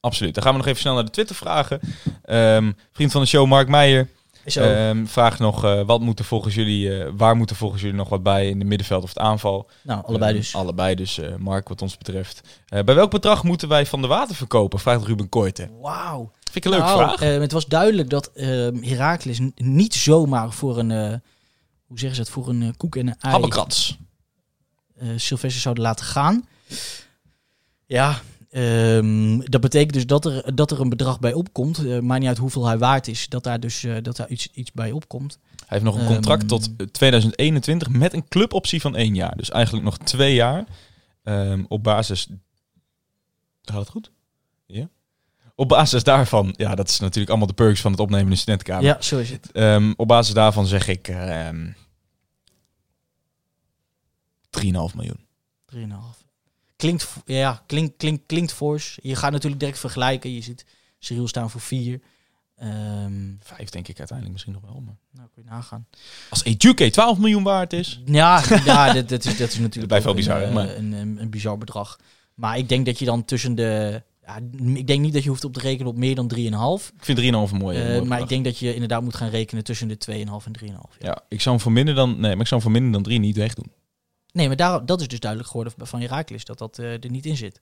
absoluut. 0.01 0.35
Dan 0.35 0.43
gaan 0.43 0.53
we 0.53 0.59
nog 0.59 0.67
even 0.67 0.81
snel 0.81 0.95
naar 0.95 1.05
de 1.05 1.11
Twitter 1.11 1.37
vragen. 1.37 1.81
Ehm, 2.23 2.73
vriend 2.93 3.13
van 3.13 3.21
de 3.21 3.27
show, 3.27 3.47
Mark 3.47 3.69
Meijer, 3.69 4.09
Ehm, 4.55 5.07
vraagt 5.07 5.39
nog... 5.39 5.65
eh, 5.65 5.81
wat 5.87 6.01
moet 6.01 6.19
er 6.19 6.25
volgens 6.25 6.55
jullie, 6.55 6.99
eh, 7.05 7.13
waar 7.17 7.37
moet 7.37 7.51
er 7.51 7.57
volgens 7.57 7.81
jullie 7.83 7.97
nog 7.97 8.09
wat 8.09 8.23
bij 8.23 8.49
in 8.49 8.59
de 8.59 8.65
middenveld 8.65 9.03
of 9.03 9.09
het 9.09 9.19
aanval? 9.19 9.71
nou, 9.83 10.05
allebei 10.07 10.31
Ehm, 10.31 10.41
dus. 10.41 10.55
allebei 10.55 10.95
dus, 10.95 11.19
eh, 11.19 11.35
Mark, 11.37 11.69
wat 11.69 11.83
ons 11.83 11.97
betreft. 11.99 12.41
Bij 12.69 12.85
welk 12.95 13.11
bedrag 13.11 13.43
moeten 13.45 13.69
wij 13.69 13.87
Van 13.87 14.01
de 14.03 14.07
Water 14.07 14.35
verkopen? 14.37 14.79
Vraagt 14.79 15.05
Ruben 15.05 15.29
Koorten. 15.29 15.81
Wauw. 15.81 16.31
Vind 16.51 16.57
ik 16.57 16.65
een 16.65 16.71
leuke 16.71 16.87
Nou, 16.87 16.99
vraag. 16.99 17.21
eh, 17.21 17.41
het 17.41 17.53
was 17.53 17.67
duidelijk 17.67 18.11
dat 18.11 18.31
n- 18.35 19.53
niet 19.55 19.95
zomaar 19.95 20.53
voor 20.53 20.79
een, 20.79 20.91
hoe 21.87 21.99
zeggen 21.99 22.15
ze 22.17 22.21
het, 22.21 22.31
voor 22.31 22.49
een 22.49 22.75
koek 22.77 22.97
en 22.97 23.07
een 23.07 23.17
ei 23.21 23.33
Habbekrats. 23.33 23.99
Sylvester 25.17 25.61
zouden 25.63 25.85
laten 25.85 26.05
gaan. 26.07 26.49
Ja, 27.87 28.21
ehm, 28.51 29.39
dat 29.39 29.61
betekent 29.61 29.93
dus 29.93 30.07
dat 30.07 30.25
er, 30.25 30.55
dat 30.55 30.71
er 30.71 30.81
een 30.81 30.89
bedrag 30.89 31.21
bij 31.21 31.33
opkomt. 31.33 31.79
Eh 31.87 31.99
maakt 31.99 32.21
niet 32.21 32.29
uit 32.29 32.39
hoeveel 32.39 32.67
hij 32.67 32.79
waard 32.79 33.09
is, 33.09 33.29
dat 33.29 33.45
daar 33.45 33.61
dus 33.61 33.85
eh, 33.85 33.97
dat 34.03 34.17
daar 34.17 34.29
iets, 34.29 34.49
iets 34.53 34.73
bij 34.73 34.93
opkomt. 34.93 35.39
Hij 35.57 35.79
heeft 35.79 35.85
nog 35.85 35.99
een 35.99 36.07
contract 36.07 36.41
Ehm, 36.41 36.49
tot 36.49 36.71
eh, 36.77 36.87
2021 36.87 37.89
met 37.89 38.13
een 38.13 38.29
cluboptie 38.29 38.81
van 38.81 38.97
één 38.97 39.15
jaar. 39.15 39.37
Dus 39.37 39.51
eigenlijk 39.51 39.85
nog 39.85 39.99
twee 39.99 40.35
jaar. 40.35 40.65
Ehm, 41.23 41.65
op 41.69 41.83
basis... 41.83 42.29
Gaat 43.63 43.81
het 43.81 43.89
goed? 43.89 44.11
Ja. 44.67 44.89
Op 45.55 45.69
basis 45.69 46.03
daarvan... 46.03 46.55
Ja, 46.57 46.75
dat 46.75 46.89
is 46.89 47.01
natuurlijk 47.01 47.29
allemaal 47.29 47.49
de 47.49 47.55
perks 47.55 47.81
van 47.81 47.91
het 47.91 48.01
opnemen 48.01 48.25
in 48.25 48.31
de 48.31 48.37
studentenkamer. 48.37 48.85
Ja, 48.85 49.01
zo 49.01 49.19
is 49.19 49.31
het. 49.31 49.97
Op 49.97 50.09
basis 50.09 50.35
daarvan 50.35 50.67
zeg 50.67 50.89
ik... 50.89 51.09
ehm 51.09 51.67
3,5 54.57 54.95
miljoen. 54.95 55.27
3,5. 55.75 56.26
Klinkt, 56.77 57.09
ja, 57.25 57.63
klinkt, 57.67 57.97
klinkt, 57.97 58.23
klinkt 58.27 58.53
fors. 58.53 58.99
Je 59.03 59.17
gaat 59.17 59.33
natuurlijk 59.33 59.61
direct 59.61 59.79
vergelijken. 59.79 60.33
Je 60.35 60.41
ziet 60.41 60.65
Cyril 60.99 61.29
staan 61.29 61.51
voor 61.51 61.61
4. 61.61 62.01
Ehm 62.57 63.35
Vijf 63.41 63.69
denk 63.69 63.89
ik 63.89 63.99
uiteindelijk 63.99 64.33
misschien 64.33 64.53
nog 64.53 64.63
wel. 64.63 64.81
Maar... 64.85 64.97
nou, 65.13 65.29
kun 65.35 65.43
je 65.45 65.51
nagaan. 65.51 65.87
Als 66.31 66.45
Ejuke 66.45 66.91
12 66.91 67.19
miljoen 67.19 67.43
waard 67.43 67.73
is... 67.73 68.01
Ja, 68.05 68.43
ja 68.65 68.93
dat, 68.95 69.09
dat, 69.09 69.25
is, 69.25 69.37
dat 69.37 69.49
is 69.49 69.59
natuurlijk 69.59 69.87
blijft 69.87 70.05
wel 70.05 70.15
bizar, 70.15 70.43
een, 70.43 70.49
eh, 70.49 70.55
maar- 70.55 70.77
een, 70.77 70.93
een, 70.93 71.21
een 71.21 71.31
bizar 71.31 71.59
bedrag. 71.59 71.99
Maar 72.35 72.59
ik 72.59 72.69
denk 72.69 72.87
dat 72.87 72.99
je 72.99 73.05
dan 73.05 73.25
tussen 73.25 73.55
de... 73.55 74.03
Ja, 74.27 74.37
ik 74.75 74.87
denk 74.87 75.01
niet 75.01 75.13
dat 75.13 75.23
je 75.23 75.29
hoeft 75.29 75.45
op 75.45 75.53
te 75.53 75.61
rekenen 75.61 75.87
op 75.93 75.97
meer 75.97 76.15
dan 76.15 76.33
3,5. 76.35 76.41
Ik 76.97 77.05
vind 77.05 77.19
3,5 77.19 77.25
een 77.25 77.33
mooie, 77.59 77.79
Eh, 77.79 77.85
mooie 77.85 77.93
maar 77.93 78.01
bedrag. 78.01 78.21
ik 78.21 78.29
denk 78.29 78.45
dat 78.45 78.59
je 78.59 78.73
inderdaad 78.75 79.03
moet 79.03 79.15
gaan 79.17 79.29
rekenen 79.29 79.65
tussen 79.65 79.89
de 79.89 79.97
2,5 79.99 80.47
en 80.47 80.53
3,5. 80.53 80.67
Ja. 80.69 80.79
Ja, 80.99 81.23
ik 81.29 81.41
zou 81.41 81.55
hem 81.55 81.65
voor 81.65 81.73
minder 81.73 81.95
dan... 81.95 82.11
Nee, 82.11 82.31
maar 82.33 82.41
ik 82.41 82.47
zou 82.47 82.61
hem 82.61 82.71
voor 82.71 82.71
minder 82.71 82.93
dan 82.93 83.03
3 83.03 83.19
niet 83.19 83.37
wegdoen. 83.37 83.73
Nee, 84.37 84.47
maar 84.47 84.57
daar, 84.57 84.87
dat 84.87 85.01
is 85.01 85.09
dus 85.09 85.21
duidelijk 85.21 85.51
geworden 85.51 85.87
van 85.87 86.01
Herakles, 86.01 86.45
dat 86.45 86.59
dat 86.59 86.79
eh, 86.79 86.93
er 86.93 87.11
niet 87.11 87.27
in 87.27 87.37
zit. 87.37 87.61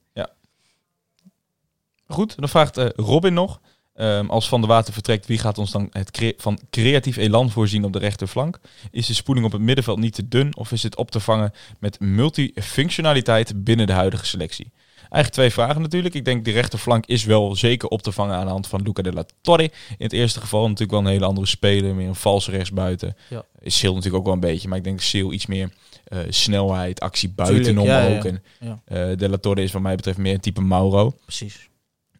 Goed, 2.07 2.35
dan 2.35 2.49
vraagt 2.49 2.77
eh, 2.77 2.85
Robin 2.95 3.33
nog. 3.33 3.59
ehm, 3.93 4.29
als 4.29 4.47
Van 4.47 4.61
de 4.61 4.67
Water 4.67 4.93
vertrekt, 4.93 5.25
wie 5.25 5.37
gaat 5.37 5.57
ons 5.57 5.71
dan 5.71 5.87
het 5.91 6.11
cre- 6.11 6.33
van 6.37 6.59
creatief 6.69 7.17
elan 7.17 7.49
voorzien 7.49 7.83
op 7.85 7.93
de 7.93 7.99
rechterflank? 7.99 8.59
Is 8.91 9.07
de 9.07 9.13
spoeling 9.13 9.45
op 9.45 9.51
het 9.51 9.61
middenveld 9.61 9.99
niet 9.99 10.13
te 10.13 10.27
dun 10.27 10.55
of 10.55 10.71
is 10.71 10.83
het 10.83 10.95
op 10.95 11.11
te 11.11 11.19
vangen 11.19 11.53
met 11.79 11.99
multifunctionaliteit 11.99 13.63
binnen 13.63 13.87
de 13.87 13.93
huidige 13.93 14.25
selectie? 14.25 14.71
Eigenlijk 14.99 15.33
twee 15.33 15.49
vragen 15.51 15.81
natuurlijk. 15.81 16.13
Ik 16.15 16.25
denk 16.25 16.45
de 16.45 16.51
rechterflank 16.51 17.05
is 17.05 17.23
wel 17.23 17.55
zeker 17.55 17.89
op 17.89 18.01
te 18.01 18.11
vangen 18.11 18.35
aan 18.35 18.45
de 18.45 18.51
hand 18.51 18.67
van 18.67 18.81
Luca 18.81 19.01
de 19.01 19.13
la 19.13 19.25
Torre. 19.41 19.63
In 19.63 19.71
het 19.97 20.13
eerste 20.13 20.39
geval 20.39 20.61
natuurlijk 20.61 20.91
wel 20.91 20.99
een 20.99 21.05
hele 21.05 21.25
andere 21.25 21.47
speler, 21.47 21.95
meer 21.95 22.07
een 22.07 22.15
valse 22.15 22.51
rechtsbuiten. 22.51 23.15
Ja. 23.29 23.45
Is 23.59 23.77
Sil 23.79 23.93
natuurlijk 23.93 24.17
ook 24.19 24.25
wel 24.25 24.33
een 24.33 24.39
beetje, 24.51 24.67
maar 24.67 24.77
ik 24.77 24.83
denk 24.83 25.01
Sil 25.09 25.29
iets 25.33 25.45
meer 25.45 25.69
eh, 26.05 26.19
snelheid, 26.29 26.99
actie 26.99 27.29
buitenom 27.29 27.85
ja. 27.85 28.07
ook. 28.15 28.23
En, 28.25 28.43
eh, 28.85 29.17
de 29.17 29.29
la 29.29 29.37
Torre 29.37 29.63
is 29.63 29.71
wat 29.71 29.81
mij 29.81 29.95
betreft 29.95 30.17
meer 30.17 30.33
een 30.33 30.39
type 30.39 30.61
Mauro. 30.61 31.13
Precies. 31.25 31.69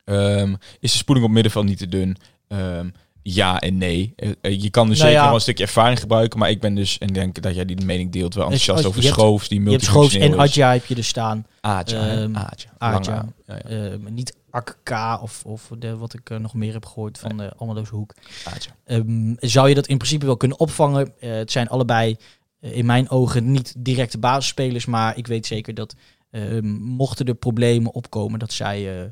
Ehm, 0.06 0.54
is 0.80 0.92
de 0.92 0.98
spoeling 0.98 1.26
op 1.26 1.32
middenveld 1.32 1.66
niet 1.66 1.78
te 1.78 1.88
dun? 1.88 2.18
Ehm, 2.48 2.90
ja 3.22 3.60
en 3.60 3.78
nee. 3.78 4.14
Eh, 4.16 4.62
je 4.62 4.70
kan 4.70 4.88
dus 4.88 4.98
Nou 4.98 5.10
zeker 5.10 5.12
ja. 5.12 5.26
wel 5.26 5.34
een 5.36 5.42
stukje 5.42 5.64
ervaring 5.64 6.00
gebruiken, 6.00 6.40
maar 6.40 6.50
ik 6.50 6.60
ben 6.62 6.76
dus, 6.76 6.98
en 6.98 7.08
denk 7.08 7.42
dat 7.42 7.56
jij 7.56 7.66
die 7.66 7.86
mening 7.86 8.12
deelt, 8.12 8.34
wel 8.34 8.50
Dus 8.50 8.60
enthousiast 8.68 8.78
als- 8.78 8.88
over 8.88 9.02
je 9.02 9.08
Schoofs, 9.08 9.48
die 9.48 9.64
Je 9.64 9.70
hebt 9.70 9.84
Schoofs 9.84 10.16
en. 10.16 10.38
Adja 10.38 10.72
heb 10.72 10.86
je 10.86 10.96
er 10.96 11.04
staan. 11.04 11.46
Aadja, 11.62 12.00
hè? 12.00 12.24
Ehm, 12.24 12.36
Aadja. 12.36 12.70
Aadja. 12.78 13.12
Lange 13.14 13.22
A. 13.22 13.34
Ja, 13.68 13.76
ja. 13.76 13.90
Eh, 13.92 13.98
niet 14.10 14.36
AK 14.50 15.20
of, 15.22 15.44
of 15.46 15.72
de, 15.80 15.98
wat 15.98 16.14
ik 16.14 16.40
nog 16.40 16.54
meer 16.54 16.74
heb 16.74 16.86
gehoord 16.86 17.18
van 17.18 17.38
de 17.38 17.54
Almeloze 17.58 17.96
Hoek. 17.96 18.14
Zou 19.40 19.70
je 19.70 19.76
dat 19.76 19.88
in 19.88 19.98
principe 19.98 20.26
wel 20.26 20.38
kunnen 20.38 20.60
opvangen? 20.60 21.14
Het 21.20 21.52
zijn 21.52 21.68
allebei 21.70 22.16
in 22.72 22.86
mijn 22.86 23.10
ogen 23.10 23.52
niet 23.52 23.74
directe 23.78 24.18
basisspelers, 24.18 24.86
maar 24.86 25.18
ik 25.18 25.28
weet 25.28 25.46
zeker 25.46 25.74
dat 25.74 25.96
Ehm, 26.36 26.68
mochten 26.74 27.26
er 27.26 27.36
problemen 27.36 27.94
opkomen, 27.94 28.40
dat 28.40 28.54
zij, 28.54 29.02
eh, 29.02 29.10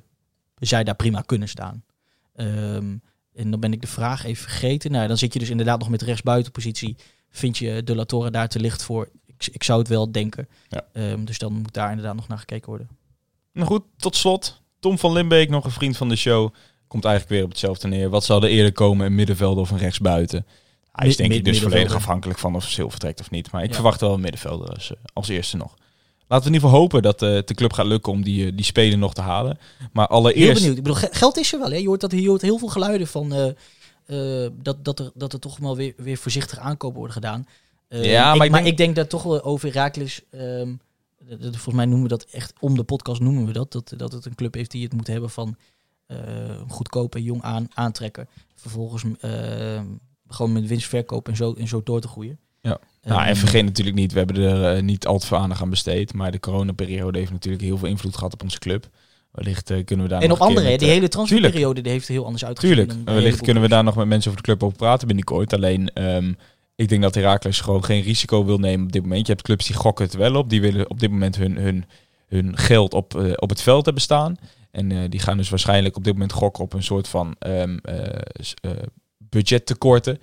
zij 0.59 0.83
daar 0.83 0.95
prima 0.95 1.21
kunnen 1.21 1.47
staan. 1.47 1.83
Ehm, 2.35 2.97
en 3.33 3.51
dan 3.51 3.59
ben 3.59 3.73
ik 3.73 3.81
de 3.81 3.87
vraag 3.87 4.25
even 4.25 4.43
vergeten. 4.43 4.91
Nou, 4.91 5.07
dan 5.07 5.17
zit 5.17 5.33
je 5.33 5.39
dus 5.39 5.49
inderdaad 5.49 5.79
nog 5.79 5.89
met 5.89 6.01
rechtsbuitenpositie. 6.01 6.95
Vind 7.29 7.57
je 7.57 7.83
de 7.83 7.95
Latoren 7.95 8.31
daar 8.31 8.47
te 8.47 8.59
licht 8.59 8.83
voor? 8.83 9.09
Ik, 9.25 9.47
ik 9.51 9.63
zou 9.63 9.79
het 9.79 9.87
wel 9.87 10.11
denken. 10.11 10.47
Ja. 10.67 10.85
Ehm, 10.93 11.25
dus 11.25 11.37
dan 11.37 11.53
moet 11.53 11.73
daar 11.73 11.89
inderdaad 11.89 12.15
nog 12.15 12.27
naar 12.27 12.37
gekeken 12.37 12.69
worden. 12.69 12.89
Nou 13.53 13.67
goed, 13.67 13.83
tot 13.97 14.15
slot. 14.15 14.61
Tom 14.79 14.97
van 14.97 15.11
Limbeek, 15.11 15.49
nog 15.49 15.65
een 15.65 15.71
vriend 15.71 15.97
van 15.97 16.09
de 16.09 16.15
show. 16.15 16.53
Komt 16.87 17.05
eigenlijk 17.05 17.35
weer 17.35 17.43
op 17.43 17.49
hetzelfde 17.49 17.87
neer. 17.87 18.09
Wat 18.09 18.23
zal 18.23 18.43
er 18.43 18.49
eerder 18.49 18.71
komen, 18.71 19.05
een 19.05 19.15
middenvelder 19.15 19.63
of 19.63 19.71
een 19.71 19.77
rechtsbuiten? 19.77 20.45
Hij 20.93 21.07
is 21.07 21.17
Mid- 21.17 21.27
denk 21.27 21.39
ik 21.39 21.45
dus 21.45 21.61
volledig 21.61 21.95
afhankelijk 21.95 22.39
van 22.39 22.55
of 22.55 22.63
Sil 22.73 22.89
vertrekt 22.89 23.19
of 23.19 23.29
niet. 23.31 23.51
Maar 23.51 23.61
ik 23.63 23.67
Ja. 23.69 23.73
verwacht 23.75 24.01
wel 24.01 24.13
een 24.13 24.21
middenvelder 24.21 24.69
als, 24.69 24.91
eh, 24.91 24.97
als 25.13 25.27
eerste 25.27 25.57
nog. 25.57 25.73
Laten 26.27 26.45
we 26.45 26.51
in 26.51 26.53
ieder 26.53 26.61
geval 26.69 26.81
hopen 26.81 27.01
dat 27.01 27.19
het 27.19 27.47
de 27.47 27.53
club 27.53 27.73
gaat 27.73 27.85
lukken 27.85 28.11
om 28.11 28.23
die, 28.23 28.45
eh, 28.45 28.51
die 28.55 28.65
spelen 28.65 28.99
nog 28.99 29.13
te 29.13 29.21
halen. 29.21 29.57
Maar 29.93 30.07
Heel 30.07 30.17
allereerst... 30.17 30.53
benieuwd. 30.61 30.77
Ik 30.77 30.83
bedoel, 30.83 30.99
ge- 30.99 31.09
geld 31.11 31.37
is 31.37 31.53
er 31.53 31.59
wel. 31.59 31.69
Hè? 31.69 31.75
Je, 31.77 31.87
hoort 31.87 32.01
dat, 32.01 32.11
je 32.11 32.27
hoort 32.27 32.41
heel 32.41 32.57
veel 32.57 32.67
geluiden 32.67 33.07
van 33.07 33.29
dat, 34.61 34.85
dat, 34.85 34.99
er, 34.99 35.11
dat 35.13 35.33
er 35.33 35.39
toch 35.39 35.57
wel 35.57 35.75
weer, 35.75 35.93
weer 35.97 36.17
voorzichtig 36.17 36.57
aankopen 36.59 36.97
worden 36.97 37.13
gedaan. 37.13 37.47
Ja, 37.89 38.23
maar 38.23 38.35
ik, 38.35 38.43
ik 38.43 38.49
maar 38.51 38.59
denk- 38.59 38.71
ik 38.71 38.77
denk 38.77 38.95
dat 38.95 39.09
toch 39.09 39.23
wel 39.23 39.43
over 39.43 39.67
Herakles... 39.73 40.21
ehm, 40.29 40.73
volgens 41.39 41.75
mij 41.75 41.85
noemen 41.85 42.03
we 42.03 42.07
dat 42.09 42.23
echt 42.31 42.53
om 42.59 42.75
de 42.75 42.83
podcast 42.83 43.21
noemen 43.21 43.45
we 43.45 43.51
dat. 43.53 43.71
Dat, 43.71 43.93
dat 43.97 44.11
het 44.11 44.25
een 44.25 44.35
club 44.35 44.53
heeft 44.53 44.71
die 44.71 44.83
het 44.83 44.93
moet 44.93 45.07
hebben 45.07 45.29
van 45.29 45.55
goedkoop 46.67 47.15
en 47.15 47.23
jong 47.23 47.41
aan, 47.41 47.67
aantrekken. 47.73 48.27
Vervolgens 48.55 49.03
ehm, 49.19 49.85
gewoon 50.33 50.51
met 50.51 50.67
winst 50.67 50.87
verkopen 50.87 51.31
en 51.31 51.37
zo, 51.37 51.53
en 51.53 51.67
zo 51.67 51.81
door 51.83 52.01
te 52.01 52.07
groeien. 52.07 52.39
Ja. 52.61 52.79
Nou, 53.01 53.21
en 53.21 53.27
Ehm, 53.27 53.35
vergeet 53.35 53.63
natuurlijk 53.63 53.95
niet, 53.95 54.11
we 54.11 54.17
hebben 54.17 54.35
er 54.35 54.75
eh, 54.75 54.83
niet 54.83 55.07
al 55.07 55.19
te 55.19 55.27
veel 55.27 55.37
aandacht 55.37 55.61
aan 55.61 55.69
besteed. 55.69 56.13
Maar 56.13 56.31
de 56.31 56.39
coronaperiode 56.39 57.19
heeft 57.19 57.31
natuurlijk 57.31 57.63
heel 57.63 57.77
veel 57.77 57.87
invloed 57.87 58.15
gehad 58.15 58.33
op 58.33 58.43
onze 58.43 58.59
club. 58.59 58.89
Wellicht 59.31 59.69
eh, 59.69 59.85
kunnen 59.85 60.05
we 60.05 60.11
daar 60.11 60.21
en 60.21 60.27
nog 60.27 60.39
op 60.39 60.47
andere, 60.47 60.69
met, 60.69 60.79
die 60.79 60.87
eh, 60.87 60.93
hele 60.93 61.07
transferperiode 61.07 61.81
die 61.81 61.91
heeft 61.91 62.07
er 62.07 62.13
heel 62.13 62.25
anders 62.25 62.45
uitgezien. 62.45 62.75
Tuurlijk. 62.75 62.99
wellicht 63.05 63.41
kunnen 63.41 63.63
we 63.63 63.69
daar 63.69 63.83
nog 63.83 63.95
met 63.95 64.07
mensen 64.07 64.31
over 64.31 64.43
de 64.43 64.49
club 64.49 64.63
over 64.63 64.77
praten 64.77 65.07
binnenkort. 65.07 65.53
Alleen, 65.53 65.89
ehm, 65.93 66.33
ik 66.75 66.89
denk 66.89 67.01
dat 67.01 67.15
Herakles 67.15 67.59
gewoon 67.59 67.83
geen 67.83 68.01
risico 68.01 68.45
wil 68.45 68.57
nemen 68.57 68.85
op 68.85 68.91
dit 68.91 69.01
moment. 69.01 69.27
Je 69.27 69.33
hebt 69.33 69.45
clubs 69.45 69.65
die 69.65 69.75
gokken 69.75 70.05
het 70.05 70.13
wel 70.13 70.35
op. 70.35 70.49
Die 70.49 70.61
willen 70.61 70.89
op 70.89 70.99
dit 70.99 71.11
moment 71.11 71.35
hun, 71.35 71.57
hun, 71.57 71.85
hun 72.27 72.57
geld 72.57 72.93
op, 72.93 73.35
op 73.35 73.49
het 73.49 73.61
veld 73.61 73.85
hebben 73.85 74.03
staan. 74.03 74.35
En 74.71 75.09
die 75.09 75.19
gaan 75.19 75.37
dus 75.37 75.49
waarschijnlijk 75.49 75.95
op 75.95 76.03
dit 76.03 76.13
moment 76.13 76.31
gokken 76.31 76.63
op 76.63 76.73
een 76.73 76.83
soort 76.83 77.07
van 77.07 77.35
ehm 77.39 77.77
eh, 77.83 78.71
eh, 78.71 78.71
budgettekorten. 79.33 80.19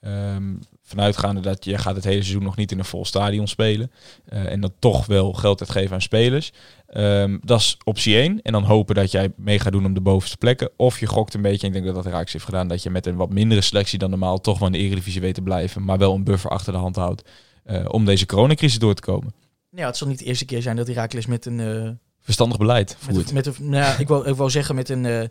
Ehm, 0.00 0.54
vanuitgaande 0.82 1.40
dat 1.40 1.64
je 1.64 1.78
gaat 1.78 1.94
het 1.94 2.04
hele 2.04 2.22
seizoen 2.22 2.42
nog 2.42 2.56
niet 2.56 2.72
in 2.72 2.78
een 2.78 2.84
vol 2.84 3.04
stadion 3.04 3.48
spelen. 3.48 3.90
eh, 4.24 4.52
en 4.52 4.60
dan 4.60 4.72
toch 4.78 5.06
wel 5.06 5.32
geld 5.32 5.60
uitgeven 5.60 5.92
aan 5.94 6.02
spelers. 6.02 6.52
Ehm, 6.86 7.38
dat 7.42 7.60
is 7.60 7.76
optie 7.84 8.16
1. 8.18 8.42
En 8.42 8.52
dan 8.52 8.62
hopen 8.64 8.94
dat 8.94 9.10
jij 9.10 9.32
mee 9.36 9.58
gaat 9.58 9.72
doen 9.72 9.86
om 9.86 9.94
de 9.94 10.00
bovenste 10.00 10.36
plekken. 10.36 10.70
Of 10.76 11.00
je 11.00 11.06
gokt 11.06 11.34
een 11.34 11.42
beetje, 11.42 11.66
ik 11.66 11.72
denk 11.72 11.84
dat 11.84 11.94
dat 11.94 12.06
Raaks 12.06 12.32
heeft 12.32 12.44
gedaan, 12.44 12.68
dat 12.68 12.82
je 12.82 12.90
met 12.90 13.06
een 13.06 13.16
wat 13.16 13.30
mindere 13.32 13.60
selectie 13.60 13.98
dan 13.98 14.10
normaal 14.10 14.40
toch 14.40 14.58
wel 14.58 14.66
in 14.68 14.72
de 14.72 14.78
Eredivisie 14.78 15.20
weet 15.20 15.34
te 15.34 15.42
blijven. 15.42 15.84
Maar 15.84 15.98
wel 15.98 16.14
een 16.14 16.24
buffer 16.24 16.50
achter 16.50 16.72
de 16.72 16.78
hand 16.78 16.96
houdt 16.96 17.28
eh, 17.64 17.84
om 17.88 18.04
deze 18.04 18.26
coronacrisis 18.26 18.78
door 18.78 18.94
te 18.94 19.02
komen. 19.02 19.34
Ja, 19.70 19.86
het 19.86 19.96
zal 19.96 20.08
niet 20.08 20.18
de 20.18 20.24
eerste 20.24 20.44
keer 20.44 20.62
zijn 20.62 20.76
dat 20.76 20.86
Herakles 20.86 21.26
met 21.26 21.46
een... 21.46 21.60
eh, 21.60 21.90
Verstandig 22.20 22.58
beleid 22.58 22.96
Met 23.06 23.14
voert. 23.14 23.28
een, 23.28 23.34
met 23.34 23.46
een, 23.46 23.54
nou 23.68 24.00
ik, 24.00 24.08
wou, 24.08 24.28
ik 24.28 24.34
wou 24.34 24.50
zeggen 24.50 24.74
met 24.74 24.88
een, 24.88 25.30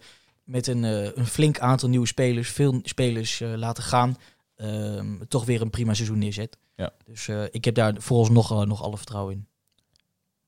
met 0.51 0.67
een, 0.67 0.83
eh, 0.85 1.15
een 1.15 1.25
flink 1.25 1.59
aantal 1.59 1.89
nieuwe 1.89 2.07
spelers, 2.07 2.49
veel 2.49 2.79
spelers 2.83 3.41
eh, 3.41 3.53
laten 3.55 3.83
gaan, 3.83 4.17
ehm, 4.55 5.05
toch 5.27 5.45
weer 5.45 5.61
een 5.61 5.69
prima 5.69 5.93
seizoen 5.93 6.17
neerzet. 6.17 6.57
Ja. 6.75 6.91
Dus 7.05 7.27
eh, 7.27 7.43
ik 7.51 7.65
heb 7.65 7.75
daar 7.75 7.93
vooralsnog 7.97 8.65
nog 8.65 8.83
alle 8.83 8.97
vertrouwen 8.97 9.33
in. 9.33 9.47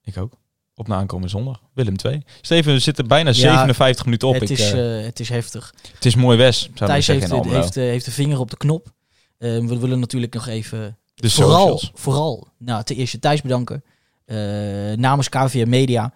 Ik 0.04 0.18
ook. 0.18 0.34
Op 0.76 0.88
na 0.88 0.96
aankomende 0.96 1.30
zondag. 1.30 1.62
Willem 1.74 1.98
2. 1.98 2.24
Steven, 2.42 2.74
we 2.74 2.80
zitten 2.80 3.08
bijna 3.08 3.30
Ja, 3.30 3.34
57 3.36 4.06
minuten 4.06 4.28
op. 4.28 4.34
het, 4.34 4.50
Ik, 4.50 4.58
is, 4.58 4.72
het 5.06 5.20
is 5.20 5.30
heftig. 5.30 5.74
het 5.94 6.06
is 6.06 6.16
mooi 6.16 6.38
Wes, 6.38 6.70
Thijs 6.74 7.06
zeggen 7.06 7.32
heeft, 7.32 7.50
heeft, 7.50 7.78
eh, 7.78 7.84
heeft 7.84 8.06
de 8.06 8.12
vinger 8.12 8.40
op 8.40 8.50
de 8.50 8.58
knop. 8.58 8.94
Ehm, 9.38 9.68
we 9.68 9.80
willen 9.80 10.00
natuurlijk 10.00 10.34
nog 10.34 10.48
even 10.48 10.98
De 11.16 11.30
vooral, 11.30 11.60
socials. 11.78 11.92
vooral 11.94 12.48
nou, 12.58 12.84
ten 12.84 12.96
eerste 12.96 13.20
Thijs 13.20 13.42
bedanken. 13.42 13.84
namens 14.96 15.30
KVM 15.30 15.70
Media. 15.70 16.14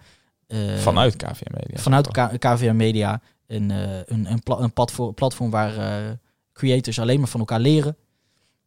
Vanuit 0.78 1.16
KVM 1.16 1.52
Media. 1.52 1.78
vanuit 1.78 2.08
KVM 2.38 2.76
Media 2.76 3.20
een, 3.48 3.70
eh, 3.70 3.98
een, 4.04 4.30
een, 4.30 4.42
pla- 4.42 4.58
een 4.58 4.72
platform, 4.72 5.14
platform 5.14 5.50
waar 5.50 5.76
eh, 5.76 6.10
creators 6.52 6.98
alleen 6.98 7.18
maar 7.18 7.28
van 7.28 7.40
elkaar 7.40 7.60
leren. 7.60 7.96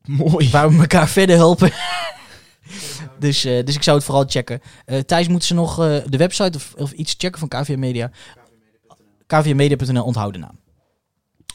Mooi. 0.01 0.49
Waar 0.49 0.69
we 0.71 0.79
elkaar 0.79 1.07
verder 1.07 1.35
helpen. 1.35 1.71
dus, 3.19 3.45
eh, 3.45 3.65
dus 3.65 3.75
ik 3.75 3.83
zou 3.83 3.97
het 3.97 4.05
vooral 4.05 4.25
checken. 4.27 4.61
Thijs, 5.05 5.27
moeten 5.27 5.47
ze 5.47 5.53
nog 5.53 5.75
de 6.05 6.17
website 6.17 6.57
of, 6.57 6.73
of 6.77 6.91
iets 6.91 7.15
checken 7.17 7.39
van 7.39 7.47
KVM 7.47 7.79
Media? 7.79 8.11
kvmmedia.nl 9.27 10.03
onthouden 10.03 10.41
naam. 10.41 10.59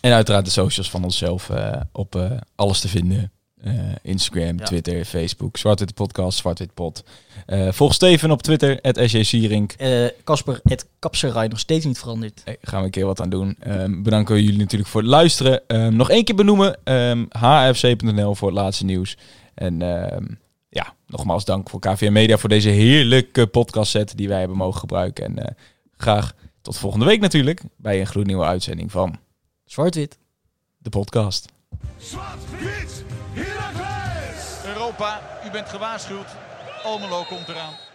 En 0.01 0.13
uiteraard 0.13 0.45
de 0.45 0.51
socials 0.51 0.91
van 0.91 1.05
onszelf 1.05 1.51
op 1.93 2.41
alles 2.55 2.81
te 2.81 2.89
vinden. 2.89 3.33
Eh, 3.63 3.73
Instagram, 4.03 4.59
Ja. 4.59 4.65
Twitter, 4.65 5.05
Facebook, 5.05 5.57
Zwartwit 5.57 5.95
Podcast, 5.95 6.39
Zwartwit 6.39 6.75
Pod. 6.75 7.05
Eh, 7.47 7.73
volg 7.73 7.95
Steven 7.95 8.31
op 8.31 8.43
Twitter, 8.43 8.81
at 8.81 8.97
SJ 9.05 9.23
Sierink. 9.23 9.73
Eh, 9.73 10.07
Casper, 10.25 10.61
het 10.63 10.87
kapserij 10.99 11.49
nog 11.49 11.59
steeds 11.59 11.85
niet 11.85 11.99
veranderd. 11.99 12.41
Hey, 12.45 12.57
gaan 12.61 12.79
we 12.79 12.85
een 12.85 12.91
keer 12.91 13.07
wat 13.07 13.21
aan 13.21 13.29
doen. 13.31 13.57
Ehm, 13.61 14.03
bedanken 14.03 14.35
we 14.35 14.43
jullie 14.45 14.59
natuurlijk 14.59 14.91
voor 14.91 15.01
het 15.01 15.11
luisteren. 15.11 15.63
Ehm, 15.67 15.97
nog 15.97 16.11
één 16.11 16.25
keer 16.25 16.35
benoemen. 16.35 16.79
ehm 16.85 17.25
hfc.nl 17.29 18.35
voor 18.35 18.49
het 18.49 18.57
laatste 18.57 18.85
nieuws. 18.85 19.17
En 19.55 19.83
ehm, 19.83 20.25
ja, 20.69 20.95
nogmaals 21.07 21.45
dank 21.45 21.71
voor 21.71 21.81
KVM 21.81 22.13
Media 22.13 22.37
voor 22.39 22.49
deze 22.49 22.69
heerlijke 22.69 23.47
podcast 23.47 23.91
set 23.91 24.17
die 24.17 24.29
wij 24.29 24.39
hebben 24.39 24.57
mogen 24.57 24.81
gebruiken. 24.81 25.25
En 25.25 25.39
eh, 25.47 25.55
graag 25.97 26.33
tot 26.63 26.77
volgende 26.79 27.07
week 27.07 27.21
natuurlijk 27.21 27.61
bij 27.77 28.01
een 28.01 28.07
gloednieuwe 28.07 28.45
uitzending 28.45 28.91
van 28.91 29.19
Zwart-wit. 29.65 30.19
de 30.79 30.91
podcast. 30.91 31.49
Zwart-wit! 31.99 33.05
Europa, 34.97 35.21
u 35.47 35.51
bent 35.51 35.69
gewaarschuwd. 35.69 36.27
Almelo 36.83 37.25
komt 37.25 37.49
eraan. 37.49 37.86